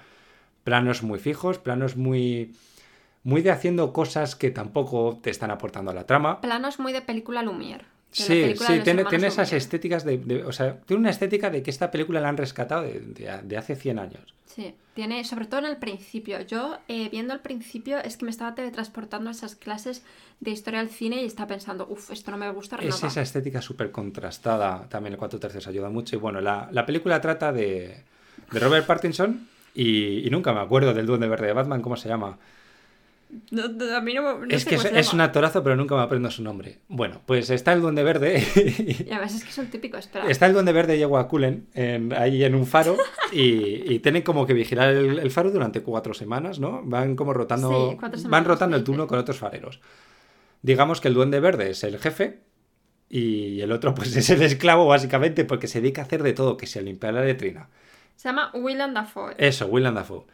Planos 0.63 1.01
muy 1.01 1.17
fijos, 1.17 1.57
planos 1.57 1.97
muy. 1.97 2.53
muy 3.23 3.41
de 3.41 3.49
haciendo 3.49 3.91
cosas 3.91 4.35
que 4.35 4.51
tampoco 4.51 5.17
te 5.19 5.31
están 5.31 5.49
aportando 5.49 5.89
a 5.89 5.95
la 5.95 6.05
trama. 6.05 6.41
Planos 6.41 6.77
muy 6.77 6.93
de 6.93 7.01
película 7.01 7.41
Lumière. 7.41 7.85
Sí, 8.11 8.55
sí, 8.57 8.79
tiene, 8.83 9.05
tiene 9.05 9.27
esas 9.27 9.53
estéticas 9.53 10.03
de, 10.03 10.17
de- 10.17 10.43
O 10.43 10.51
sea, 10.51 10.77
tiene 10.81 10.99
una 11.01 11.11
estética 11.11 11.49
de 11.49 11.61
que 11.61 11.69
esta 11.69 11.91
película 11.91 12.19
la 12.19 12.29
han 12.29 12.37
rescatado 12.37 12.81
de, 12.83 12.99
de- 13.01 13.39
de 13.43 13.57
hace 13.57 13.75
100 13.75 13.99
años. 13.99 14.33
Sí, 14.47 14.73
tiene, 14.95 15.23
sobre 15.25 15.45
todo 15.45 15.59
en 15.59 15.67
el 15.67 15.77
principio. 15.77 16.41
Yo, 16.41 16.79
eh, 16.87 17.07
viendo 17.11 17.35
el 17.35 17.39
principio, 17.39 17.99
es 17.99 18.17
que 18.17 18.25
me 18.25 18.31
estaba 18.31 18.55
teletransportando 18.55 19.29
a 19.29 19.31
esas 19.31 19.55
clases 19.55 20.03
de 20.39 20.49
historia 20.51 20.79
del 20.79 20.89
cine 20.89 21.21
y 21.21 21.25
estaba 21.25 21.49
pensando, 21.49 21.85
uff, 21.87 22.09
esto 22.09 22.31
no 22.31 22.37
me 22.37 22.49
gusta 22.49 22.77
Es 22.77 22.95
nada. 22.95 23.07
esa 23.07 23.21
estética 23.21 23.61
súper 23.61 23.91
contrastada. 23.91 24.89
También 24.89 25.13
el 25.13 25.19
4 25.19 25.39
tercios 25.39 25.67
ayuda 25.67 25.89
mucho. 25.89 26.15
Y 26.15 26.19
bueno, 26.19 26.41
la, 26.41 26.67
la 26.71 26.85
película 26.87 27.21
trata 27.21 27.51
de, 27.53 28.03
de 28.51 28.59
Robert 28.59 28.87
Pattinson 28.87 29.47
y, 29.75 30.25
y 30.27 30.29
nunca 30.31 30.51
me 30.51 30.61
acuerdo 30.61 30.95
del 30.95 31.05
Duende 31.05 31.27
Verde 31.27 31.45
de 31.47 31.53
Batman, 31.53 31.81
¿cómo 31.83 31.95
se 31.95 32.09
llama? 32.09 32.39
No, 33.51 33.67
no, 33.67 33.95
a 33.95 34.01
mí 34.01 34.13
no, 34.15 34.39
no 34.39 34.45
es 34.49 34.63
sé 34.63 34.69
que 34.69 34.75
es, 34.75 34.81
se 34.81 34.99
es 34.99 35.13
un 35.13 35.21
actorazo, 35.21 35.61
pero 35.63 35.75
nunca 35.75 35.95
me 35.95 36.01
aprendo 36.01 36.31
su 36.31 36.41
nombre. 36.41 36.79
Bueno, 36.87 37.21
pues 37.27 37.49
está 37.51 37.73
el 37.73 37.81
Duende 37.81 38.03
Verde. 38.03 38.43
Y 39.07 39.11
además 39.11 39.35
es 39.35 39.43
que 39.43 39.51
son 39.51 39.67
típicos, 39.67 39.99
espera. 39.99 40.27
Está 40.27 40.47
el 40.47 40.53
Duende 40.53 40.71
Verde 40.73 40.95
y 40.95 40.99
Yegua 40.99 41.27
Cullen 41.27 41.67
en- 41.75 42.11
ahí 42.13 42.43
en 42.43 42.55
un 42.55 42.65
faro 42.65 42.97
y, 43.31 43.93
y 43.93 43.99
tienen 43.99 44.23
como 44.23 44.47
que 44.47 44.53
vigilar 44.53 44.89
el, 44.89 45.19
el 45.19 45.31
faro 45.31 45.51
durante 45.51 45.81
cuatro 45.81 46.13
semanas, 46.15 46.59
¿no? 46.59 46.81
Van 46.83 47.15
como 47.15 47.33
rotando, 47.33 47.97
Sí, 48.15 48.27
van 48.27 48.45
rotando 48.45 48.75
el 48.77 48.83
turno 48.83 49.05
con 49.05 49.19
otros 49.19 49.37
fareros. 49.37 49.79
Digamos 50.63 50.99
que 50.99 51.07
el 51.07 51.13
Duende 51.13 51.39
Verde 51.39 51.69
es 51.69 51.83
el 51.83 51.99
jefe 51.99 52.39
y 53.09 53.61
el 53.61 53.71
otro 53.71 53.93
pues 53.95 54.15
es 54.15 54.29
el 54.31 54.41
esclavo 54.41 54.87
básicamente 54.87 55.45
porque 55.45 55.67
se 55.67 55.81
dedica 55.81 56.01
a 56.01 56.05
hacer 56.05 56.23
de 56.23 56.33
todo, 56.33 56.57
que 56.57 56.67
sea 56.67 56.81
limpiar 56.81 57.13
la 57.13 57.21
letrina. 57.23 57.69
Se 58.15 58.27
llama 58.27 58.51
Willem 58.53 58.93
Dafoe. 58.93 59.35
Eso, 59.37 59.67
Willem 59.67 59.93
Dafoe. 59.95 60.25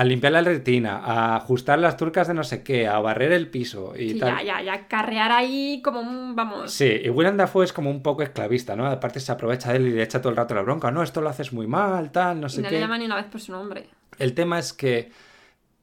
A 0.00 0.04
limpiar 0.04 0.32
la 0.32 0.40
retina, 0.40 0.96
a 0.96 1.36
ajustar 1.36 1.78
las 1.78 1.98
turcas 1.98 2.26
de 2.26 2.32
no 2.32 2.42
sé 2.42 2.62
qué, 2.62 2.86
a 2.88 2.98
barrer 3.00 3.32
el 3.32 3.50
piso 3.50 3.92
y 3.94 4.12
Sí, 4.12 4.18
tal. 4.18 4.36
ya, 4.38 4.42
ya, 4.42 4.62
ya, 4.62 4.88
carrear 4.88 5.30
ahí 5.30 5.82
como 5.84 6.00
un, 6.00 6.34
vamos... 6.34 6.72
Sí, 6.72 7.02
y 7.04 7.10
Willem 7.10 7.36
Dafoe 7.36 7.64
es 7.66 7.72
como 7.74 7.90
un 7.90 8.02
poco 8.02 8.22
esclavista, 8.22 8.74
¿no? 8.76 8.86
Aparte 8.86 9.20
se 9.20 9.30
aprovecha 9.30 9.72
de 9.72 9.76
él 9.76 9.88
y 9.88 9.90
le 9.90 10.02
echa 10.02 10.20
todo 10.22 10.30
el 10.30 10.36
rato 10.38 10.54
la 10.54 10.62
bronca. 10.62 10.90
No, 10.90 11.02
esto 11.02 11.20
lo 11.20 11.28
haces 11.28 11.52
muy 11.52 11.66
mal, 11.66 12.10
tal, 12.12 12.40
no 12.40 12.46
y 12.46 12.50
sé 12.50 12.62
no 12.62 12.68
qué. 12.70 12.76
le 12.76 12.80
llama 12.80 12.96
ni 12.96 13.04
una 13.04 13.16
vez 13.16 13.26
por 13.26 13.42
su 13.42 13.52
nombre. 13.52 13.88
El 14.18 14.32
tema 14.32 14.58
es 14.58 14.72
que 14.72 15.10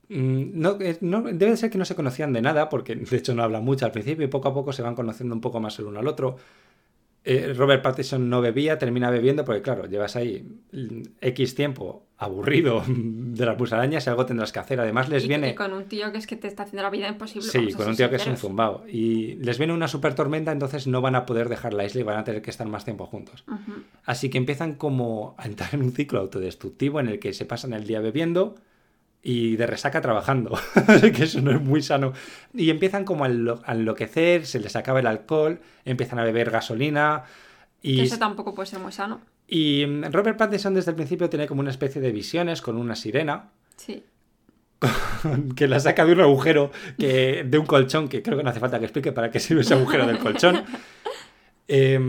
mm, 0.10 0.60
no, 0.60 0.78
eh, 0.82 0.98
no- 1.02 1.22
debe 1.22 1.52
de 1.52 1.58
ser 1.58 1.70
que 1.70 1.78
no 1.78 1.86
se 1.86 1.94
conocían 1.96 2.34
de 2.34 2.42
nada, 2.42 2.70
porque 2.70 2.96
de 2.96 3.18
hecho 3.18 3.36
no 3.36 3.44
hablan 3.44 3.64
mucho 3.64 3.86
al 3.86 3.92
principio 3.92 4.26
y 4.26 4.30
poco 4.30 4.48
a 4.50 4.54
poco 4.56 4.74
se 4.74 4.82
van 4.82 4.96
conociendo 4.96 5.36
un 5.36 5.42
poco 5.42 5.60
más 5.60 5.78
el 5.78 5.86
uno 5.86 6.00
al 6.00 6.08
otro. 6.08 6.38
Eh, 7.24 7.54
Robert 7.56 7.84
Pattinson 7.84 8.30
no 8.32 8.42
bebía, 8.42 8.80
termina 8.80 9.12
bebiendo, 9.12 9.46
porque 9.46 9.62
claro, 9.62 9.86
llevas 9.86 10.16
ahí 10.16 10.44
mm, 10.72 11.02
X 11.22 11.54
tiempo 11.56 12.07
aburrido 12.18 12.84
de 12.88 13.46
las 13.46 13.58
musarañas 13.58 14.06
y 14.06 14.10
algo 14.10 14.26
tendrás 14.26 14.52
que 14.52 14.60
hacer. 14.60 14.80
Además 14.80 15.10
les 15.10 15.26
y, 15.26 15.28
viene... 15.28 15.50
y 15.50 15.56
con 15.56 15.74
un 15.74 15.86
tío 15.86 16.12
que 16.12 16.18
es 16.18 16.28
que 16.28 16.36
te 16.36 16.48
está 16.48 16.64
haciendo 16.64 16.84
la 16.84 16.90
vida 16.90 17.08
imposible. 17.08 17.48
Sí, 17.48 17.74
con 17.74 17.88
un 17.88 17.96
tío 17.96 18.10
que 18.10 18.16
es 18.18 18.28
un 18.28 18.38
zumbao. 18.38 18.86
Y 18.88 19.36
les 19.36 19.58
viene 19.58 19.74
una 19.74 19.88
super 19.88 20.16
tormenta, 20.16 20.52
entonces 20.52 20.88
no 20.88 21.02
van 21.02 21.16
a 21.16 21.26
poder 21.26 21.50
dejar 21.50 21.74
la 21.74 21.86
isla 21.86 22.02
y 22.02 22.04
van 22.04 22.18
a 22.18 22.24
tener 22.24 22.42
que 22.42 22.50
estar 22.50 22.68
más 22.68 22.86
tiempo 22.86 23.06
juntos. 23.06 23.44
Así 24.06 24.30
que 24.30 24.38
empiezan 24.38 24.74
como 24.74 25.36
a 25.38 25.46
entrar 25.46 25.74
en 25.74 25.84
un 25.84 25.92
ciclo 25.92 26.20
autodestructivo 26.20 27.00
en 27.00 27.08
el 27.08 27.20
que 27.20 27.34
se 27.34 27.46
pasan 27.46 27.74
el 27.74 27.86
día 27.86 28.00
bebiendo 28.00 28.56
y 29.22 29.56
de 29.58 29.68
resaca 29.68 30.00
trabajando, 30.00 30.58
que 31.02 31.24
eso 31.24 31.42
no 31.42 31.52
es 31.52 31.62
muy 31.62 31.82
sano. 31.82 32.14
Y 32.54 32.70
empiezan 32.70 33.04
como 33.04 33.26
a 33.26 33.28
enloquecer, 33.28 34.46
se 34.46 34.60
les 34.60 34.76
acaba 34.76 35.00
el 35.00 35.08
alcohol, 35.08 35.60
empiezan 35.86 36.20
a 36.20 36.24
beber 36.24 36.50
gasolina. 36.50 37.24
Que 37.82 37.90
Y, 37.90 38.00
eso 38.02 38.18
tampoco 38.18 38.54
puede 38.56 38.68
ser 38.68 38.80
muy 38.80 38.92
sano. 38.92 39.22
y 39.48 39.86
mm, 39.86 40.12
Robert 40.12 40.38
Pattinson 40.38 40.74
desde 40.74 40.92
el 40.92 40.96
principio 40.96 41.30
tiene 41.30 41.48
como 41.48 41.62
una 41.62 41.70
especie 41.72 42.02
de 42.02 42.12
visiones 42.12 42.62
con 42.62 42.78
una 42.78 42.96
sirena 42.96 43.50
Sí. 43.78 44.04
que 45.56 45.68
la 45.68 45.80
saca 45.80 46.06
de 46.06 46.14
un 46.14 46.22
agujero 46.22 46.72
que, 47.00 47.44
de 47.44 47.58
un 47.58 47.66
colchón, 47.66 48.08
que 48.08 48.22
creo 48.22 48.38
que 48.38 48.44
no 48.44 48.50
hace 48.50 48.60
falta 48.60 48.80
que 48.80 48.86
explique 48.86 49.12
para 49.12 49.32
qué 49.32 49.40
sirve 49.40 49.62
ese 49.62 49.74
agujero 49.74 50.06
del 50.06 50.20
colchón. 50.20 50.64
Eh, 51.70 52.00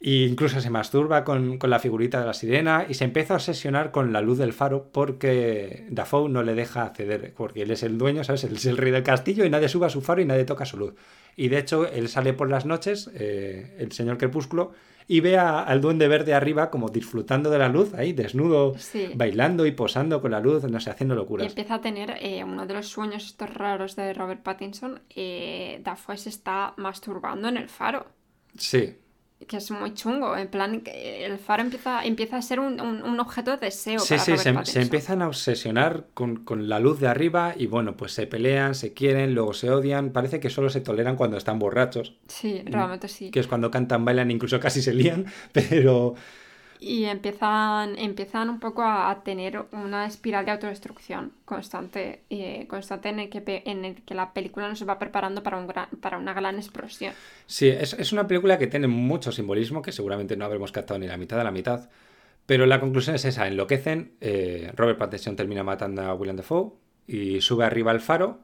e 0.00 0.24
incluso 0.24 0.58
se 0.60 0.70
masturba 0.70 1.22
con, 1.22 1.58
con 1.58 1.68
la 1.68 1.78
figurita 1.78 2.18
de 2.18 2.24
la 2.26 2.32
sirena 2.32 2.86
y 2.88 2.94
se 2.94 3.04
empieza 3.04 3.34
a 3.34 3.36
obsesionar 3.36 3.90
con 3.90 4.10
la 4.12 4.22
luz 4.22 4.38
del 4.38 4.54
faro 4.54 4.88
porque 4.90 5.86
Dafoe 5.90 6.30
no 6.30 6.42
le 6.42 6.54
deja 6.54 6.84
acceder, 6.84 7.34
porque 7.36 7.60
él 7.62 7.70
es 7.70 7.82
el 7.82 7.98
dueño, 7.98 8.24
¿sabes? 8.24 8.42
Él 8.44 8.56
es 8.56 8.64
el 8.64 8.78
rey 8.78 8.90
del 8.90 9.02
castillo 9.02 9.44
y 9.44 9.50
nadie 9.50 9.68
sube 9.68 9.84
a 9.84 9.90
su 9.90 10.00
faro 10.00 10.22
y 10.22 10.24
nadie 10.24 10.44
toca 10.44 10.64
su 10.64 10.78
luz. 10.78 10.94
Y 11.36 11.48
de 11.48 11.58
hecho, 11.58 11.86
él 11.86 12.08
sale 12.08 12.32
por 12.32 12.48
las 12.50 12.64
noches, 12.64 13.10
eh, 13.14 13.76
el 13.78 13.92
señor 13.92 14.16
Crepúsculo, 14.16 14.72
y 15.08 15.20
ve 15.20 15.36
a- 15.38 15.60
al 15.62 15.80
duende 15.80 16.08
verde 16.08 16.34
arriba 16.34 16.70
como 16.70 16.88
disfrutando 16.88 17.50
de 17.50 17.58
la 17.58 17.68
luz, 17.68 17.94
ahí 17.94 18.12
desnudo, 18.12 18.74
Sí. 18.78 19.10
bailando 19.14 19.66
y 19.66 19.72
posando 19.72 20.20
con 20.20 20.30
la 20.30 20.40
luz, 20.40 20.64
no 20.64 20.80
sé, 20.80 20.90
haciendo 20.90 21.14
Y 21.14 21.18
locuras. 21.18 21.46
empieza 21.48 21.74
a 21.74 21.80
tener 21.80 22.16
eh, 22.20 22.42
uno 22.44 22.66
de 22.66 22.74
los 22.74 22.88
sueños 22.88 23.24
estos 23.26 23.52
raros 23.52 23.96
de 23.96 24.12
Robert 24.14 24.42
Pattinson. 24.42 25.00
Eh, 25.10 25.80
Dafoe 25.84 26.16
se 26.16 26.28
está 26.30 26.74
masturbando 26.76 27.48
en 27.48 27.56
el 27.56 27.68
faro. 27.68 28.06
Sí, 28.56 28.96
Que 29.46 29.56
es 29.58 29.70
muy 29.70 29.94
chungo. 29.94 30.36
En 30.36 30.48
plan, 30.48 30.82
el 30.86 31.38
faro 31.38 31.62
empieza, 31.62 32.04
empieza 32.04 32.36
a 32.36 32.42
ser 32.42 32.60
un, 32.60 32.80
un- 32.80 33.02
un 33.02 33.20
objeto 33.20 33.50
de 33.52 33.56
deseo. 33.58 33.98
Sí, 34.00 34.14
para 34.14 34.24
sí, 34.24 34.30
se, 34.32 34.38
se 34.38 34.52
Pattinson. 34.52 34.82
empiezan 34.82 35.22
a 35.22 35.28
obsesionar 35.28 36.06
con, 36.14 36.44
con 36.44 36.68
la 36.68 36.78
luz 36.80 37.00
de 37.00 37.08
arriba 37.08 37.54
y 37.56 37.66
bueno, 37.66 37.96
pues 37.96 38.12
se 38.12 38.26
pelean, 38.26 38.74
se 38.74 38.92
quieren, 38.92 39.34
luego 39.34 39.52
se 39.54 39.70
odian. 39.70 40.10
Parece 40.10 40.40
que 40.40 40.50
solo 40.50 40.70
se 40.70 40.80
toleran 40.80 41.16
cuando 41.16 41.36
están 41.36 41.58
borrachos, 41.58 42.14
Sí, 42.28 42.62
realmente 42.66 43.08
sí. 43.08 43.30
que 43.30 43.40
es 43.40 43.46
cuando 43.46 43.70
cantan, 43.70 44.04
bailan, 44.04 44.30
incluso 44.30 44.58
casi 44.60 44.82
se 44.82 44.94
lían, 44.94 45.26
pero 45.52 46.14
Y 46.84 47.04
empiezan, 47.04 47.96
empiezan 47.96 48.50
un 48.50 48.58
poco 48.58 48.82
a, 48.82 49.22
tener 49.24 49.66
una 49.70 50.04
espiral 50.04 50.44
de 50.44 50.50
autodestrucción 50.50 51.32
constante, 51.44 52.22
eh, 52.28 52.66
constante 52.68 53.08
en, 53.08 53.20
el 53.20 53.30
que, 53.30 53.62
en 53.64 53.84
el 53.84 54.02
que 54.02 54.14
la 54.14 54.32
película 54.32 54.68
nos 54.68 54.88
va 54.88 54.98
preparando 54.98 55.44
para, 55.44 55.58
un 55.58 55.68
gran, 55.68 55.88
para 56.00 56.18
una 56.18 56.34
gran 56.34 56.56
explosión. 56.56 57.14
sí, 57.46 57.68
es, 57.68 57.92
es 57.92 58.12
una 58.12 58.26
película 58.26 58.58
que 58.58 58.66
tiene 58.66 58.88
mucho 58.88 59.30
simbolismo 59.30 59.80
que 59.80 59.92
seguramente 59.92 60.36
no 60.36 60.44
habremos 60.44 60.72
captado 60.72 60.98
ni 60.98 61.06
la 61.06 61.16
mitad 61.16 61.36
de 61.38 61.44
la 61.44 61.52
mitad. 61.52 61.88
Pero 62.46 62.66
la 62.66 62.80
conclusión 62.80 63.16
es 63.16 63.24
esa, 63.24 63.46
enloquecen, 63.46 64.16
eh, 64.20 64.72
Robert 64.74 64.98
Pattinson 64.98 65.36
termina 65.36 65.62
matando 65.62 66.02
a 66.02 66.14
William 66.14 66.36
Dafoe 66.36 66.72
y 67.06 67.40
sube 67.40 67.64
arriba 67.64 67.92
al 67.92 68.00
faro, 68.00 68.40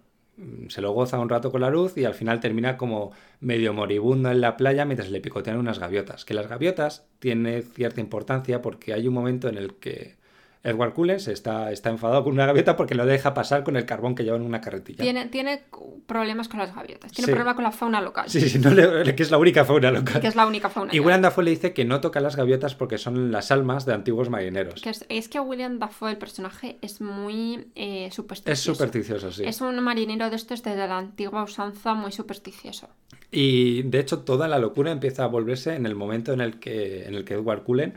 se 0.68 0.80
lo 0.80 0.92
goza 0.92 1.18
un 1.18 1.28
rato 1.28 1.50
con 1.50 1.60
la 1.60 1.70
luz 1.70 1.96
y 1.96 2.04
al 2.04 2.14
final 2.14 2.40
termina 2.40 2.76
como 2.76 3.12
medio 3.40 3.72
moribundo 3.72 4.30
en 4.30 4.40
la 4.40 4.56
playa 4.56 4.84
mientras 4.84 5.10
le 5.10 5.20
picotean 5.20 5.58
unas 5.58 5.78
gaviotas. 5.78 6.24
Que 6.24 6.34
las 6.34 6.48
gaviotas 6.48 7.06
tiene 7.18 7.62
cierta 7.62 8.00
importancia 8.00 8.62
porque 8.62 8.92
hay 8.92 9.08
un 9.08 9.14
momento 9.14 9.48
en 9.48 9.56
el 9.56 9.74
que 9.74 10.16
Edward 10.64 10.92
Cullen 10.92 11.20
se 11.20 11.32
está, 11.32 11.70
está 11.72 11.90
enfadado 11.90 12.24
con 12.24 12.32
una 12.32 12.44
gaviota 12.46 12.76
porque 12.76 12.94
lo 12.94 13.06
deja 13.06 13.32
pasar 13.32 13.62
con 13.64 13.76
el 13.76 13.86
carbón 13.86 14.14
que 14.14 14.24
lleva 14.24 14.36
en 14.36 14.42
una 14.42 14.60
carretilla. 14.60 15.02
Tiene, 15.02 15.26
tiene 15.26 15.62
problemas 16.06 16.48
con 16.48 16.58
las 16.58 16.74
gaviotas, 16.74 17.12
tiene 17.12 17.26
Sí. 17.26 17.32
problema 17.32 17.54
con 17.54 17.64
la 17.64 17.70
fauna 17.70 18.00
local, 18.00 18.28
Sí, 18.28 18.40
sí, 18.48 18.58
no 18.58 18.70
le- 18.70 19.14
que 19.16 19.22
es 19.22 19.30
la 19.30 19.38
única 19.38 19.64
fauna 19.64 19.90
local. 19.90 20.20
que 20.20 20.26
es 20.26 20.34
la 20.36 20.46
única 20.46 20.68
fauna. 20.68 20.94
Y. 20.94 21.00
William 21.00 21.22
Dafoe 21.22 21.44
le 21.44 21.50
dice 21.50 21.72
que 21.72 21.84
no 21.84 22.00
toca 22.00 22.20
las 22.20 22.34
gaviotas 22.36 22.74
porque 22.74 22.98
son 22.98 23.30
las 23.30 23.50
almas 23.50 23.86
de 23.86 23.94
antiguos 23.94 24.30
marineros. 24.30 24.80
Que 24.82 24.90
es, 24.90 25.04
es 25.08 25.28
que 25.28 25.38
William 25.40 25.78
Dafoe, 25.78 26.10
el 26.10 26.18
personaje, 26.18 26.78
es 26.82 27.00
muy 27.00 27.68
eh, 27.76 28.06
Es 28.06 28.14
supersticioso. 28.14 28.74
supersticioso, 28.74 29.32
sí. 29.32 29.44
Es 29.44 29.60
un 29.60 29.78
marinero 29.80 30.28
de 30.30 30.36
estos 30.36 30.62
de 30.62 30.74
la 30.76 30.98
antigua 30.98 31.44
usanza 31.44 31.94
muy 31.94 32.10
supersticioso. 32.12 32.88
Y 33.30 33.82
de 33.82 34.00
hecho 34.00 34.20
toda 34.20 34.48
la 34.48 34.58
locura 34.58 34.90
empieza 34.90 35.24
a 35.24 35.26
volverse 35.26 35.74
en 35.74 35.86
el 35.86 35.94
momento 35.94 36.32
en 36.32 36.40
el 36.40 36.58
que, 36.58 37.04
en 37.06 37.14
el 37.14 37.24
que 37.24 37.34
Edward 37.34 37.62
Cullen 37.62 37.94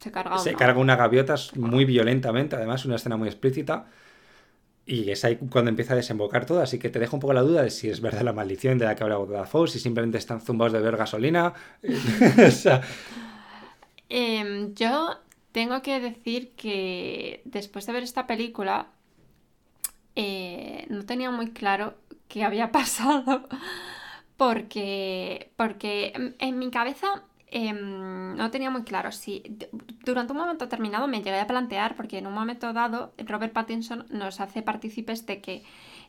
Se 0.00 0.10
carga 0.10 0.34
se 0.34 0.50
una- 0.50 0.58
carga 0.58 0.80
una 0.80 0.96
gaviota 0.96 1.34
muy 1.56 1.84
violentamente, 1.84 2.56
además 2.56 2.84
una 2.84 2.96
escena 2.96 3.16
muy 3.16 3.28
explícita. 3.28 3.86
Y 4.86 5.10
es 5.10 5.24
ahí 5.24 5.36
cuando 5.36 5.68
empieza 5.70 5.92
a 5.92 5.96
desembocar 5.96 6.46
todo, 6.46 6.60
así 6.62 6.78
que 6.78 6.90
te 6.90 6.98
dejo 6.98 7.16
un 7.16 7.20
poco 7.20 7.32
la 7.32 7.42
duda 7.42 7.62
de 7.62 7.70
si 7.70 7.88
es 7.90 8.00
verdad 8.00 8.22
la 8.22 8.32
maldición 8.32 8.78
de 8.78 8.86
la 8.86 8.96
que 8.96 9.04
habla 9.04 9.18
Dafoe, 9.18 9.68
si 9.68 9.78
simplemente 9.78 10.18
están 10.18 10.40
zumbados 10.40 10.72
de 10.72 10.80
ver 10.80 10.96
gasolina. 10.96 11.52
o 12.48 12.50
sea, 12.50 12.82
Em, 14.08 14.74
yo 14.74 15.18
tengo 15.52 15.82
que 15.82 16.00
decir 16.00 16.52
que 16.56 17.42
después 17.44 17.86
de 17.86 17.92
ver 17.92 18.02
esta 18.02 18.26
película 18.26 18.88
eh, 20.16 20.86
no 20.88 21.04
tenía 21.06 21.30
muy 21.30 21.52
claro 21.52 21.94
qué 22.28 22.44
había 22.44 22.72
pasado 22.72 23.48
porque, 24.36 25.50
porque 25.56 26.12
en 26.38 26.58
mi 26.58 26.70
cabeza 26.70 27.24
em, 27.50 28.36
no 28.36 28.50
tenía 28.50 28.70
muy 28.70 28.84
claro 28.84 29.12
si 29.12 29.42
durante 30.04 30.32
un 30.32 30.38
momento 30.38 30.64
determinado 30.64 31.06
me 31.08 31.22
llegué 31.22 31.40
a 31.40 31.46
plantear 31.46 31.96
porque 31.96 32.18
en 32.18 32.26
un 32.26 32.34
momento 32.34 32.72
dado 32.72 33.12
Robert 33.18 33.52
Pattinson 33.52 34.06
nos 34.10 34.40
hace 34.40 34.62
partícipes 34.62 35.26
de 35.26 35.40
que 35.40 35.62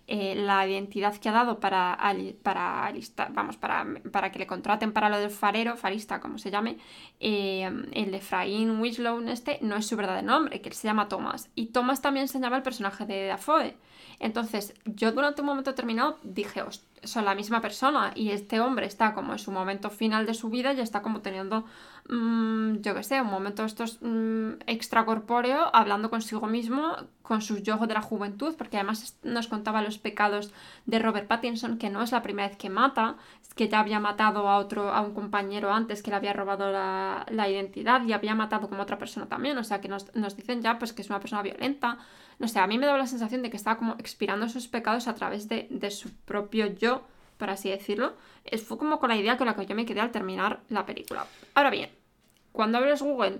eh, 0.08 0.36
la 0.36 0.68
identidad 0.68 1.16
que 1.16 1.30
ha 1.30 1.32
dado 1.32 1.60
para, 1.60 1.98
para 2.44 2.92
vamos, 3.30 3.58
para, 3.58 3.86
para 4.12 4.32
que 4.32 4.39
le 4.39 4.48
contraten 4.48 4.92
para 4.92 5.10
lo 5.10 5.18
del 5.20 5.30
farero, 5.30 5.78
farista, 5.78 6.20
como 6.20 6.38
se 6.38 6.52
llame, 6.52 6.78
eh, 7.20 7.70
el 7.94 8.12
de 8.12 8.18
Efraín 8.18 8.82
Winslow 8.82 9.22
este 9.30 9.60
no 9.62 9.78
es 9.78 9.86
su 9.86 9.96
verdadero 9.96 10.28
nombre, 10.28 10.60
que 10.60 10.70
él 10.70 10.76
se 10.76 10.88
llama 10.88 11.08
Thomas. 11.08 11.50
Y 11.56 11.68
Thomas 11.68 12.02
también 12.02 12.28
se 12.28 12.39
llama 12.39 12.58
el 12.58 12.64
personaje 12.64 13.06
de 13.06 13.28
Dafoe. 13.28 13.78
Entonces, 14.22 14.74
yo 14.86 15.12
durante 15.12 15.42
un 15.42 15.48
momento 15.48 15.72
determinado 15.72 16.18
dije, 16.24 16.62
"Host- 16.62 16.86
son 17.04 17.26
la 17.26 17.34
misma 17.34 17.60
persona 17.62 18.12
y 18.16 18.30
este 18.30 18.60
hombre 18.60 18.86
está 18.86 19.14
como 19.16 19.34
en 19.34 19.40
su 19.40 19.52
momento 19.52 19.90
final 19.90 20.28
de 20.28 20.36
su 20.36 20.50
vida 20.50 20.74
y 20.74 20.80
está 20.80 21.02
como 21.02 21.22
teniendo, 21.22 21.66
mm, 22.12 22.82
yo 22.82 22.93
qué 22.93 23.03
sé, 23.03 23.22
un 23.22 23.28
momento 23.28 23.64
estos 23.64 23.99
mm, 24.01 24.62
extracorpóreo, 24.68 25.74
hablando 25.74 26.09
consigo 26.09 26.45
mismo, 26.47 26.95
con 27.22 27.41
sus 27.41 27.64
yo 27.64 27.78
de 27.78 27.93
la 27.93 28.01
juventud, 28.01 28.53
porque 28.57 28.78
además 28.78 29.18
nos 29.24 29.47
contaba 29.47 29.82
los 29.82 29.97
pecados 29.97 30.53
de 30.86 30.99
Robert 30.99 31.28
Pattinson, 31.28 31.78
que 31.78 31.89
no 31.89 32.03
es 32.03 32.12
la 32.12 32.22
primera 32.22 32.49
vez 32.49 32.57
que 32.57 32.70
mata, 32.70 33.16
es 33.41 33.53
que 33.53 33.70
ya 33.70 33.80
había 33.80 33.99
matado 33.99 34.49
a 34.49 34.57
otro, 34.57 34.91
a 34.91 35.01
un 35.01 35.14
compañero 35.14 35.72
antes 35.72 36.03
que 36.03 36.12
le 36.12 36.18
había 36.18 36.34
robado 36.34 36.72
la, 36.72 37.26
la 37.30 37.49
identidad 37.49 38.03
y 38.05 38.14
había 38.14 38.36
matado 38.36 38.70
como 38.70 38.84
otra 38.84 38.97
persona 38.97 39.28
también, 39.28 39.57
o 39.57 39.64
sea 39.64 39.80
que 39.82 39.88
nos, 39.88 40.14
nos 40.16 40.36
dicen 40.36 40.62
ya 40.62 40.78
pues 40.78 40.93
que 40.93 41.01
es 41.01 41.09
una 41.09 41.20
persona 41.20 41.41
violenta, 41.41 41.97
no 42.39 42.47
sé, 42.47 42.59
a 42.59 42.68
mí 42.68 42.78
me 42.78 42.86
daba 42.86 42.97
la 42.97 43.07
sensación 43.07 43.41
de 43.41 43.49
que 43.49 43.57
estaba 43.57 43.78
como 43.78 43.93
expirando 43.93 44.49
sus 44.49 44.68
pecados 44.68 45.07
a 45.07 45.16
través 45.16 45.47
de, 45.47 45.68
de 45.70 45.91
su 45.91 46.12
propio 46.26 46.66
yo, 46.68 47.03
por 47.38 47.49
así 47.49 47.70
decirlo. 47.70 48.14
Fue 48.66 48.78
como 48.78 48.99
con 48.99 49.09
la 49.09 49.16
idea 49.16 49.38
con 49.38 49.47
la 49.47 49.55
que 49.55 49.66
yo 49.66 49.76
me 49.76 49.86
quedé 49.86 49.99
al 50.01 50.12
terminar 50.12 50.62
la 50.70 50.86
película. 50.86 51.26
Ahora 51.53 51.70
bien, 51.70 51.89
cuando 52.52 52.78
abres 52.78 53.02
Google 53.02 53.39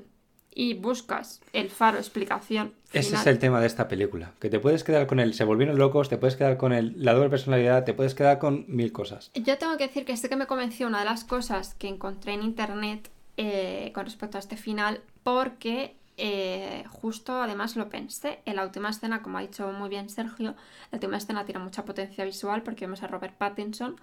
y 0.54 0.74
buscas 0.74 1.42
el 1.54 1.70
faro 1.70 1.98
explicación. 1.98 2.74
Ese 2.92 3.16
es 3.16 3.26
el 3.26 3.40
tema 3.40 3.62
de 3.62 3.68
esta 3.68 3.88
película, 3.88 4.34
que 4.40 4.50
te 4.50 4.60
puedes 4.60 4.84
quedar 4.84 5.08
con 5.08 5.20
él, 5.20 5.34
se 5.34 5.46
volvieron 5.46 5.78
locos, 5.78 6.10
te 6.10 6.18
puedes 6.18 6.36
quedar 6.36 6.58
con 6.58 6.74
él, 6.74 6.94
la 6.98 7.14
doble 7.14 7.30
personalidad, 7.30 7.86
te 7.86 7.94
puedes 7.94 8.16
quedar 8.16 8.38
con 8.38 8.66
mil 8.68 8.92
cosas. 8.92 9.32
Yo 9.34 9.58
tengo 9.58 9.78
que 9.78 9.88
decir 9.88 10.04
que 10.04 10.12
este 10.12 10.28
que 10.28 10.36
me 10.36 10.48
convenció 10.48 10.88
una 10.88 11.00
de 11.00 11.06
las 11.06 11.24
cosas 11.24 11.74
que 11.76 11.88
encontré 11.88 12.34
en 12.34 12.44
internet 12.44 13.10
eh, 13.38 13.92
con 13.94 14.06
respecto 14.06 14.38
a 14.38 14.40
este 14.40 14.58
final, 14.58 15.02
porque 15.24 15.96
eh, 16.24 16.84
justo 16.88 17.42
además 17.42 17.76
lo 17.76 17.90
pensé. 17.90 18.42
En 18.46 18.58
la 18.58 18.64
última 18.64 18.90
escena, 18.90 19.24
como 19.24 19.40
ha 19.40 19.42
dicho 19.42 19.72
muy 19.72 19.90
bien 19.90 20.08
Sergio, 20.08 20.54
la 20.92 20.98
última 20.98 21.18
escena 21.18 21.46
tiene 21.46 21.60
mucha 21.60 21.84
potencia 21.84 22.24
visual 22.24 22.62
porque 22.62 22.86
vemos 22.86 23.02
a 23.02 23.08
Robert 23.08 23.34
Pattinson, 23.36 23.96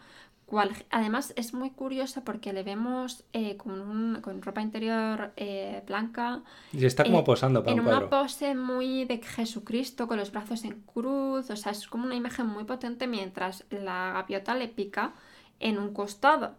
cual 0.45 0.73
además 0.91 1.33
es 1.37 1.55
muy 1.55 1.71
curioso 1.71 2.25
porque 2.25 2.53
le 2.53 2.65
vemos 2.65 3.23
eh, 3.33 3.57
con, 3.57 4.21
con, 4.21 4.43
ropa 4.43 4.61
interior 4.61 5.31
eh, 5.37 5.85
blanca. 5.87 6.43
Y 6.73 6.85
está 6.87 7.05
como 7.05 7.23
posando 7.23 7.63
para 7.63 7.73
En 7.73 7.87
una 7.87 8.11
pose 8.11 8.57
muy 8.57 9.05
de 9.05 9.19
Jesucristo, 9.19 10.09
con 10.09 10.17
los 10.17 10.33
brazos 10.33 10.65
en 10.65 10.81
cruz, 10.81 11.49
o 11.49 11.57
sea, 11.57 11.71
es 11.71 11.87
como 11.87 12.05
una 12.05 12.17
imagen 12.17 12.47
muy 12.47 12.65
potente 12.65 13.07
mientras 13.07 13.65
la 13.71 14.11
gaviota 14.13 14.57
le 14.57 14.67
pica 14.67 15.13
en 15.61 15.79
un 15.79 15.95
costado. 15.95 16.57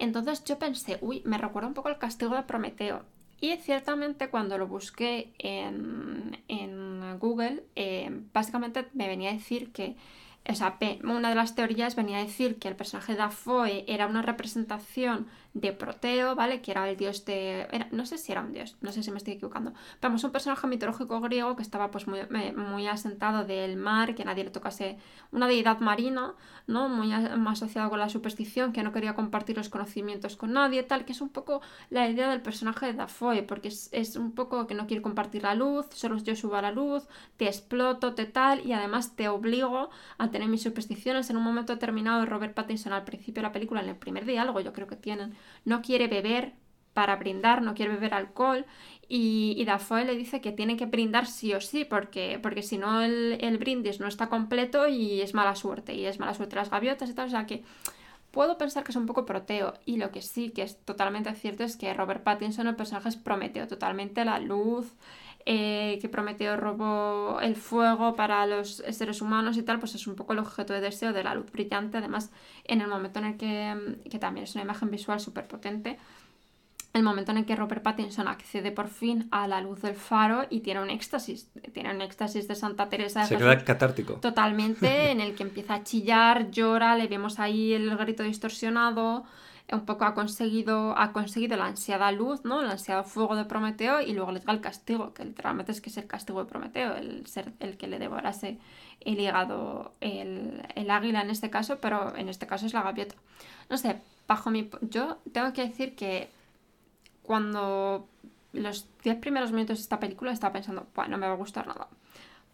Entonces 0.00 0.42
yo 0.42 0.58
pensé, 0.58 0.98
uy, 1.00 1.22
me 1.24 1.38
recuerda 1.38 1.68
un 1.68 1.74
poco 1.74 1.90
el 1.90 1.98
castigo 1.98 2.34
de 2.34 2.42
Prometeo. 2.42 3.04
Y 3.40 3.56
ciertamente 3.56 4.28
cuando 4.28 4.58
lo 4.58 4.66
busqué 4.66 5.32
en, 5.38 6.38
en 6.48 7.18
Google, 7.18 7.64
eh, 7.76 8.08
básicamente 8.32 8.86
me 8.94 9.08
venía 9.08 9.30
a 9.30 9.34
decir 9.34 9.72
que 9.72 9.96
o 10.48 10.54
sea, 10.54 10.78
una 11.02 11.28
de 11.28 11.34
las 11.34 11.54
teorías 11.54 11.96
venía 11.96 12.18
a 12.18 12.24
decir 12.24 12.58
que 12.58 12.68
el 12.68 12.76
personaje 12.76 13.12
de 13.12 13.18
Dafoe 13.18 13.84
era 13.88 14.06
una 14.06 14.22
representación 14.22 15.26
de 15.56 15.72
Proteo, 15.72 16.34
¿vale? 16.34 16.60
Que 16.60 16.70
era 16.70 16.88
el 16.88 16.96
dios 16.96 17.24
de... 17.24 17.66
no 17.90 18.04
sé 18.04 18.18
si 18.18 18.30
era 18.30 18.42
un 18.42 18.52
dios, 18.52 18.76
no 18.82 18.92
sé 18.92 19.02
si 19.02 19.10
me 19.10 19.16
estoy 19.16 19.34
equivocando. 19.34 19.72
Vamos, 20.02 20.22
un 20.22 20.30
personaje 20.30 20.66
mitológico 20.66 21.18
griego 21.22 21.56
que 21.56 21.62
estaba 21.62 21.90
pues 21.90 22.06
muy, 22.06 22.20
muy 22.54 22.86
asentado 22.86 23.44
del 23.44 23.76
mar, 23.76 24.14
que 24.14 24.24
nadie 24.24 24.44
le 24.44 24.50
tocase 24.50 24.98
una 25.32 25.48
deidad 25.48 25.80
marina, 25.80 26.34
¿no? 26.66 26.90
Muy, 26.90 27.10
asociado 27.12 27.88
con 27.88 27.98
la 27.98 28.10
superstición, 28.10 28.72
que 28.72 28.82
no 28.82 28.92
quería 28.92 29.14
compartir 29.14 29.56
los 29.56 29.70
conocimientos 29.70 30.36
con 30.36 30.52
nadie, 30.52 30.82
tal, 30.82 31.06
que 31.06 31.12
es 31.12 31.22
un 31.22 31.30
poco 31.30 31.62
la 31.88 32.06
idea 32.08 32.28
del 32.28 32.42
personaje 32.42 32.86
de 32.86 32.92
Dafoe, 32.92 33.42
porque 33.42 33.68
es, 33.68 33.88
es 33.92 34.16
un 34.16 34.32
poco 34.32 34.66
que 34.66 34.74
no 34.74 34.86
quiere 34.86 35.02
compartir 35.02 35.44
la 35.44 35.54
luz, 35.54 35.86
solo 35.94 36.18
yo 36.18 36.36
subo 36.36 36.56
a 36.56 36.62
la 36.62 36.70
luz, 36.70 37.04
te 37.38 37.46
exploto, 37.46 38.14
te 38.14 38.26
tal, 38.26 38.66
y 38.66 38.74
además 38.74 39.16
te 39.16 39.28
obligo 39.28 39.88
a 40.18 40.30
tener 40.30 40.48
mis 40.48 40.62
supersticiones. 40.62 41.30
En 41.30 41.38
un 41.38 41.44
momento 41.44 41.72
determinado, 41.72 42.26
Robert 42.26 42.52
Pattinson 42.52 42.92
al 42.92 43.04
principio 43.04 43.40
de 43.40 43.48
la 43.48 43.52
película, 43.52 43.80
en 43.80 43.88
el 43.88 43.96
primer 43.96 44.26
diálogo, 44.26 44.60
yo 44.60 44.72
creo 44.72 44.86
que 44.86 44.96
tienen, 44.96 45.34
no 45.64 45.82
quiere 45.82 46.08
beber 46.08 46.54
para 46.94 47.16
brindar, 47.16 47.62
no 47.62 47.74
quiere 47.74 47.92
beber 47.92 48.14
alcohol. 48.14 48.64
Y, 49.08 49.54
y 49.58 49.64
Dafoe 49.64 50.04
le 50.04 50.16
dice 50.16 50.40
que 50.40 50.52
tiene 50.52 50.76
que 50.76 50.86
brindar 50.86 51.26
sí 51.26 51.52
o 51.54 51.60
sí, 51.60 51.84
porque, 51.84 52.38
porque 52.42 52.62
si 52.62 52.78
no 52.78 53.02
el, 53.02 53.38
el, 53.40 53.58
brindis 53.58 54.00
no 54.00 54.08
está 54.08 54.28
completo 54.28 54.88
y 54.88 55.20
es 55.20 55.34
mala 55.34 55.54
suerte, 55.54 55.94
y 55.94 56.06
es 56.06 56.18
mala 56.18 56.34
suerte 56.34 56.56
las 56.56 56.70
gaviotas 56.70 57.10
y 57.10 57.14
tal. 57.14 57.26
O 57.26 57.30
sea 57.30 57.46
que 57.46 57.62
puedo 58.36 58.58
pensar 58.58 58.84
que 58.84 58.92
es 58.92 58.96
un 58.96 59.06
poco 59.06 59.24
proteo. 59.24 59.74
Y 59.86 59.96
lo 59.96 60.10
que 60.10 60.22
sí 60.22 60.50
que 60.50 60.62
es 60.62 60.78
totalmente 60.84 61.34
cierto 61.34 61.64
es 61.64 61.76
que 61.76 61.94
Robert 61.94 62.22
Pattinson, 62.22 62.66
el 62.66 62.76
personaje, 62.76 63.08
es 63.08 63.16
Prometeo, 63.16 63.66
totalmente 63.66 64.24
la 64.24 64.38
luz, 64.38 64.92
eh, 65.48 65.98
que 66.00 66.08
Prometeo 66.08 66.56
robó 66.56 67.40
el 67.40 67.54
fuego 67.54 68.16
para 68.16 68.44
los 68.46 68.82
seres 68.90 69.22
humanos 69.22 69.56
y 69.56 69.62
tal, 69.62 69.78
pues 69.78 69.94
es 69.94 70.06
un 70.08 70.16
poco 70.16 70.32
el 70.32 70.40
objeto 70.40 70.72
de 70.72 70.80
deseo 70.80 71.12
de 71.12 71.22
la 71.22 71.34
luz 71.34 71.50
brillante, 71.52 71.98
además 71.98 72.32
en 72.64 72.80
el 72.80 72.88
momento 72.88 73.20
en 73.20 73.24
el 73.26 73.36
que, 73.36 73.96
que 74.10 74.18
también 74.18 74.44
es 74.44 74.54
una 74.56 74.64
imagen 74.64 74.90
visual 74.90 75.20
súper 75.20 75.46
potente, 75.46 75.98
el 76.96 77.02
momento 77.02 77.30
en 77.30 77.38
el 77.38 77.44
que 77.44 77.54
Robert 77.54 77.82
Pattinson 77.82 78.26
accede 78.26 78.72
por 78.72 78.88
fin 78.88 79.28
a 79.30 79.46
la 79.46 79.60
luz 79.60 79.82
del 79.82 79.94
faro 79.94 80.46
y 80.50 80.60
tiene 80.60 80.80
un 80.80 80.90
éxtasis, 80.90 81.48
tiene 81.72 81.94
un 81.94 82.00
éxtasis 82.00 82.48
de 82.48 82.54
Santa 82.54 82.88
Teresa. 82.88 83.24
Se 83.26 83.36
queda 83.36 83.62
catártico. 83.62 84.14
Totalmente, 84.14 85.10
en 85.10 85.20
el 85.20 85.34
que 85.34 85.42
empieza 85.42 85.74
a 85.74 85.84
chillar, 85.84 86.50
llora, 86.50 86.96
le 86.96 87.06
vemos 87.06 87.38
ahí 87.38 87.74
el 87.74 87.94
grito 87.96 88.22
distorsionado, 88.22 89.24
un 89.72 89.84
poco 89.84 90.04
ha 90.04 90.14
conseguido, 90.14 90.96
ha 90.96 91.12
conseguido 91.12 91.56
la 91.56 91.66
ansiada 91.66 92.12
luz, 92.12 92.44
¿no? 92.44 92.62
El 92.62 92.70
ansiado 92.70 93.02
fuego 93.04 93.34
de 93.34 93.44
Prometeo 93.44 94.00
y 94.00 94.12
luego 94.12 94.30
le 94.30 94.40
llega 94.40 94.52
el 94.52 94.60
castigo, 94.60 95.12
que 95.12 95.24
literalmente 95.24 95.72
es 95.72 95.80
que 95.80 95.90
es 95.90 95.96
el 95.96 96.06
castigo 96.06 96.44
de 96.44 96.48
Prometeo, 96.48 96.96
el 96.96 97.26
ser 97.26 97.52
el 97.58 97.76
que 97.76 97.88
le 97.88 97.98
devorase 97.98 98.58
el 99.00 99.18
hígado, 99.18 99.92
el, 100.00 100.62
el 100.74 100.90
águila 100.90 101.20
en 101.20 101.30
este 101.30 101.50
caso, 101.50 101.78
pero 101.80 102.14
en 102.16 102.28
este 102.28 102.46
caso 102.46 102.66
es 102.66 102.74
la 102.74 102.82
gaviota. 102.82 103.16
No 103.68 103.76
sé, 103.76 104.00
bajo 104.28 104.50
mi... 104.50 104.70
Yo 104.82 105.18
tengo 105.32 105.52
que 105.52 105.66
decir 105.66 105.96
que 105.96 106.30
cuando 107.22 108.08
los 108.52 108.86
10 109.02 109.18
primeros 109.18 109.52
minutos 109.52 109.78
de 109.78 109.82
esta 109.82 109.98
película 109.98 110.32
estaba 110.32 110.52
pensando, 110.52 110.86
bueno, 110.94 111.12
no 111.12 111.18
me 111.18 111.26
va 111.26 111.32
a 111.32 111.36
gustar 111.36 111.66
nada. 111.66 111.88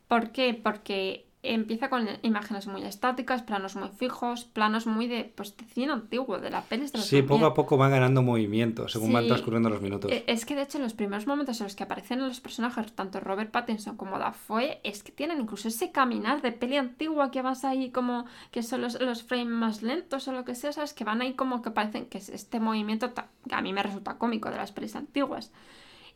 ¿Por 0.09 0.31
qué? 0.31 0.55
Porque 0.55 1.27
empieza 1.43 1.89
con 1.89 2.09
imágenes 2.23 2.69
muy 2.69 2.85
estáticas, 2.85 3.43
planos 3.43 3.75
muy 3.75 3.89
fijos, 3.89 4.45
planos 4.45 4.87
muy 4.87 5.09
de, 5.09 5.25
pues, 5.35 5.57
de 5.57 5.65
cine 5.65 5.93
antiguo, 5.93 6.39
de 6.39 6.51
la 6.51 6.63
peli. 6.63 6.87
Sí, 6.89 7.23
poco 7.23 7.47
a 7.47 7.55
poco 7.55 7.77
va 7.77 7.89
ganando 7.89 8.23
movimiento 8.23 8.89
según 8.89 9.13
van 9.13 9.27
transcurriendo 9.27 9.69
los 9.69 9.81
minutos. 9.81 10.11
E, 10.13 10.25
es 10.29 10.47
que 10.47 10.55
de 10.55 10.63
hecho 10.63 10.79
en 10.79 10.85
los 10.85 10.95
primeros 10.95 11.27
momentos 11.27 11.61
en 11.61 11.65
los 11.65 11.75
que 11.75 11.83
aparecen 11.83 12.21
los 12.21 12.41
personajes, 12.41 12.93
tanto 12.93 13.19
Robert 13.19 13.51
Pattinson 13.51 13.97
como 13.97 14.19
Dafoe, 14.19 14.81
es 14.85 15.03
que 15.03 15.11
tienen 15.11 15.41
incluso 15.41 15.69
ese 15.69 15.91
caminar 15.91 16.43
de 16.43 16.53
peli 16.53 16.77
antigua 16.77 17.33
que 17.33 17.43
vas 17.43 17.65
ahí 17.65 17.91
como 17.91 18.25
que 18.53 18.63
son 18.63 18.83
los, 18.83 19.01
los 19.01 19.25
frames 19.25 19.49
más 19.49 19.83
lentos 19.83 20.29
o 20.29 20.33
lo 20.33 20.45
que 20.45 20.55
sea, 20.55 20.73
¿sabes? 20.73 20.95
Que 20.95 21.05
van 21.05 21.23
ahí 21.23 21.35
como 21.35 21.61
que 21.61 21.73
parecen 21.73 22.07
que 22.07 22.19
es 22.19 22.29
este 22.29 22.61
movimiento 22.61 23.13
que 23.15 23.23
a 23.51 23.61
mí 23.61 23.73
me 23.73 23.83
resulta 23.83 24.17
cómico 24.19 24.49
de 24.51 24.57
las 24.57 24.71
pelis 24.71 24.95
antiguas. 24.95 25.51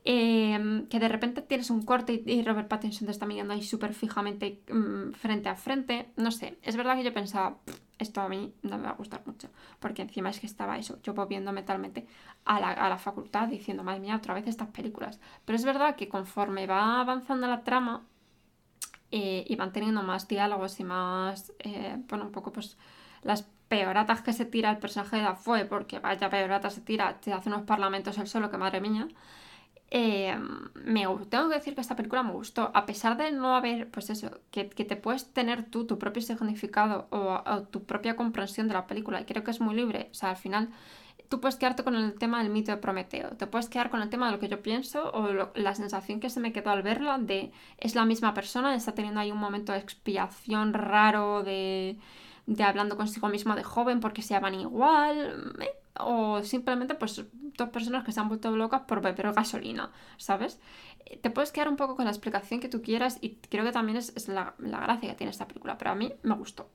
Em, 0.09 0.87
que 0.87 1.01
de 1.01 1.09
repente 1.09 1.43
tienes 1.43 1.69
un 1.69 1.83
corte 1.83 2.23
y, 2.25 2.43
Robert 2.45 2.69
Pattinson 2.69 3.07
te 3.07 3.11
está 3.11 3.27
mirando 3.27 3.55
ahí 3.55 3.63
súper 3.65 3.93
fijamente 3.93 4.63
mm, 4.73 5.11
frente 5.15 5.49
a 5.49 5.57
frente. 5.57 6.13
No 6.17 6.31
sé, 6.31 6.59
es 6.63 6.77
verdad 6.77 6.97
que 6.97 7.03
yo 7.03 7.13
pensaba, 7.13 7.59
esto 7.99 8.21
a 8.21 8.29
mí 8.29 8.55
no 8.63 8.79
me 8.79 8.85
va 8.85 8.91
a 8.91 8.95
gustar 8.95 9.23
mucho, 9.27 9.49
porque 9.81 10.03
encima 10.03 10.31
es 10.31 10.39
que 10.39 10.47
estaba 10.47 10.79
eso, 10.79 11.01
yo 11.03 11.13
volviendo 11.13 11.53
mentalmente 11.53 12.07
a 12.45 12.61
la, 12.61 12.71
a 12.71 12.89
la 12.89 12.99
facultad 12.99 13.49
diciendo, 13.49 13.83
madre 13.83 13.99
mía, 13.99 14.15
otra 14.15 14.35
vez 14.35 14.47
estas 14.47 14.69
películas. 14.69 15.19
Pero 15.45 15.57
es 15.57 15.65
verdad 15.65 15.97
que 15.97 16.09
conforme 16.09 16.69
va 16.69 17.01
avanzando 17.01 17.49
la 17.49 17.65
trama 17.65 18.07
eh, 19.11 19.45
y 19.49 19.57
van 19.57 19.73
teniendo 19.73 20.05
más 20.05 20.29
diálogos 20.29 20.79
y 20.79 20.85
más, 20.85 21.53
eh, 21.59 21.97
bueno, 22.09 22.27
un 22.27 22.33
poco 22.33 22.53
pues 22.53 22.79
las 23.23 23.43
peoratas 23.69 24.21
que 24.23 24.33
se 24.33 24.45
tira 24.45 24.71
el 24.71 24.79
personaje 24.79 25.17
de 25.17 25.23
Dafoe, 25.23 25.65
porque 25.65 25.99
vaya 25.99 26.31
peoratas 26.31 26.75
se 26.75 26.81
tira, 26.81 27.19
te 27.21 27.33
hace 27.33 27.49
unos 27.49 27.63
parlamentos 27.63 28.19
el 28.19 28.29
solo, 28.29 28.53
que 28.53 28.59
madre 28.59 28.81
mía. 28.81 29.09
Eh, 29.91 30.37
me, 30.74 31.07
tengo 31.30 31.49
que 31.49 31.55
decir 31.55 31.74
que 31.74 31.80
esta 31.80 31.95
película 31.95 32.22
me 32.22 32.32
gustó, 32.32 32.70
a 32.74 32.87
pesar 32.87 33.16
de 33.16 33.30
no 33.30 33.55
haber, 33.55 33.89
pues 33.91 34.11
eso, 34.11 34.30
que, 34.51 34.64
te 34.64 34.97
puedes 34.97 35.32
tener 35.32 35.64
tú 35.70 35.87
tu 35.87 35.99
propio 35.99 36.22
significado 36.22 37.07
o, 37.11 37.62
tu 37.70 37.84
propia 37.84 38.16
comprensión 38.16 38.66
de 38.68 38.74
la 38.74 38.87
película, 38.87 39.20
y 39.20 39.24
creo 39.24 39.45
que 39.45 39.53
es 39.53 39.61
muy 39.61 39.76
libre, 39.76 40.09
o 40.11 40.14
sea, 40.14 40.30
al 40.30 40.37
final 40.37 40.70
tú 41.28 41.41
puedes 41.41 41.57
quedarte 41.57 41.84
con 41.84 41.95
el 41.95 42.14
tema 42.14 42.43
del 42.43 42.51
mito 42.53 42.72
de 42.72 42.78
Prometeo, 42.78 43.30
te 43.37 43.47
puedes 43.47 43.68
quedar 43.68 43.91
con 43.91 44.03
el 44.03 44.11
tema 44.11 44.26
de 44.26 44.32
lo 44.32 44.39
que 44.41 44.49
yo 44.49 44.62
pienso 44.62 45.11
o 45.12 45.51
la 45.55 45.74
sensación 45.74 46.20
que 46.20 46.30
se 46.30 46.41
me 46.41 46.53
quedó 46.53 46.70
al 46.70 46.82
verla 46.82 47.18
de 47.18 47.53
es 47.78 47.95
la 47.95 48.05
misma 48.05 48.34
persona, 48.34 48.74
está 48.74 48.93
teniendo 48.95 49.20
ahí 49.20 49.30
un 49.32 49.39
momento 49.39 49.72
de 49.72 49.78
expiación 49.78 50.72
raro, 50.72 51.43
de, 51.43 51.99
de 52.47 52.64
hablando 52.64 52.97
consigo 52.97 53.28
mismo 53.28 53.55
de 53.55 53.64
joven 53.64 54.01
porque 54.01 54.22
se 54.22 54.34
llaman 54.34 54.55
igual, 54.55 55.55
eh, 55.61 55.68
o 56.01 56.43
simplemente 56.43 56.95
pues 56.95 57.25
dos 57.57 57.69
personas 57.71 58.05
que 58.05 58.13
se 58.13 58.21
han 58.21 58.29
vuelto 58.29 58.55
locas 58.57 58.83
por 58.83 59.01
beber 59.01 59.33
gasolina, 59.33 59.93
¿sabes? 60.17 60.61
Te 61.21 61.31
puedes 61.31 61.53
quedar 61.53 61.69
un 61.69 61.77
poco 61.77 61.97
con 61.97 62.05
la 62.05 62.11
explicación 62.11 62.61
que 62.61 62.69
tú 62.69 62.83
quieras 62.83 63.19
y 63.21 63.37
creo 63.49 63.65
que 63.65 63.73
también 63.73 63.97
es, 63.97 64.29
la, 64.29 64.55
la, 64.59 64.81
gracia 64.81 65.11
que 65.11 65.15
tiene 65.17 65.31
esta 65.31 65.47
película, 65.47 65.79
pero 65.79 65.93
a 65.93 65.95
mí 65.95 66.13
me 66.23 66.35
gustó. 66.35 66.69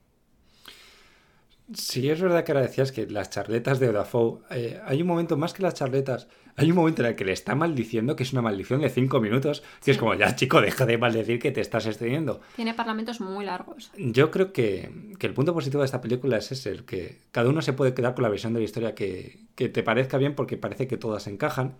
Sí, 1.74 2.10
es 2.10 2.20
verdad 2.20 2.44
que 2.44 2.52
ahora 2.52 2.62
decías 2.62 2.92
que 2.92 3.06
las 3.06 3.30
charletas 3.30 3.78
de 3.78 3.92
Dafoe, 3.92 4.40
eh, 4.50 4.80
hay 4.84 5.00
un 5.00 5.08
momento 5.08 5.36
más 5.36 5.54
que 5.54 5.62
las 5.62 5.74
charletas, 5.74 6.28
hay 6.56 6.70
un 6.70 6.76
momento 6.76 7.02
en 7.02 7.08
el 7.08 7.16
que 7.16 7.24
le 7.24 7.32
está 7.32 7.54
maldiciendo, 7.54 8.14
que 8.14 8.22
es 8.22 8.32
una 8.32 8.42
maldición 8.42 8.80
de 8.80 8.90
cinco 8.90 9.20
minutos, 9.20 9.62
que 9.82 9.90
es 9.90 9.98
como, 9.98 10.14
ya 10.14 10.36
chico, 10.36 10.60
deja 10.60 10.84
de 10.86 10.98
maldecir 10.98 11.38
que 11.38 11.50
te 11.50 11.60
estás 11.60 11.86
extendiendo. 11.86 12.40
Tiene 12.56 12.74
parlamentos 12.74 13.20
muy 13.20 13.44
largos. 13.44 13.90
Yo 13.96 14.30
creo 14.30 14.52
que, 14.52 15.14
que, 15.18 15.26
el 15.26 15.34
punto 15.34 15.54
positivo 15.54 15.82
de 15.82 15.86
esta 15.86 16.00
película 16.00 16.36
es 16.36 16.52
ese, 16.52 16.70
el 16.70 16.84
que 16.84 17.20
cada 17.30 17.48
uno 17.48 17.62
se 17.62 17.72
puede 17.72 17.94
quedar 17.94 18.14
con 18.14 18.22
la 18.22 18.28
versión 18.28 18.52
de 18.52 18.60
la 18.60 18.64
historia 18.64 18.94
que, 18.94 19.40
que 19.54 19.68
te 19.68 19.82
parezca 19.82 20.18
bien 20.18 20.34
porque 20.34 20.56
parece 20.56 20.86
que 20.86 20.96
todas 20.96 21.26
encajan. 21.26 21.76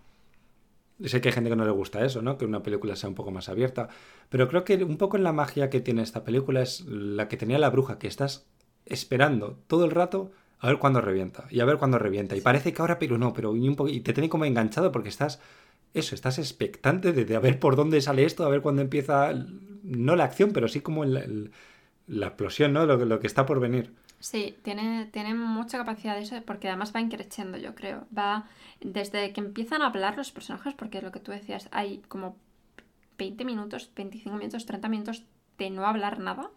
Sé 1.04 1.20
que 1.20 1.28
hay 1.28 1.34
gente 1.34 1.50
que 1.50 1.56
no 1.56 1.64
le 1.64 1.72
gusta 1.72 2.04
eso, 2.04 2.22
¿no? 2.22 2.38
Que 2.38 2.44
una 2.44 2.62
película 2.62 2.96
sea 2.96 3.08
un 3.08 3.14
poco 3.14 3.30
más 3.30 3.48
abierta. 3.48 3.88
Pero 4.28 4.48
creo 4.48 4.64
que 4.64 4.82
un 4.84 4.98
poco 4.98 5.16
en 5.16 5.24
la 5.24 5.32
magia 5.32 5.68
que 5.68 5.80
tiene 5.80 6.02
esta 6.02 6.22
película 6.22 6.62
es 6.62 6.84
la 6.86 7.28
que 7.28 7.36
tenía 7.36 7.58
la 7.58 7.70
bruja, 7.70 7.98
que 7.98 8.06
estás 8.06 8.46
esperando 8.86 9.58
todo 9.66 9.84
el 9.84 9.90
rato 9.90 10.32
a 10.62 10.68
ver 10.68 10.78
cuándo 10.78 11.00
revienta 11.00 11.46
y 11.50 11.58
a 11.60 11.64
ver 11.64 11.76
cuándo 11.76 11.98
revienta. 11.98 12.36
Y 12.36 12.40
parece 12.40 12.72
que 12.72 12.80
ahora, 12.80 12.98
pero 12.98 13.18
no, 13.18 13.32
pero 13.32 13.50
un 13.50 13.76
y 13.88 14.00
te 14.00 14.12
tiene 14.12 14.28
como 14.28 14.44
enganchado 14.44 14.92
porque 14.92 15.08
estás, 15.08 15.40
eso, 15.92 16.14
estás 16.14 16.38
expectante 16.38 17.12
de, 17.12 17.36
a 17.36 17.40
ver 17.40 17.58
por 17.58 17.74
dónde 17.74 18.00
sale 18.00 18.24
esto, 18.24 18.44
a 18.44 18.48
ver 18.48 18.62
cuándo 18.62 18.80
empieza, 18.80 19.34
no 19.82 20.14
la 20.14 20.24
acción, 20.24 20.52
pero 20.52 20.68
sí 20.68 20.80
como 20.80 21.04
la 21.04 22.26
explosión, 22.26 22.72
¿no? 22.72 22.86
Lo, 22.86 22.96
lo 23.04 23.18
que 23.18 23.26
está 23.26 23.44
por 23.44 23.58
venir. 23.58 23.92
Sí, 24.20 24.56
tiene, 24.62 25.06
tiene 25.06 25.34
mucha 25.34 25.78
capacidad 25.78 26.14
de 26.14 26.22
eso, 26.22 26.40
porque 26.46 26.68
además 26.68 26.94
va 26.94 27.00
increciendo, 27.00 27.58
yo 27.58 27.74
creo. 27.74 28.06
Va 28.16 28.48
desde 28.80 29.32
que 29.32 29.40
empiezan 29.40 29.82
a 29.82 29.86
hablar 29.86 30.16
los 30.16 30.30
personajes, 30.30 30.74
porque 30.74 30.98
es 30.98 31.04
lo 31.04 31.10
que 31.10 31.18
tú 31.18 31.32
decías, 31.32 31.68
hay 31.72 32.02
como 32.06 32.36
20 33.18 33.44
minutos, 33.44 33.90
25 33.96 34.36
minutos, 34.36 34.64
30 34.64 34.88
minutos 34.88 35.24
de 35.58 35.70
no 35.70 35.84
hablar 35.86 36.20
nada. 36.20 36.50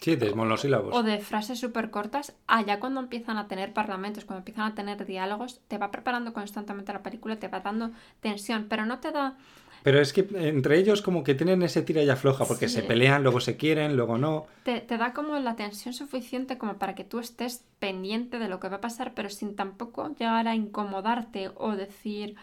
Sí, 0.00 0.16
de 0.16 0.34
monosílabos. 0.34 0.94
O 0.96 1.02
de 1.02 1.18
frases 1.18 1.60
súper 1.60 1.90
cortas. 1.90 2.34
Allá 2.46 2.80
cuando 2.80 3.00
empiezan 3.00 3.36
a 3.36 3.48
tener 3.48 3.72
parlamentos, 3.74 4.24
cuando 4.24 4.38
empiezan 4.40 4.64
a 4.72 4.74
tener 4.74 5.04
diálogos, 5.04 5.60
te 5.68 5.76
va 5.78 5.90
preparando 5.90 6.32
constantemente 6.32 6.92
la 6.92 7.02
película, 7.02 7.36
te 7.38 7.48
va 7.48 7.60
dando 7.60 7.90
tensión, 8.20 8.66
pero 8.68 8.86
no 8.86 8.98
te 9.00 9.12
da... 9.12 9.36
Pero 9.82 9.98
es 9.98 10.12
que 10.12 10.26
entre 10.34 10.78
ellos 10.78 11.00
como 11.00 11.24
que 11.24 11.34
tienen 11.34 11.62
ese 11.62 11.80
tira 11.82 12.02
y 12.02 12.10
afloja, 12.10 12.44
porque 12.44 12.68
Sí. 12.68 12.76
se 12.76 12.82
pelean, 12.82 13.22
luego 13.22 13.40
se 13.40 13.56
quieren, 13.56 13.96
luego 13.96 14.18
no. 14.18 14.44
Te, 14.62 14.80
te 14.80 14.98
da 14.98 15.14
como 15.14 15.38
la 15.38 15.56
tensión 15.56 15.94
suficiente 15.94 16.58
como 16.58 16.74
para 16.78 16.94
que 16.94 17.04
tú 17.04 17.18
estés 17.18 17.64
pendiente 17.78 18.38
de 18.38 18.48
lo 18.48 18.60
que 18.60 18.68
va 18.68 18.76
a 18.76 18.80
pasar, 18.82 19.14
pero 19.14 19.30
sin 19.30 19.56
tampoco 19.56 20.08
llegar 20.18 20.48
a 20.48 20.54
incomodarte 20.54 21.50
o 21.56 21.76
decir... 21.76 22.36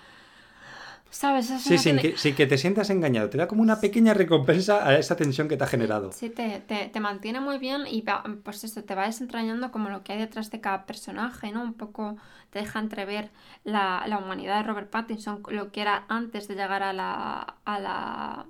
¿Sabes? 1.10 1.48
Sí, 1.48 1.78
sin 1.78 2.00
que, 2.00 2.18
sin 2.18 2.36
que 2.36 2.46
te 2.48 2.58
sientas 2.58 2.90
engañado. 2.90 3.30
Te 3.30 3.38
da 3.38 3.48
como 3.48 3.62
una 3.62 3.80
pequeña 3.80 4.14
recompensa 4.14 4.88
a 4.88 4.98
esa 4.98 5.16
tensión 5.16 5.48
que 5.48 5.58
te 5.58 5.64
ha 5.64 5.68
generado. 5.68 6.12
Sí, 6.12 6.30
te, 6.30 6.60
te, 6.62 6.88
te 6.90 7.00
mantiene 7.00 7.40
muy 7.40 7.58
bien 7.60 7.84
y 7.88 8.02
va- 8.02 8.24
pues 8.44 8.64
eso, 8.64 8.84
te 8.84 8.96
va 8.96 9.06
desentrañando 9.06 9.72
como 9.72 9.90
lo 9.90 10.04
que 10.04 10.14
hay 10.14 10.20
detrás 10.20 10.52
de 10.52 10.62
cada 10.62 10.86
personaje, 10.86 11.52
¿no? 11.52 11.62
Un 11.64 11.74
poco 11.74 12.18
te 12.52 12.60
deja 12.60 12.80
entrever 12.80 13.32
la, 13.64 14.04
la 14.08 14.18
humanidad 14.18 14.58
de 14.58 14.64
Robert 14.64 14.90
Pattinson, 14.90 15.44
lo 15.50 15.72
que 15.72 15.82
era 15.82 16.06
antes 16.10 16.48
de 16.48 16.56
llegar 16.56 16.84
a 16.84 16.94
la, 16.94 17.56
a 17.66 17.80
la, 17.80 18.46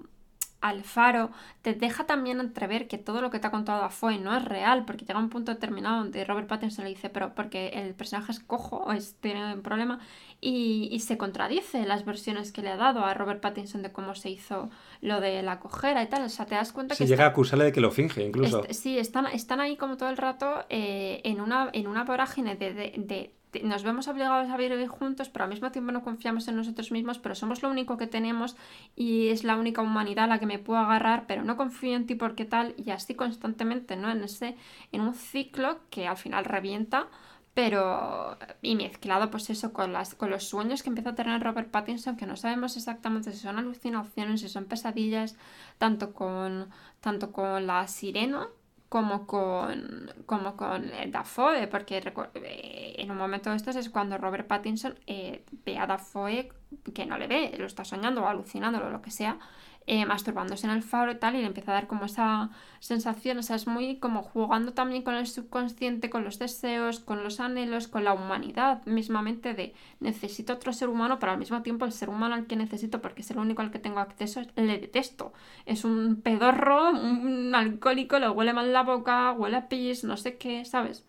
al 0.69 0.83
faro, 0.83 1.31
te 1.61 1.73
deja 1.73 2.05
también 2.05 2.39
entrever 2.39 2.87
que 2.87 2.97
todo 2.97 3.21
lo 3.21 3.29
que 3.29 3.39
te 3.39 3.47
ha 3.47 3.51
contado 3.51 3.81
Dafoe 3.81 4.17
no 4.19 4.35
es 4.35 4.43
real, 4.45 4.85
porque 4.85 5.05
llega 5.05 5.19
un 5.19 5.29
punto 5.29 5.51
determinado 5.53 5.97
donde 5.97 6.23
Robert 6.25 6.47
Pattinson 6.47 6.83
le 6.85 6.89
dice, 6.91 7.09
pero 7.09 7.33
porque 7.35 7.69
el 7.69 7.93
personaje 7.93 8.31
es 8.31 8.39
cojo 8.39 8.77
o 8.77 8.91
es, 8.91 9.15
tiene 9.19 9.53
un 9.53 9.61
problema, 9.61 9.99
y, 10.39 10.87
y 10.91 10.99
se 10.99 11.17
contradice 11.17 11.85
las 11.85 12.05
versiones 12.05 12.51
que 12.51 12.61
le 12.61 12.69
ha 12.69 12.77
dado 12.77 13.03
a 13.03 13.13
Robert 13.13 13.41
Pattinson 13.41 13.81
de 13.81 13.91
cómo 13.91 14.13
se 14.13 14.29
hizo 14.29 14.69
lo 15.01 15.19
de 15.19 15.41
la 15.41 15.59
cojera 15.59 16.03
y 16.03 16.07
tal, 16.07 16.23
o 16.23 16.29
sea, 16.29 16.45
te 16.45 16.55
das 16.55 16.71
cuenta 16.71 16.93
Se 16.95 17.03
que 17.03 17.09
llega 17.09 17.25
a 17.25 17.29
acusarle 17.29 17.65
de 17.65 17.71
que 17.71 17.81
lo 17.81 17.89
finge, 17.91 18.23
incluso. 18.23 18.63
Est- 18.65 18.79
sí, 18.79 18.97
están, 18.99 19.25
están 19.27 19.59
ahí 19.59 19.77
como 19.77 19.97
todo 19.97 20.09
el 20.09 20.17
rato 20.17 20.65
eh, 20.69 21.21
en, 21.23 21.41
una, 21.41 21.69
en 21.73 21.87
una 21.87 22.03
vorágine 22.03 22.55
de, 22.55 22.73
de- 22.73 22.91
de- 22.91 22.93
de- 22.97 23.31
Nos 23.63 23.83
vemos 23.83 24.07
obligados 24.07 24.49
a 24.49 24.57
vivir 24.57 24.87
juntos, 24.87 25.29
pero 25.29 25.45
al 25.45 25.49
mismo 25.49 25.71
tiempo 25.71 25.91
no 25.91 26.03
confiamos 26.03 26.47
en 26.47 26.57
nosotros 26.57 26.91
mismos, 26.91 27.17
pero 27.17 27.33
somos 27.33 27.61
lo 27.63 27.69
único 27.69 27.97
que 27.97 28.07
tenemos 28.07 28.55
y 28.95 29.29
es 29.29 29.43
la 29.43 29.55
única 29.55 29.81
humanidad 29.81 30.25
a 30.25 30.27
la 30.27 30.39
que 30.39 30.45
me 30.45 30.59
puedo 30.59 30.79
agarrar, 30.79 31.25
pero 31.27 31.43
no 31.43 31.55
confío 31.57 31.95
en 31.95 32.05
ti 32.05 32.15
porque 32.15 32.45
tal, 32.45 32.75
y 32.77 32.91
así 32.91 33.15
constantemente, 33.15 33.95
¿no? 33.95 34.11
En, 34.11 34.23
ese, 34.23 34.57
en 34.91 35.01
un 35.01 35.13
ciclo 35.13 35.79
que 35.89 36.07
al 36.07 36.17
final 36.17 36.45
revienta, 36.45 37.07
pero... 37.53 38.37
Y 38.61 38.75
mezclado 38.75 39.31
pues 39.31 39.49
eso 39.49 39.73
con, 39.73 39.93
las, 39.93 40.13
con 40.13 40.29
los 40.29 40.43
sueños 40.43 40.83
que 40.83 40.89
empieza 40.89 41.11
a 41.11 41.15
tener 41.15 41.41
Robert 41.41 41.71
Pattinson, 41.71 42.17
que 42.17 42.27
no 42.27 42.35
sabemos 42.35 42.77
exactamente 42.77 43.31
si 43.31 43.39
son 43.39 43.57
alucinaciones, 43.57 44.41
si 44.41 44.49
son 44.49 44.65
pesadillas, 44.65 45.35
tanto 45.77 46.13
con, 46.13 46.69
tanto 46.99 47.31
con 47.31 47.65
la 47.65 47.87
sirena 47.87 48.47
como 48.89 49.27
con, 49.27 50.11
como 50.25 50.55
con 50.55 50.85
eh, 50.85 51.09
Dafoe, 51.11 51.67
porque 51.67 51.97
eh, 51.97 52.95
en 52.97 53.11
un 53.11 53.17
momento 53.17 53.49
de 53.49 53.57
estos 53.57 53.75
es 53.75 53.89
cuando 53.89 54.17
Robert 54.17 54.47
Pattinson 54.47 54.97
eh, 55.07 55.43
ve 55.65 55.77
a 55.77 55.87
Dafoe 55.87 56.49
que 56.93 57.05
no 57.05 57.17
le 57.17 57.27
ve, 57.27 57.53
lo 57.57 57.65
está 57.65 57.83
soñando 57.83 58.23
o 58.23 58.27
alucinando 58.27 58.79
o 58.79 58.89
lo 58.89 59.01
que 59.01 59.11
sea, 59.11 59.39
eh, 59.87 60.05
masturbándose 60.05 60.67
en 60.67 60.73
el 60.73 60.83
faro 60.83 61.11
y 61.13 61.15
tal, 61.15 61.35
y 61.35 61.39
le 61.39 61.47
empieza 61.47 61.71
a 61.71 61.75
dar 61.75 61.87
como 61.87 62.05
esa 62.05 62.49
sensación, 62.79 63.37
o 63.37 63.41
sea, 63.41 63.55
es 63.55 63.67
muy 63.67 63.99
como 63.99 64.21
jugando 64.21 64.73
también 64.73 65.01
con 65.01 65.15
el 65.15 65.27
subconsciente, 65.27 66.09
con 66.09 66.25
los 66.25 66.39
deseos, 66.39 66.99
con 66.99 67.23
los 67.23 67.39
anhelos, 67.39 67.87
con 67.87 68.03
la 68.03 68.13
humanidad 68.13 68.85
mismamente 68.85 69.53
de 69.53 69.73
necesito 70.01 70.53
otro 70.53 70.73
ser 70.73 70.89
humano, 70.89 71.19
pero 71.19 71.31
al 71.31 71.37
mismo 71.37 71.61
tiempo 71.61 71.85
el 71.85 71.93
ser 71.93 72.09
humano 72.09 72.35
al 72.35 72.47
que 72.47 72.57
necesito, 72.57 73.01
porque 73.01 73.21
es 73.21 73.31
el 73.31 73.39
único 73.39 73.61
al 73.61 73.71
que 73.71 73.79
tengo 73.79 73.99
acceso, 73.99 74.41
le 74.57 74.77
detesto. 74.77 75.31
Es 75.65 75.85
un 75.85 76.21
pedorro, 76.21 76.91
un 76.91 77.55
alcohólico, 77.55 78.19
le 78.19 78.29
huele 78.29 78.53
mal 78.53 78.73
la 78.73 78.83
boca, 78.83 79.31
huele 79.31 79.57
a 79.57 79.69
pis, 79.69 80.03
no 80.03 80.17
sé 80.17 80.37
qué, 80.37 80.65
¿sabes? 80.65 81.05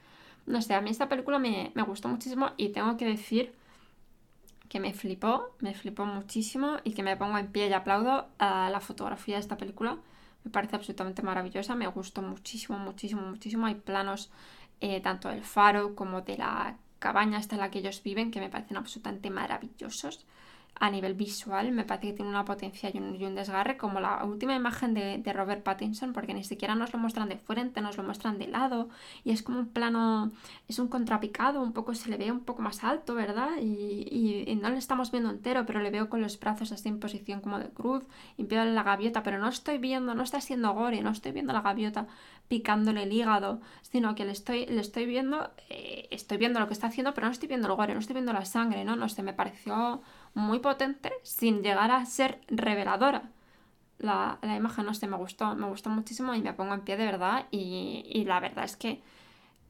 No 0.46 0.62
sé, 0.62 0.74
a 0.74 0.80
mí 0.80 0.90
esta 0.90 1.08
película 1.08 1.38
me, 1.40 1.72
me 1.74 1.82
gustó 1.82 2.08
muchísimo 2.08 2.52
y 2.56 2.70
tengo 2.70 2.96
que 2.96 3.06
decir 3.06 3.52
que 4.68 4.80
me 4.80 4.92
flipó, 4.92 5.54
me 5.60 5.74
flipó 5.74 6.04
muchísimo 6.04 6.76
y 6.84 6.92
que 6.92 7.02
me 7.02 7.16
pongo 7.16 7.38
en 7.38 7.50
pie 7.50 7.68
y 7.68 7.72
aplaudo 7.72 8.28
a 8.38 8.68
la 8.70 8.80
fotografía 8.80 9.36
de 9.36 9.40
esta 9.40 9.56
película. 9.56 9.98
Me 10.44 10.50
parece 10.50 10.76
absolutamente 10.76 11.22
maravillosa, 11.22 11.74
me 11.74 11.86
gustó 11.86 12.22
muchísimo, 12.22 12.78
muchísimo, 12.78 13.22
muchísimo. 13.22 13.66
Hay 13.66 13.76
planos 13.76 14.30
eh, 14.80 15.00
tanto 15.00 15.28
del 15.28 15.44
faro 15.44 15.94
como 15.94 16.20
de 16.20 16.36
la 16.38 16.76
cabaña 16.98 17.38
hasta 17.38 17.56
la 17.56 17.70
que 17.70 17.78
ellos 17.78 18.02
viven 18.02 18.30
que 18.30 18.40
me 18.40 18.50
parecen 18.50 18.76
absolutamente 18.76 19.30
maravillosos. 19.30 20.26
A 20.80 20.90
nivel 20.90 21.14
visual 21.14 21.72
me 21.72 21.84
parece 21.84 22.08
que 22.08 22.12
tiene 22.14 22.30
una 22.30 22.44
potencia 22.44 22.90
y 22.92 22.98
un, 22.98 23.34
desgarre 23.34 23.76
como 23.76 24.00
la 24.00 24.24
última 24.24 24.54
imagen 24.54 24.94
de, 24.94 25.32
Robert 25.32 25.62
Pattinson 25.62 26.12
porque 26.12 26.34
ni 26.34 26.44
siquiera 26.44 26.74
nos 26.74 26.92
lo 26.92 26.98
muestran 26.98 27.28
de 27.28 27.36
frente, 27.36 27.80
nos 27.80 27.96
lo 27.96 28.02
muestran 28.02 28.38
de 28.38 28.46
lado 28.46 28.88
y 29.24 29.30
es 29.30 29.42
como 29.42 29.58
un 29.58 29.68
plano, 29.68 30.32
es 30.68 30.78
un 30.78 30.88
contrapicado, 30.88 31.62
un 31.62 31.72
poco 31.72 31.94
se 31.94 32.08
le 32.10 32.16
ve 32.16 32.30
un 32.30 32.40
poco 32.40 32.62
más 32.62 32.84
alto, 32.84 33.14
¿verdad? 33.14 33.50
Y, 33.60 34.58
no 34.60 34.70
le 34.70 34.78
estamos 34.78 35.12
viendo 35.12 35.30
entero, 35.30 35.64
pero 35.66 35.80
le 35.80 35.90
veo 35.90 36.08
con 36.08 36.20
los 36.20 36.40
brazos 36.40 36.72
así 36.72 36.88
en 36.88 36.98
posición 36.98 37.40
como 37.40 37.60
de 37.60 37.68
cruz, 37.68 38.04
limpiándole 38.36 38.74
la 38.74 38.82
gaviota, 38.82 39.22
pero 39.22 39.38
no 39.38 39.48
estoy 39.48 39.78
viendo, 39.78 40.14
no 40.14 40.22
está 40.24 40.40
siendo 40.40 40.74
gore, 40.74 41.00
no 41.00 41.10
estoy 41.10 41.30
viendo 41.30 41.52
la 41.52 41.60
gaviota 41.60 42.08
picándole 42.48 43.04
el 43.04 43.12
hígado, 43.12 43.60
sino 43.82 44.14
que 44.14 44.24
le 44.24 44.32
estoy, 44.32 44.66
le 44.66 44.80
estoy 44.80 45.06
viendo, 45.06 45.50
eh, 45.68 46.08
estoy 46.10 46.38
viendo 46.38 46.58
lo 46.58 46.66
que 46.66 46.72
está 46.72 46.88
haciendo, 46.88 47.14
pero 47.14 47.26
no 47.26 47.32
estoy 47.32 47.48
viendo 47.48 47.68
el 47.68 47.74
gore, 47.74 47.94
no 47.94 48.00
estoy 48.00 48.14
viendo 48.14 48.32
la 48.32 48.44
sangre, 48.44 48.84
¿no? 48.84 48.96
No 48.96 49.08
sé, 49.08 49.22
me 49.22 49.34
pareció 49.34 50.02
muy 50.34 50.58
potente 50.60 51.12
sin 51.22 51.62
llegar 51.62 51.90
a 51.90 52.04
ser 52.06 52.40
reveladora. 52.48 53.30
La, 53.98 54.38
la 54.42 54.54
imagen, 54.56 54.86
no 54.86 54.94
sé, 54.94 55.06
me 55.08 55.16
gustó, 55.16 55.54
me 55.56 55.66
gustó 55.66 55.90
muchísimo 55.90 56.34
y 56.34 56.40
me 56.42 56.52
pongo 56.52 56.74
en 56.74 56.82
pie 56.82 56.96
de 56.96 57.04
verdad. 57.06 57.46
Y, 57.50 58.04
y 58.08 58.24
la 58.24 58.38
verdad 58.40 58.64
es 58.64 58.76
que 58.76 59.02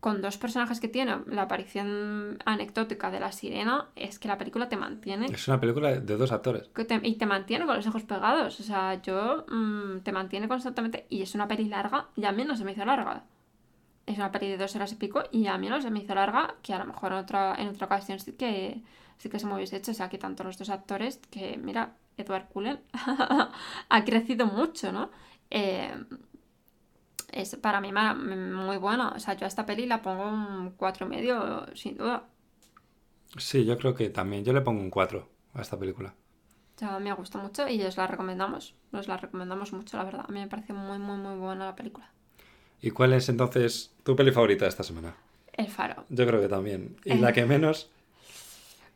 con 0.00 0.20
dos 0.22 0.36
personajes 0.38 0.78
que 0.80 0.86
tiene, 0.88 1.16
la 1.26 1.42
aparición 1.42 2.38
anecdótica 2.44 3.10
de 3.10 3.18
la 3.20 3.32
sirena, 3.32 3.88
es 3.96 4.18
que 4.20 4.28
la 4.28 4.38
película 4.38 4.68
te 4.68 4.76
mantiene 4.76 5.26
Es 5.26 5.48
una 5.48 5.58
película 5.58 5.88
de 5.98 6.16
dos 6.16 6.30
actores. 6.30 6.68
que 6.74 6.84
te- 6.84 7.00
y 7.02 7.14
te 7.16 7.26
mantiene 7.26 7.66
con 7.66 7.74
los 7.76 7.86
ojos 7.86 8.02
pegados. 8.04 8.60
O 8.60 8.62
sea, 8.62 9.00
yo 9.02 9.44
mm, 9.48 10.00
te 10.00 10.12
mantiene 10.12 10.46
constantemente 10.46 11.06
y 11.08 11.22
es 11.22 11.34
una 11.34 11.48
peli 11.48 11.64
larga 11.64 12.06
y 12.14 12.26
a 12.26 12.32
mí 12.32 12.44
no 12.44 12.54
se 12.56 12.64
me 12.64 12.72
hizo 12.72 12.84
larga. 12.84 13.24
Es 14.08 14.16
una 14.16 14.32
peli 14.32 14.48
de 14.48 14.56
dos 14.56 14.74
horas 14.76 14.92
y 14.92 14.96
pico 14.96 15.22
y 15.32 15.46
a 15.46 15.58
mí 15.58 15.68
no 15.68 15.80
se 15.80 15.90
me 15.90 16.00
hizo 16.00 16.14
larga, 16.14 16.54
que 16.62 16.72
a 16.74 16.78
lo 16.78 16.86
mejor 16.86 17.12
en 17.12 17.18
otra, 17.18 17.54
en 17.58 17.68
otra 17.68 17.86
ocasión 17.86 18.18
sí 18.18 18.32
que, 18.32 18.82
sí 19.18 19.28
que 19.28 19.38
se 19.38 19.46
me 19.46 19.54
hubiese 19.54 19.76
hecho. 19.76 19.90
O 19.92 19.94
sea, 19.94 20.08
que 20.08 20.18
tanto 20.18 20.44
los 20.44 20.58
dos 20.58 20.70
actores, 20.70 21.18
que 21.30 21.58
mira, 21.58 21.96
Edward 22.16 22.48
Cullen 22.48 22.80
ha 23.88 24.04
crecido 24.04 24.46
mucho, 24.46 24.92
¿no? 24.92 25.10
Eh, 25.50 25.94
es 27.32 27.56
para 27.56 27.80
mí 27.80 27.92
muy 27.92 28.78
buena. 28.78 29.10
O 29.10 29.18
sea, 29.20 29.34
yo 29.34 29.44
a 29.44 29.48
esta 29.48 29.66
peli 29.66 29.86
la 29.86 30.02
pongo 30.02 30.28
un 30.28 30.70
cuatro 30.76 31.06
y 31.06 31.10
medio, 31.10 31.66
sin 31.74 31.96
duda. 31.96 32.24
Sí, 33.36 33.64
yo 33.64 33.78
creo 33.78 33.94
que 33.94 34.10
también. 34.10 34.44
Yo 34.44 34.52
le 34.52 34.60
pongo 34.62 34.80
un 34.80 34.90
4 34.90 35.28
a 35.54 35.60
esta 35.62 35.78
película. 35.78 36.14
Sea, 36.76 36.98
me 36.98 37.12
gustó 37.12 37.38
mucho 37.38 37.68
y 37.68 37.82
os 37.82 37.96
la 37.96 38.06
recomendamos. 38.06 38.74
Os 38.92 39.08
la 39.08 39.16
recomendamos 39.16 39.72
mucho, 39.72 39.96
la 39.96 40.04
verdad. 40.04 40.24
A 40.28 40.32
mí 40.32 40.40
me 40.40 40.48
pareció 40.48 40.74
muy, 40.74 40.98
muy, 40.98 41.18
muy 41.18 41.36
buena 41.36 41.66
la 41.66 41.76
película. 41.76 42.12
¿Y 42.80 42.90
cuál 42.90 43.12
es 43.12 43.28
entonces 43.28 43.90
tu 44.04 44.14
peli 44.16 44.30
favorita 44.32 44.64
de 44.64 44.68
esta 44.70 44.82
semana? 44.82 45.16
El 45.52 45.66
Faro. 45.68 46.04
Yo 46.08 46.26
creo 46.26 46.40
que 46.40 46.48
también. 46.48 46.96
Y 47.04 47.14
la 47.14 47.32
que 47.32 47.44
menos, 47.44 47.90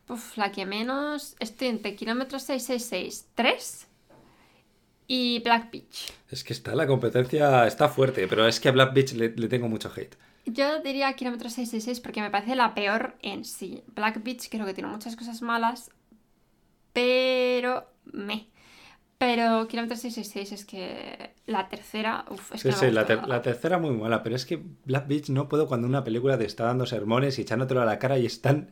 Uf, 0.09 0.37
la 0.37 0.51
que 0.51 0.65
menos. 0.65 1.35
Estoy 1.39 1.67
entre 1.69 1.95
kilómetro 1.95 2.39
666, 2.39 3.27
3 3.35 3.87
y 5.07 5.39
Black 5.39 5.71
Beach. 5.71 6.13
es 6.29 6.43
que 6.43 6.53
está 6.53 6.75
la 6.75 6.87
competencia, 6.87 7.67
está 7.67 7.89
fuerte, 7.89 8.27
pero 8.27 8.47
es 8.47 8.59
que 8.59 8.69
a 8.69 8.71
Black 8.71 8.93
Beach 8.93 9.13
le, 9.13 9.29
le 9.29 9.47
tengo 9.47 9.67
mucho 9.69 9.91
hate. 9.95 10.15
Yo 10.45 10.81
diría 10.81 11.13
kilómetro 11.13 11.49
666 11.49 11.99
porque 12.01 12.21
me 12.21 12.29
parece 12.29 12.55
la 12.55 12.73
peor 12.73 13.15
en 13.21 13.45
sí. 13.45 13.83
Black 13.95 14.23
Beach 14.23 14.49
creo 14.49 14.65
que 14.65 14.73
tiene 14.73 14.89
muchas 14.89 15.15
cosas 15.15 15.41
malas, 15.41 15.89
pero 16.93 17.89
me. 18.05 18.47
Pero 19.25 19.67
kilómetro 19.67 19.95
666 19.95 20.51
es 20.51 20.65
que 20.65 21.33
la 21.45 21.69
tercera, 21.69 22.25
uf, 22.29 22.53
es 22.53 22.61
Sí, 22.61 22.67
que 22.69 22.71
no 22.73 22.79
sí, 22.79 22.91
la, 22.91 23.05
ter- 23.05 23.25
la 23.27 23.41
tercera 23.41 23.77
muy 23.77 23.91
mala, 23.91 24.21
pero 24.21 24.35
es 24.35 24.45
que 24.45 24.61
Black 24.85 25.07
Beach 25.07 25.29
no 25.29 25.47
puedo 25.47 25.67
cuando 25.67 25.87
una 25.87 26.03
película 26.03 26.37
te 26.37 26.45
está 26.45 26.65
dando 26.65 26.85
sermones 26.85 27.39
y 27.39 27.43
echándotelo 27.43 27.81
a 27.81 27.85
la 27.85 27.99
cara 27.99 28.17
y 28.17 28.25
están... 28.25 28.71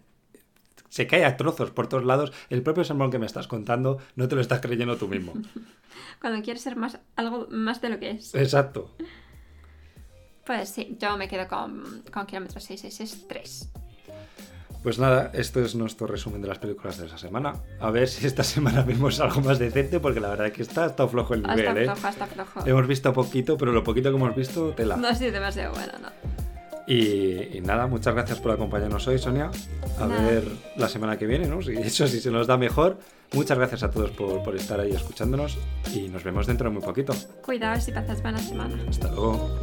Se 0.89 1.07
cae 1.07 1.23
a 1.23 1.37
trozos 1.37 1.71
por 1.71 1.87
todos 1.87 2.03
lados. 2.03 2.33
El 2.49 2.63
propio 2.63 2.83
sermón 2.83 3.11
que 3.11 3.19
me 3.19 3.25
estás 3.25 3.47
contando 3.47 3.99
no 4.17 4.27
te 4.27 4.35
lo 4.35 4.41
estás 4.41 4.59
creyendo 4.59 4.97
tú 4.97 5.07
mismo. 5.07 5.33
Cuando 6.19 6.43
quieres 6.43 6.61
ser 6.61 6.75
más, 6.75 6.99
algo 7.15 7.47
más 7.49 7.79
de 7.81 7.89
lo 7.89 7.97
que 7.99 8.11
es. 8.11 8.35
Exacto. 8.35 8.93
Pues 10.45 10.69
sí, 10.69 10.97
yo 10.99 11.15
me 11.17 11.27
quedo 11.29 11.47
con, 11.47 12.03
con 12.11 12.25
kilómetro 12.25 12.59
666, 12.59 13.27
3. 13.29 13.69
Pues 14.83 14.97
nada, 14.97 15.29
esto 15.33 15.61
es 15.61 15.75
nuestro 15.75 16.07
resumen 16.07 16.41
de 16.41 16.47
las 16.47 16.57
películas 16.57 16.97
de 16.97 17.05
esa 17.05 17.17
semana. 17.17 17.53
A 17.79 17.91
ver 17.91 18.07
si 18.07 18.25
esta 18.25 18.43
semana 18.45 18.81
vemos 18.81 19.19
algo 19.19 19.41
más 19.41 19.59
decente, 19.59 19.99
porque 19.99 20.19
la 20.19 20.29
verdad 20.29 20.47
es 20.47 20.53
que 20.53 20.63
está, 20.63 20.87
está 20.87 21.07
flojo 21.07 21.33
el 21.33 21.43
ah, 21.45 21.55
nivel. 21.55 21.77
Está 21.77 21.95
flojo, 21.95 22.07
está 22.09 22.25
flojo. 22.27 22.67
Hemos 22.67 22.87
visto 22.87 23.13
poquito, 23.13 23.57
pero 23.57 23.71
lo 23.71 23.83
poquito 23.83 24.09
que 24.09 24.15
hemos 24.15 24.35
visto, 24.35 24.71
tela. 24.71 24.95
No 24.95 25.07
ha 25.07 25.15
sido 25.15 25.31
demasiado 25.31 25.73
bueno, 25.73 25.93
no. 26.01 26.09
Y, 26.87 27.61
nada, 27.61 27.87
muchas 27.87 28.13
gracias 28.13 28.39
por 28.39 28.51
acompañarnos 28.51 29.07
hoy, 29.07 29.19
Sonia. 29.19 29.51
A 29.99 30.07
nada. 30.07 30.21
ver 30.23 30.43
la 30.75 30.89
semana 30.89 31.17
que 31.17 31.25
viene, 31.25 31.47
¿no? 31.47 31.61
Si 31.61 31.73
eso 31.73 32.07
sí 32.07 32.13
si 32.17 32.21
se 32.21 32.31
nos 32.31 32.47
da 32.47 32.57
mejor. 32.57 32.97
Muchas 33.33 33.57
gracias 33.57 33.83
a 33.83 33.91
todos 33.91 34.11
por, 34.11 34.43
por 34.43 34.55
estar 34.57 34.79
ahí 34.79 34.91
escuchándonos 34.91 35.57
y 35.93 36.09
nos 36.09 36.23
vemos 36.23 36.47
dentro 36.47 36.69
de 36.69 36.73
muy 36.73 36.83
poquito. 36.83 37.13
Cuidaos 37.45 37.87
y 37.87 37.91
pasad 37.93 38.21
buena 38.21 38.39
semana. 38.39 38.77
Hasta 38.89 39.09
luego. 39.09 39.57